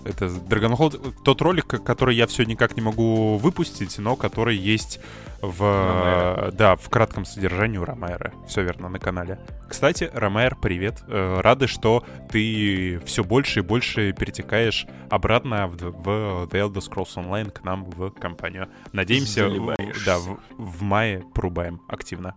Это 0.06 0.26
Dragonhold, 0.26 1.14
тот 1.24 1.42
ролик, 1.42 1.66
который 1.66 2.14
я 2.16 2.26
все 2.26 2.44
никак 2.44 2.76
не 2.76 2.82
могу 2.82 3.36
выпустить, 3.38 3.98
но 3.98 4.14
который 4.16 4.56
есть 4.56 5.00
в, 5.42 5.62
Ромеро. 5.62 6.52
да, 6.52 6.76
в 6.76 6.88
кратком 6.88 7.24
содержании 7.24 7.78
у 7.78 7.84
Ромайера. 7.84 8.32
Все 8.46 8.62
верно, 8.62 8.88
на 8.88 8.98
канале. 8.98 9.38
Кстати, 9.68 10.10
Ромайер, 10.14 10.56
привет. 10.56 11.02
Э, 11.08 11.40
Рады, 11.40 11.66
что 11.66 12.04
ты 12.30 13.00
все 13.04 13.24
больше 13.24 13.60
и 13.60 13.62
больше 13.62 14.12
перетекаешь 14.12 14.86
обратно 15.10 15.66
в, 15.66 15.76
в 15.76 16.08
The 16.48 16.52
Elder 16.52 16.80
Scrolls 16.88 17.16
Online 17.16 17.50
к 17.50 17.64
нам 17.64 17.84
в 17.84 18.10
компанию. 18.10 18.68
Надеемся, 18.92 19.48
в- 19.48 19.74
да, 20.04 20.18
в, 20.18 20.38
в 20.56 20.82
мае 20.82 21.24
порубаем 21.34 21.80
активно. 21.88 22.34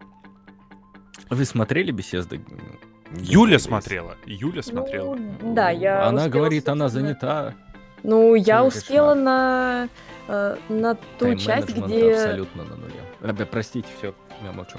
Вы 1.29 1.45
смотрели 1.45 1.91
беседы? 1.91 2.41
Юля 3.17 3.59
смотрела. 3.59 4.15
Юля 4.25 4.61
смотрела. 4.61 5.15
Ну, 5.15 5.53
да, 5.53 5.69
я 5.69 6.07
Она 6.07 6.23
успела, 6.23 6.33
говорит, 6.33 6.69
она 6.69 6.89
занята. 6.89 7.53
Ну, 8.03 8.35
я 8.35 8.63
успела 8.63 9.13
на, 9.13 9.89
э, 10.27 10.57
на 10.69 10.95
ту 11.17 11.35
часть, 11.35 11.69
где... 11.69 12.13
абсолютно 12.13 12.63
на 12.63 12.75
нуле. 12.75 13.45
Простите, 13.45 13.87
все, 13.97 14.13
я 14.43 14.51
молчу. 14.51 14.77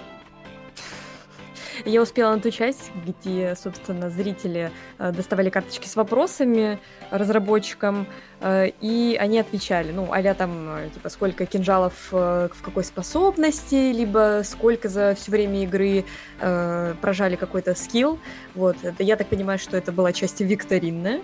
Я 1.85 2.03
успела 2.03 2.35
на 2.35 2.41
ту 2.41 2.51
часть, 2.51 2.91
где, 3.07 3.55
собственно, 3.57 4.11
зрители 4.11 4.71
э, 4.99 5.13
доставали 5.13 5.51
карточки 5.51 5.87
с 5.87 5.97
вопросами 5.97 6.79
разработчикам, 7.11 8.07
э, 8.41 8.71
и 8.81 9.17
они 9.19 9.39
отвечали, 9.39 9.91
ну, 9.93 10.09
а 10.13 10.35
там, 10.35 10.69
э, 10.77 10.91
типа, 10.93 11.09
сколько 11.09 11.47
кинжалов 11.47 11.95
в 12.11 12.51
какой 12.63 12.85
способности, 12.85 13.93
либо 13.93 14.43
сколько 14.45 14.89
за 14.89 15.15
все 15.15 15.31
время 15.31 15.63
игры 15.65 16.05
прожали 16.39 17.37
какой-то 17.37 17.75
скилл. 17.75 18.19
Вот, 18.55 18.77
я 18.99 19.17
так 19.17 19.29
понимаю, 19.29 19.59
что 19.59 19.77
это 19.77 19.93
была 19.93 20.13
часть 20.13 20.41
викторинная. 20.41 21.21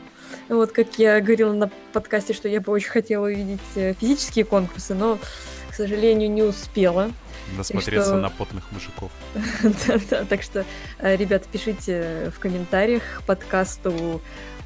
Вот, 0.48 0.72
как 0.72 0.98
я 0.98 1.20
говорила 1.20 1.52
на 1.52 1.70
подкасте, 1.92 2.32
что 2.32 2.48
я 2.48 2.60
бы 2.60 2.72
очень 2.72 2.90
хотела 2.90 3.26
увидеть 3.26 3.60
физические 3.74 4.44
конкурсы, 4.44 4.94
но, 4.94 5.18
к 5.70 5.74
сожалению, 5.74 6.30
не 6.30 6.42
успела. 6.42 7.10
Насмотреться 7.56 8.10
что- 8.10 8.20
на 8.20 8.30
потных 8.30 8.64
мужиков. 8.72 9.10
Так 10.28 10.42
что, 10.42 10.64
э, 10.98 11.16
ребята, 11.16 11.46
пишите 11.50 12.32
в 12.34 12.38
комментариях 12.38 13.22
подкасту, 13.26 14.20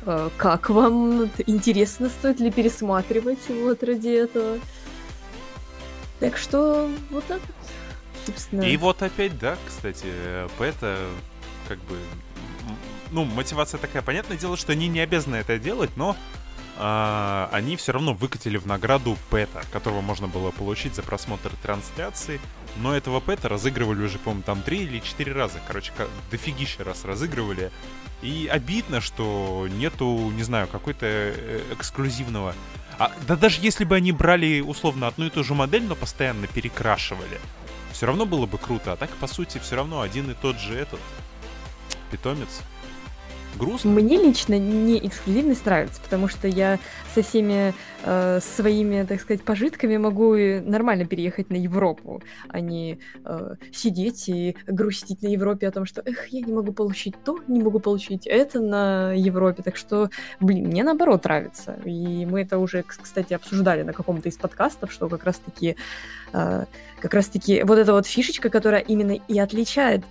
э, 0.07 0.31
как 0.37 0.71
вам 0.71 1.31
интересно, 1.47 2.09
стоит 2.09 2.41
ли 2.41 2.51
пересматривать 2.51 3.49
вот 3.49 3.83
ради 3.83 4.09
этого. 4.09 4.59
Так 6.21 6.37
что 6.37 6.89
вот 7.11 7.25
так 7.25 7.41
собственно. 8.27 8.63
И 8.63 8.77
вот 8.77 9.03
опять, 9.03 9.39
да, 9.39 9.57
кстати, 9.67 10.05
э, 10.07 10.49
Пэта, 10.59 10.99
как 11.69 11.79
бы, 11.81 11.97
ну, 13.11 13.25
мотивация 13.25 13.79
такая. 13.79 14.03
Понятное 14.03 14.37
дело, 14.37 14.57
что 14.57 14.73
они 14.73 14.89
не 14.89 15.01
обязаны 15.01 15.37
это 15.37 15.59
делать, 15.59 15.91
но 15.97 16.17
а, 16.83 17.51
они 17.53 17.77
все 17.77 17.93
равно 17.93 18.15
выкатили 18.15 18.57
в 18.57 18.67
награду 18.67 19.19
Пэта, 19.29 19.63
которого 19.71 20.01
можно 20.01 20.29
было 20.29 20.51
получить 20.51 20.95
за 20.95 21.03
просмотр 21.03 21.51
трансляции. 21.63 22.41
Но 22.79 22.97
этого 22.97 23.21
Пэта 23.21 23.51
разыгрывали 23.51 24.03
уже, 24.03 24.19
по-моему, 24.19 24.43
там 24.43 24.63
три 24.63 24.85
или 24.85 25.01
четыре 25.01 25.33
раза. 25.33 25.61
Короче, 25.67 25.93
дофигища 26.31 26.83
раз 26.83 27.05
разыгрывали. 27.05 27.71
И 28.23 28.49
обидно, 28.51 29.03
что 29.03 29.69
нету, 29.71 30.31
не 30.35 30.43
знаю, 30.43 30.69
какой-то 30.69 31.05
э, 31.05 31.61
эксклюзивного. 31.73 32.55
А, 32.99 33.13
да 33.27 33.37
даже 33.37 33.61
если 33.61 33.85
бы 33.85 33.97
они 33.97 34.13
брали, 34.13 34.61
условно, 34.61 35.07
одну 35.07 35.27
и 35.27 35.31
ту 35.31 35.45
же 35.45 35.55
модель, 35.55 35.85
но 35.85 35.95
постоянно 35.95 36.47
перекрашивали, 36.47 37.39
все 37.93 38.07
равно 38.07 38.25
было 38.25 38.47
бы 38.47 38.57
круто. 38.57 38.93
А 38.93 38.97
так, 38.97 39.11
по 39.17 39.27
сути, 39.27 39.59
все 39.59 39.77
равно 39.77 40.01
один 40.01 40.31
и 40.31 40.35
тот 40.35 40.59
же 40.59 40.75
этот 40.75 41.01
питомец. 42.11 42.63
Грустно. 43.59 43.91
Мне 43.91 44.17
лично 44.17 44.59
не 44.59 45.07
эксклюзивность 45.07 45.67
нравится, 45.67 46.01
потому 46.03 46.29
что 46.29 46.49
я 46.49 46.79
со 47.15 47.23
всеми 47.23 47.75
э, 48.05 48.41
своими, 48.41 49.05
так 49.05 49.21
сказать, 49.21 49.43
пожитками 49.43 49.97
могу 49.97 50.35
нормально 50.37 51.05
переехать 51.05 51.51
на 51.51 51.57
Европу, 51.57 52.23
а 52.49 52.61
не 52.61 53.01
э, 53.25 53.55
сидеть 53.73 54.29
и 54.29 54.57
грустить 54.67 55.23
на 55.23 55.29
Европе 55.29 55.69
о 55.69 55.73
том, 55.73 55.85
что 55.85 56.03
эх, 56.05 56.29
я 56.29 56.41
не 56.41 56.53
могу 56.53 56.73
получить 56.73 57.15
то, 57.25 57.39
не 57.49 57.63
могу 57.63 57.81
получить 57.81 58.27
это 58.27 58.61
на 58.61 59.13
Европе. 59.13 59.63
Так 59.63 59.77
что, 59.77 60.11
блин, 60.41 60.69
мне 60.69 60.83
наоборот 60.83 61.25
нравится. 61.25 61.79
И 61.85 62.25
мы 62.27 62.43
это 62.43 62.59
уже, 62.59 62.83
кстати, 62.83 63.35
обсуждали 63.35 63.83
на 63.83 63.93
каком-то 63.93 64.29
из 64.29 64.37
подкастов, 64.37 64.93
что 64.93 65.09
как 65.09 65.25
раз-таки 65.25 65.77
э, 66.33 66.65
как 67.01 67.15
раз-таки 67.15 67.63
вот 67.63 67.79
эта 67.79 67.93
вот 67.93 68.07
фишечка, 68.07 68.51
которая 68.51 68.81
именно 68.81 69.13
и 69.13 69.39
отличает 69.39 70.05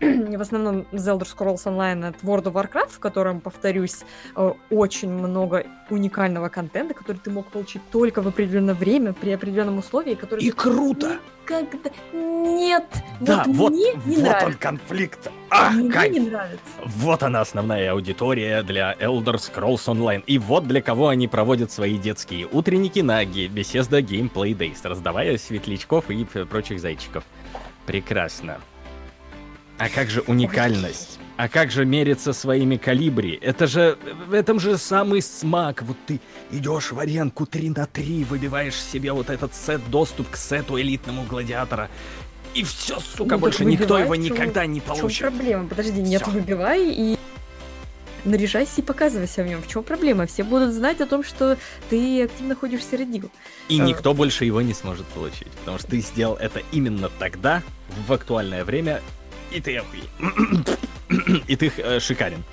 в 0.36 0.40
основном 0.40 0.86
The 0.92 1.18
Elder 1.18 1.26
Scrolls 1.26 1.66
Online 1.66 2.08
от 2.08 2.22
World 2.22 2.44
of 2.44 2.52
Warcraft, 2.52 2.90
в 2.90 2.98
котором, 3.00 3.40
повторюсь, 3.40 4.04
э, 4.34 4.52
очень 4.70 5.10
много 5.10 5.66
уникального 5.90 6.48
контента, 6.48 6.94
который 6.94 7.18
ты 7.18 7.30
мог 7.30 7.46
получить 7.48 7.82
только 7.90 8.22
в 8.22 8.28
определенное 8.28 8.74
время, 8.74 9.12
при 9.12 9.30
определенном 9.30 9.78
условии, 9.78 10.14
который... 10.14 10.42
И 10.42 10.50
круто! 10.50 11.18
Никогда... 11.42 11.90
Нет! 12.12 12.86
Да, 13.20 13.44
вот, 13.46 13.56
вот, 13.56 13.72
мне 13.72 13.92
не 14.06 14.16
вот 14.16 14.16
он 14.16 14.22
нравится. 14.22 14.58
конфликт. 14.58 15.30
Ах, 15.50 15.74
мне 15.74 15.90
кайф. 15.90 16.12
не 16.12 16.20
нравится. 16.20 16.62
Вот 16.86 17.22
она 17.22 17.40
основная 17.42 17.92
аудитория 17.92 18.62
для 18.62 18.94
Elder 18.94 19.34
Scrolls 19.34 19.84
Online. 19.86 20.22
И 20.26 20.38
вот 20.38 20.66
для 20.66 20.80
кого 20.80 21.08
они 21.08 21.28
проводят 21.28 21.70
свои 21.72 21.98
детские 21.98 22.46
утренники 22.50 23.00
на 23.00 23.24
Bethesda 23.24 24.00
Gameplay 24.00 24.54
Days, 24.54 24.78
раздавая 24.84 25.36
светлячков 25.36 26.08
и 26.08 26.24
прочих 26.24 26.80
зайчиков. 26.80 27.24
Прекрасно. 27.84 28.60
А 29.80 29.88
как 29.88 30.10
же 30.10 30.20
уникальность? 30.26 31.18
А 31.38 31.48
как 31.48 31.70
же 31.70 31.86
мериться 31.86 32.34
своими 32.34 32.76
калибри? 32.76 33.38
Это 33.40 33.66
же 33.66 33.96
в 34.28 34.34
этом 34.34 34.60
же 34.60 34.76
самый 34.76 35.22
смак. 35.22 35.82
Вот 35.82 35.96
ты 36.06 36.20
идешь 36.50 36.92
в 36.92 36.98
аренку 36.98 37.46
3 37.46 37.70
на 37.70 37.86
3, 37.86 38.24
выбиваешь 38.24 38.74
себе 38.74 39.12
вот 39.12 39.30
этот 39.30 39.54
сет, 39.54 39.80
доступ 39.90 40.28
к 40.30 40.36
сету 40.36 40.78
элитному 40.78 41.22
гладиатора. 41.22 41.88
И 42.52 42.62
все, 42.62 43.00
сука, 43.00 43.36
Ну, 43.36 43.38
больше 43.38 43.64
никто 43.64 43.96
его 43.98 44.12
в 44.12 44.16
чём- 44.16 44.22
никогда 44.24 44.66
не 44.66 44.80
В 44.80 44.84
чем 44.84 44.96
получит. 44.96 45.20
проблема? 45.20 45.66
Подожди, 45.66 46.02
нет, 46.02 46.20
Всё. 46.22 46.30
выбивай 46.30 46.90
и 46.90 47.16
наряжайся 48.26 48.82
и 48.82 48.84
показывайся 48.84 49.42
в 49.42 49.46
нем. 49.46 49.62
В 49.62 49.66
чем 49.68 49.82
проблема? 49.82 50.26
Все 50.26 50.42
будут 50.44 50.74
знать 50.74 51.00
о 51.00 51.06
том, 51.06 51.24
что 51.24 51.56
ты 51.88 52.24
активно 52.24 52.54
ходишь 52.54 52.80
в 52.80 52.90
Сиродил. 52.90 53.30
И 53.70 53.80
Э. 53.80 53.82
никто 53.82 54.12
больше 54.12 54.44
его 54.44 54.60
не 54.60 54.74
сможет 54.74 55.06
получить. 55.06 55.48
Потому 55.60 55.78
что 55.78 55.88
ты 55.88 56.00
сделал 56.00 56.34
это 56.34 56.60
именно 56.72 57.08
тогда, 57.18 57.62
в 58.06 58.12
актуальное 58.12 58.64
время, 58.64 59.00
и 59.50 59.60
ты 59.60 59.76
охуе. 59.76 60.02
И 61.48 61.56
ты 61.56 61.72
э, 61.76 61.98
шикарен. 61.98 62.44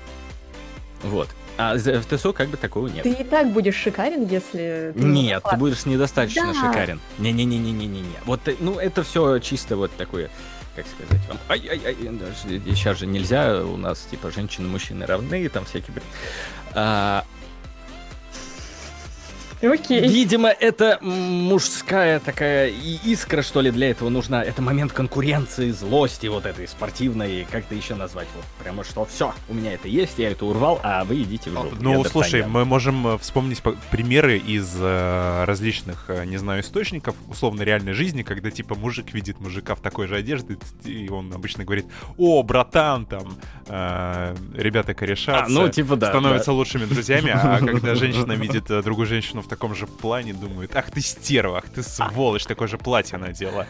Вот. 1.04 1.30
А 1.58 1.76
в 1.76 2.06
ТСО 2.06 2.34
как 2.34 2.50
бы 2.50 2.58
такого 2.58 2.88
нет. 2.88 3.04
Ты 3.04 3.12
и 3.14 3.24
так 3.24 3.52
будешь 3.52 3.76
шикарен, 3.76 4.28
если... 4.28 4.94
ты 4.96 5.04
Нет, 5.04 5.44
ты 5.44 5.56
не 5.56 5.60
будешь 5.60 5.86
недостаточно 5.86 6.54
Да. 6.54 6.68
шикарен. 6.68 7.00
Не-не-не-не-не-не. 7.18 8.20
Вот, 8.26 8.48
э, 8.48 8.56
ну, 8.60 8.78
это 8.80 9.04
все 9.04 9.40
чисто 9.40 9.76
вот 9.76 9.92
такое, 9.96 10.30
как 10.76 10.86
сказать 10.88 11.28
вам. 11.28 11.38
Ай-ай-ай, 11.50 11.96
даже 11.96 12.60
сейчас 12.76 13.00
же 13.00 13.08
нельзя, 13.08 13.64
у 13.64 13.78
нас, 13.78 14.08
типа, 14.10 14.32
женщины 14.32 14.68
и 14.68 14.70
мужчины 14.70 15.06
равны, 15.06 15.50
там 15.50 15.66
всякие... 15.66 15.96
А, 16.74 17.26
Окей. 19.62 20.08
Видимо, 20.08 20.50
это 20.50 21.00
мужская 21.02 22.20
такая 22.20 22.72
искра, 23.04 23.42
что 23.42 23.62
ли, 23.62 23.72
для 23.72 23.90
этого 23.90 24.10
нужна. 24.10 24.44
Это 24.44 24.62
момент 24.62 24.92
конкуренции, 24.92 25.72
злости 25.72 26.28
вот 26.28 26.46
этой 26.46 26.68
спортивной, 26.68 27.48
как 27.50 27.66
это 27.66 27.76
еще 27.76 27.96
назвать. 27.96 28.28
Вот 28.36 28.46
прямо 28.64 28.84
что 28.84 29.06
все, 29.06 29.34
у 29.50 29.54
меня 29.54 29.74
это 29.74 29.88
есть, 29.88 30.20
я 30.20 30.30
это 30.32 30.46
урвал, 30.46 30.80
а 30.84 31.04
вы 31.06 31.24
идите 31.24 31.50
в 31.50 31.54
жопу. 31.54 31.76
Ну, 31.80 32.04
Я 32.04 32.10
слушай, 32.10 32.46
мы 32.46 32.66
можем 32.66 33.08
э, 33.08 33.18
вспомнить 33.18 33.62
по- 33.62 33.76
примеры 33.92 34.38
из 34.38 34.76
э, 34.80 35.44
различных, 35.46 36.06
э, 36.10 36.26
не 36.26 36.38
знаю, 36.38 36.62
источников, 36.62 37.16
условно 37.28 37.64
реальной 37.64 37.94
жизни, 37.94 38.22
когда 38.22 38.52
типа 38.52 38.76
мужик 38.76 39.14
видит 39.14 39.40
мужика 39.40 39.74
в 39.76 39.82
такой 39.82 40.08
же 40.08 40.16
одежде, 40.16 40.58
и 40.84 41.10
он 41.10 41.34
обычно 41.34 41.64
говорит: 41.64 41.86
О, 42.18 42.44
братан, 42.44 43.06
там 43.06 43.38
э, 43.68 44.36
ребята 44.56 44.94
корешатся. 44.94 45.46
А, 45.46 45.50
ну, 45.50 45.70
типа, 45.70 45.96
да. 45.96 46.10
становятся 46.10 46.52
лучшими 46.52 46.86
друзьями, 46.86 47.32
а 47.34 47.60
когда 47.60 47.96
женщина 47.96 48.34
видит 48.34 48.70
э, 48.70 48.84
другую 48.84 49.08
женщину 49.08 49.42
в 49.42 49.47
таком 49.48 49.74
же 49.76 49.88
плане, 49.88 50.34
думает, 50.34 50.76
ах 50.76 50.92
ты 50.92 51.02
стерва, 51.02 51.58
ах 51.60 51.70
ты 51.70 51.82
сволочь, 51.84 52.46
такое 52.46 52.68
же 52.68 52.78
платье 52.78 53.18
надела. 53.18 53.66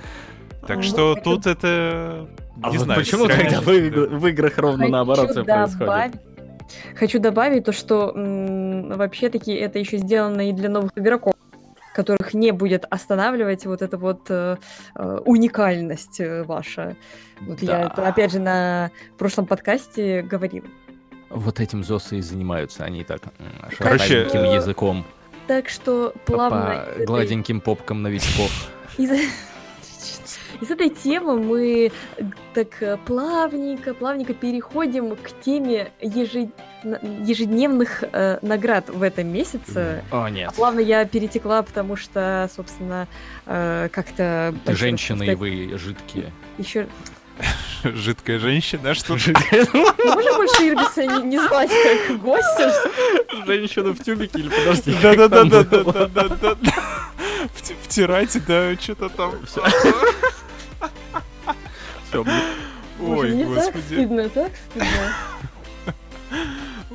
Так 0.67 0.77
Ну, 0.77 0.83
что 0.83 1.15
тут 1.15 1.45
это... 1.47 2.27
А 2.61 2.71
не 2.71 2.77
вот 2.77 2.85
знаю, 2.85 2.99
почему 2.99 3.27
тогда 3.27 3.61
в, 3.61 3.69
игр- 3.69 4.07
в 4.09 4.27
играх 4.27 4.57
ровно 4.57 4.79
Хочу 4.79 4.91
наоборот 4.91 5.31
все 5.31 5.43
происходит? 5.43 6.21
Хочу 6.95 7.19
добавить 7.19 7.63
то, 7.65 7.71
что 7.71 8.11
вообще-таки 8.15 9.53
это 9.53 9.79
еще 9.79 9.97
сделано 9.97 10.49
и 10.49 10.51
для 10.53 10.69
новых 10.69 10.91
игроков, 10.95 11.33
которых 11.93 12.33
не 12.33 12.51
будет 12.51 12.85
останавливать 12.89 13.65
вот 13.65 13.81
эта 13.81 13.97
вот 13.97 14.25
э, 14.29 14.57
э, 14.95 15.19
уникальность 15.25 16.19
э, 16.19 16.43
ваша. 16.43 16.95
Вот 17.41 17.61
я 17.61 17.67
Да. 17.67 17.81
это, 17.83 18.07
опять 18.07 18.31
же, 18.31 18.39
на 18.39 18.91
прошлом 19.17 19.45
подкасте 19.45 20.21
говорила. 20.21 20.67
Вот 21.29 21.59
этим 21.59 21.83
ЗОСы 21.83 22.17
и 22.17 22.21
занимаются, 22.21 22.83
они 22.83 23.03
так 23.03 23.21
м, 23.39 23.45
Короче, 23.77 24.05
шарахеньким 24.25 24.39
э, 24.41 24.55
языком, 24.55 25.05
Так 25.47 25.69
что 25.69 26.13
плавно 26.25 26.65
по 26.65 26.89
этой- 26.91 27.05
гладеньким 27.05 27.61
попкам 27.61 28.01
новичков. 28.01 28.51
из, 28.97 29.09
из 30.61 30.71
этой 30.71 30.89
темы 30.89 31.39
мы 31.39 31.91
так 32.53 33.01
плавненько, 33.05 33.93
плавненько 33.93 34.33
переходим 34.33 35.15
к 35.15 35.31
теме 35.41 35.91
ежед- 36.01 36.51
ежедневных 36.83 38.03
э, 38.11 38.39
наград 38.41 38.89
в 38.89 39.01
этом 39.03 39.27
месяце. 39.27 40.03
О, 40.11 40.27
нет. 40.27 40.49
А 40.49 40.51
плавно 40.51 40.79
я 40.79 41.05
перетекла, 41.05 41.61
потому 41.61 41.95
что, 41.95 42.49
собственно, 42.55 43.07
э, 43.45 43.89
как-то... 43.91 44.53
Женщины, 44.65 45.27
и 45.27 45.35
вы 45.35 45.77
жидкие. 45.77 46.31
Еще... 46.57 46.87
Жидкая 47.95 48.39
женщина, 48.39 48.93
что 48.93 49.13
Можно 49.17 50.33
больше 50.35 50.67
Ирбиса 50.67 51.05
не, 51.05 51.23
не 51.23 51.39
звать 51.39 51.69
как 51.69 52.19
гостя? 52.19 52.73
Женщина 53.45 53.91
в 53.93 54.03
тюбике 54.03 54.39
или 54.39 54.49
подожди? 54.49 54.95
Да-да-да-да-да-да-да. 55.01 56.57
Вти- 57.55 57.75
Втирайте, 57.83 58.41
да, 58.45 58.75
что-то 58.75 59.09
там. 59.09 59.33
Все, 59.45 59.63
Ой, 62.99 63.31
мне 63.31 63.45
так 63.45 63.53
господи. 63.53 63.83
стыдно, 63.85 64.29
так 64.29 64.51
стыдно. 64.69 65.13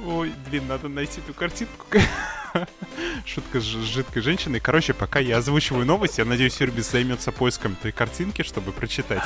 Ой, 0.05 0.33
блин, 0.51 0.67
надо 0.69 0.89
найти 0.89 1.21
эту 1.21 1.33
картинку. 1.33 1.87
Шутка 3.25 3.61
с 3.61 3.63
жидкой 3.63 4.23
женщиной. 4.23 4.61
Короче, 4.61 4.95
пока 4.95 5.21
я 5.21 5.39
озвучиваю 5.39 5.87
новость, 5.87 6.19
я 6.19 6.25
надеюсь, 6.25 6.61
Ирбис 6.61 6.91
займется 6.91 7.31
поиском 7.31 7.77
той 7.81 7.93
картинки, 7.93 8.43
чтобы 8.43 8.73
прочитать 8.73 9.23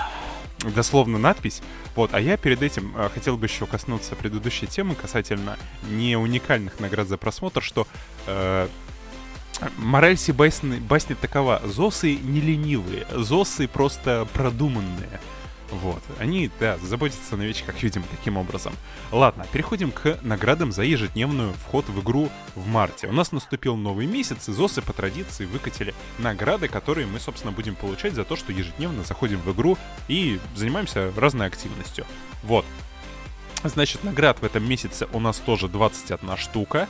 дословно 0.60 1.18
надпись. 1.18 1.62
Вот, 1.94 2.14
а 2.14 2.20
я 2.20 2.36
перед 2.36 2.62
этим 2.62 2.94
э, 2.96 3.08
хотел 3.12 3.36
бы 3.36 3.46
еще 3.46 3.66
коснуться 3.66 4.14
предыдущей 4.16 4.66
темы 4.66 4.94
касательно 4.94 5.58
не 5.88 6.16
уникальных 6.16 6.80
наград 6.80 7.08
за 7.08 7.16
просмотр, 7.16 7.62
что 7.62 7.86
э, 8.26 8.68
мораль 9.76 10.16
сей 10.16 10.32
басни, 10.32 10.78
басни 10.78 11.14
такова. 11.14 11.60
Зосы 11.64 12.16
не 12.16 12.40
ленивые, 12.40 13.06
зосы 13.12 13.68
просто 13.68 14.26
продуманные. 14.32 15.20
Вот, 15.70 16.02
они, 16.18 16.50
да, 16.60 16.78
заботятся 16.78 17.34
о 17.34 17.38
новичках, 17.38 17.82
видимо, 17.82 18.04
таким 18.10 18.36
образом. 18.36 18.72
Ладно, 19.10 19.46
переходим 19.52 19.90
к 19.90 20.18
наградам 20.22 20.70
за 20.70 20.82
ежедневную 20.84 21.52
вход 21.54 21.88
в 21.88 22.00
игру 22.00 22.30
в 22.54 22.68
марте. 22.68 23.08
У 23.08 23.12
нас 23.12 23.32
наступил 23.32 23.76
новый 23.76 24.06
месяц, 24.06 24.48
и 24.48 24.52
ЗОСы 24.52 24.80
по 24.80 24.92
традиции 24.92 25.44
выкатили 25.44 25.92
награды, 26.18 26.68
которые 26.68 27.06
мы, 27.06 27.18
собственно, 27.18 27.52
будем 27.52 27.74
получать 27.74 28.14
за 28.14 28.24
то, 28.24 28.36
что 28.36 28.52
ежедневно 28.52 29.02
заходим 29.02 29.40
в 29.40 29.52
игру 29.52 29.76
и 30.06 30.38
занимаемся 30.54 31.12
разной 31.16 31.48
активностью. 31.48 32.06
Вот. 32.44 32.64
Значит, 33.64 34.04
наград 34.04 34.38
в 34.40 34.44
этом 34.44 34.68
месяце 34.68 35.08
у 35.12 35.18
нас 35.18 35.38
тоже 35.38 35.68
21 35.68 36.36
штука, 36.36 36.88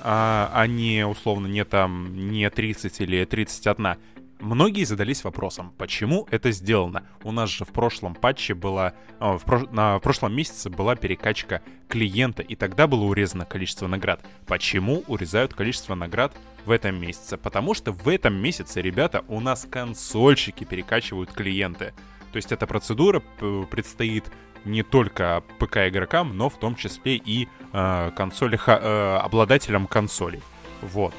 а, 0.00 0.50
а 0.52 0.66
не, 0.66 1.06
условно, 1.06 1.46
не 1.46 1.64
там, 1.64 2.30
не 2.30 2.48
30 2.50 3.00
или 3.00 3.24
31. 3.24 3.96
Многие 4.42 4.82
задались 4.82 5.22
вопросом, 5.22 5.72
почему 5.78 6.26
это 6.32 6.50
сделано. 6.50 7.04
У 7.22 7.30
нас 7.30 7.48
же 7.48 7.64
в 7.64 7.68
прошлом 7.68 8.16
патче 8.16 8.54
была, 8.54 8.92
а, 9.20 9.38
в, 9.38 9.44
прош- 9.44 9.72
на, 9.72 9.98
в 9.98 10.02
прошлом 10.02 10.34
месяце 10.34 10.68
была 10.68 10.96
перекачка 10.96 11.62
клиента, 11.88 12.42
и 12.42 12.56
тогда 12.56 12.88
было 12.88 13.04
урезано 13.04 13.44
количество 13.44 13.86
наград. 13.86 14.20
Почему 14.48 15.04
урезают 15.06 15.54
количество 15.54 15.94
наград 15.94 16.36
в 16.66 16.72
этом 16.72 17.00
месяце? 17.00 17.36
Потому 17.38 17.72
что 17.74 17.92
в 17.92 18.08
этом 18.08 18.34
месяце, 18.34 18.82
ребята, 18.82 19.24
у 19.28 19.38
нас 19.38 19.64
консольщики 19.70 20.64
перекачивают 20.64 21.30
клиенты. 21.30 21.94
То 22.32 22.36
есть 22.36 22.50
эта 22.50 22.66
процедура 22.66 23.20
п- 23.20 23.64
предстоит 23.70 24.24
не 24.64 24.82
только 24.82 25.44
ПК 25.60 25.88
игрокам, 25.88 26.36
но 26.36 26.48
в 26.48 26.58
том 26.58 26.74
числе 26.74 27.14
и 27.14 27.46
э, 27.72 28.10
консоли, 28.16 28.58
э, 28.66 29.16
обладателям 29.18 29.86
консолей. 29.86 30.42
Вот. 30.80 31.14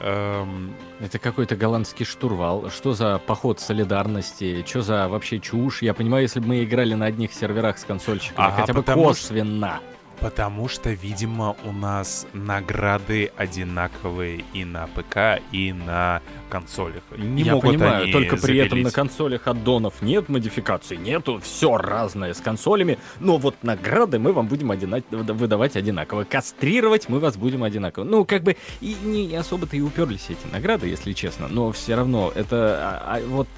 Эм, 0.00 0.74
Это 1.00 1.18
какой-то 1.18 1.56
голландский 1.56 2.04
штурвал. 2.06 2.70
Что 2.70 2.94
за 2.94 3.18
поход 3.18 3.60
солидарности? 3.60 4.64
Что 4.66 4.82
за 4.82 5.08
вообще 5.08 5.38
чушь? 5.40 5.82
Я 5.82 5.94
понимаю, 5.94 6.22
если 6.22 6.40
бы 6.40 6.48
мы 6.48 6.64
играли 6.64 6.94
на 6.94 7.06
одних 7.06 7.32
серверах 7.32 7.78
с 7.78 7.84
консольщиками, 7.84 8.46
Ага, 8.46 8.56
хотя 8.62 8.72
бы 8.72 8.82
потому 8.82 9.02
что- 9.14 9.28
косвенно. 9.28 9.80
Потому 10.20 10.68
что, 10.68 10.90
видимо, 10.90 11.56
у 11.64 11.72
нас 11.72 12.26
награды 12.32 13.32
одинаковые 13.36 14.44
и 14.52 14.64
на 14.64 14.86
ПК, 14.88 15.40
и 15.50 15.72
на 15.72 16.20
консолях. 16.50 17.02
Не 17.16 17.42
Я 17.42 17.54
могут 17.54 17.70
понимаю, 17.70 18.02
они 18.02 18.12
только 18.12 18.36
при 18.36 18.58
этом 18.58 18.78
на 18.82 18.90
запилить. 18.90 18.94
консолях 18.94 19.46
аддонов 19.46 20.02
нет 20.02 20.28
модификаций, 20.28 20.96
нету, 20.98 21.40
все 21.42 21.76
разное 21.78 22.34
с 22.34 22.40
консолями, 22.40 22.98
но 23.18 23.38
вот 23.38 23.54
награды 23.62 24.18
мы 24.18 24.32
вам 24.32 24.46
будем 24.48 24.70
одина- 24.72 25.02
выдавать 25.10 25.76
одинаково, 25.76 26.24
кастрировать 26.24 27.08
мы 27.08 27.18
вас 27.18 27.36
будем 27.36 27.62
одинаково. 27.62 28.04
Ну, 28.04 28.24
как 28.24 28.42
бы, 28.42 28.56
и 28.80 28.96
не 29.02 29.34
особо-то 29.36 29.76
и 29.76 29.80
уперлись 29.80 30.26
эти 30.28 30.52
награды, 30.52 30.86
если 30.88 31.12
честно, 31.12 31.48
но 31.48 31.72
все 31.72 31.94
равно, 31.94 32.30
это 32.34 32.78
а, 33.06 33.16
а, 33.16 33.26
вот 33.26 33.48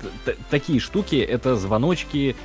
такие 0.51 0.79
штуки, 0.79 1.17
это 1.17 1.57
звоночки 1.57 2.37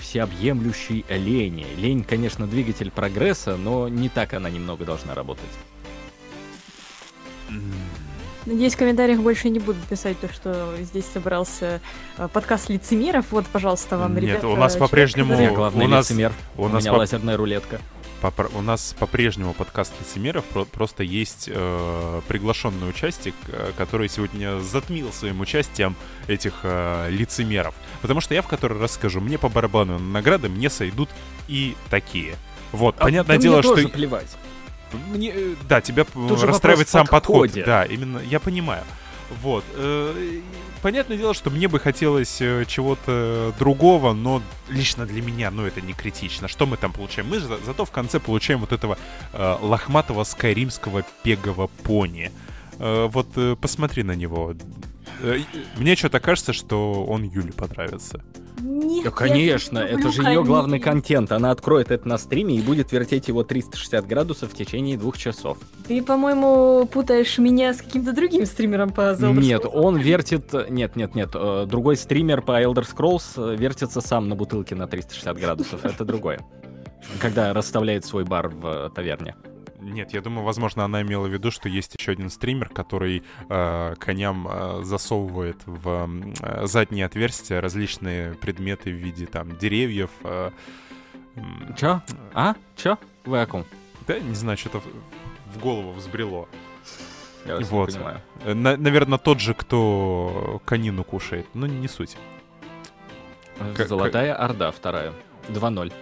всеобъемлющей 0.00 1.04
лени. 1.08 1.66
Лень, 1.76 2.04
конечно, 2.04 2.46
двигатель 2.46 2.90
прогресса, 2.90 3.56
но 3.56 3.88
не 3.88 4.08
так 4.08 4.34
она 4.34 4.50
немного 4.50 4.84
должна 4.84 5.14
работать. 5.14 5.44
Надеюсь, 8.44 8.74
в 8.74 8.78
комментариях 8.78 9.18
больше 9.20 9.48
не 9.48 9.58
будут 9.58 9.82
писать 9.84 10.20
то, 10.20 10.32
что 10.32 10.76
здесь 10.80 11.04
собрался 11.04 11.80
э, 12.16 12.28
подкаст 12.32 12.68
лицемеров. 12.68 13.26
Вот, 13.32 13.44
пожалуйста, 13.46 13.98
вам, 13.98 14.14
Нет, 14.14 14.22
ребята. 14.22 14.46
у 14.46 14.54
нас 14.56 14.76
по-прежнему- 14.76 15.34
Я 15.40 15.50
главный 15.50 15.86
у 15.86 15.88
нас- 15.88 16.08
лицемер, 16.10 16.32
у 16.56 16.62
у 16.64 16.68
нас 16.68 16.84
меня 16.84 16.92
по- 16.92 16.98
лазерная 16.98 17.36
рулетка. 17.36 17.80
У 18.54 18.62
нас 18.62 18.94
по-прежнему 18.98 19.54
подкаст 19.54 19.92
лицемеров, 20.00 20.44
просто 20.72 21.02
есть 21.02 21.48
э, 21.52 22.20
приглашенный 22.28 22.88
участник, 22.88 23.34
который 23.76 24.08
сегодня 24.08 24.60
затмил 24.60 25.12
своим 25.12 25.40
участием 25.40 25.96
этих 26.26 26.60
э, 26.62 27.08
лицемеров. 27.10 27.74
Потому 28.02 28.20
что 28.20 28.34
я 28.34 28.42
в 28.42 28.48
который 28.48 28.78
раз 28.78 28.92
скажу, 28.92 29.20
мне 29.20 29.38
по 29.38 29.48
барабану 29.48 29.98
награды 29.98 30.48
мне 30.48 30.70
сойдут 30.70 31.08
и 31.48 31.76
такие. 31.90 32.36
Вот, 32.72 32.96
а, 32.98 33.04
понятное 33.04 33.38
дело, 33.38 33.62
мне 33.62 33.62
что... 33.62 33.88
Плевать. 33.88 34.36
Мне, 35.08 35.32
э, 35.34 35.54
да, 35.68 35.80
тебя 35.80 36.04
Тут 36.04 36.42
расстраивает 36.42 36.88
сам 36.88 37.06
подход. 37.06 37.50
Да, 37.52 37.84
именно, 37.84 38.18
я 38.18 38.40
понимаю. 38.40 38.84
Вот. 39.42 39.64
Э, 39.74 40.40
понятное 40.82 41.16
дело, 41.16 41.34
что 41.34 41.50
мне 41.50 41.68
бы 41.68 41.78
хотелось 41.78 42.40
э, 42.40 42.64
чего-то 42.66 43.54
другого, 43.58 44.12
но 44.12 44.42
лично 44.68 45.06
для 45.06 45.22
меня, 45.22 45.50
ну, 45.50 45.66
это 45.66 45.80
не 45.80 45.92
критично. 45.92 46.48
Что 46.48 46.66
мы 46.66 46.76
там 46.76 46.92
получаем? 46.92 47.28
Мы 47.28 47.38
же 47.38 47.48
зато 47.64 47.84
в 47.84 47.90
конце 47.90 48.20
получаем 48.20 48.60
вот 48.60 48.72
этого 48.72 48.98
э, 49.32 49.56
лохматого 49.60 50.24
скайримского 50.24 51.04
пегого 51.22 51.66
пони. 51.66 52.30
Э, 52.78 53.08
вот 53.10 53.28
э, 53.36 53.56
посмотри 53.60 54.02
на 54.02 54.12
него. 54.12 54.54
Э, 55.22 55.38
мне 55.76 55.96
что-то 55.96 56.20
кажется, 56.20 56.52
что 56.52 57.04
он 57.04 57.24
Юле 57.24 57.52
понравится. 57.52 58.22
Нет, 58.60 59.04
да, 59.04 59.10
конечно, 59.10 59.78
это 59.78 60.10
же 60.10 60.22
ее 60.22 60.42
главный 60.42 60.80
контент. 60.80 61.30
Она 61.30 61.50
откроет 61.50 61.90
это 61.90 62.08
на 62.08 62.16
стриме 62.16 62.56
и 62.56 62.62
будет 62.62 62.90
вертеть 62.90 63.28
его 63.28 63.44
360 63.44 64.06
градусов 64.06 64.52
в 64.52 64.56
течение 64.56 64.96
двух 64.96 65.18
часов. 65.18 65.58
Ты, 65.86 66.02
по-моему, 66.02 66.86
путаешь 66.86 67.36
меня 67.38 67.74
с 67.74 67.78
каким-то 67.78 68.12
другим 68.12 68.46
стримером 68.46 68.90
по 68.90 69.12
Elder 69.12 69.34
Scrolls. 69.34 69.40
Нет, 69.40 69.66
он 69.70 69.96
вертит... 69.98 70.52
Нет, 70.70 70.96
нет, 70.96 71.14
нет. 71.14 71.30
Э, 71.34 71.66
другой 71.68 71.96
стример 71.96 72.42
по 72.42 72.62
Elder 72.62 72.86
Scrolls 72.86 73.24
э, 73.36 73.56
вертится 73.56 74.00
сам 74.00 74.28
на 74.28 74.36
бутылке 74.36 74.74
на 74.74 74.86
360 74.86 75.38
градусов. 75.38 75.84
Это 75.84 76.04
другое. 76.04 76.40
Когда 77.20 77.52
расставляет 77.52 78.04
свой 78.04 78.24
бар 78.24 78.48
в 78.48 78.90
таверне. 78.94 79.36
Нет, 79.86 80.12
я 80.12 80.20
думаю, 80.20 80.44
возможно, 80.44 80.84
она 80.84 81.02
имела 81.02 81.26
в 81.26 81.32
виду, 81.32 81.50
что 81.50 81.68
есть 81.68 81.94
еще 81.98 82.12
один 82.12 82.28
стример, 82.28 82.68
который 82.68 83.22
э, 83.48 83.94
коням 83.98 84.48
э, 84.50 84.82
засовывает 84.82 85.58
в 85.64 86.08
э, 86.40 86.66
задние 86.66 87.06
отверстия 87.06 87.60
различные 87.60 88.34
предметы 88.34 88.90
в 88.90 88.94
виде 88.96 89.26
там 89.26 89.56
деревьев. 89.56 90.10
Э, 90.24 90.50
Чё? 91.76 92.02
А? 92.34 92.54
Чё? 92.76 92.98
Вы 93.24 93.40
о 93.40 93.46
ком? 93.46 93.64
Да, 94.06 94.18
не 94.18 94.34
знаю, 94.34 94.58
что-то 94.58 94.82
в 95.52 95.58
голову 95.58 95.92
взбрело. 95.92 96.48
Я 97.46 97.58
вот. 97.60 97.88
не 97.90 97.94
понимаю. 97.94 98.22
Э, 98.44 98.54
на, 98.54 98.76
наверное, 98.76 99.18
тот 99.18 99.40
же, 99.40 99.54
кто 99.54 100.60
конину 100.64 101.04
кушает. 101.04 101.46
Но 101.54 101.66
не 101.66 101.88
суть. 101.88 102.16
Золотая 103.76 104.34
Орда 104.34 104.72
вторая. 104.72 105.12
2-0. 105.48 105.92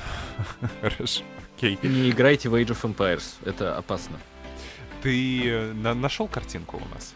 Хорошо 0.80 1.24
окей. 1.64 1.78
Не 1.82 2.10
играйте 2.10 2.48
в 2.48 2.54
Age 2.54 2.76
of 2.76 2.82
Empires, 2.82 3.34
это 3.44 3.76
опасно. 3.76 4.18
Ты 5.02 5.48
э, 5.48 5.72
на 5.72 5.94
нашел 5.94 6.28
картинку 6.28 6.76
у 6.76 6.94
нас? 6.94 7.14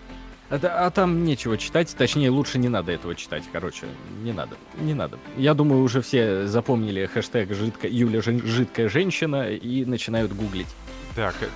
А, 0.50 0.56
а 0.86 0.90
там 0.90 1.24
нечего 1.24 1.58
читать, 1.58 1.94
точнее, 1.96 2.30
лучше 2.30 2.58
не 2.58 2.68
надо 2.68 2.92
этого 2.92 3.14
читать, 3.14 3.44
короче, 3.52 3.86
не 4.22 4.32
надо, 4.32 4.56
не 4.78 4.94
надо. 4.94 5.18
Я 5.36 5.54
думаю, 5.54 5.82
уже 5.82 6.00
все 6.00 6.46
запомнили 6.46 7.06
хэштег 7.06 7.52
жидко... 7.54 7.86
Юля 7.86 8.22
жидкая 8.22 8.88
женщина 8.88 9.50
и 9.50 9.84
начинают 9.84 10.32
гуглить. 10.32 10.68
Так, 11.14 11.34
э, 11.40 11.48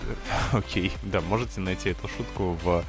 окей, 0.53 0.93
да, 1.03 1.21
можете 1.21 1.61
найти 1.61 1.91
эту 1.91 2.09
шутку 2.09 2.59
в 2.63 2.85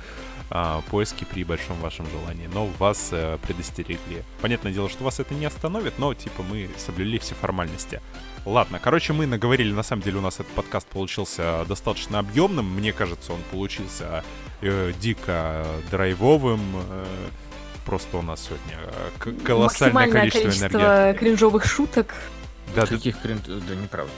а, 0.49 0.81
поиске 0.91 1.25
при 1.25 1.43
большом 1.43 1.79
вашем 1.79 2.05
желании, 2.09 2.47
но 2.53 2.67
вас 2.77 3.09
а, 3.11 3.37
предостерегли. 3.37 4.23
Понятное 4.41 4.73
дело, 4.73 4.89
что 4.89 5.03
вас 5.03 5.19
это 5.19 5.33
не 5.33 5.45
остановит, 5.45 5.97
но 5.97 6.13
типа 6.13 6.43
мы 6.43 6.69
соблюли 6.77 7.17
все 7.17 7.33
формальности. 7.35 8.01
Ладно, 8.45 8.79
короче, 8.81 9.13
мы 9.13 9.25
наговорили, 9.25 9.71
на 9.71 9.83
самом 9.83 10.01
деле 10.01 10.17
у 10.17 10.21
нас 10.21 10.35
этот 10.35 10.47
подкаст 10.47 10.87
получился 10.87 11.63
достаточно 11.67 12.19
объемным. 12.19 12.65
Мне 12.65 12.91
кажется, 12.91 13.31
он 13.31 13.39
получился 13.51 14.23
э, 14.61 14.91
дико 14.99 15.65
драйвовым. 15.89 16.59
Э, 16.89 17.05
просто 17.85 18.17
у 18.17 18.21
нас 18.21 18.41
сегодня 18.43 18.77
э, 19.25 19.45
колоссальное 19.45 20.09
количество, 20.09 20.41
количество 20.41 20.77
энергии. 20.77 21.19
кринжовых 21.19 21.65
шуток. 21.65 22.15
Да, 22.75 22.85
Каких 22.85 23.21
кринж... 23.21 23.41
Да 23.45 23.75
неправда. 23.75 24.11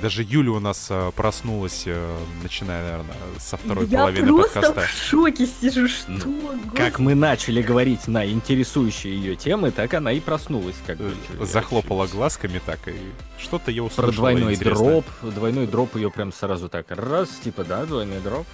Даже 0.00 0.22
Юля 0.22 0.52
у 0.52 0.60
нас 0.60 0.86
э, 0.90 1.12
проснулась, 1.14 1.82
э, 1.86 2.18
начиная, 2.42 2.82
наверное, 2.82 3.16
со 3.38 3.56
второй 3.56 3.86
я 3.86 4.00
половины 4.00 4.32
подкаста. 4.42 4.58
Я 4.60 4.72
просто 4.72 4.92
в 4.92 4.96
шоке 4.96 5.46
сижу, 5.60 5.88
что? 5.88 6.10
Ну, 6.10 6.58
как 6.74 6.98
мы 6.98 7.14
начали 7.14 7.62
говорить 7.62 8.08
на 8.08 8.26
интересующие 8.26 9.14
ее 9.14 9.36
темы, 9.36 9.70
так 9.70 9.94
она 9.94 10.12
и 10.12 10.20
проснулась. 10.20 10.76
Как 10.86 10.96
бы, 10.96 11.14
э, 11.38 11.44
Захлопала 11.44 12.06
глазками 12.06 12.60
так, 12.64 12.80
и 12.88 12.94
что-то 13.38 13.70
я 13.70 13.82
услышала 13.82 14.10
Про 14.10 14.16
двойной 14.16 14.54
интересное. 14.54 15.02
дроп, 15.02 15.04
двойной 15.34 15.66
дроп 15.66 15.94
ее 15.96 16.10
прям 16.10 16.32
сразу 16.32 16.68
так, 16.68 16.86
раз, 16.90 17.28
типа, 17.44 17.62
да, 17.62 17.84
двойной 17.84 18.20
дроп. 18.20 18.46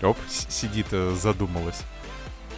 Да. 0.00 0.08
Оп, 0.08 0.18
сидит, 0.28 0.86
задумалась. 0.90 1.80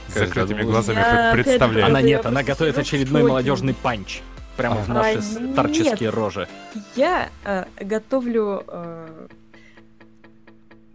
С 0.09 0.15
закрытыми 0.15 0.63
глазами 0.63 0.99
я 0.99 1.31
представляю. 1.33 1.87
Она 1.87 2.03
нет, 2.03 2.27
она 2.27 2.43
готовит 2.43 2.77
очередной 2.77 3.23
молодежный 3.23 3.75
панч 3.75 4.21
прямо 4.57 4.77
в 4.77 4.89
наши 4.89 5.19
а, 5.19 5.23
старческие 5.23 6.09
нет. 6.09 6.15
рожи. 6.15 6.49
Я 6.97 7.29
э, 7.45 7.65
готовлю 7.81 8.65
э, 8.67 9.29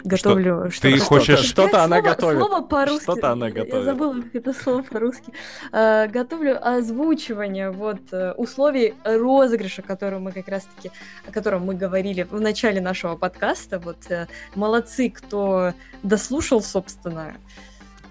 готовлю. 0.05 0.71
Что, 0.71 0.81
ты 0.83 0.99
хочешь 0.99 1.39
что-то 1.39 1.83
она 1.83 2.01
готовит. 2.01 2.39
Слово 2.39 2.61
по-русски. 2.61 3.03
Что-то 3.03 3.31
она 3.31 3.49
готовит. 3.49 3.73
Я 3.73 3.83
забыла 3.83 4.15
это 4.33 4.53
слово 4.53 4.81
по-русски. 4.83 5.33
Э, 5.71 6.07
готовлю 6.07 6.65
озвучивание 6.65 7.71
вот 7.71 8.01
э, 8.11 8.33
условий 8.33 8.93
розыгрыша, 9.03 9.81
который 9.81 10.19
мы 10.19 10.31
как 10.31 10.47
раз-таки, 10.47 10.91
о 11.27 11.31
котором 11.31 11.65
мы 11.65 11.75
говорили 11.75 12.23
в 12.23 12.39
начале 12.39 12.81
нашего 12.81 13.15
подкаста. 13.15 13.79
Вот 13.79 14.09
э, 14.09 14.27
молодцы, 14.55 15.09
кто 15.09 15.73
дослушал, 16.03 16.61
собственно. 16.61 17.33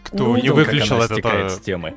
Кто 0.05 0.25
ну, 0.25 0.37
не 0.37 0.51
выключил 0.51 1.01
этот 1.01 1.25
э, 1.25 1.49
темы. 1.65 1.95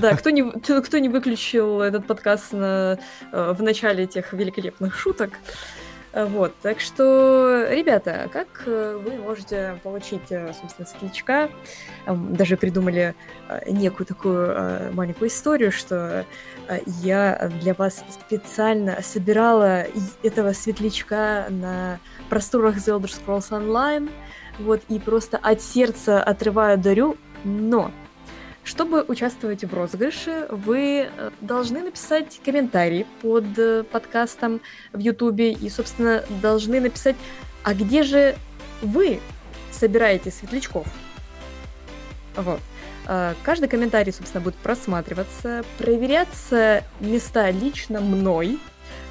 Да, 0.00 0.14
кто 0.16 0.30
не, 0.30 0.42
кто 0.80 0.98
не 0.98 1.08
выключил 1.08 1.80
этот 1.80 2.06
подкаст 2.06 2.52
на, 2.52 2.98
э, 3.32 3.52
в 3.52 3.62
начале 3.62 4.04
этих 4.04 4.32
великолепных 4.32 4.98
шуток. 4.98 5.30
Э, 6.12 6.26
вот, 6.26 6.54
так 6.62 6.80
что, 6.80 7.66
ребята, 7.70 8.28
как 8.32 8.64
э, 8.66 9.00
вы 9.02 9.16
можете 9.16 9.78
получить, 9.82 10.28
собственно, 10.28 10.86
светлячка? 10.86 11.50
Даже 12.06 12.56
придумали 12.56 13.14
некую 13.66 14.06
такую 14.06 14.92
маленькую 14.94 15.28
историю, 15.28 15.72
что 15.72 16.24
я 17.02 17.50
для 17.62 17.74
вас 17.74 18.04
специально 18.10 19.00
собирала 19.02 19.84
этого 20.22 20.52
светлячка 20.52 21.46
на 21.48 22.00
просторах 22.28 22.76
The 22.76 22.98
Elder 22.98 23.10
Scrolls 23.10 23.50
Online, 23.50 24.10
вот, 24.58 24.82
и 24.88 24.98
просто 24.98 25.36
от 25.36 25.60
сердца 25.60 26.22
отрываю 26.22 26.78
дарю, 26.78 27.16
но 27.44 27.90
чтобы 28.66 29.04
участвовать 29.06 29.64
в 29.64 29.72
розыгрыше, 29.72 30.48
вы 30.50 31.08
э, 31.08 31.30
должны 31.40 31.82
написать 31.82 32.40
комментарий 32.44 33.06
под 33.22 33.56
э, 33.56 33.84
подкастом 33.84 34.60
в 34.92 34.98
Ютубе 34.98 35.52
и, 35.52 35.70
собственно, 35.70 36.24
должны 36.42 36.80
написать, 36.80 37.14
а 37.62 37.74
где 37.74 38.02
же 38.02 38.34
вы 38.82 39.20
собираете 39.70 40.32
светлячков? 40.32 40.86
Вот. 42.34 42.58
Э, 43.06 43.34
каждый 43.44 43.68
комментарий, 43.68 44.12
собственно, 44.12 44.42
будет 44.42 44.56
просматриваться, 44.56 45.64
проверяться 45.78 46.82
места 46.98 47.50
лично 47.50 48.00
мной, 48.00 48.58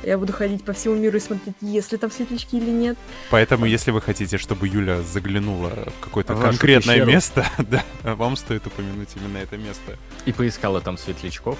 я 0.05 0.17
буду 0.17 0.33
ходить 0.33 0.63
по 0.63 0.73
всему 0.73 0.95
миру 0.95 1.17
и 1.17 1.19
смотреть, 1.19 1.55
есть 1.61 1.91
ли 1.91 1.97
там 1.97 2.11
светлячки 2.11 2.57
или 2.57 2.69
нет. 2.69 2.97
Поэтому, 3.29 3.65
если 3.65 3.91
вы 3.91 4.01
хотите, 4.01 4.37
чтобы 4.37 4.67
Юля 4.67 5.01
заглянула 5.01 5.69
в 5.69 6.03
какое-то 6.03 6.35
конкретное 6.35 6.95
пещеру. 6.95 7.11
место, 7.11 7.45
да, 7.57 7.83
вам 8.03 8.35
стоит 8.35 8.65
упомянуть 8.67 9.09
именно 9.15 9.37
это 9.37 9.57
место. 9.57 9.97
И 10.25 10.31
поискала 10.31 10.81
там 10.81 10.97
светлячков. 10.97 11.57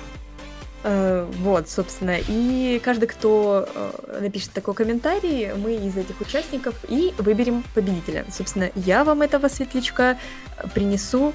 Uh, 0.83 1.25
вот, 1.39 1.67
собственно, 1.67 2.15
и 2.27 2.79
каждый, 2.83 3.07
кто 3.07 3.67
uh, 3.73 4.21
напишет 4.21 4.51
такой 4.51 4.75
комментарий, 4.75 5.51
мы 5.55 5.73
из 5.73 5.97
этих 5.97 6.21
участников 6.21 6.75
и 6.87 7.11
выберем 7.17 7.63
победителя. 7.73 8.23
Собственно, 8.31 8.69
я 8.75 9.03
вам 9.03 9.23
этого 9.23 9.47
светлячка 9.47 10.19
принесу 10.75 11.33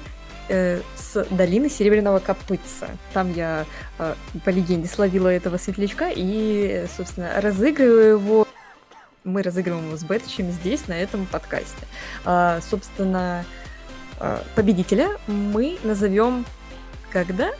э, 0.51 0.81
с 0.95 1.25
долины 1.31 1.69
Серебряного 1.69 2.19
Копытца. 2.19 2.89
Там 3.13 3.33
я, 3.33 3.65
э, 3.97 4.15
по 4.43 4.49
легенде, 4.49 4.87
словила 4.87 5.29
этого 5.29 5.57
светлячка 5.57 6.11
и, 6.13 6.85
собственно, 6.95 7.39
разыгрываю 7.41 8.19
его. 8.19 8.47
Мы 9.23 9.41
разыгрываем 9.41 9.87
его 9.87 9.97
с 9.97 10.03
Бетчем 10.03 10.51
здесь, 10.51 10.87
на 10.87 10.93
этом 10.93 11.25
подкасте. 11.25 11.87
А, 12.25 12.59
собственно, 12.61 13.45
а, 14.19 14.43
победителя 14.55 15.17
мы 15.27 15.77
назовем 15.83 16.45
когда? 17.11 17.51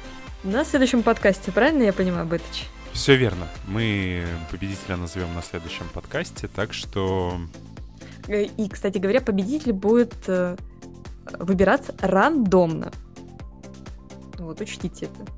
На 0.43 0.65
следующем 0.65 1.03
подкасте, 1.03 1.51
правильно 1.51 1.83
я 1.83 1.93
понимаю, 1.93 2.25
Бетыч? 2.25 2.67
Все 2.93 3.15
верно. 3.15 3.47
Мы 3.67 4.25
победителя 4.49 4.97
назовем 4.97 5.33
на 5.33 5.41
следующем 5.41 5.87
подкасте, 5.93 6.47
так 6.47 6.73
что... 6.73 7.39
Э, 8.27 8.43
и, 8.43 8.69
кстати 8.69 8.97
говоря, 8.97 9.21
победитель 9.21 9.73
будет 9.73 10.13
э, 10.27 10.57
выбираться 11.39 11.93
рандомно. 11.99 12.91
Вот, 14.37 14.61
учтите 14.61 15.05
это. 15.05 15.31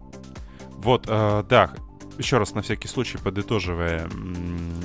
Вот, 0.78 1.06
э, 1.08 1.44
да, 1.50 1.72
еще 2.18 2.38
раз 2.38 2.54
на 2.54 2.62
всякий 2.62 2.88
случай 2.88 3.18
подытоживая 3.18 4.08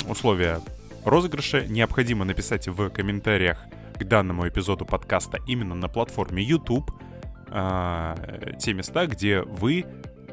условия 0.08 0.60
розыгрыша, 1.04 1.66
необходимо 1.66 2.24
написать 2.24 2.68
в 2.68 2.90
комментариях 2.90 3.58
к 3.98 4.04
данному 4.04 4.48
эпизоду 4.48 4.84
подкаста 4.86 5.38
именно 5.46 5.74
на 5.74 5.88
платформе 5.88 6.42
YouTube 6.42 6.90
э, 7.48 8.54
те 8.58 8.74
места, 8.74 9.06
где 9.06 9.42
вы 9.42 9.84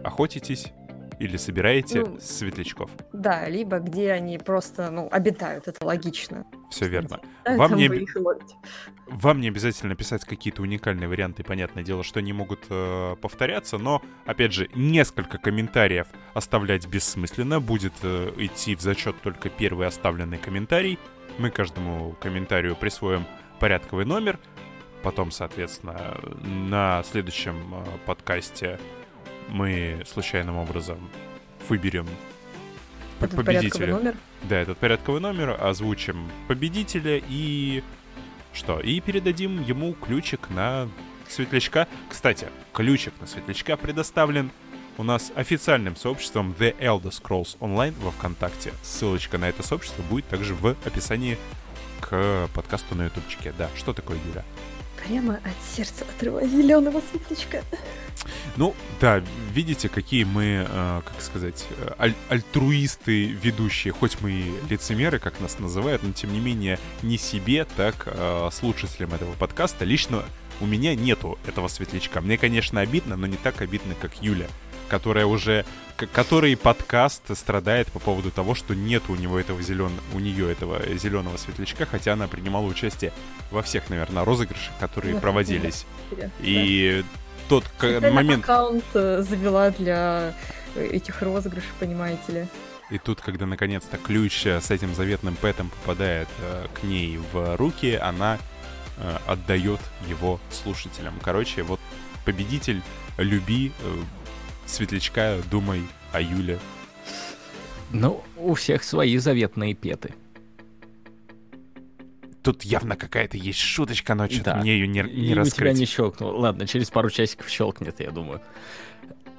охотитесь 0.04 0.72
или 1.20 1.38
собираете 1.38 2.02
ну, 2.02 2.18
светлячков. 2.20 2.90
Да, 3.14 3.48
либо 3.48 3.80
где 3.80 4.12
они 4.12 4.38
просто, 4.38 4.90
ну, 4.90 5.08
обитают, 5.12 5.68
это 5.68 5.86
логично. 5.86 6.46
Все 6.70 6.88
верно. 6.88 7.20
Вам 7.46 7.76
не, 7.76 7.90
вам 9.08 9.40
не 9.40 9.48
обязательно 9.48 9.96
писать 9.96 10.26
какие-то 10.26 10.62
уникальные 10.62 11.08
варианты, 11.08 11.44
понятное 11.44 11.84
дело, 11.84 12.04
что 12.04 12.20
они 12.20 12.34
могут 12.34 12.66
э, 12.70 13.16
повторяться, 13.22 13.78
но, 13.78 14.02
опять 14.26 14.54
же, 14.54 14.70
несколько 14.76 15.38
комментариев 15.38 16.08
оставлять 16.34 16.88
бессмысленно, 16.88 17.60
будет 17.60 17.94
э, 18.04 18.34
идти 18.38 18.76
в 18.76 18.82
зачет 18.82 19.16
только 19.22 19.50
первый 19.50 19.88
оставленный 19.88 20.38
комментарий. 20.38 21.00
Мы 21.38 21.50
каждому 21.50 22.16
комментарию 22.20 22.76
присвоим 22.76 23.26
порядковый 23.60 24.06
номер, 24.06 24.40
потом, 25.04 25.32
соответственно, 25.32 26.18
на 26.44 27.04
следующем 27.04 27.76
э, 27.76 27.86
подкасте 28.06 28.80
мы 29.50 30.04
случайным 30.06 30.58
образом 30.58 31.10
выберем 31.70 32.08
этот 33.20 33.36
победителя. 33.36 33.96
Номер? 33.96 34.16
Да, 34.44 34.58
этот 34.58 34.78
порядковый 34.78 35.22
номер, 35.22 35.58
озвучим 35.60 36.30
победителя 36.48 37.22
и 37.28 37.84
что? 38.54 38.80
И 38.80 39.00
передадим 39.00 39.64
ему 39.64 39.94
ключик 39.94 40.50
на 40.50 40.88
светлячка. 41.28 41.88
Кстати, 42.10 42.48
ключик 42.74 43.14
на 43.20 43.28
светлячка 43.28 43.78
предоставлен 43.78 44.52
у 44.98 45.04
нас 45.04 45.32
официальным 45.36 45.96
сообществом 45.96 46.56
The 46.58 46.78
Elder 46.80 47.12
Scrolls 47.12 47.58
Online 47.60 47.94
во 48.00 48.12
ВКонтакте. 48.12 48.74
Ссылочка 48.82 49.38
на 49.38 49.50
это 49.50 49.62
сообщество 49.62 50.02
будет 50.04 50.26
также 50.28 50.54
в 50.54 50.76
описании 50.86 51.38
к 52.00 52.48
подкасту 52.54 52.96
на 52.96 53.06
ютубчике. 53.06 53.54
Да, 53.58 53.70
что 53.76 53.94
такое, 53.94 54.18
Юля? 54.28 54.44
Прямо 55.06 55.36
от 55.36 55.76
сердца 55.76 56.06
отрывая 56.16 56.48
зеленого 56.48 57.02
светлячка. 57.12 57.62
Ну, 58.58 58.74
да, 59.02 59.22
видите, 59.54 59.90
какие 59.90 60.24
мы, 60.24 60.66
э, 60.68 61.02
как 61.04 61.22
сказать, 61.22 61.66
аль- 62.00 62.16
альтруисты 62.30 63.26
ведущие, 63.26 63.92
хоть 63.92 64.22
мы 64.22 64.32
и 64.32 64.54
лицемеры, 64.70 65.20
как 65.20 65.42
нас 65.42 65.60
называют, 65.60 66.04
но 66.04 66.14
тем 66.14 66.32
не 66.32 66.40
менее 66.40 66.80
не 67.02 67.18
себе, 67.18 67.66
так 67.76 68.04
э, 68.06 68.50
слушателям 68.54 69.14
этого 69.14 69.34
подкаста. 69.34 69.84
Лично 69.84 70.24
у 70.62 70.66
меня 70.66 70.96
нету 70.96 71.38
этого 71.46 71.68
светлячка. 71.68 72.22
Мне, 72.22 72.38
конечно, 72.38 72.80
обидно, 72.80 73.18
но 73.18 73.28
не 73.28 73.38
так 73.38 73.62
обидно, 73.62 73.94
как 74.00 74.22
Юля 74.22 74.48
которая 74.88 75.26
уже, 75.26 75.66
который 76.14 76.56
подкаст 76.56 77.36
страдает 77.36 77.88
по 77.92 78.00
поводу 78.00 78.32
того, 78.32 78.56
что 78.56 78.76
нет 78.76 79.04
у 79.10 79.16
него 79.16 79.40
этого 79.40 79.62
зеленого, 79.62 80.00
у 80.14 80.20
нее 80.20 80.52
этого 80.52 80.80
зеленого 80.96 81.38
светлячка, 81.38 81.86
хотя 81.86 82.14
она 82.14 82.28
принимала 82.28 82.66
участие 82.66 83.12
во 83.52 83.62
всех, 83.62 83.90
наверное, 83.90 84.24
розыгрышах, 84.24 84.74
которые 84.80 85.20
проводились. 85.20 85.86
И 86.40 87.04
тот 87.48 87.64
момент... 87.82 88.44
аккаунт 88.44 88.86
э, 88.94 89.22
завела 89.22 89.72
для 89.72 90.34
э, 90.76 90.86
этих 90.88 91.22
розыгрышей, 91.22 91.72
понимаете 91.80 92.32
ли. 92.32 92.48
И 92.92 92.98
тут, 93.00 93.22
когда 93.22 93.46
наконец-то 93.46 93.98
ключ 93.98 94.46
э, 94.46 94.62
с 94.62 94.72
этим 94.72 94.94
заветным 94.94 95.36
пэтом 95.36 95.70
попадает 95.70 96.28
э, 96.40 96.68
к 96.74 96.84
ней 96.84 97.20
в 97.32 97.56
руки, 97.56 97.96
она 97.96 98.38
э, 98.98 99.18
отдает 99.28 99.80
его 100.08 100.40
слушателям. 100.52 101.16
Короче, 101.24 101.64
вот 101.64 101.80
победитель, 102.26 102.82
люби 103.18 103.72
э, 103.80 103.96
светлячка, 104.66 105.38
думай 105.50 105.84
о 106.12 106.22
Юле. 106.22 106.60
Ну, 107.92 108.24
у 108.38 108.54
всех 108.56 108.84
свои 108.84 109.18
заветные 109.18 109.74
петы. 109.74 110.14
Тут 112.46 112.64
явно 112.64 112.96
какая-то 112.96 113.38
есть 113.38 113.58
шуточка, 113.58 114.14
но 114.14 114.30
что-то 114.30 114.52
да. 114.52 114.58
мне 114.58 114.74
ее 114.74 114.88
не, 114.88 115.02
не 115.02 115.32
И 115.32 115.34
раскрыть. 115.34 115.72
у 115.72 115.74
тебя 115.74 115.80
не 115.80 115.86
щелкнул. 115.88 116.30
Ладно, 116.40 116.68
через 116.68 116.92
пару 116.92 117.10
часиков 117.10 117.50
щелкнет, 117.50 118.00
я 118.00 118.12
думаю. 118.12 118.40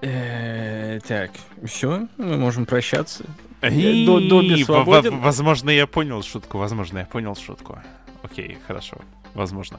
Э, 0.01 0.99
так, 1.07 1.31
все, 1.65 2.09
мы 2.17 2.37
можем 2.37 2.67
прощаться. 2.67 3.25
Добби 3.63 4.65
свободен. 4.65 5.21
Возможно, 5.21 5.71
я 5.71 5.87
понял 5.87 6.21
шутку, 6.25 6.59
возможно, 6.59 6.99
я 6.99 7.05
понял 7.05 7.37
шутку. 7.37 7.79
Окей, 8.25 8.59
хорошо, 8.67 8.97
возможно. 9.35 9.79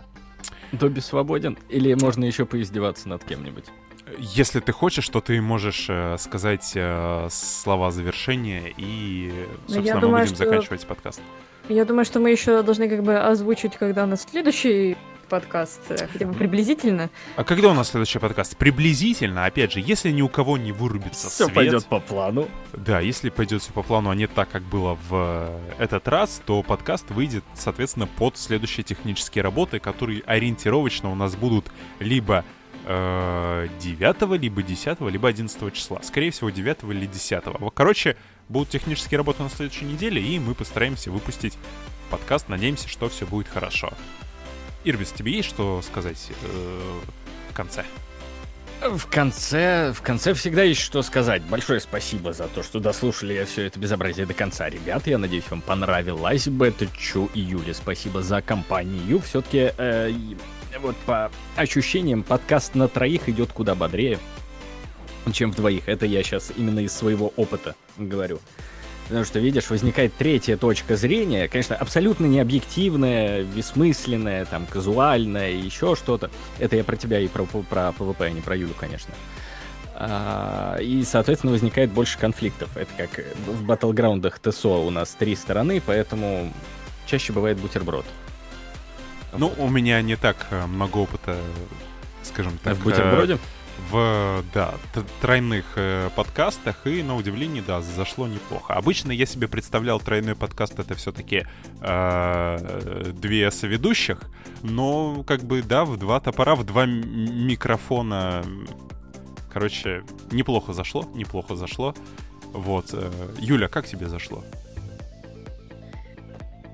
Добби 0.72 1.02
свободен? 1.02 1.58
Или 1.68 1.96
можно 1.96 2.24
еще 2.24 2.46
поиздеваться 2.46 3.10
над 3.10 3.26
кем-нибудь? 3.26 3.66
Если 4.20 4.62
ты 4.62 4.72
хочешь, 4.72 5.10
то 5.10 5.20
ты 5.20 5.42
можешь 5.42 5.88
э, 5.90 6.16
сказать 6.18 6.72
э, 6.76 7.28
слова 7.30 7.92
завершения 7.92 8.74
и, 8.78 9.34
ну, 9.68 9.74
собственно, 9.74 9.96
мы 9.96 10.02
думаю, 10.02 10.24
будем 10.24 10.36
что... 10.36 10.46
заканчивать 10.46 10.88
подкаст. 10.88 11.22
Я 11.70 11.84
думаю, 11.84 12.06
что 12.06 12.20
мы 12.20 12.32
еще 12.32 12.64
должны 12.64 12.88
как 12.88 13.04
бы 13.04 13.18
озвучить, 13.18 13.76
когда 13.76 14.04
у 14.06 14.08
нас 14.08 14.26
следующий 14.30 14.96
подкаст, 15.28 15.82
э, 15.90 16.08
хотя 16.12 16.26
бы 16.26 16.34
приблизительно. 16.34 17.10
А 17.36 17.44
когда 17.44 17.70
у 17.72 17.74
нас 17.74 17.90
следующий 17.90 18.20
подкаст? 18.20 18.56
Приблизительно, 18.56 19.46
опять 19.46 19.74
же, 19.74 19.82
если 19.82 20.12
ни 20.12 20.22
у 20.22 20.30
кого 20.30 20.58
не 20.58 20.72
вырубится 20.72 21.30
все 21.30 21.46
свет... 21.46 21.56
пойдет 21.56 21.86
по 21.86 22.00
плану. 22.00 22.48
Да, 22.72 23.02
если 23.02 23.30
пойдет 23.30 23.62
все 23.62 23.74
по 23.74 23.84
плану, 23.84 24.10
а 24.10 24.16
не 24.16 24.28
так, 24.28 24.50
как 24.50 24.64
было 24.64 24.98
в 25.10 25.52
этот 25.78 26.08
раз, 26.08 26.42
то 26.46 26.64
подкаст 26.64 27.12
выйдет, 27.12 27.44
соответственно, 27.54 28.08
под 28.08 28.38
следующие 28.38 28.86
технические 28.86 29.42
работы, 29.42 29.80
которые 29.80 30.24
ориентировочно 30.26 31.12
у 31.12 31.16
нас 31.16 31.36
будут 31.36 31.66
либо 32.00 32.46
9, 32.86 32.90
э, 32.90 34.38
либо 34.38 34.64
10, 34.64 35.02
либо 35.02 35.28
11 35.28 35.74
числа. 35.74 36.00
Скорее 36.04 36.32
всего, 36.32 36.50
9 36.50 36.84
или 36.84 37.06
10. 37.06 37.44
Короче, 37.74 38.16
будут 38.50 38.70
технические 38.70 39.18
работы 39.18 39.44
на 39.44 39.50
следующей 39.50 39.86
неделе, 39.86 40.22
и 40.22 40.40
мы 40.40 40.56
постараемся 40.56 41.12
выпустить 41.12 41.58
подкаст. 42.10 42.50
Надеемся, 42.50 42.88
что 42.88 43.10
все 43.10 43.26
будет 43.26 43.48
хорошо. 43.48 43.92
Ирбис, 44.84 45.12
тебе 45.12 45.34
есть 45.34 45.50
что 45.50 45.82
сказать 45.82 46.32
э, 46.44 47.00
в 47.50 47.54
конце? 47.54 47.84
В 48.82 49.08
конце, 49.08 49.92
в 49.92 50.02
конце 50.02 50.34
всегда 50.36 50.64
есть 50.64 50.82
что 50.82 51.02
сказать. 51.02 51.42
Большое 51.44 51.80
спасибо 51.80 52.32
за 52.32 52.48
то, 52.48 52.62
что 52.62 52.80
дослушали 52.80 53.34
я 53.34 53.46
все 53.46 53.64
это 53.64 53.80
безобразие 53.80 54.28
до 54.28 54.36
конца, 54.36 54.70
ребят. 54.70 55.08
Я 55.08 55.18
надеюсь, 55.18 55.50
вам 55.50 55.62
понравилось 55.62 56.48
бы 56.48 56.68
это 56.68 56.86
Чу 56.96 57.30
и 57.34 57.40
Юля. 57.40 57.74
Спасибо 57.74 58.22
за 58.22 58.42
компанию. 58.42 59.20
Все-таки 59.20 59.74
э, 59.78 60.14
вот 60.80 60.96
по 61.08 61.32
ощущениям 61.56 62.22
подкаст 62.22 62.76
на 62.76 62.88
троих 62.88 63.28
идет 63.30 63.52
куда 63.52 63.74
бодрее, 63.74 64.20
чем 65.34 65.52
в 65.52 65.56
двоих. 65.56 65.90
Это 65.90 66.06
я 66.06 66.22
сейчас 66.22 66.54
именно 66.56 66.80
из 66.80 66.94
своего 66.94 67.34
опыта 67.36 67.76
говорю. 67.98 68.40
Потому 69.08 69.24
что, 69.24 69.40
видишь, 69.40 69.70
возникает 69.70 70.14
третья 70.16 70.58
точка 70.58 70.98
зрения, 70.98 71.48
конечно, 71.48 71.78
абсолютно 71.78 72.26
необъективная, 72.26 73.44
бессмысленная, 73.44 74.44
там, 74.46 74.66
казуальная, 74.66 75.52
еще 75.52 75.96
что-то. 75.96 76.30
Это 76.60 76.76
я 76.76 76.84
про 76.84 76.98
тебя 76.98 77.20
и 77.20 77.28
про, 77.30 77.46
про 77.46 77.94
ПВП, 77.94 78.26
а 78.26 78.30
не 78.30 78.42
про 78.42 78.58
Юлю, 78.58 78.74
конечно. 78.78 79.14
А, 79.96 80.78
и, 80.78 81.04
соответственно, 81.06 81.54
возникает 81.54 81.90
больше 81.92 82.20
конфликтов. 82.20 82.76
Это 82.76 82.92
как 82.98 83.26
в 83.48 83.64
батлграундах 83.64 84.40
ТСО 84.40 84.78
у 84.78 84.90
нас 84.90 85.16
три 85.18 85.38
стороны, 85.38 85.82
поэтому 85.84 86.52
чаще 87.06 87.32
бывает 87.32 87.58
бутерброд. 87.58 88.06
Ну, 89.38 89.54
у 89.58 89.70
меня 89.70 90.02
не 90.02 90.18
так 90.18 90.48
э, 90.52 90.66
много 90.66 90.98
опыта, 90.98 91.38
скажем 92.24 92.58
так. 92.64 92.76
В 92.76 92.84
бутерброде? 92.84 93.36
Э, 93.36 93.38
в, 93.90 94.44
да, 94.54 94.76
тройных 95.22 95.66
э, 95.76 96.10
подкастах, 96.16 96.86
и, 96.86 97.04
на 97.04 97.16
удивление, 97.16 97.64
да, 97.66 97.82
зашло 97.82 98.28
неплохо. 98.28 98.74
Обычно 98.74 99.12
я 99.12 99.26
себе 99.26 99.48
представлял 99.48 100.00
тройной 100.00 100.36
подкаст, 100.36 100.80
это 100.80 100.96
все-таки 100.96 101.46
э, 101.82 103.12
две 103.14 103.52
соведущих, 103.52 104.20
но, 104.64 105.24
как 105.24 105.44
бы, 105.44 105.62
да, 105.62 105.86
в 105.86 105.98
два 105.98 106.20
топора, 106.20 106.56
в 106.56 106.64
два 106.66 106.86
микрофона, 106.86 108.44
короче, 109.52 110.04
неплохо 110.32 110.74
зашло, 110.74 111.06
неплохо 111.14 111.56
зашло. 111.56 111.96
Вот. 112.54 112.90
Э, 112.94 113.12
Юля, 113.40 113.68
как 113.68 113.88
тебе 113.88 114.08
зашло? 114.08 114.44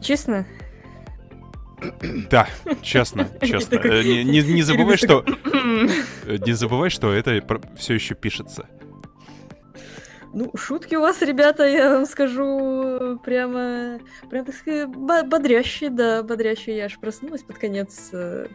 Честно, 0.01 0.45
да, 2.29 2.47
честно, 2.81 3.29
честно. 3.41 3.75
Э, 3.75 4.03
не, 4.03 4.23
не, 4.23 4.41
не 4.41 4.61
забывай, 4.61 4.97
что... 4.97 5.25
Не 6.25 6.53
забывай, 6.53 6.89
что 6.89 7.11
это 7.11 7.41
все 7.77 7.93
еще 7.93 8.15
пишется. 8.15 8.67
Ну, 10.33 10.51
шутки 10.55 10.95
у 10.95 11.01
вас, 11.01 11.21
ребята, 11.21 11.63
я 11.67 11.91
вам 11.91 12.07
скажу, 12.07 13.19
прямо, 13.23 13.99
прям 14.31 14.45
так 14.45 14.55
сказать, 14.55 14.87
бодрящие, 14.87 15.91
да, 15.91 16.23
бодрящие. 16.23 16.77
Я 16.77 16.85
аж 16.85 16.97
проснулась 16.97 17.43
под 17.43 17.59
конец. 17.59 18.09
Э, 18.13 18.47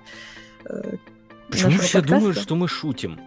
э, 0.65 0.97
Почему 1.49 1.79
все 1.79 2.01
думают, 2.01 2.37
что 2.37 2.57
мы 2.57 2.67
шутим? 2.67 3.21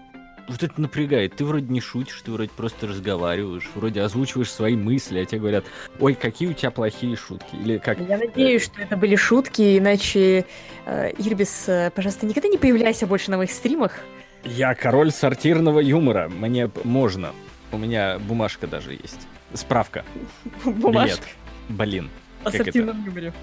Вот 0.47 0.63
это 0.63 0.80
напрягает. 0.80 1.35
Ты 1.35 1.45
вроде 1.45 1.68
не 1.68 1.81
шутишь, 1.81 2.22
ты 2.22 2.31
вроде 2.31 2.49
просто 2.55 2.88
разговариваешь, 2.88 3.69
вроде 3.76 4.01
озвучиваешь 4.01 4.51
свои 4.51 4.76
мысли, 4.76 5.19
а 5.19 5.26
тебе 5.26 5.39
говорят, 5.39 5.65
ой, 5.99 6.13
какие 6.13 6.49
у 6.49 6.53
тебя 6.53 6.72
плохие 6.72 7.15
шутки. 7.15 7.55
Или 7.55 7.77
как... 7.77 7.99
Я 7.99 8.18
надеюсь, 8.18 8.63
что 8.63 8.81
это 8.81 8.97
были 8.97 9.15
шутки, 9.15 9.77
иначе, 9.77 10.45
э, 10.85 11.11
Ирбис, 11.18 11.65
э, 11.68 11.91
пожалуйста, 11.93 12.26
никогда 12.26 12.49
не 12.49 12.57
появляйся 12.57 13.07
больше 13.07 13.31
на 13.31 13.38
моих 13.38 13.51
стримах. 13.51 13.99
Я 14.43 14.73
король 14.73 15.11
сортирного 15.11 15.80
юмора, 15.80 16.30
мне 16.30 16.69
можно. 16.84 17.31
У 17.72 17.77
меня 17.77 18.19
бумажка 18.19 18.68
даже 18.68 18.93
есть. 18.93 19.27
Справка. 19.53 20.03
Бумажка. 20.65 21.26
Блин. 21.69 22.09
О 22.43 22.49
ассортивном 22.49 23.03
выборе. 23.03 23.34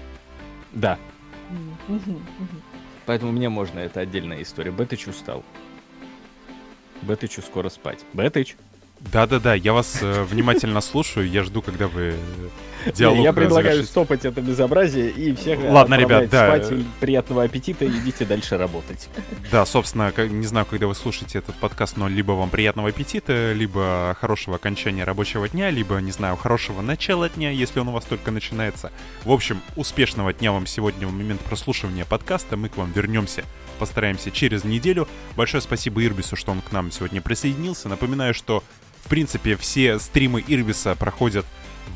Да. 0.73 0.97
Поэтому 3.05 3.31
мне 3.31 3.49
можно, 3.49 3.79
это 3.79 4.01
отдельная 4.01 4.41
история. 4.41 4.71
Бетыч 4.71 5.07
устал. 5.07 5.43
Бетычу 7.01 7.41
скоро 7.41 7.69
спать. 7.69 7.99
Бетыч? 8.13 8.55
Да-да-да, 8.99 9.53
я 9.55 9.73
вас 9.73 9.99
э, 10.01 10.23
внимательно 10.23 10.81
слушаю, 10.81 11.29
я 11.29 11.43
жду, 11.43 11.61
когда 11.61 11.87
вы 11.87 12.15
диалог 12.93 13.23
Я 13.23 13.33
предлагаю 13.33 13.83
стопать 13.83 14.25
это 14.25 14.41
безобразие 14.41 15.09
и 15.09 15.35
всех 15.35 15.59
Ладно, 15.63 15.95
ребят, 15.95 16.29
да. 16.29 16.47
спать. 16.47 16.73
Приятного 16.99 17.43
аппетита, 17.43 17.85
идите 17.87 18.25
дальше 18.25 18.57
работать. 18.57 19.09
Да, 19.51 19.65
собственно, 19.65 20.13
не 20.17 20.45
знаю, 20.45 20.65
когда 20.65 20.87
вы 20.87 20.95
слушаете 20.95 21.39
этот 21.39 21.55
подкаст, 21.55 21.97
но 21.97 22.07
либо 22.07 22.33
вам 22.33 22.49
приятного 22.49 22.89
аппетита, 22.89 23.53
либо 23.53 24.15
хорошего 24.19 24.55
окончания 24.57 25.03
рабочего 25.03 25.47
дня, 25.49 25.69
либо, 25.69 25.97
не 25.97 26.11
знаю, 26.11 26.35
хорошего 26.37 26.81
начала 26.81 27.29
дня, 27.29 27.51
если 27.51 27.79
он 27.79 27.89
у 27.89 27.91
вас 27.91 28.05
только 28.05 28.31
начинается. 28.31 28.91
В 29.23 29.31
общем, 29.31 29.61
успешного 29.75 30.33
дня 30.33 30.51
вам 30.51 30.65
сегодня 30.65 31.07
в 31.07 31.11
момент 31.11 31.41
прослушивания 31.41 32.05
подкаста. 32.05 32.57
Мы 32.57 32.69
к 32.69 32.77
вам 32.77 32.91
вернемся, 32.91 33.43
постараемся 33.79 34.31
через 34.31 34.63
неделю. 34.63 35.07
Большое 35.35 35.61
спасибо 35.61 36.03
Ирбису, 36.03 36.35
что 36.35 36.51
он 36.51 36.61
к 36.61 36.71
нам 36.71 36.91
сегодня 36.91 37.21
присоединился. 37.21 37.89
Напоминаю, 37.89 38.33
что 38.33 38.63
в 39.03 39.07
принципе, 39.09 39.55
все 39.55 39.97
стримы 39.97 40.43
Ирбиса 40.45 40.95
проходят 40.95 41.45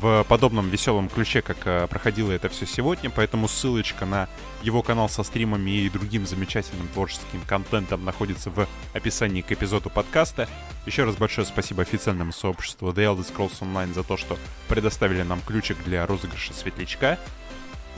в 0.00 0.24
подобном 0.28 0.68
веселом 0.68 1.08
ключе, 1.08 1.42
как 1.42 1.58
э, 1.64 1.86
проходило 1.86 2.32
это 2.32 2.48
все 2.48 2.66
сегодня, 2.66 3.10
поэтому 3.10 3.48
ссылочка 3.48 4.06
на 4.06 4.28
его 4.62 4.82
канал 4.82 5.08
со 5.08 5.22
стримами 5.22 5.70
и 5.70 5.90
другим 5.90 6.26
замечательным 6.26 6.88
творческим 6.88 7.40
контентом 7.46 8.04
находится 8.04 8.50
в 8.50 8.66
описании 8.92 9.42
к 9.42 9.52
эпизоду 9.52 9.90
подкаста. 9.90 10.48
Еще 10.86 11.04
раз 11.04 11.16
большое 11.16 11.46
спасибо 11.46 11.82
официальному 11.82 12.32
сообществу 12.32 12.88
The 12.90 13.14
Elder 13.14 13.26
Scrolls 13.26 13.60
Online 13.60 13.94
за 13.94 14.02
то, 14.02 14.16
что 14.16 14.38
предоставили 14.68 15.22
нам 15.22 15.40
ключик 15.40 15.76
для 15.84 16.06
розыгрыша 16.06 16.54
светлячка. 16.54 17.18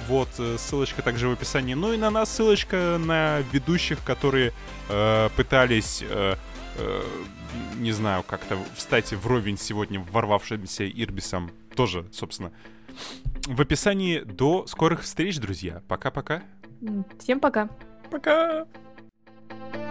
Вот, 0.08 0.28
э, 0.38 0.56
ссылочка 0.58 1.02
также 1.02 1.28
в 1.28 1.32
описании. 1.32 1.74
Ну 1.74 1.92
и 1.92 1.96
на 1.96 2.10
нас 2.10 2.30
ссылочка 2.30 2.98
на 2.98 3.40
ведущих, 3.52 4.02
которые 4.04 4.52
э, 4.88 5.28
пытались 5.34 6.02
э, 6.02 6.36
э, 6.76 7.02
не 7.76 7.92
знаю, 7.92 8.22
как-то 8.22 8.58
встать 8.74 9.12
вровень 9.12 9.58
сегодня 9.58 10.00
ворвавшимся 10.00 10.88
Ирбисом 10.88 11.50
тоже, 11.76 12.06
собственно, 12.12 12.52
в 13.46 13.60
описании. 13.60 14.20
До 14.20 14.66
скорых 14.66 15.02
встреч, 15.02 15.38
друзья. 15.38 15.82
Пока-пока. 15.86 16.42
Всем 17.20 17.38
пока. 17.40 17.68
Пока. 18.10 18.66
thank 19.48 19.76
you 19.76 19.85